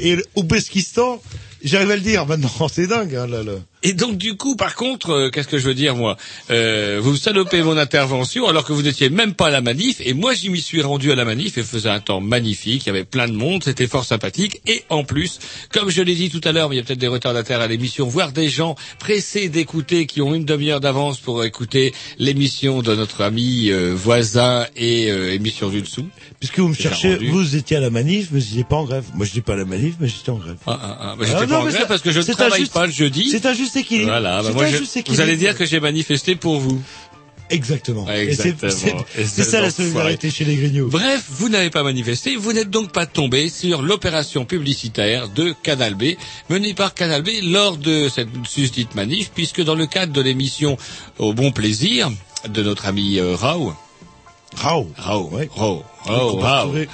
Et 0.00 0.16
au 0.34 0.42
Bezkistan, 0.42 1.22
j'arrive 1.64 1.90
à 1.90 1.96
le 1.96 2.02
dire 2.02 2.26
maintenant, 2.26 2.68
c'est 2.72 2.86
dingue, 2.86 3.14
hein, 3.14 3.26
là, 3.26 3.42
là. 3.42 3.54
Et 3.86 3.92
donc 3.92 4.16
du 4.16 4.34
coup, 4.36 4.56
par 4.56 4.76
contre, 4.76 5.10
euh, 5.10 5.30
qu'est-ce 5.30 5.46
que 5.46 5.58
je 5.58 5.66
veux 5.66 5.74
dire 5.74 5.94
moi 5.94 6.16
euh, 6.50 7.00
Vous 7.02 7.16
salopez 7.16 7.62
mon 7.62 7.76
intervention 7.76 8.48
alors 8.48 8.64
que 8.64 8.72
vous 8.72 8.80
n'étiez 8.80 9.10
même 9.10 9.34
pas 9.34 9.48
à 9.48 9.50
la 9.50 9.60
manif. 9.60 10.00
Et 10.00 10.14
moi, 10.14 10.32
j'y 10.32 10.48
m'y 10.48 10.62
suis 10.62 10.80
rendu 10.80 11.12
à 11.12 11.14
la 11.14 11.26
manif 11.26 11.58
et 11.58 11.62
faisait 11.62 11.90
un 11.90 12.00
temps 12.00 12.22
magnifique. 12.22 12.84
Il 12.84 12.86
y 12.86 12.90
avait 12.90 13.04
plein 13.04 13.28
de 13.28 13.34
monde, 13.34 13.62
c'était 13.62 13.86
fort 13.86 14.06
sympathique. 14.06 14.62
Et 14.66 14.84
en 14.88 15.04
plus, 15.04 15.38
comme 15.70 15.90
je 15.90 16.00
l'ai 16.00 16.14
dit 16.14 16.30
tout 16.30 16.40
à 16.44 16.52
l'heure, 16.52 16.70
mais 16.70 16.76
il 16.76 16.78
y 16.78 16.80
a 16.80 16.84
peut-être 16.84 16.98
des 16.98 17.08
retardataires 17.08 17.60
à 17.60 17.66
l'émission, 17.66 18.08
voire 18.08 18.32
des 18.32 18.48
gens 18.48 18.74
pressés 18.98 19.50
d'écouter 19.50 20.06
qui 20.06 20.22
ont 20.22 20.34
une 20.34 20.46
demi-heure 20.46 20.80
d'avance 20.80 21.18
pour 21.18 21.44
écouter 21.44 21.92
l'émission 22.18 22.80
de 22.80 22.94
notre 22.94 23.22
ami 23.22 23.68
euh, 23.68 23.92
voisin 23.94 24.66
et 24.76 25.10
euh, 25.10 25.34
émission 25.34 25.68
du 25.68 25.82
dessous. 25.82 26.06
Puisque 26.40 26.58
vous 26.58 26.68
me 26.68 26.74
cherchez, 26.74 27.16
vous 27.16 27.54
étiez 27.54 27.76
à 27.76 27.80
la 27.80 27.90
manif, 27.90 28.28
mais 28.32 28.40
j'étais 28.40 28.64
pas 28.64 28.76
en 28.76 28.84
grève. 28.84 29.04
Moi, 29.12 29.26
j'étais 29.26 29.42
pas 29.42 29.52
à 29.52 29.56
la 29.56 29.66
manif, 29.66 29.96
mais 30.00 30.08
j'étais 30.08 30.30
en 30.30 30.36
grève. 30.38 30.56
Ah, 30.66 30.78
ah, 30.80 30.98
ah, 31.00 31.16
bah, 31.18 31.26
non, 31.54 31.60
en 31.60 31.64
mais 31.64 31.70
grève 31.70 31.82
ça- 31.82 31.86
parce 31.88 32.02
que 32.02 32.10
je 32.12 32.18
ne 32.18 32.24
c'est 32.24 32.32
un 32.32 32.34
travaille 32.34 32.60
juste- 32.60 32.72
pas 32.72 32.86
le 32.86 32.92
jeudi. 32.92 33.28
C'est 33.30 33.46
un 33.46 33.54
juste 33.54 33.76
équilibre. 33.76 34.10
Voilà, 34.10 34.38
bah 34.42 34.48
C'est 34.48 34.54
moi 34.54 34.64
un 34.64 34.70
je- 34.70 34.76
juste 34.76 35.08
vous 35.08 35.20
allez 35.20 35.36
dire 35.36 35.56
que 35.56 35.64
j'ai 35.64 35.80
manifesté 35.80 36.34
pour 36.36 36.58
vous. 36.60 36.80
Exactement. 37.50 38.04
Ouais, 38.04 38.24
exactement. 38.24 38.72
c'est- 39.14 39.44
ça 39.44 39.60
la 39.60 39.70
solidarité 39.70 40.30
chez 40.30 40.44
les 40.46 40.56
grignoux. 40.56 40.88
Bref, 40.88 41.24
vous 41.28 41.50
n'avez 41.50 41.68
pas 41.68 41.82
manifesté, 41.82 42.36
vous 42.36 42.52
n'êtes 42.54 42.70
donc 42.70 42.90
pas 42.90 43.04
tombé 43.04 43.50
sur 43.50 43.82
l'opération 43.82 44.46
publicitaire 44.46 45.28
de 45.28 45.54
Canal 45.62 45.94
B, 45.94 46.16
menée 46.48 46.72
par 46.72 46.94
Canal 46.94 47.22
B 47.22 47.28
lors 47.42 47.76
de 47.76 48.08
cette 48.08 48.28
susdite 48.48 48.94
manif, 48.94 49.30
puisque 49.34 49.62
dans 49.62 49.74
le 49.74 49.86
cadre 49.86 50.12
de 50.12 50.22
l'émission 50.22 50.78
Au 51.18 51.34
bon 51.34 51.52
plaisir 51.52 52.10
de 52.48 52.62
notre 52.62 52.86
ami 52.86 53.18
euh, 53.18 53.36
Rao, 53.36 53.74
Rao. 54.56 54.86
Rao. 54.96 55.30
Rao, 55.54 55.84
Rao. 56.06 56.66
retrouver. 56.66 56.88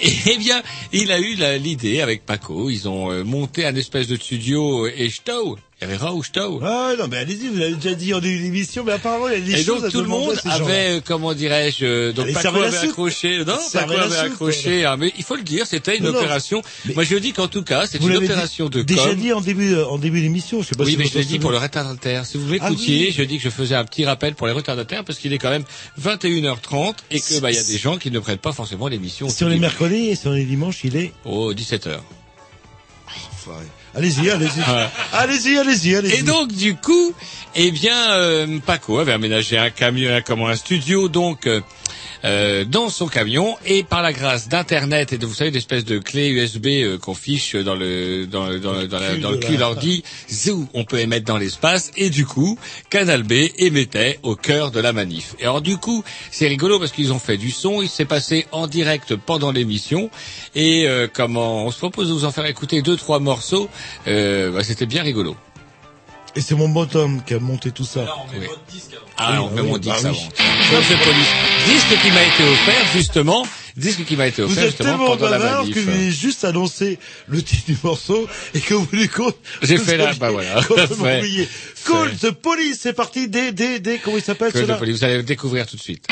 Et 0.00 0.12
eh 0.32 0.38
bien, 0.38 0.62
il 0.92 1.10
a 1.10 1.18
eu 1.18 1.36
l'idée 1.58 2.00
avec 2.00 2.26
Paco, 2.26 2.68
ils 2.68 2.88
ont 2.88 3.10
euh, 3.10 3.24
monté 3.24 3.64
un 3.64 3.74
espèce 3.74 4.08
de 4.08 4.16
studio 4.16 4.86
euh, 4.86 4.92
et 4.94 5.08
Stow, 5.08 5.56
il 5.78 5.86
y 5.86 5.92
avait. 5.92 5.98
Ah, 6.00 6.92
non, 6.98 7.06
mais 7.08 7.18
allez-y, 7.18 7.48
vous 7.48 7.58
l'avez 7.58 7.74
déjà 7.74 7.94
dit 7.94 8.14
en 8.14 8.20
début 8.20 8.38
d'émission, 8.42 8.82
mais 8.82 8.92
apparemment, 8.92 9.28
il 9.28 9.34
y 9.34 9.36
a 9.36 9.56
des 9.56 9.60
Et 9.60 9.64
choses 9.64 9.82
donc 9.82 9.84
à 9.84 9.90
tout 9.90 10.00
le 10.00 10.08
monde 10.08 10.34
avait, 10.46 10.96
euh, 10.96 11.00
comment 11.04 11.34
dirais-je, 11.34 11.84
euh, 11.84 12.12
donc 12.12 12.32
Paco 12.32 12.62
avait 12.62 12.76
accroché, 12.78 13.44
non, 13.44 13.58
Paco 13.72 13.92
avait 13.92 14.16
accroché, 14.16 14.86
ah, 14.86 14.96
mais 14.96 15.12
il 15.18 15.22
faut 15.24 15.36
le 15.36 15.42
dire, 15.42 15.66
c'était 15.66 15.98
une 15.98 16.06
opération. 16.06 16.62
Moi 16.94 17.04
je 17.04 17.16
dis 17.16 17.32
qu'en 17.32 17.48
tout 17.48 17.62
cas, 17.62 17.86
c'est 17.86 17.98
une 17.98 18.16
opération 18.16 18.70
de 18.70 18.80
déjà 18.80 19.08
com. 19.08 19.16
dit 19.16 19.32
en 19.34 19.42
début, 19.42 19.76
en 19.76 19.98
début 19.98 20.22
d'émission, 20.22 20.62
je 20.62 20.68
sais 20.68 20.76
pas 20.76 20.84
Oui, 20.84 20.92
si 20.92 20.96
mais 20.96 21.06
je 21.06 21.18
l'ai 21.18 21.24
dit 21.26 21.38
pour 21.38 21.50
le 21.50 21.58
retardataire. 21.58 22.24
Si 22.24 22.38
vous 22.38 22.46
Ah 22.60 22.70
m'écoutiez, 22.70 23.08
oui. 23.08 23.14
je 23.16 23.22
dis 23.22 23.36
que 23.36 23.44
je 23.44 23.50
faisais 23.50 23.74
un 23.74 23.84
petit 23.84 24.06
rappel 24.06 24.34
pour 24.34 24.46
les 24.46 24.54
retardataires 24.54 25.04
parce 25.04 25.18
qu'il 25.18 25.34
est 25.34 25.38
quand 25.38 25.50
même 25.50 25.64
21h30 26.02 26.94
et 27.10 27.20
que 27.20 27.40
bah 27.40 27.50
il 27.50 27.56
y 27.56 27.60
a 27.60 27.64
des 27.64 27.78
gens 27.78 27.98
qui 27.98 28.10
ne 28.10 28.18
prennent 28.18 28.38
pas 28.38 28.52
forcément 28.52 28.88
l'émission. 28.88 29.28
Sur 29.28 29.50
les 29.50 29.58
mercredis 29.58 30.08
et 30.08 30.16
sur 30.16 30.30
les 30.30 30.44
dimanches, 30.44 30.84
il 30.84 30.96
est... 30.96 31.12
Oh, 31.26 31.52
17h. 31.52 31.98
Enfoiré. 33.32 33.66
Allez-y, 33.96 34.30
allez-y. 34.30 34.58
Ouais. 34.60 34.86
Allez-y, 35.12 35.56
allez-y, 35.58 35.96
allez-y. 35.96 36.14
Et 36.18 36.22
donc 36.22 36.52
du 36.52 36.76
coup, 36.76 37.14
eh 37.54 37.70
bien, 37.70 38.12
euh, 38.12 38.58
Paco 38.64 38.98
avait 38.98 39.12
aménagé 39.12 39.56
un 39.58 39.70
camion, 39.70 40.14
un, 40.14 40.20
comment, 40.20 40.48
un 40.48 40.56
studio 40.56 41.08
donc 41.08 41.46
euh, 41.46 41.60
euh, 42.24 42.64
dans 42.64 42.88
son 42.88 43.06
camion 43.08 43.56
et 43.66 43.84
par 43.84 44.02
la 44.02 44.12
grâce 44.12 44.48
d'internet 44.48 45.12
et 45.12 45.18
de 45.18 45.26
vous 45.26 45.34
savez 45.34 45.50
d'espèces 45.50 45.84
de 45.84 45.98
clés 45.98 46.28
USB 46.30 46.66
euh, 46.66 46.98
qu'on 46.98 47.14
fiche 47.14 47.54
dans 47.54 47.74
le 47.74 48.26
dans 48.26 48.46
le 48.46 48.58
dans, 48.58 48.72
le- 48.72 48.88
dans 48.88 48.98
la- 48.98 49.14
cul 49.14 49.20
dans 49.20 49.30
le 49.30 49.36
de 49.38 49.44
cul 49.44 49.52
la- 49.52 49.58
l'ordi, 49.60 50.02
zou, 50.30 50.66
on 50.74 50.84
peut 50.84 50.98
émettre 50.98 51.26
dans 51.26 51.36
l'espace 51.36 51.90
et 51.96 52.08
du 52.10 52.24
coup 52.26 52.58
Canal 52.90 53.22
B 53.22 53.32
émettait 53.58 54.18
au 54.22 54.34
cœur 54.34 54.70
de 54.70 54.80
la 54.80 54.92
manif. 54.94 55.34
Et 55.38 55.42
alors 55.44 55.60
du 55.60 55.76
coup 55.76 56.02
c'est 56.30 56.48
rigolo 56.48 56.78
parce 56.78 56.90
qu'ils 56.92 57.12
ont 57.12 57.18
fait 57.18 57.36
du 57.36 57.50
son, 57.50 57.80
il 57.82 57.88
s'est 57.88 58.06
passé 58.06 58.46
en 58.50 58.66
direct 58.66 59.14
pendant 59.14 59.52
l'émission 59.52 60.10
et 60.54 60.86
euh, 60.88 61.06
comment 61.12 61.66
on 61.66 61.70
se 61.70 61.78
propose 61.78 62.08
de 62.08 62.12
vous 62.14 62.24
en 62.24 62.32
faire 62.32 62.46
écouter 62.46 62.80
deux 62.82 62.96
trois 62.96 63.20
morceaux, 63.20 63.68
euh, 64.08 64.52
bah, 64.52 64.62
c'était 64.64 64.86
bien 64.86 65.02
rigolo. 65.02 65.36
Et 66.34 66.42
c'est 66.42 66.54
mon 66.54 66.68
bottom 66.68 67.22
qui 67.24 67.32
a 67.32 67.38
monté 67.38 67.70
tout 67.70 67.84
ça. 67.86 68.04
Oui. 68.38 68.46
Ah, 69.16 69.40
on 69.42 69.46
Oui, 69.48 69.54
met 69.54 69.60
oui, 69.62 69.66
mon 69.68 69.72
bah 69.72 69.78
disque 69.78 69.96
oui. 70.04 70.08
avant. 70.10 70.18
Police. 71.04 71.28
Disque 71.66 72.02
qui 72.02 72.10
m'a 72.10 72.22
été 72.22 72.42
offert 72.42 72.86
justement, 72.94 73.46
disque 73.76 74.04
qui 74.04 74.16
m'a 74.16 74.26
été 74.26 74.42
Vous 74.42 74.52
offert 74.52 74.64
êtes 74.64 74.70
justement 74.76 75.06
pendant 75.06 75.30
la 75.30 75.38
manif. 75.38 75.74
que 75.74 75.80
vous 75.80 75.88
avez 75.88 76.10
juste 76.10 76.44
annoncé 76.44 76.98
le 77.26 77.42
titre 77.42 77.64
du 77.66 77.78
morceau 77.82 78.28
et 78.54 78.60
que 78.60 78.74
vous 78.74 78.84
voulez 78.84 79.08
compte. 79.08 79.36
J'ai 79.62 79.76
vous 79.76 79.84
fait 79.84 79.96
là, 79.96 80.12
bah 80.20 80.30
voilà. 80.30 80.60
The 82.20 82.30
Police, 82.32 82.80
c'est 82.82 82.92
parti, 82.92 83.28
des, 83.28 83.52
des, 83.52 83.80
des, 83.80 83.96
comment 83.98 84.18
il 84.18 84.22
s'appelle 84.22 84.52
celui-là? 84.52 84.74
police. 84.74 84.98
Vous 84.98 85.04
allez 85.04 85.16
le 85.16 85.22
découvrir 85.22 85.66
tout 85.66 85.76
de 85.76 85.80
suite. 85.82 86.06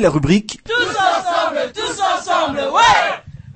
La 0.00 0.10
rubrique 0.10 0.60
Tous 0.64 0.72
ensemble, 0.72 1.72
tous 1.74 2.02
ensemble, 2.02 2.58
ouais 2.58 3.12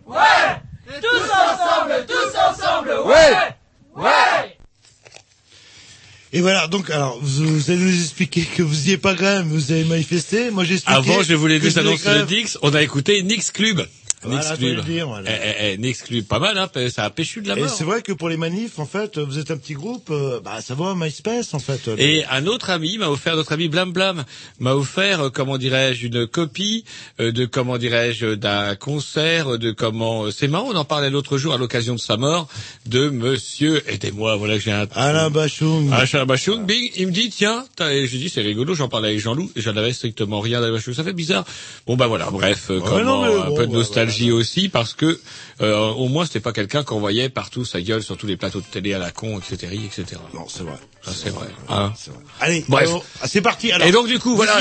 Ouais 0.06 0.96
Tous 1.00 1.30
ensemble, 1.30 2.06
tous 2.06 2.38
ensemble, 2.38 2.90
ouais 3.06 3.56
Ouais 3.94 4.56
Et 6.32 6.40
voilà, 6.40 6.66
donc, 6.66 6.88
alors, 6.90 7.18
vous, 7.20 7.46
vous 7.46 7.70
allez 7.70 7.80
nous 7.80 8.02
expliquer 8.02 8.42
que 8.42 8.62
vous 8.62 8.88
y 8.88 8.92
êtes 8.92 9.02
pas 9.02 9.14
quand 9.14 9.24
même, 9.24 9.48
vous 9.48 9.70
avez 9.72 9.84
manifesté. 9.84 10.50
Moi, 10.50 10.64
j'ai 10.64 10.74
expliqué. 10.74 10.98
Avant, 10.98 11.22
je 11.22 11.34
voulais 11.34 11.60
juste 11.60 11.76
annoncer 11.78 12.14
le 12.14 12.24
Dix. 12.24 12.58
On 12.62 12.72
a 12.74 12.82
écouté 12.82 13.22
Nix 13.22 13.50
Club. 13.50 13.86
Voilà, 14.22 14.56
dire. 14.56 14.84
Eh, 15.26 15.76
eh, 15.80 15.94
eh, 16.10 16.22
pas 16.22 16.38
mal, 16.38 16.58
hein. 16.58 16.68
Ça 16.90 17.04
a 17.04 17.10
péchu 17.10 17.40
de 17.40 17.48
la 17.48 17.56
Et 17.56 17.60
mort. 17.60 17.70
c'est 17.70 17.84
vrai 17.84 18.02
que 18.02 18.12
pour 18.12 18.28
les 18.28 18.36
manifs, 18.36 18.78
en 18.78 18.84
fait, 18.84 19.18
vous 19.18 19.38
êtes 19.38 19.50
un 19.50 19.56
petit 19.56 19.72
groupe, 19.72 20.10
euh, 20.10 20.40
bah, 20.40 20.60
ça 20.60 20.74
va, 20.74 20.94
MySpace, 20.94 21.54
en 21.54 21.58
fait. 21.58 21.88
Et 21.96 22.24
un 22.26 22.46
autre 22.46 22.68
ami 22.68 22.98
m'a 22.98 23.08
offert, 23.08 23.34
notre 23.36 23.52
ami 23.52 23.68
Blam 23.68 23.92
Blam, 23.92 24.24
m'a 24.58 24.74
offert, 24.74 25.20
euh, 25.20 25.30
comment 25.30 25.56
dirais-je, 25.56 26.06
une 26.06 26.26
copie 26.26 26.84
euh, 27.18 27.32
de, 27.32 27.46
comment 27.46 27.78
dirais-je, 27.78 28.34
d'un 28.34 28.76
concert, 28.76 29.58
de 29.58 29.70
comment, 29.70 30.30
c'est 30.30 30.48
marrant, 30.48 30.68
on 30.70 30.76
en 30.76 30.84
parlait 30.84 31.08
l'autre 31.08 31.38
jour 31.38 31.54
à 31.54 31.56
l'occasion 31.56 31.94
de 31.94 32.00
sa 32.00 32.18
mort, 32.18 32.46
de 32.86 33.08
monsieur, 33.08 33.82
aidez-moi, 33.90 34.36
voilà 34.36 34.56
que 34.56 34.60
j'ai 34.60 34.72
un... 34.72 34.86
Alain 34.94 35.30
Bachung. 35.30 35.90
Alain 35.92 36.26
Bachung, 36.26 36.66
bing, 36.66 36.90
il 36.96 37.06
me 37.06 37.12
dit, 37.12 37.30
tiens, 37.30 37.64
et 37.90 38.06
je 38.06 38.16
dis, 38.18 38.28
c'est 38.28 38.42
rigolo, 38.42 38.74
j'en 38.74 38.88
parlais 38.88 39.08
avec 39.08 39.20
Jean-Loup, 39.20 39.50
et 39.56 39.62
j'en 39.62 39.76
avais 39.76 39.94
strictement 39.94 40.40
rien 40.40 40.60
d'Alain 40.60 40.74
Bachung, 40.74 40.92
ça 40.92 41.04
fait 41.04 41.14
bizarre. 41.14 41.46
Bon, 41.86 41.96
bah 41.96 42.06
voilà, 42.06 42.30
bref, 42.30 42.68
Ouais, 42.68 42.80
comment, 42.84 43.04
non, 43.04 43.22
mais 43.22 43.42
un 43.42 43.46
bon, 43.46 43.56
peu 43.56 43.66
de 43.66 43.72
bah, 43.72 43.78
nostalgie 44.10 44.32
aussi, 44.32 44.68
parce 44.68 44.94
que, 44.94 45.20
euh, 45.60 45.88
au 45.88 46.08
moins, 46.08 46.26
c'était 46.26 46.40
pas 46.40 46.52
quelqu'un 46.52 46.84
qu'on 46.84 47.00
voyait 47.00 47.28
partout 47.28 47.64
sa 47.64 47.80
gueule 47.80 48.02
sur 48.02 48.16
tous 48.16 48.26
les 48.26 48.36
plateaux 48.36 48.60
de 48.60 48.66
télé 48.66 48.94
à 48.94 48.98
la 48.98 49.10
con, 49.10 49.38
etc., 49.38 49.72
etc. 49.84 50.20
Non, 50.34 50.46
c'est 50.48 50.62
vrai. 50.62 50.76
Ça, 51.02 51.12
c'est 51.14 51.30
vrai. 51.30 51.46
Hein 51.68 51.92
Allez, 52.40 52.64
Bref. 52.68 52.90
ah, 53.22 53.28
c'est 53.28 53.40
parti. 53.40 53.72
Alors, 53.72 53.86
Et 53.86 53.92
donc, 53.92 54.06
du 54.06 54.18
coup, 54.18 54.36
voilà, 54.36 54.60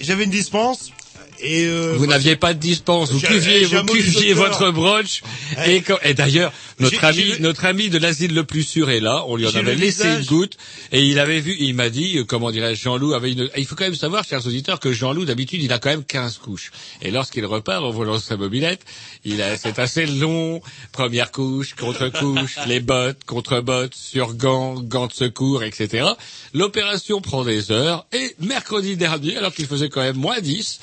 J'avais 0.00 0.24
une 0.24 0.30
dispense. 0.30 0.90
Et 1.40 1.66
euh, 1.66 1.94
Vous 1.96 2.06
n'aviez 2.06 2.36
pas 2.36 2.54
de 2.54 2.58
dispense, 2.58 3.12
vous 3.12 3.20
cuviez, 3.20 3.64
vous 3.64 3.84
cuviez 3.84 4.32
votre 4.32 4.70
broche. 4.70 5.22
Et, 5.66 5.82
et 6.02 6.14
d'ailleurs, 6.14 6.52
notre 6.80 7.04
ami, 7.04 7.24
notre 7.40 7.64
ami 7.64 7.90
de 7.90 7.98
l'asile 7.98 8.34
le 8.34 8.44
plus 8.44 8.62
sûr 8.62 8.90
est 8.90 9.00
là. 9.00 9.24
On 9.26 9.36
lui 9.36 9.46
en 9.46 9.54
avait 9.54 9.74
laissé 9.74 10.04
visage. 10.04 10.20
une 10.20 10.26
goutte 10.26 10.56
et 10.92 11.02
il 11.02 11.18
avait 11.18 11.40
vu. 11.40 11.56
Il 11.58 11.74
m'a 11.74 11.90
dit, 11.90 12.18
euh, 12.18 12.24
comment 12.24 12.50
dirais-je, 12.50 12.82
Jean-Loup 12.82 13.14
avait 13.14 13.32
une. 13.32 13.50
Il 13.56 13.66
faut 13.66 13.74
quand 13.74 13.84
même 13.84 13.94
savoir, 13.94 14.24
chers 14.24 14.46
auditeurs, 14.46 14.80
que 14.80 14.92
Jean-Loup 14.92 15.24
d'habitude 15.24 15.62
il 15.62 15.72
a 15.72 15.78
quand 15.78 15.90
même 15.90 16.04
15 16.04 16.38
couches. 16.38 16.70
Et 17.02 17.10
lorsqu'il 17.10 17.44
repart 17.46 17.84
en 17.84 17.90
volant 17.90 18.18
sa 18.18 18.36
mobilette, 18.36 18.80
il 19.24 19.42
a, 19.42 19.56
c'est 19.56 19.78
assez 19.78 20.06
long. 20.06 20.60
Première 20.92 21.30
couche, 21.32 21.74
contre-couche, 21.74 22.56
les 22.66 22.80
bottes, 22.80 23.24
contre-bottes, 23.26 23.94
sur 23.94 24.34
gants, 24.34 24.80
gants 24.80 25.06
de 25.06 25.12
secours, 25.12 25.62
etc. 25.62 26.06
L'opération 26.54 27.20
prend 27.20 27.44
des 27.44 27.72
heures 27.72 28.06
et 28.12 28.34
mercredi 28.40 28.96
dernier, 28.96 29.36
alors 29.36 29.52
qu'il 29.52 29.66
faisait 29.66 29.88
quand 29.88 30.00
même 30.02 30.16
moins 30.16 30.40
10, 30.40 30.80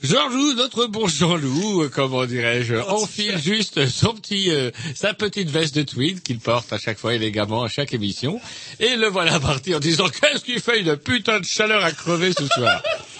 Jean-Loup, 0.00 0.54
notre 0.54 0.86
bon 0.86 1.08
Jean-Loup, 1.08 1.82
euh, 1.82 1.90
comment 1.92 2.24
dirais-je, 2.24 2.76
enfile 2.76 3.36
juste 3.42 3.88
son 3.88 4.14
petit, 4.14 4.50
euh, 4.50 4.70
sa 4.94 5.12
petite 5.12 5.50
veste 5.50 5.74
de 5.74 5.82
tweed 5.82 6.22
qu'il 6.22 6.38
porte 6.38 6.72
à 6.72 6.78
chaque 6.78 6.98
fois 6.98 7.14
élégamment 7.14 7.64
à 7.64 7.68
chaque 7.68 7.92
émission, 7.92 8.40
et 8.78 8.94
le 8.94 9.08
voilà 9.08 9.40
parti 9.40 9.74
en 9.74 9.80
disant 9.80 10.08
qu'est-ce 10.08 10.44
qu'il 10.44 10.60
fait? 10.60 10.80
Une 10.80 10.96
putain 10.96 11.40
de 11.40 11.44
chaleur 11.44 11.84
à 11.84 11.90
crever 11.90 12.32
ce 12.32 12.46
soir. 12.46 12.80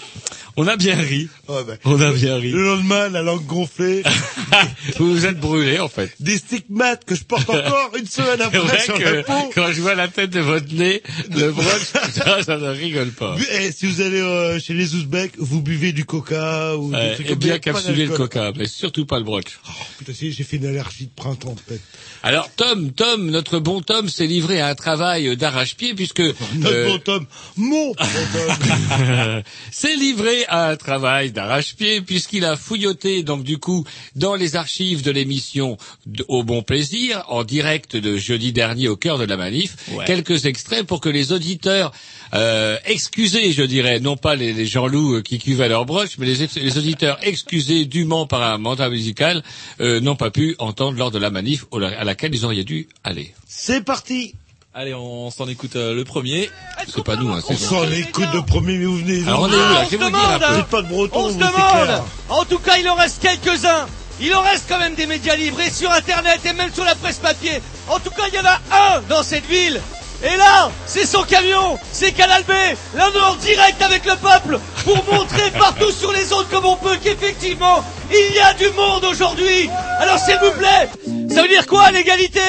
On 0.61 0.67
a 0.67 0.75
bien 0.75 0.97
ri. 0.97 1.29
Ouais, 1.47 1.63
ben, 1.65 1.77
On 1.85 2.01
a 2.01 2.11
bien 2.11 2.35
ri. 2.35 2.51
Le 2.51 2.61
lendemain, 2.65 3.07
la 3.07 3.21
langue 3.21 3.45
gonflée. 3.45 4.03
vous 4.99 5.13
vous 5.13 5.25
êtes 5.25 5.39
brûlé 5.39 5.79
en 5.79 5.87
fait. 5.87 6.11
Des 6.19 6.37
stigmates 6.37 7.05
que 7.05 7.15
je 7.15 7.23
porte 7.23 7.49
encore 7.49 7.91
une 7.97 8.05
semaine 8.05 8.41
après 8.41 8.59
vrai 8.59 8.79
sur 8.83 8.95
que 8.97 9.03
la 9.03 9.23
peau. 9.23 9.51
quand 9.55 9.71
je 9.71 9.79
vois 9.79 9.95
la 9.95 10.09
tête 10.09 10.31
de 10.31 10.41
votre 10.41 10.73
nez, 10.73 11.01
le 11.31 11.51
broche, 11.53 11.93
ça, 12.11 12.43
ça 12.43 12.57
ne 12.57 12.67
rigole 12.67 13.11
pas. 13.11 13.37
Bu- 13.37 13.47
eh, 13.53 13.71
si 13.71 13.85
vous 13.85 14.01
allez 14.01 14.19
euh, 14.19 14.59
chez 14.59 14.73
les 14.73 14.95
Ouzbeks, 14.95 15.31
vous 15.37 15.61
buvez 15.61 15.93
du 15.93 16.03
coca 16.03 16.75
ou 16.75 16.91
Ouais, 16.91 17.09
des 17.11 17.13
trucs 17.15 17.25
et 17.27 17.29
comme 17.29 17.39
bien 17.39 17.59
capsuler 17.59 18.05
le 18.07 18.17
coca, 18.17 18.51
mais 18.57 18.67
surtout 18.67 19.05
pas 19.05 19.17
le 19.19 19.23
broche. 19.23 19.61
Putain, 19.97 20.13
si, 20.13 20.33
j'ai 20.33 20.43
fait 20.43 20.57
une 20.57 20.65
allergie 20.65 21.05
de 21.05 21.11
printemps, 21.15 21.55
peut-être. 21.67 21.83
Alors 22.21 22.49
Tom, 22.57 22.91
Tom, 22.91 23.29
notre 23.29 23.59
bon 23.59 23.79
Tom 23.81 24.09
s'est 24.09 24.27
livré 24.27 24.59
à 24.59 24.67
un 24.67 24.75
travail 24.75 25.37
d'arrache-pied 25.37 25.93
puisque 25.93 26.19
Notre 26.19 26.73
euh, 26.75 26.87
bon 26.89 26.99
Tom, 26.99 27.25
mon 27.55 27.91
bon 27.91 27.95
Tom. 27.95 29.41
s'est 29.71 29.95
livré 29.95 30.45
à 30.47 30.48
un 30.51 30.75
travail 30.75 31.31
d'arrache-pied 31.31 32.01
puisqu'il 32.01 32.45
a 32.45 32.55
fouilloté 32.57 33.23
donc 33.23 33.43
du 33.43 33.57
coup 33.57 33.85
dans 34.15 34.35
les 34.35 34.55
archives 34.55 35.01
de 35.03 35.11
l'émission 35.11 35.77
Au 36.27 36.43
Bon 36.43 36.61
Plaisir 36.63 37.23
en 37.27 37.43
direct 37.43 37.95
de 37.95 38.17
jeudi 38.17 38.51
dernier 38.53 38.87
au 38.87 38.95
cœur 38.97 39.17
de 39.17 39.25
la 39.25 39.37
manif 39.37 39.75
Ouais. 39.91 40.05
quelques 40.05 40.45
extraits 40.45 40.85
pour 40.85 41.01
que 41.01 41.09
les 41.09 41.31
auditeurs 41.31 41.91
euh, 42.33 42.77
excusés, 42.85 43.51
je 43.53 43.63
dirais, 43.63 43.99
non 43.99 44.17
pas 44.17 44.35
les, 44.35 44.53
les 44.53 44.65
Jean-Loup 44.65 45.15
euh, 45.15 45.21
qui 45.21 45.39
cuvaient 45.39 45.67
leur 45.69 45.85
broche, 45.85 46.17
mais 46.19 46.27
les, 46.27 46.47
les 46.61 46.77
auditeurs 46.77 47.17
excusés 47.23 47.85
dûment 47.85 48.27
par 48.27 48.43
un 48.43 48.57
mandat 48.59 48.89
musical 48.89 49.43
euh, 49.81 49.99
n'ont 49.99 50.15
pas 50.15 50.29
pu 50.31 50.55
entendre 50.59 50.97
lors 50.97 51.11
de 51.11 51.17
la 51.19 51.29
manif 51.31 51.65
à 51.71 52.03
laquelle 52.03 52.33
ils 52.35 52.45
auraient 52.45 52.63
dû 52.63 52.87
aller. 53.03 53.33
C'est 53.47 53.83
parti 53.83 54.35
Allez, 54.73 54.93
on 54.93 55.31
s'en 55.31 55.47
écoute 55.47 55.75
euh, 55.75 55.95
le 55.95 56.03
premier. 56.05 56.49
C'est 56.87 57.03
pas 57.03 57.15
nous, 57.15 57.31
hein, 57.31 57.41
On 57.49 57.57
s'en 57.57 57.91
écoute 57.91 58.31
de 58.33 58.39
premier, 58.39 58.77
mais 58.77 58.85
vous 58.85 58.97
venez. 58.97 59.23
Alors, 59.27 59.41
on 59.41 59.47
est 59.51 59.55
où, 59.55 59.57
là 59.57 59.85
se 59.85 59.91
vais 59.91 59.97
vous 59.97 60.09
dire 60.09 60.19
un 60.19 60.37
demande, 60.37 60.39
peu. 60.39 60.45
hein. 60.45 60.67
Pas 60.69 60.81
de 60.83 60.87
breton, 60.87 61.19
On 61.19 61.27
se 61.29 61.33
vous, 61.33 61.39
c'est 61.39 61.47
demande 61.47 61.85
clair. 61.85 62.03
En 62.29 62.45
tout 62.45 62.59
cas, 62.59 62.77
il 62.77 62.87
en 62.89 62.95
reste 62.95 63.21
quelques-uns 63.21 63.87
il 64.21 64.35
en 64.35 64.41
reste 64.41 64.65
quand 64.67 64.79
même 64.79 64.95
des 64.95 65.05
médias 65.05 65.37
libres 65.37 65.61
et 65.61 65.69
sur 65.69 65.89
internet 65.91 66.41
et 66.45 66.51
même 66.51 66.73
sur 66.73 66.83
la 66.83 66.93
presse 66.95 67.19
papier. 67.19 67.61
En 67.87 67.99
tout 67.99 68.09
cas, 68.09 68.23
il 68.27 68.33
y 68.33 68.39
en 68.39 68.45
a 68.45 68.95
un 68.97 69.01
dans 69.07 69.23
cette 69.23 69.45
ville. 69.45 69.79
Et 70.21 70.35
là, 70.35 70.69
c'est 70.85 71.05
son 71.05 71.23
camion, 71.23 71.79
c'est 71.93 72.11
Canal 72.11 72.43
B. 72.43 72.51
Là, 72.97 73.09
on 73.13 73.17
est 73.17 73.21
en 73.21 73.35
direct 73.35 73.81
avec 73.81 74.05
le 74.05 74.17
peuple 74.17 74.59
pour 74.83 74.97
montrer 75.13 75.49
partout 75.57 75.91
sur 75.91 76.11
les 76.11 76.33
ondes 76.33 76.49
comme 76.51 76.65
on 76.65 76.75
peut 76.75 76.97
qu'effectivement, 77.01 77.81
il 78.11 78.35
y 78.35 78.39
a 78.39 78.53
du 78.55 78.69
monde 78.71 79.05
aujourd'hui. 79.05 79.69
Alors, 79.99 80.19
s'il 80.19 80.37
vous 80.43 80.51
plaît, 80.59 80.89
ça 81.33 81.41
veut 81.41 81.47
dire 81.47 81.65
quoi 81.65 81.89
l'égalité? 81.91 82.41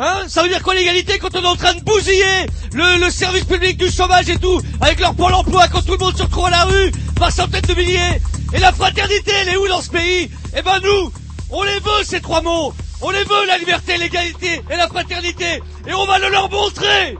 Hein 0.00 0.24
ça 0.28 0.44
veut 0.44 0.48
dire 0.48 0.62
quoi 0.62 0.74
l'égalité 0.74 1.18
quand 1.18 1.34
on 1.34 1.42
est 1.42 1.46
en 1.46 1.56
train 1.56 1.74
de 1.74 1.80
bousiller 1.80 2.46
le, 2.72 3.10
service 3.10 3.44
public 3.44 3.76
du 3.76 3.90
chômage 3.90 4.28
et 4.28 4.38
tout, 4.38 4.60
avec 4.80 5.00
leur 5.00 5.14
pôle 5.14 5.34
emploi 5.34 5.66
quand 5.66 5.82
tout 5.82 5.92
le 5.92 5.98
monde 5.98 6.16
se 6.16 6.22
retrouve 6.22 6.46
à 6.46 6.50
la 6.50 6.64
rue, 6.64 6.92
par 7.16 7.32
centaines 7.32 7.62
de 7.62 7.74
milliers 7.74 8.20
Et 8.52 8.60
la 8.60 8.70
fraternité, 8.70 9.32
elle 9.40 9.48
est 9.48 9.56
où 9.56 9.66
dans 9.66 9.82
ce 9.82 9.90
pays? 9.90 10.30
Eh 10.56 10.62
ben 10.62 10.78
nous, 10.84 11.12
on 11.50 11.64
les 11.64 11.80
veut 11.80 12.04
ces 12.04 12.20
trois 12.20 12.42
mots. 12.42 12.72
On 13.00 13.10
les 13.10 13.24
veut, 13.24 13.46
la 13.46 13.58
liberté, 13.58 13.96
l'égalité 13.96 14.62
et 14.70 14.76
la 14.76 14.86
fraternité. 14.86 15.60
Et 15.88 15.94
on 15.94 16.06
va 16.06 16.18
le 16.20 16.30
leur 16.30 16.48
montrer. 16.48 17.16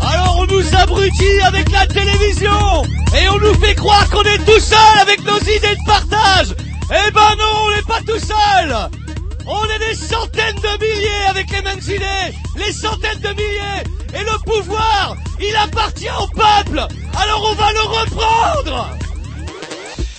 Alors 0.00 0.38
on 0.40 0.46
nous 0.46 0.76
abrutit 0.76 1.40
avec 1.44 1.70
la 1.72 1.86
télévision. 1.86 2.84
Et 3.18 3.28
on 3.30 3.38
nous 3.38 3.54
fait 3.54 3.74
croire 3.74 4.08
qu'on 4.10 4.22
est 4.22 4.44
tout 4.44 4.60
seul 4.60 4.98
avec 5.00 5.24
nos 5.24 5.38
idées 5.38 5.76
de 5.76 5.86
partage. 5.86 6.54
Eh 6.90 7.10
ben 7.10 7.36
non, 7.38 7.66
on 7.66 7.70
n'est 7.70 7.82
pas 7.82 8.00
tout 8.06 8.18
seul. 8.18 9.05
On 9.46 9.64
est 9.64 9.78
des 9.78 9.94
centaines 9.94 10.56
de 10.56 10.84
milliers 10.84 11.26
avec 11.28 11.50
les 11.50 11.62
mêmes 11.62 11.78
idées, 11.78 12.36
les 12.56 12.72
centaines 12.72 13.20
de 13.20 13.28
milliers. 13.28 13.84
Et 14.14 14.24
le 14.24 14.38
pouvoir, 14.44 15.16
il 15.40 15.56
appartient 15.56 16.08
au 16.20 16.26
peuple. 16.28 16.78
Alors 17.16 17.50
on 17.50 17.54
va 17.54 17.72
le 17.72 17.80
reprendre. 17.80 18.88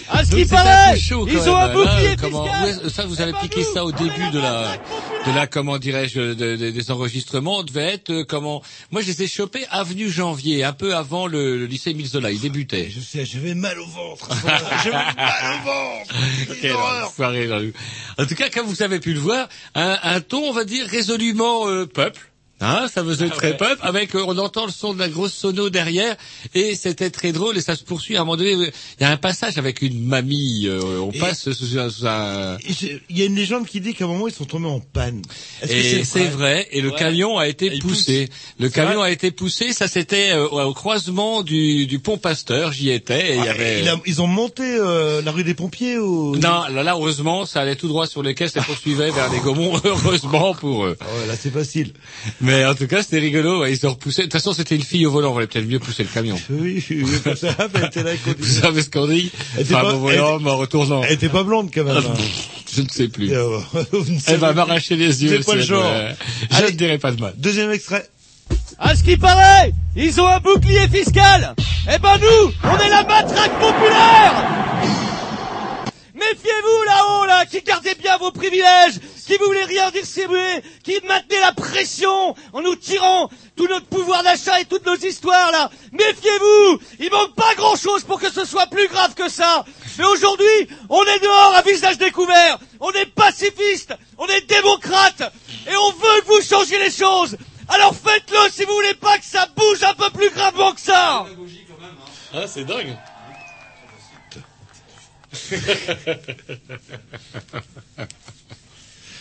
À 0.09 0.23
ce 0.23 0.31
Donc, 0.31 0.39
qui 0.39 0.45
c'était 0.45 0.55
un 0.55 0.63
paraît, 0.63 0.99
chaud, 0.99 1.27
ils 1.29 1.49
ont 1.49 1.55
un 1.55 1.73
bouclier 1.73 2.07
hein, 2.09 2.15
comment- 2.21 2.43
fiscal. 2.45 2.83
ouais, 2.85 2.89
Ça, 2.89 3.05
vous 3.05 3.21
avez 3.21 3.33
piqué 3.41 3.63
ça 3.63 3.83
au 3.83 3.91
début 3.91 4.29
de 4.31 4.39
la, 4.39 4.77
de 5.25 5.35
la, 5.35 5.47
comment 5.47 5.77
dirais-je, 5.77 6.19
de- 6.33 6.55
de- 6.55 6.69
des 6.71 6.91
enregistrements. 6.91 7.57
On 7.57 7.63
devait 7.63 7.93
être 7.95 8.11
euh, 8.11 8.23
comment 8.23 8.61
Moi, 8.91 9.01
je 9.01 9.07
les 9.07 9.23
ai 9.23 9.27
chopés 9.27 9.65
avenue 9.69 10.09
Janvier, 10.09 10.63
un 10.63 10.73
peu 10.73 10.95
avant 10.95 11.27
le, 11.27 11.57
le 11.57 11.65
lycée 11.65 11.93
Milzola. 11.93 12.31
Il 12.31 12.39
débutait. 12.39 12.89
Je 12.89 12.99
sais, 13.01 13.25
j'avais 13.25 13.53
mal 13.53 13.77
au 13.79 13.87
ventre. 13.87 14.29
J'avais 14.83 14.91
mal 14.91 15.59
au 15.59 15.65
ventre. 15.65 16.57
Quelle 16.61 16.71
Jean-Loup. 17.49 17.73
En 18.17 18.25
tout 18.25 18.35
cas, 18.35 18.49
comme 18.49 18.65
vous 18.67 18.81
avez 18.83 18.99
pu 18.99 19.13
le 19.13 19.19
voir, 19.19 19.49
un, 19.75 19.97
un 20.03 20.21
ton, 20.21 20.39
on 20.49 20.53
va 20.53 20.63
dire, 20.63 20.85
résolument 20.87 21.67
euh, 21.67 21.85
peuple. 21.85 22.21
Hein, 22.59 22.87
ça 22.91 23.03
faisait 23.03 23.29
très 23.29 23.55
peuple, 23.55 23.77
avec 23.83 24.15
euh, 24.15 24.23
on 24.27 24.35
entend 24.39 24.65
le 24.65 24.71
son 24.71 24.93
de 24.95 24.99
la 24.99 25.09
grosse 25.09 25.33
sono 25.33 25.69
derrière, 25.69 26.15
et 26.55 26.73
c'était 26.75 27.11
très 27.11 27.31
drôle, 27.31 27.55
et 27.55 27.61
ça 27.61 27.75
se 27.75 27.83
poursuit 27.83 28.17
à 28.17 28.21
un 28.21 28.23
moment 28.23 28.35
donné. 28.37 28.53
euh, 28.55 28.71
Il 28.99 29.03
y 29.03 29.05
a 29.05 29.11
un 29.11 29.17
passage 29.17 29.59
avec 29.59 29.83
une 29.83 30.03
mamie, 30.03 30.63
euh, 30.65 30.99
on 31.01 31.11
Et- 31.11 31.19
passe 31.19 31.51
sous 31.51 31.77
un, 31.77 32.57
Il 32.67 33.17
y 33.17 33.21
a 33.21 33.25
une 33.25 33.35
légende 33.35 33.67
qui 33.67 33.79
dit 33.79 33.93
qu'à 33.93 34.05
un 34.05 34.07
moment 34.07 34.27
ils 34.27 34.33
sont 34.33 34.45
tombés 34.45 34.65
en 34.67 34.79
panne. 34.79 35.21
Est-ce 35.61 35.71
que 35.71 35.75
Et 35.99 36.03
c'est 36.03 36.25
vrai. 36.27 36.67
Et 36.71 36.81
le 36.81 36.89
Ouais. 36.89 36.95
camion 36.97 37.37
a 37.37 37.47
été 37.47 37.77
poussé. 37.77 38.27
Le 38.59 38.69
camion 38.69 39.01
a 39.03 39.11
été 39.11 39.29
poussé. 39.29 39.71
Ça 39.71 39.87
c'était 39.87 40.31
euh, 40.31 40.47
au 40.47 40.73
croisement 40.73 41.43
du, 41.43 41.85
du 41.85 41.99
pont 41.99 42.17
Pasteur. 42.17 42.71
J'y 42.71 42.89
étais. 42.89 43.33
Et 43.33 43.35
il 43.37 43.43
y 43.43 43.47
Ah, 43.47 43.51
avait. 43.51 43.81
il 43.81 43.87
a- 43.89 44.01
ils 44.07 44.21
ont 44.21 44.27
monté 44.27 44.63
euh, 44.63 45.21
la 45.21 45.31
rue 45.31 45.43
des 45.43 45.53
pompiers 45.53 45.99
ou 45.99 46.35
Non, 46.35 46.63
là, 46.73 46.81
là, 46.83 46.93
heureusement, 46.93 47.45
ça 47.45 47.61
allait 47.61 47.75
tout 47.75 47.87
droit 47.87 48.07
sur 48.07 48.23
les 48.23 48.33
caisses 48.33 48.55
et 48.55 48.61
poursuivait 48.61 49.11
vers 49.11 49.31
les 49.31 49.39
Gaumont, 49.39 49.79
heureusement 49.83 50.55
pour 50.55 50.85
eux. 50.85 50.97
Ouais, 50.99 51.27
là 51.27 51.35
c'est 51.39 51.51
facile. 51.53 51.93
Mais 52.47 52.65
en 52.65 52.73
tout 52.75 52.87
cas, 52.87 53.03
c'était 53.03 53.19
rigolo, 53.19 53.65
ils 53.65 53.85
ont 53.85 53.91
repoussé. 53.91 54.21
De 54.21 54.25
toute 54.27 54.33
façon, 54.33 54.53
c'était 54.53 54.75
une 54.75 54.81
fille 54.83 55.05
au 55.05 55.11
volant, 55.11 55.31
on 55.31 55.33
valait 55.35 55.47
peut-être 55.47 55.67
mieux 55.67 55.79
pousser 55.79 56.03
le 56.03 56.09
camion. 56.09 56.39
Oui, 56.49 56.81
suis 56.81 57.03
pas 57.23 57.35
ça, 57.35 57.49
mais 57.73 57.79
elle 57.81 57.85
était 57.85 58.03
là 58.03 58.11
Vous 58.39 58.45
savez 58.45 58.81
ce 58.81 58.89
qu'on 58.89 59.05
dit 59.07 59.31
Elle 59.55 59.61
était 59.63 59.73
Femme 59.73 59.81
pas- 59.83 59.93
au 59.93 59.99
volant, 59.99 60.39
mais 60.39 60.49
en 60.49 60.57
retournant. 60.57 61.03
Elle 61.03 61.13
était 61.13 61.29
pas 61.29 61.43
blonde 61.43 61.69
quand 61.73 61.83
même. 61.83 61.97
Hein. 61.97 62.01
Je 62.75 62.81
ne 62.81 62.87
sais 62.89 63.07
plus. 63.07 63.31
Euh, 63.33 63.59
Elle 64.27 64.37
va 64.37 64.53
m'arracher 64.53 64.95
les 64.95 65.23
yeux. 65.23 65.37
C'est 65.39 65.45
pas 65.45 65.55
le 65.55 65.61
genre. 65.61 65.85
Je 66.51 66.55
Allez. 66.57 66.71
ne 66.71 66.77
dirai 66.77 66.97
pas 66.97 67.11
de 67.11 67.19
mal. 67.21 67.33
Deuxième 67.37 67.71
extrait. 67.71 68.07
À 68.79 68.95
ce 68.95 69.03
qui 69.03 69.17
paraît, 69.17 69.73
ils 69.95 70.19
ont 70.21 70.27
un 70.27 70.39
bouclier 70.39 70.87
fiscal. 70.87 71.55
Eh 71.93 71.97
ben 71.99 72.17
nous, 72.21 72.51
on 72.63 72.77
est 72.79 72.89
la 72.89 73.03
matraque 73.03 73.59
populaire. 73.59 75.16
Méfiez-vous 76.29 76.83
là-haut, 76.85 77.25
là, 77.25 77.45
qui 77.45 77.61
gardez 77.61 77.95
bien 77.95 78.17
vos 78.17 78.31
privilèges, 78.31 78.99
qui 79.25 79.37
voulez 79.37 79.63
rien 79.63 79.91
distribuer, 79.91 80.63
qui 80.83 80.99
maintenez 81.07 81.39
la 81.39 81.53
pression 81.53 82.35
en 82.53 82.61
nous 82.61 82.75
tirant 82.75 83.29
tout 83.55 83.67
notre 83.67 83.85
pouvoir 83.85 84.23
d'achat 84.23 84.59
et 84.59 84.65
toutes 84.65 84.85
nos 84.85 84.95
histoires, 84.95 85.51
là. 85.51 85.69
Méfiez-vous, 85.91 86.79
il 86.99 87.11
manque 87.11 87.35
pas 87.35 87.55
grand-chose 87.55 88.03
pour 88.03 88.19
que 88.19 88.31
ce 88.31 88.45
soit 88.45 88.67
plus 88.67 88.87
grave 88.87 89.13
que 89.13 89.29
ça. 89.29 89.63
Mais 89.97 90.05
aujourd'hui, 90.05 90.67
on 90.89 91.03
est 91.03 91.19
dehors 91.19 91.53
à 91.55 91.61
visage 91.61 91.97
découvert, 91.97 92.59
on 92.79 92.91
est 92.91 93.05
pacifiste, 93.05 93.93
on 94.17 94.27
est 94.27 94.47
démocrate, 94.47 95.33
et 95.65 95.75
on 95.75 95.91
veut 95.91 96.21
que 96.21 96.27
vous 96.27 96.41
changiez 96.41 96.79
les 96.79 96.91
choses. 96.91 97.37
Alors 97.69 97.95
faites-le 97.95 98.49
si 98.51 98.63
vous 98.65 98.73
voulez 98.73 98.95
pas 98.95 99.17
que 99.17 99.25
ça 99.25 99.47
bouge 99.55 99.83
un 99.83 99.93
peu 99.93 100.09
plus 100.09 100.29
gravement 100.29 100.73
que 100.73 100.81
ça. 100.81 101.25
Ah, 102.33 102.47
c'est 102.47 102.65
dingue. 102.65 102.97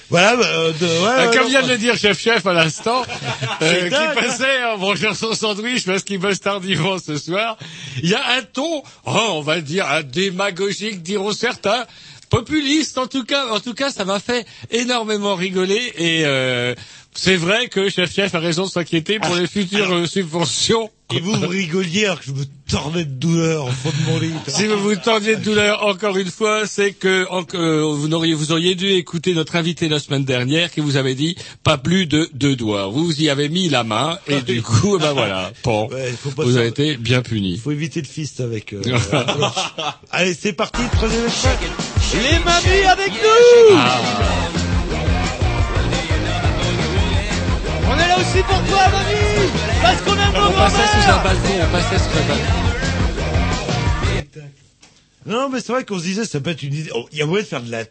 Voilà, 0.09 0.37
bah, 0.37 0.47
euh, 0.47 0.73
de, 0.73 0.87
ouais, 0.87 0.93
Euh, 0.93 1.31
ouais, 1.31 1.37
comme 1.37 1.45
non, 1.45 1.49
vient 1.49 1.63
de 1.63 1.69
le 1.69 1.79
dire 1.79 1.97
Chef 1.97 2.21
Chef 2.21 2.47
à 2.47 2.53
l'instant, 2.53 3.03
euh, 3.63 3.89
qui 3.89 4.21
passait 4.21 4.65
en 4.65 4.79
mangeant 4.79 5.15
son 5.15 5.35
sandwich 5.35 5.85
parce 5.85 6.05
qu'il 6.05 6.19
bosse 6.19 6.41
tardivement 6.41 6.99
ce 6.99 7.19
soir, 7.19 7.57
il 8.03 8.11
y 8.11 8.15
a 8.15 8.21
un 8.39 8.43
ton, 8.43 8.83
oh, 9.05 9.27
on 9.31 9.41
va 9.41 9.61
dire, 9.61 9.91
un 9.91 10.03
démagogique 10.03 11.03
diront 11.03 11.33
certains, 11.33 11.87
populiste. 12.39 12.99
En 12.99 13.07
tout 13.07 13.25
cas, 13.25 13.47
en 13.53 13.61
tout 13.61 13.75
cas, 13.75 13.91
ça 13.91 14.05
m'a 14.05 14.21
fait 14.21 14.47
énormément 14.71 15.35
rigoler 15.35 15.93
et 15.97 16.23
euh, 16.25 16.75
c'est 17.15 17.37
vrai 17.37 17.69
que 17.69 17.89
chef 17.89 18.13
chef 18.15 18.35
a 18.35 18.41
raison 18.41 18.65
de 18.65 18.71
s'inquiéter 18.71 19.19
pour 19.19 19.35
les 19.37 19.47
futures 19.47 19.93
euh, 19.93 20.07
subventions. 20.07 20.91
Et 21.15 21.21
vous, 21.21 21.35
vous 21.35 21.47
rigoliez 21.47 22.07
alors 22.07 22.19
que 22.19 22.27
je 22.27 22.33
me 22.33 22.45
tordais 22.69 23.05
de 23.05 23.13
douleur 23.13 23.67
au 23.67 23.71
fond 23.71 23.91
de 23.97 24.11
mon 24.11 24.19
lit. 24.19 24.33
Si 24.49 24.67
vous 24.67 24.77
vous 24.77 24.97
tendiez 24.97 25.37
de 25.37 25.41
douleur 25.41 25.87
encore 25.87 26.17
une 26.17 26.33
fois, 26.33 26.67
c'est 26.67 26.95
que 26.95 27.25
en- 27.31 27.45
que 27.45 27.81
vous 27.81 28.13
auriez 28.13 28.35
vous 28.35 28.51
auriez 28.51 28.75
dû 28.75 28.89
écouter 28.89 29.33
notre 29.33 29.55
invité 29.55 29.89
la 29.89 30.01
semaine 30.01 30.25
dernière 30.25 30.73
qui 30.73 30.81
vous 30.81 30.97
avait 30.97 31.15
dit 31.15 31.37
pas 31.63 31.79
plus 31.79 32.07
de 32.07 32.29
deux 32.35 32.57
doigts. 32.57 32.89
Vous 32.89 33.05
vous 33.05 33.23
y 33.23 33.29
avez 33.31 33.49
mis 33.49 33.69
la 33.69 33.85
main 33.85 34.19
et 34.27 34.41
du 34.43 34.63
coup, 34.63 34.99
ben 34.99 35.13
voilà, 35.13 35.53
bon, 35.63 35.89
Ouais, 35.93 36.13
vous 36.39 36.57
avez 36.57 36.67
été 36.67 36.97
bien 36.97 37.23
puni. 37.23 37.53
Il 37.53 37.61
faut 37.61 37.71
éviter 37.71 38.01
le 38.01 38.09
fist 38.09 38.41
avec. 38.41 38.73
euh, 38.73 38.83
Allez, 40.11 40.35
c'est 40.35 40.55
parti, 40.55 40.83
troisième 40.93 41.25
extrait. 41.25 41.57
Les 42.15 42.39
mamies 42.39 42.87
avec 42.87 43.11
nous 43.13 43.77
Ah. 43.77 44.01
On 47.89 47.99
est 47.99 48.09
là 48.09 48.17
aussi 48.19 48.43
pour 48.43 48.63
toi, 48.65 48.89
mamie 48.89 49.51
Parce 49.83 50.01
qu'on 50.03 50.13
aime 50.15 50.33
nos 50.33 50.49
On 50.49 50.53
passait 50.53 50.77
sous 50.77 51.11
un 51.11 51.23
balcon, 51.23 51.55
on 51.63 51.73
passait 51.73 51.99
sous 51.99 52.19
un 52.19 52.29
balcon. 52.29 52.53
Non, 55.27 55.49
mais 55.49 55.61
c'est 55.61 55.73
vrai 55.73 55.85
qu'on 55.85 55.99
se 55.99 56.05
disait, 56.05 56.25
ça 56.25 56.41
peut 56.41 56.51
être 56.51 56.63
une 56.63 56.75
idée. 56.75 56.91
oh, 56.95 57.09
Il 57.13 57.19
y 57.19 57.23
a 57.23 57.27
moyen 57.27 57.43
de 57.43 57.49
faire 57.49 57.63
de 57.63 57.71
la. 57.71 57.85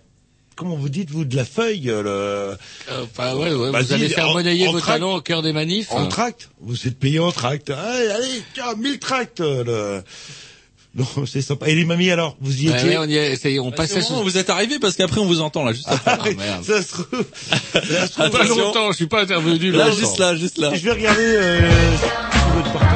Comment 0.56 0.78
vous 0.78 0.88
dites, 0.88 1.12
vous, 1.12 1.26
de 1.26 1.36
la 1.36 1.44
feuille, 1.44 1.90
euh, 1.90 2.02
le. 2.02 2.58
Enfin, 3.04 3.36
ouais, 3.36 3.54
ouais, 3.54 3.72
Vas-y, 3.72 3.84
vous 3.84 3.94
allez 3.94 4.08
faire 4.10 4.32
monnayer 4.32 4.68
vos 4.68 4.80
tract. 4.80 5.00
talons 5.00 5.16
au 5.16 5.22
cœur 5.22 5.42
des 5.42 5.52
manifs. 5.52 5.92
En 5.92 6.08
tract. 6.08 6.50
Vous 6.62 6.88
êtes 6.88 6.98
payé 6.98 7.20
en 7.20 7.34
tract. 7.34 7.70
Allez, 7.72 8.08
allez, 8.10 8.44
tiens, 8.54 8.74
1000 8.78 9.00
tracts, 9.00 9.42
euh, 9.42 9.64
le. 9.66 10.04
Non, 10.96 11.06
c'est 11.26 11.42
sympa. 11.42 11.68
Et 11.68 11.76
les 11.76 11.84
mamies, 11.86 12.10
alors, 12.12 12.38
vous 12.40 12.56
y 12.56 12.68
étiez 12.70 12.90
ouais, 12.90 12.98
on 12.98 13.06
y 13.06 13.16
est, 13.18 13.36
c'est- 13.36 13.60
on 13.60 13.72
passait 13.72 13.96
C'est 13.96 14.02
sous. 14.02 14.14
bon, 14.14 14.24
vous 14.24 14.38
êtes 14.38 14.50
arrivé 14.50 14.80
parce 14.80 14.96
qu'après 14.96 15.20
on 15.20 15.26
vous 15.26 15.42
entend 15.42 15.64
là, 15.66 15.74
juste 15.74 15.88
après. 15.90 16.36
Ah, 16.40 16.42
merde. 16.42 16.64
Ça 16.64 16.82
se 16.82 16.94
trouve. 16.94 17.26
Ça 17.74 18.08
se 18.08 18.12
trouve. 18.14 18.30
Pas 18.30 18.44
longtemps, 18.46 18.92
je 18.92 18.96
suis 18.96 19.08
pas 19.08 19.22
intervenu 19.24 19.72
Là, 19.72 19.86
longtemps. 19.88 19.98
juste 19.98 20.18
là, 20.20 20.36
juste 20.36 20.58
là. 20.58 20.72
Je 20.74 20.80
vais 20.82 20.92
regarder. 20.92 21.22
Euh, 21.22 21.70
sur 22.32 22.48
votre 22.56 22.72
portable. 22.72 22.92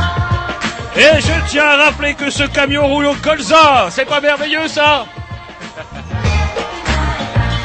Et 0.97 1.21
je 1.21 1.51
tiens 1.51 1.63
à 1.65 1.75
rappeler 1.85 2.13
que 2.13 2.29
ce 2.29 2.43
camion 2.43 2.87
roule 2.87 3.05
au 3.05 3.13
colza 3.15 3.89
C'est 3.91 4.05
pas 4.05 4.19
merveilleux 4.21 4.67
ça? 4.67 5.05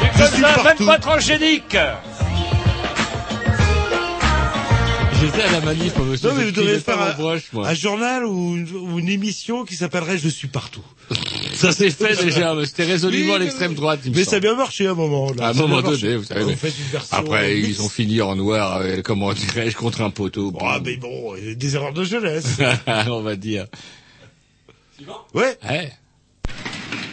Du 0.01 0.09
Je 0.19 0.24
suis 0.24 0.43
colza 0.43 0.62
même 0.65 0.86
pas 0.86 0.98
transgénique 0.98 1.77
J'étais 5.25 5.43
à 5.43 5.53
la 5.53 5.61
manif, 5.61 5.97
moi, 5.97 6.07
monsieur. 6.07 6.29
Non, 6.29 6.35
mais 6.35 6.45
vous 6.45 6.51
devriez 6.51 6.81
faire 6.81 7.01
un, 7.01 7.15
broche, 7.15 7.45
moi. 7.53 7.67
un 7.67 7.75
journal 7.75 8.27
ou 8.27 8.57
une, 8.57 8.69
ou 8.77 8.99
une 8.99 9.09
émission 9.09 9.65
qui 9.65 9.75
s'appellerait 9.75 10.19
Je 10.19 10.29
suis 10.29 10.49
partout. 10.49 10.85
Ça 11.55 11.73
s'est 11.73 11.91
fait 11.91 12.23
déjà, 12.23 12.55
mais 12.55 12.67
c'était 12.67 12.85
résolument 12.85 13.35
Oui, 13.35 13.39
l'extrême 13.41 13.75
droite, 13.75 14.01
il 14.05 14.11
me 14.11 14.17
Mais 14.17 14.25
ça 14.25 14.37
a 14.37 14.41
bien 14.41 14.55
marché 14.55 14.87
à 14.87 14.91
un 14.91 14.95
moment. 14.95 15.33
Là. 15.33 15.47
À 15.47 15.51
un 15.51 15.53
moment 15.55 15.81
donné, 15.81 16.17
vous 16.17 16.25
savez. 16.25 16.55
Après, 17.13 17.59
ils 17.59 17.81
ont 17.81 17.89
fini 17.89 18.21
en 18.21 18.35
noir, 18.37 18.81
euh, 18.83 19.01
comment 19.03 19.33
dirais-je, 19.33 19.77
contre 19.77 20.03
un 20.03 20.11
poteau. 20.11 20.51
Bon, 20.51 20.59
Ah, 20.63 20.81
mais 20.85 20.97
bon, 20.97 21.35
des 21.57 21.75
erreurs 21.77 21.93
de 21.95 22.05
jeunesse. 22.05 22.59
on 23.07 23.23
va 23.23 23.37
dire. 23.37 23.67
ouais. 25.33 25.57
Ouais. 25.69 25.93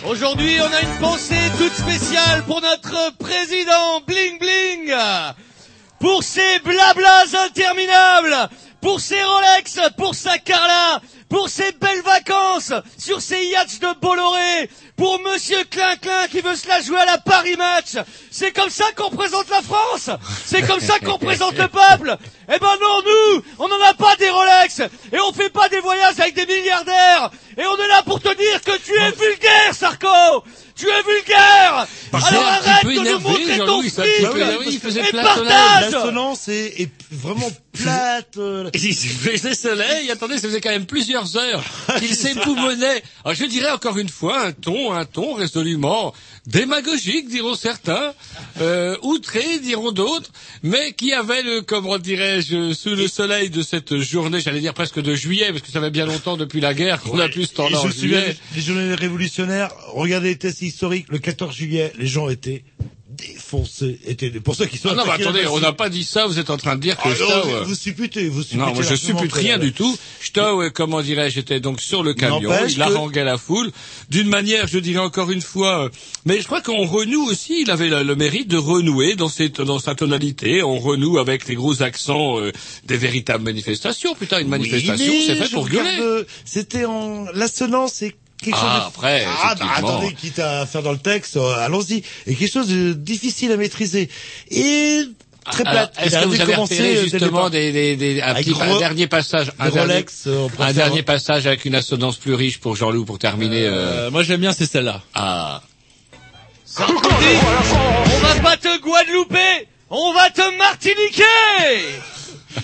Aujourd'hui, 0.05 0.57
on 0.59 0.73
a 0.73 0.81
une 0.81 0.99
pensée 0.99 1.35
toute 1.59 1.73
spéciale 1.73 2.43
pour 2.45 2.59
notre 2.61 3.15
président 3.17 4.01
Bling 4.07 4.39
Bling 4.39 4.91
Pour 6.01 6.23
ses 6.23 6.59
blablas 6.63 7.35
interminables 7.45 8.49
Pour 8.81 8.99
ses 8.99 9.21
Rolex 9.21 9.79
Pour 9.95 10.15
sa 10.15 10.39
Carla 10.39 10.99
Pour 11.31 11.47
ses 11.49 11.71
belles 11.71 12.03
vacances 12.03 12.73
Sur 12.97 13.21
ses 13.21 13.41
yachts 13.45 13.79
de 13.79 13.99
Bolloré 14.01 14.69
Pour 14.97 15.19
Monsieur 15.21 15.63
Clin 15.69 15.95
Clin 15.95 16.27
qui 16.29 16.41
veut 16.41 16.55
se 16.57 16.67
la 16.67 16.81
jouer 16.81 16.97
à 16.99 17.05
la 17.05 17.17
Paris 17.17 17.55
Match. 17.57 17.95
C'est 18.29 18.51
comme 18.51 18.69
ça 18.69 18.83
qu'on 18.97 19.09
présente 19.09 19.49
la 19.49 19.61
France. 19.61 20.09
C'est 20.45 20.61
comme 20.63 20.81
ça 20.81 20.99
qu'on 20.99 21.17
présente 21.17 21.57
le 21.57 21.69
peuple. 21.69 22.17
Eh 22.53 22.59
ben 22.59 22.75
non, 22.81 23.01
nous 23.05 23.43
On 23.59 23.67
n'en 23.69 23.81
a 23.89 23.93
pas 23.93 24.15
des 24.17 24.29
Rolex 24.29 24.81
Et 25.13 25.19
on 25.25 25.31
fait 25.31 25.49
pas 25.49 25.69
des 25.69 25.79
voyages 25.79 26.19
avec 26.19 26.35
des 26.35 26.45
milliardaires. 26.45 27.31
Et 27.57 27.65
on 27.65 27.77
est 27.77 27.87
là 27.87 28.03
pour 28.03 28.19
te 28.19 28.35
dire 28.35 28.61
que 28.61 28.77
tu 28.77 28.93
es 28.93 29.11
vulgaire, 29.11 29.73
Sarko. 29.73 30.43
Tu 30.75 30.87
es 30.87 31.03
vulgaire. 31.03 31.87
Alors 32.11 32.45
arrête 32.45 32.85
de 32.85 33.11
nous 33.11 33.19
montrer 33.19 33.57
ton 33.59 33.81
faisait 34.81 35.09
Et 35.09 35.11
partage. 35.11 35.91
L'assonance 35.91 36.47
est, 36.47 36.81
est 36.81 36.89
vraiment 37.11 37.51
plate. 37.71 38.37
euh, 38.37 38.69
Il 38.73 38.93
faisait 38.95 39.53
soleil, 39.53 40.09
attendez, 40.11 40.35
ça 40.35 40.47
faisait 40.47 40.61
quand 40.61 40.69
même 40.69 40.85
plusieurs 40.85 41.20
heures 41.37 41.63
qu'il 41.99 42.15
s'époumonnait. 42.15 43.03
Alors 43.23 43.35
je 43.35 43.45
dirais 43.45 43.71
encore 43.71 43.97
une 43.97 44.09
fois 44.09 44.45
un 44.45 44.51
ton, 44.51 44.93
un 44.93 45.05
ton 45.05 45.33
résolument 45.33 46.13
démagogique, 46.47 47.29
diront 47.29 47.55
certains, 47.55 48.13
euh, 48.61 48.97
outré, 49.03 49.59
diront 49.59 49.91
d'autres, 49.91 50.29
mais 50.63 50.93
qui 50.93 51.13
avait 51.13 51.43
le, 51.43 51.61
comment 51.61 51.97
dirais-je, 51.97 52.73
sous 52.73 52.95
le 52.95 53.07
soleil 53.07 53.49
de 53.49 53.61
cette 53.61 53.97
journée, 53.99 54.39
j'allais 54.41 54.59
dire 54.59 54.73
presque 54.73 54.99
de 55.01 55.13
juillet, 55.15 55.49
parce 55.49 55.61
que 55.61 55.71
ça 55.71 55.79
fait 55.81 55.91
bien 55.91 56.05
longtemps 56.05 56.37
depuis 56.37 56.59
la 56.61 56.73
guerre 56.73 57.01
qu'on 57.01 57.19
a 57.19 57.29
plus 57.29 57.45
ce 57.45 57.53
temps-là 57.53 57.79
je 57.85 57.91
juillet. 57.91 58.35
des 58.55 58.61
journées 58.61 58.95
révolutionnaires. 58.95 59.71
Regardez 59.93 60.29
les 60.29 60.37
tests 60.37 60.61
historiques. 60.61 61.07
Le 61.09 61.19
14 61.19 61.55
juillet, 61.55 61.93
les 61.97 62.07
gens 62.07 62.29
étaient 62.29 62.63
défoncés. 63.09 63.99
Étaient, 64.05 64.29
pour 64.31 64.55
ceux 64.55 64.65
qui 64.65 64.77
sont 64.77 64.89
Ah 64.91 64.95
non, 64.95 65.03
mais 65.05 65.11
attendez, 65.21 65.45
on 65.47 65.59
n'a 65.59 65.73
pas 65.73 65.89
dit 65.89 66.03
ça, 66.03 66.27
vous 66.27 66.39
êtes 66.39 66.49
en 66.49 66.57
train 66.57 66.75
de 66.75 66.81
dire 66.81 66.95
que 66.95 67.01
Ah 67.05 67.09
non, 67.09 67.15
Stowe, 67.15 67.59
vous- 67.59 67.65
vous 67.65 67.75
supputez, 67.75 68.29
vous 68.29 68.41
supputez. 68.41 68.57
Non, 68.65 68.73
moi 68.73 68.83
je 68.83 68.95
suppute 68.95 69.33
rien 69.33 69.57
du 69.57 69.73
tout. 69.73 69.97
Stowe, 70.21 70.63
euh, 70.63 70.69
comment 70.69 71.01
dirais-je, 71.01 71.35
j'étais 71.35 71.59
donc 71.59 71.81
sur 71.81 72.03
le 72.03 72.13
camion, 72.13 72.51
il 72.69 72.81
haranguait 72.81 73.25
la 73.25 73.37
foule, 73.37 73.71
d'une 74.09 74.29
manière, 74.29 74.67
je 74.67 74.79
dirais 74.79 74.99
encore 74.99 75.29
une 75.29 75.41
fois, 75.41 75.85
euh, 75.85 75.89
mais 76.31 76.39
je 76.39 76.45
crois 76.45 76.61
qu'on 76.61 76.85
renoue 76.85 77.25
aussi, 77.29 77.61
il 77.63 77.71
avait 77.71 77.89
le, 77.89 78.03
le 78.03 78.15
mérite 78.15 78.47
de 78.47 78.55
renouer 78.57 79.15
dans, 79.15 79.27
cette, 79.27 79.59
dans 79.59 79.79
sa 79.79 79.95
tonalité, 79.95 80.63
on 80.63 80.79
renoue 80.79 81.19
avec 81.19 81.45
les 81.49 81.55
gros 81.55 81.83
accents 81.83 82.39
euh, 82.39 82.53
des 82.85 82.95
véritables 82.95 83.43
manifestations. 83.43 84.15
Putain, 84.15 84.39
une 84.39 84.47
manifestation, 84.47 85.11
Oui, 85.11 85.23
c'est 85.27 85.35
fait 85.35 85.49
pour 85.49 85.67
gueuler. 85.67 85.97
euh, 85.99 86.23
C'était 86.45 86.85
en 86.85 87.25
l'assonance, 87.33 87.91
c'est 87.95 88.15
quelque 88.41 88.55
chose. 88.55 88.63
Ah, 88.65 88.79
de- 88.79 88.87
après, 88.87 89.25
ah, 89.27 89.55
bah, 89.59 89.65
attendez, 89.75 90.13
quitte 90.13 90.39
à 90.39 90.65
faire 90.65 90.83
dans 90.83 90.93
le 90.93 90.99
texte, 90.99 91.35
euh, 91.35 91.53
allons-y. 91.65 92.01
Et 92.25 92.35
quelque 92.35 92.51
chose 92.53 92.69
de 92.69 92.93
difficile 92.93 93.51
à 93.51 93.57
maîtriser 93.57 94.09
et 94.49 95.01
très 95.43 95.63
plate. 95.63 95.93
Est-ce 96.01 96.15
a 96.15 96.23
que 96.23 96.27
vous 96.29 96.39
avez 96.39 96.55
repéré 96.55 96.97
euh, 96.97 97.03
justement 97.03 97.49
des, 97.49 97.71
des, 97.73 97.95
des, 97.97 98.21
un, 98.21 98.35
petit, 98.35 98.53
un 98.59 98.77
dernier 98.79 99.07
passage, 99.07 99.51
un 99.59 99.65
des 99.65 99.71
dernier, 99.73 99.93
Rolex, 99.95 100.23
euh, 100.27 100.47
un 100.59 100.71
dernier 100.71 101.01
passage 101.03 101.45
avec 101.45 101.65
une 101.65 101.75
assonance 101.75 102.15
plus 102.17 102.35
riche 102.35 102.59
pour 102.59 102.75
Jean-Loup 102.77 103.03
pour 103.05 103.19
terminer. 103.19 103.63
Euh... 103.65 104.09
moi 104.11 104.23
j'aime 104.23 104.39
bien 104.39 104.53
c'est 104.53 104.65
celle-là. 104.65 105.01
Ah. 105.13 105.61
On 106.79 108.19
va 108.19 108.41
pas 108.41 108.57
te 108.57 108.79
guadelouper 108.79 109.67
On 109.89 110.13
va 110.13 110.29
te 110.29 110.57
martiniquer 110.57 112.01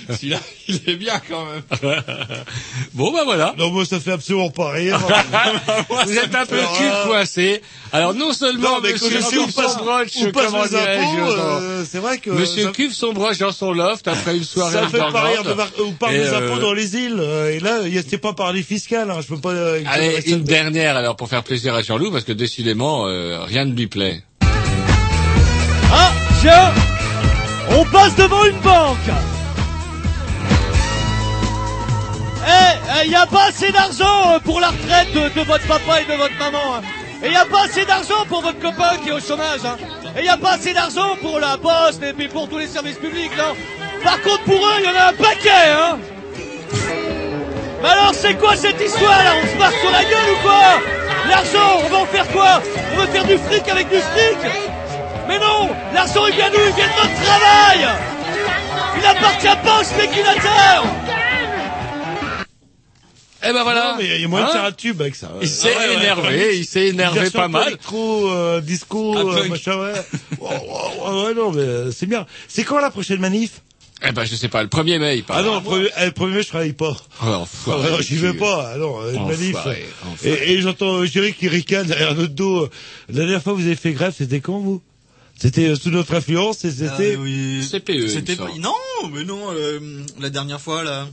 Celui-là, 0.16 0.40
il 0.68 0.82
est 0.88 0.96
bien 0.96 1.20
quand 1.30 1.46
même. 1.46 1.64
bon 2.94 3.12
bah 3.12 3.22
voilà. 3.26 3.54
Non, 3.58 3.72
moi 3.72 3.86
ça 3.86 4.00
fait 4.00 4.12
absolument 4.14 4.50
pas 4.50 4.72
rire. 4.72 5.00
Vous 6.06 6.18
êtes 6.18 6.34
un 6.36 6.46
peu 6.46 6.58
cul 6.78 6.90
coincé. 7.08 7.62
Alors 7.92 8.14
non 8.14 8.34
seulement 8.34 8.76
Non, 8.76 8.80
mais 8.84 8.94
Monsieur 8.94 9.10
cuve 9.20 9.52
son 9.52 9.78
broche, 9.84 10.08
comment 10.34 10.64
euh, 10.74 11.84
c'est 11.90 12.00
vrai 12.00 12.18
que 12.18 12.30
Monsieur 12.32 12.64
ça- 12.66 12.72
cuve 12.72 12.94
son 12.94 13.14
broche 13.14 13.38
dans 13.38 13.52
son 13.52 13.72
loft 13.72 14.08
après 14.08 14.36
une 14.38 14.44
soirée 14.44 14.74
Ça 14.74 14.88
fait 14.88 14.98
pas 14.98 15.22
rire 15.22 15.44
de 15.44 15.54
mar- 15.54 15.72
ou 15.86 15.92
par 15.92 16.10
des 16.10 16.20
euh, 16.20 16.38
impôts 16.52 16.60
dans 16.60 16.74
les 16.74 16.96
îles. 16.96 17.18
euh, 17.20 17.52
Et 17.54 17.60
là, 17.60 17.80
il 17.86 17.94
y 17.94 17.98
a- 17.98 18.02
c'est 18.08 18.18
pas 18.18 18.34
par 18.34 18.52
les 18.54 18.64
fiscales. 18.64 19.10
Hein, 19.12 19.20
je 19.22 19.28
peux 19.28 19.40
pas. 19.40 19.52
euh, 19.52 19.82
Allez, 19.88 20.22
une 20.32 20.44
dernière 20.44 20.98
alors 20.98 21.16
pour 21.16 21.30
faire 21.30 21.44
plaisir 21.44 21.74
à 21.76 21.82
Jean-Loup 21.82 22.12
parce 22.12 22.24
que 22.26 22.34
décidément 22.34 23.08
euh, 23.08 23.40
rien 23.44 23.66
ne 23.66 23.74
lui 23.74 23.88
plaît. 23.88 24.22
Ah, 25.92 26.12
tiens 26.42 26.72
On 27.70 27.86
passe 27.86 28.16
devant 28.16 28.44
une 28.46 28.60
banque 28.60 28.98
il 33.04 33.10
n'y 33.10 33.16
a 33.16 33.26
pas 33.26 33.46
assez 33.48 33.72
d'argent 33.72 34.34
euh, 34.36 34.40
pour 34.40 34.60
la 34.60 34.68
retraite 34.70 35.12
de, 35.14 35.42
votre 35.42 35.68
papa 35.68 36.02
et 36.02 36.06
de 36.06 36.14
votre 36.18 36.38
maman. 36.40 36.76
hein. 36.78 36.82
Et 37.24 37.28
il 37.28 37.32
n'y 37.32 37.36
a 37.38 37.46
pas 37.46 37.64
assez 37.66 37.86
d'argent 37.86 38.26
pour 38.30 38.42
votre 38.42 38.60
copain 38.60 38.98
qui 39.04 39.10
est 39.10 39.14
au 39.14 39.20
chômage. 39.20 39.66
hein. 39.66 39.78
Et 40.16 40.20
il 40.20 40.24
n'y 40.24 40.30
a 40.30 40.38
pas 40.38 40.52
assez 40.54 40.74
d'argent 40.74 41.16
pour 41.22 41.40
la 41.40 41.58
poste 41.58 42.02
et 42.04 42.28
pour 42.28 42.48
tous 42.48 42.58
les 42.60 42.68
services 42.68 42.98
publics, 42.98 43.32
Par 44.04 44.22
contre, 44.22 44.44
pour 44.44 44.56
eux, 44.56 44.74
il 44.80 44.86
y 44.86 44.90
en 44.90 44.96
a 45.00 45.10
un 45.10 45.14
paquet, 45.14 45.50
hein 45.72 45.98
Mais 47.82 47.90
alors, 47.90 48.14
c'est 48.14 48.36
quoi 48.36 48.56
cette 48.56 48.80
histoire, 48.82 49.24
là? 49.24 49.32
On 49.44 49.48
se 49.48 49.58
marche 49.58 49.80
sur 49.82 49.92
la 49.92 50.04
gueule 50.04 50.30
ou 50.34 50.42
quoi? 50.44 50.82
L'argent, 51.30 51.82
on 51.86 51.90
va 51.90 51.98
en 52.00 52.06
faire 52.06 52.28
quoi? 52.30 52.62
On 52.94 52.96
veut 53.02 53.08
faire 53.08 53.26
du 53.26 53.38
fric 53.38 53.68
avec 53.70 53.90
du 53.90 53.98
fric? 53.98 54.38
Mais 55.28 55.40
non 55.40 55.70
L'argent, 55.94 56.26
il 56.28 56.36
vient 56.36 56.50
d'où? 56.50 56.60
Il 56.68 56.74
vient 56.76 56.88
de 56.88 57.02
notre 57.02 57.22
travail 57.24 57.88
Il 58.98 59.06
appartient 59.06 59.58
pas 59.64 59.80
aux 59.80 59.84
spéculateurs 59.84 60.84
Eh 63.44 63.54
ben 63.54 63.64
voilà. 63.64 63.92
Non, 63.94 63.98
mais 64.00 64.16
il 64.16 64.22
y 64.22 64.26
a 64.26 64.28
moyen 64.28 64.46
de 64.46 64.50
Hein 64.52 64.54
faire 64.54 64.64
un 64.66 64.72
tube 64.72 65.02
avec 65.02 65.16
ça. 65.16 65.32
Il 65.42 65.48
s'est 65.48 65.74
énervé, 65.94 66.58
il 66.58 66.66
s'est 66.66 66.88
énervé 66.88 67.30
pas 67.30 67.48
mal. 67.48 67.68
Électro, 67.68 68.30
euh, 68.32 68.62
disco, 68.62 69.16
euh, 69.18 69.48
machin, 69.48 69.78
ouais. 69.80 69.94
ouais, 70.42 71.34
non, 71.36 71.52
mais 71.52 71.62
euh, 71.62 71.92
c'est 71.92 72.06
bien. 72.08 72.26
C'est 72.48 72.64
quand 72.64 72.80
la 72.80 72.90
prochaine 72.90 73.20
manif? 73.20 73.62
Eh 74.08 74.12
ben, 74.12 74.26
je 74.26 74.36
sais 74.36 74.48
pas, 74.48 74.62
le 74.62 74.70
1er 74.70 75.00
mai, 75.00 75.18
il 75.18 75.24
Ah 75.28 75.34
parle. 75.34 75.46
non, 75.46 75.56
le 75.56 75.62
premier, 75.64 75.88
eh, 76.00 76.06
le 76.06 76.12
premier 76.12 76.36
mai, 76.36 76.44
je 76.44 76.48
travaille 76.50 76.74
pas. 76.74 76.96
Oh, 77.24 77.26
enfoiré, 77.26 77.88
Ah 77.88 77.92
non, 77.92 78.02
j'y 78.02 78.16
vais 78.16 78.34
pas. 78.34 78.72
Ah 78.74 78.78
non, 78.78 79.00
une 79.12 79.28
manif. 79.28 79.56
Enfoiré, 79.56 79.86
enfoiré. 80.12 80.36
Et, 80.46 80.54
et 80.54 80.62
j'entends 80.62 81.04
Jerry 81.06 81.34
qui 81.34 81.48
ricane 81.48 81.88
derrière 81.88 82.14
notre 82.14 82.34
dos. 82.34 82.70
La 83.10 83.16
dernière 83.22 83.42
fois 83.42 83.54
que 83.54 83.58
vous 83.60 83.66
avez 83.66 83.76
fait 83.76 83.94
grève, 83.94 84.14
c'était 84.16 84.40
quand 84.40 84.60
vous? 84.60 84.82
C'était 85.40 85.70
euh, 85.70 85.76
sous 85.76 85.90
notre 85.92 86.14
influence 86.16 86.64
et 86.66 86.72
c'était. 86.72 87.16
Ah 87.18 87.20
oui. 87.22 87.68
CPE, 87.72 88.08
C'était. 88.08 88.36
Non, 88.60 88.74
mais 89.14 89.24
non, 89.24 89.52
euh, 89.52 89.80
la 90.20 90.30
dernière 90.30 90.62
fois, 90.62 90.84
là. 90.84 91.08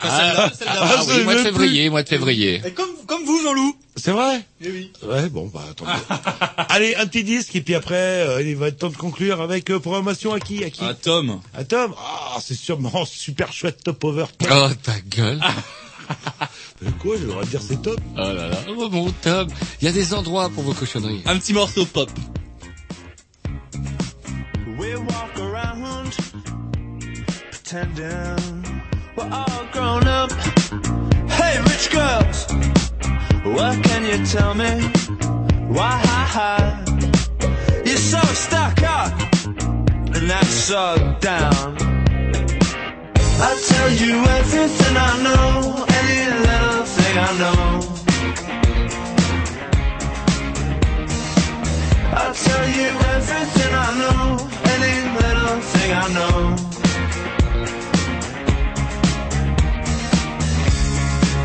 Ah, 0.00 0.50
celle 0.56 0.68
ah, 0.70 0.96
ah 0.96 1.02
oui, 1.08 1.24
mois 1.24 1.34
de 1.34 1.40
février, 1.40 1.90
mois 1.90 2.02
de 2.04 2.08
février. 2.08 2.62
Et 2.64 2.70
comme, 2.70 2.90
comme 3.06 3.24
vous, 3.24 3.42
Jean-Loup. 3.42 3.76
C'est 3.96 4.12
vrai 4.12 4.44
Eh 4.62 4.70
oui. 4.70 4.92
Ouais, 5.02 5.28
bon, 5.28 5.50
bah 5.52 5.64
attendez. 5.70 5.90
Allez, 6.68 6.94
un 6.94 7.06
petit 7.06 7.24
disque 7.24 7.56
et 7.56 7.60
puis 7.62 7.74
après, 7.74 7.96
euh, 7.96 8.42
il 8.42 8.54
va 8.54 8.68
être 8.68 8.78
temps 8.78 8.90
de 8.90 8.96
conclure 8.96 9.40
avec 9.40 9.70
euh, 9.70 9.80
programmation 9.80 10.32
à 10.32 10.38
qui 10.38 10.62
À 10.62 10.70
qui 10.70 10.84
À 10.84 10.94
Tom. 10.94 11.40
À 11.52 11.64
Tom 11.64 11.94
Ah, 11.98 12.38
c'est 12.40 12.54
sûrement 12.54 13.04
super 13.06 13.52
chouette 13.52 13.82
top 13.82 14.04
over. 14.04 14.26
Oh, 14.50 14.68
ta 14.82 15.00
gueule. 15.00 15.40
Mais 16.80 16.92
quoi, 17.02 17.16
je 17.16 17.26
devrais 17.26 17.46
dire 17.46 17.60
c'est 17.60 17.82
top. 17.82 18.00
Oh 18.14 18.18
là 18.18 18.48
là. 18.48 18.56
Oh, 18.68 18.88
mon 18.88 19.10
Tom. 19.10 19.48
Il 19.82 19.86
y 19.86 19.88
a 19.88 19.92
des 19.92 20.14
endroits 20.14 20.48
pour 20.48 20.62
vos 20.62 20.74
cochonneries. 20.74 21.22
Un 21.26 21.38
petit 21.38 21.52
morceau 21.52 21.84
pop. 21.86 22.08
We 24.78 24.94
walk 24.94 25.38
around 25.40 26.12
pretending 27.50 28.57
we're 29.18 29.30
all 29.32 29.64
grown 29.72 30.06
up. 30.06 30.30
Hey, 31.38 31.58
rich 31.70 31.90
girls, 31.90 32.46
what 33.56 33.74
can 33.82 34.02
you 34.04 34.24
tell 34.24 34.54
me? 34.54 34.72
Why 35.76 36.00
you're 37.84 37.96
so 37.96 38.20
stuck 38.46 38.80
up 38.82 39.12
and 40.14 40.30
that's 40.30 40.54
so 40.70 41.16
down? 41.20 41.76
I'll 43.40 43.60
tell 43.72 43.90
you 44.02 44.14
everything 44.38 44.96
I 44.96 45.12
know, 45.26 45.86
any 46.00 46.20
little 46.46 46.84
thing 46.96 47.14
I 47.18 47.30
know. 47.42 47.64
I'll 52.20 52.34
tell 52.34 52.66
you 52.78 52.88
everything 53.14 53.72
I 53.86 53.90
know, 54.00 54.20
any 54.74 54.94
little 55.20 55.60
thing 55.72 55.92
I 55.92 56.08
know. 56.14 56.67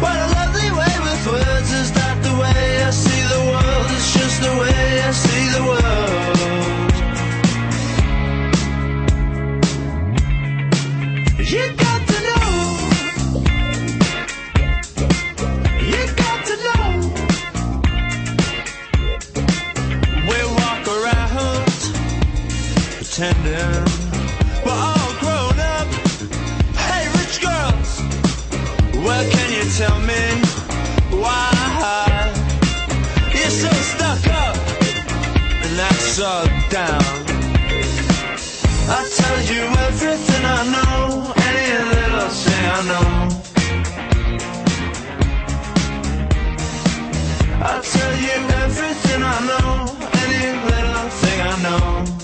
What 0.04 0.18
a 0.18 0.28
lovely 0.38 0.70
way 0.80 0.96
with 1.06 1.24
words, 1.32 1.72
is 1.72 1.90
the 2.28 2.34
way 2.42 2.84
I 2.84 2.90
see 2.92 3.22
the 3.34 3.42
world? 3.50 3.88
It's 3.96 4.10
just 4.14 4.38
the 4.42 4.54
way 4.62 5.02
I 5.10 5.12
see 5.24 5.46
the 5.56 5.64
world. 5.70 6.38
You 11.54 11.64
got 11.86 12.02
to 12.12 12.18
know. 12.28 12.48
You 15.92 16.02
got 16.24 16.40
to 16.50 16.56
know. 16.66 16.88
We 20.30 20.40
walk 20.60 20.84
around 20.98 21.72
pretending 22.98 23.86
we're 24.66 24.82
all 24.92 25.12
grown 25.22 25.58
up. 25.78 25.88
Hey, 26.76 27.04
rich 27.20 27.36
girls, 27.42 27.90
you 28.94 29.43
tell 29.78 30.00
me? 30.02 30.24
Why 31.24 31.52
you're 33.34 33.50
so 33.50 33.70
stuck 33.70 34.28
up 34.28 34.56
and 35.64 35.80
that's 35.80 36.06
so 36.18 36.46
down? 36.70 37.04
I 38.90 39.00
tell 39.18 39.40
you 39.52 39.64
everything 39.88 40.44
I 40.44 40.62
know, 40.74 41.34
any 41.50 41.78
little 41.94 42.32
thing 42.44 42.66
I 42.66 42.82
know. 42.92 43.10
I'll 47.66 47.84
tell 47.84 48.16
you 48.26 48.38
everything 48.64 49.22
I 49.24 49.40
know, 49.50 49.72
any 50.24 50.46
little 50.68 51.10
thing 51.22 51.40
I 51.42 51.54
know. 51.64 52.23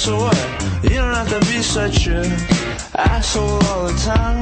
So 0.00 0.16
what? 0.16 0.34
You 0.82 0.96
don't 0.96 1.14
have 1.14 1.28
to 1.28 1.40
be 1.40 1.60
such 1.60 2.06
a 2.06 2.24
asshole 2.94 3.62
all 3.66 3.86
the 3.86 3.92
time. 4.02 4.40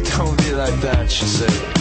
don't 0.16 0.38
be 0.38 0.54
like 0.54 0.80
that, 0.80 1.10
she 1.10 1.26
said. 1.26 1.79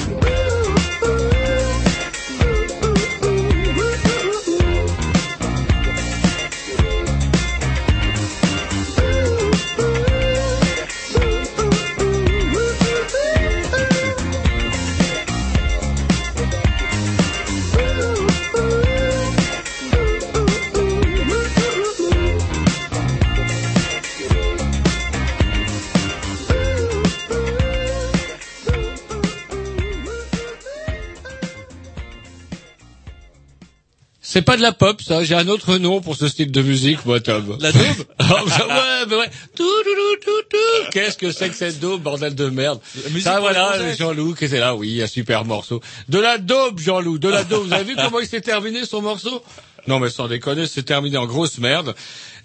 C'est 34.32 34.44
pas 34.44 34.58
de 34.58 34.62
la 34.62 34.72
pop, 34.72 35.02
ça. 35.02 35.24
J'ai 35.24 35.34
un 35.34 35.48
autre 35.48 35.78
nom 35.80 36.02
pour 36.02 36.16
ce 36.16 36.28
style 36.28 36.52
de 36.52 36.62
musique, 36.62 37.04
moi, 37.04 37.20
Tom. 37.20 37.58
La 37.60 37.72
daube 37.72 37.84
Ah, 38.20 38.28
bah 38.30 38.68
ouais, 38.68 39.06
bah 39.10 39.18
ouais. 39.18 39.30
Tout, 39.56 39.64
tout, 39.64 39.90
tout, 39.96 40.24
tout, 40.24 40.42
tout. 40.52 40.90
Qu'est-ce 40.92 41.18
que 41.18 41.32
c'est 41.32 41.50
que 41.50 41.56
cette 41.56 41.80
daube, 41.80 42.04
bordel 42.04 42.36
de 42.36 42.48
merde 42.48 42.80
Ça, 43.24 43.40
voilà. 43.40 43.96
Jean-Loup 43.96 44.36
qui 44.36 44.46
était 44.46 44.60
là, 44.60 44.76
oui, 44.76 45.02
un 45.02 45.08
super 45.08 45.46
morceau. 45.46 45.82
De 46.10 46.20
la 46.20 46.38
daube, 46.38 46.80
Jean-Loup, 46.80 47.18
de 47.18 47.28
la 47.28 47.44
daube. 47.44 47.66
Vous 47.66 47.74
avez 47.74 47.86
vu 47.86 47.96
comment 48.04 48.20
il 48.20 48.28
s'est 48.28 48.42
terminé, 48.42 48.86
son 48.86 49.02
morceau? 49.02 49.42
Non, 49.88 50.00
mais 50.00 50.12
sans 50.12 50.28
déconner, 50.28 50.68
c'est 50.68 50.84
terminé 50.84 51.18
en 51.18 51.26
grosse 51.26 51.58
merde. 51.58 51.96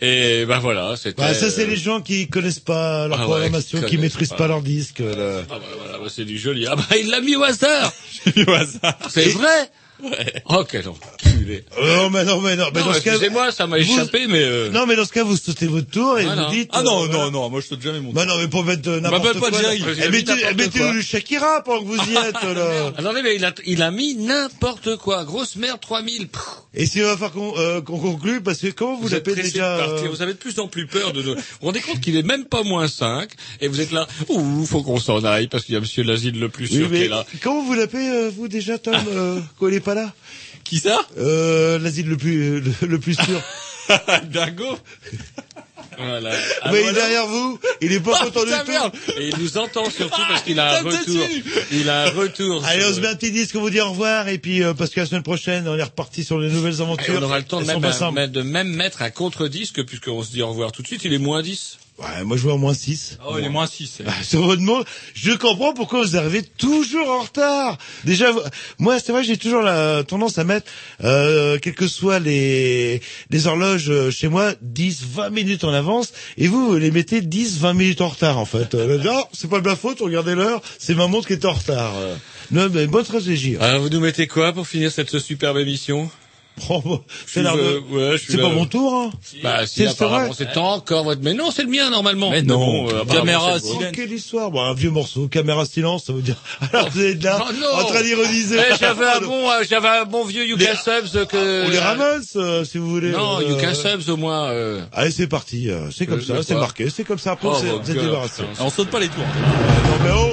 Et 0.01 0.47
ben 0.47 0.61
voilà, 0.61 0.95
c'était... 0.97 1.21
Bah, 1.21 1.35
ça, 1.35 1.51
c'est 1.51 1.67
les 1.67 1.77
gens 1.77 2.01
qui 2.01 2.29
connaissent 2.29 2.61
pas 2.61 3.09
leur 3.09 3.19
Ah 3.19 3.23
ouais, 3.25 3.27
programmation, 3.27 3.81
qui 3.81 3.87
qui 3.87 3.99
maîtrisent 3.99 4.31
pas. 4.31 4.37
pas 4.37 4.49
leur 4.49 4.63
disque. 4.63 5.01
là. 5.01 5.43
Ah 5.51 5.59
bah 5.59 5.61
voilà, 5.83 5.99
bah, 5.99 6.07
c'est 6.09 6.25
du 6.25 6.39
joli. 6.39 6.67
Ah 6.67 6.77
bah 6.77 6.85
il 6.99 7.11
l'a 7.11 7.21
mis 7.21 7.37
au 7.37 7.43
hasard 7.43 7.93
au 8.47 8.51
hasard. 8.53 8.99
C'est 9.11 9.29
vrai 9.29 9.71
Oh, 10.47 10.65
quel 10.71 10.85
enculé 10.89 11.65
Euh, 11.81 11.97
non, 11.97 12.11
mais 12.11 12.25
non, 12.25 12.41
mais 12.41 12.57
non, 12.57 12.67
mais 12.75 12.81
Non, 12.81 12.87
dans 12.87 12.93
ce 12.95 13.01
cas, 13.01 13.13
excusez-moi, 13.13 13.53
ça 13.53 13.67
m'a 13.67 13.79
vous- 13.79 13.83
échappé, 13.83 14.27
mais... 14.29 14.43
euh, 14.43 14.71
Non, 14.71 14.87
mais 14.87 14.97
dans 14.97 15.05
ce 15.05 15.13
cas, 15.13 15.25
vous 15.25 15.37
sautez 15.37 15.67
votre 15.67 15.89
tour 15.91 16.19
et 16.19 16.25
Voilà. 16.25 16.45
vous 16.49 16.55
dites. 16.55 16.71
Ah 16.73 16.83
non, 16.83 17.05
euh, 17.05 17.09
non, 17.09 17.31
non, 17.31 17.49
moi 17.51 17.61
je 17.61 17.67
saute 17.69 17.83
jamais 17.83 18.01
mon 18.01 18.13
Bah 18.13 18.25
non, 18.27 18.37
mais 18.39 18.49
pour 18.49 18.65
mettre 18.65 18.89
euh, 18.89 19.01
n'importe 19.01 19.25
M'appelle 19.25 19.41
quoi. 19.41 19.51
pas. 19.51 19.59
J'ai 19.77 20.05
Eh, 20.07 20.09
mettez, 20.11 20.33
mettez 20.57 20.79
quoi. 20.81 20.93
le 20.93 21.01
Shakira 21.01 21.63
pendant 21.65 21.83
que 21.83 21.87
vous 21.87 22.11
y 22.11 22.17
êtes, 22.17 22.43
là. 22.57 22.93
Attendez, 22.97 23.23
mais 23.23 23.37
il 23.37 23.45
a, 23.45 23.53
il 23.67 23.83
a 23.83 23.91
mis 23.91 24.15
n'importe 24.17 24.97
quoi. 24.97 25.25
Grosse 25.25 25.57
merde, 25.57 25.81
3000. 25.81 26.29
Pff, 26.29 26.43
Et 26.75 26.87
s'il 26.87 27.03
va 27.03 27.13
falloir 27.17 27.33
qu'on 27.33 27.55
euh, 27.59 27.81
qu'on 27.81 27.99
conclue, 27.99 28.43
parce 28.43 28.59
que 28.59 28.69
comment 28.69 28.97
vous, 28.97 29.03
Vous 29.03 29.09
l'appelez 29.09 29.43
déjà 29.43 29.77
de 29.87 29.93
euh, 30.05 30.09
Vous 30.09 30.23
avez 30.23 30.33
de 30.35 30.39
plus 30.39 30.59
en 30.59 30.67
plus 30.69 30.87
peur 30.87 31.13
de 31.13 31.23
nous. 31.23 31.35
Vous 31.35 31.41
vous 31.61 31.67
rendez 31.67 31.81
compte 31.81 32.01
qu'il 32.01 32.17
est 32.17 32.23
même 32.23 32.45
pas 32.47 32.63
moins 32.63 32.89
5 32.89 33.31
et 33.61 33.69
vous 33.69 33.81
êtes 33.81 33.93
là. 33.93 34.07
Ouh, 34.29 34.67
faut 34.67 34.83
qu'on 34.83 34.99
s'en 35.01 35.23
aille 35.25 35.47
parce 35.49 35.65
qu'il 35.65 35.75
y 35.75 35.79
a 35.79 35.81
monsieur 35.81 36.03
l'asile 36.03 36.39
le 36.41 36.49
plus 36.49 36.67
sûr 36.67 36.87
qui 36.89 36.93
mais 36.93 37.05
est 37.05 37.09
là. 37.09 37.25
comment 37.43 37.63
vous 37.65 37.75
l'appelez, 37.75 38.09
euh, 38.09 38.31
vous, 38.37 38.49
déjà, 38.49 38.79
Tom, 38.79 38.95
euh, 39.89 39.95
pas 39.95 39.95
là 39.95 40.13
Qui 40.65 40.79
ça? 40.79 41.01
Euh, 41.19 41.79
l'asile 41.79 42.09
le 42.09 42.17
plus, 42.17 42.61
le, 42.61 42.73
le 42.87 42.99
plus 42.99 43.15
sûr. 43.15 43.43
Dingo 44.31 44.79
Voilà. 45.99 46.31
mais 46.31 46.37
Ah, 46.63 46.71
il 46.73 46.77
est 46.89 46.93
derrière 46.93 47.27
vous, 47.27 47.59
il 47.83 47.93
est 47.93 48.01
pas 48.01 48.13
Ah, 48.21 48.25
content 48.25 48.45
du 48.45 48.51
tout. 48.51 48.71
merde. 48.71 48.93
Et 49.19 49.29
il 49.29 49.39
nous 49.39 49.59
entend 49.59 49.89
surtout 49.91 50.21
parce 50.29 50.43
qu'il 50.43 50.59
a 50.59 50.79
un 50.79 50.83
retour. 50.83 51.27
Il 51.71 51.89
a 51.89 52.05
un 52.05 52.11
retour. 52.11 52.65
Allez, 52.65 52.85
on 52.87 52.95
se 52.95 53.01
met 53.01 53.09
un 53.09 53.15
petit 53.15 53.31
disque, 53.31 53.55
on 53.57 53.61
vous 53.61 53.71
dit 53.71 53.81
au 53.81 53.91
revoir, 53.91 54.29
et 54.29 54.39
puis, 54.39 54.63
euh, 54.63 54.75
parce 54.75 54.91
que 54.91 55.01
la 55.01 55.07
semaine 55.07 55.23
prochaine, 55.23 55.69
on 55.69 55.77
est 55.77 55.83
reparti 55.83 56.25
sur 56.25 56.39
les 56.39 56.51
nouvelles 56.51 56.79
Et 56.79 56.81
aventures. 56.81 57.15
on 57.21 57.23
aura 57.23 57.39
le 57.39 57.45
temps 57.45 57.61
de 57.61 57.67
même, 57.67 58.31
de 58.31 58.43
même 58.43 58.69
mettre 58.75 59.03
un 59.03 59.11
contre-disque 59.11 59.85
puisqu'on 59.85 60.23
se 60.23 60.31
dit 60.33 60.43
au 60.43 60.49
revoir 60.49 60.73
tout 60.73 60.83
de 60.83 60.87
suite. 60.87 61.03
Il 61.05 61.13
est 61.13 61.19
moins 61.19 61.43
10. 61.43 61.79
Ouais, 61.97 62.25
moi 62.25 62.37
je 62.37 62.43
vois 62.43 62.55
en 62.55 62.59
moins 62.59 62.75
6. 62.75 63.19
Oh, 63.25 63.37
il 63.39 63.45
est 63.45 63.49
moins 63.49 63.69
6. 63.69 64.03
Ah, 64.05 64.11
Sur 64.25 64.43
votre 64.43 64.61
mot, 64.63 64.83
je 65.15 65.31
comprends 65.33 65.73
pourquoi 65.75 66.03
vous 66.03 66.17
arrivez 66.17 66.43
toujours 66.43 67.09
en 67.09 67.21
retard. 67.21 67.79
Déjà, 68.05 68.33
moi, 68.81 68.99
c'est 68.99 69.13
vrai, 69.13 69.23
j'ai 69.23 69.37
toujours 69.37 69.63
la 69.63 70.03
tendance 70.03 70.37
à 70.39 70.43
mettre, 70.45 70.67
euh, 71.05 71.57
quelles 71.61 71.75
que 71.75 71.87
soient 71.87 72.19
les, 72.19 73.01
les 73.31 73.47
horloges 73.47 73.91
euh, 73.91 74.11
chez 74.11 74.27
moi, 74.27 74.55
10, 74.61 75.05
20 75.15 75.31
minutes 75.31 75.63
en 75.63 75.73
avance, 75.73 76.13
et 76.37 76.49
vous, 76.49 76.67
vous 76.67 76.77
les 76.77 76.91
mettez 76.91 77.21
10, 77.21 77.59
20 77.61 77.75
minutes 77.75 78.01
en 78.01 78.09
retard, 78.09 78.39
en 78.39 78.45
fait. 78.45 78.75
Euh, 78.75 79.01
ah, 79.09 79.29
c'est 79.33 79.49
pas 79.49 79.61
de 79.61 79.69
ma 79.69 79.77
faute, 79.77 80.01
regardez 80.01 80.35
l'heure, 80.35 80.63
c'est 80.81 80.95
ma 80.97 81.07
montre 81.07 81.29
qui 81.29 81.35
est 81.35 81.45
en 81.45 81.53
retard. 81.53 81.95
Euh, 81.97 82.17
Non, 82.51 82.69
mais 82.73 82.89
bonne 82.89 83.05
stratégie. 83.05 83.57
Alors, 83.61 83.83
vous 83.83 83.89
nous 83.89 84.01
mettez 84.01 84.27
quoi 84.27 84.53
pour 84.53 84.67
finir 84.67 84.91
cette 84.91 85.17
superbe 85.21 85.59
émission? 85.59 86.11
Oh, 86.13 86.24
c'est 87.27 87.45
euh, 87.45 87.81
ouais, 87.91 88.17
suis 88.19 88.33
c'est 88.33 88.39
pas 88.39 88.49
mon 88.49 88.65
tour, 88.67 88.95
hein. 88.95 89.11
Bah, 89.43 89.67
si, 89.67 89.81
C'est- 89.81 89.89
apparemment, 89.89 90.33
encore 90.73 91.05
votre... 91.05 91.21
Mais 91.23 91.35
non, 91.35 91.51
c'est 91.51 91.63
le 91.65 91.69
mien, 91.69 91.91
normalement. 91.91 92.31
Mais 92.31 92.43
non. 92.43 92.59
bon, 92.59 92.89
euh, 92.91 93.05
Caméra, 93.05 93.59
silence. 93.59 93.83
Quelle 93.93 94.13
histoire 94.13 94.51
bon, 94.51 94.63
Un 94.63 94.73
vieux 94.75 94.91
morceau, 94.91 95.27
caméra 95.29 95.67
silence, 95.67 96.05
ça 96.05 96.13
veut 96.13 96.23
dire... 96.23 96.37
Alors 96.73 96.89
vous 96.91 97.03
êtes 97.03 97.23
là, 97.23 97.45
Oh, 97.45 97.77
en 97.81 97.85
train 97.87 98.03
d'ironiser. 98.03 98.59
Eh, 98.71 98.75
j'avais 98.79 99.05
un 99.07 99.21
bon, 99.27 99.51
euh, 99.51 99.65
j'avais 99.69 99.89
un 99.89 100.05
bon 100.05 100.25
vieux 100.25 100.47
Yuka 100.47 100.77
Subs 100.77 101.27
que... 101.27 101.67
On 101.67 101.71
les 101.71 101.79
ramasse, 101.79 102.33
euh, 102.37 102.65
si 102.65 102.79
vous 102.79 102.89
voulez. 102.89 103.11
Non, 103.11 103.41
Euh, 103.41 103.49
Yuka 103.51 103.75
Subs 103.75 104.09
au 104.09 104.17
moins. 104.17 104.49
euh, 104.51 104.81
Allez, 104.93 105.11
c'est 105.11 105.27
parti. 105.27 105.71
euh, 105.71 105.91
C'est 105.91 106.07
comme 106.07 106.23
ça, 106.23 106.43
c'est 106.43 106.55
marqué, 106.55 106.89
c'est 106.89 107.05
comme 107.05 107.19
ça. 107.19 107.33
Après, 107.33 107.49
Oh, 107.51 107.57
c'est- 107.85 107.95
débarrassé. 107.95 108.43
On 108.61 108.71
saute 108.71 108.91
pas 108.91 109.01
les 109.01 109.09
tours. 109.09 109.25
Non 109.25 110.05
mais 110.05 110.11
oh 110.15 110.33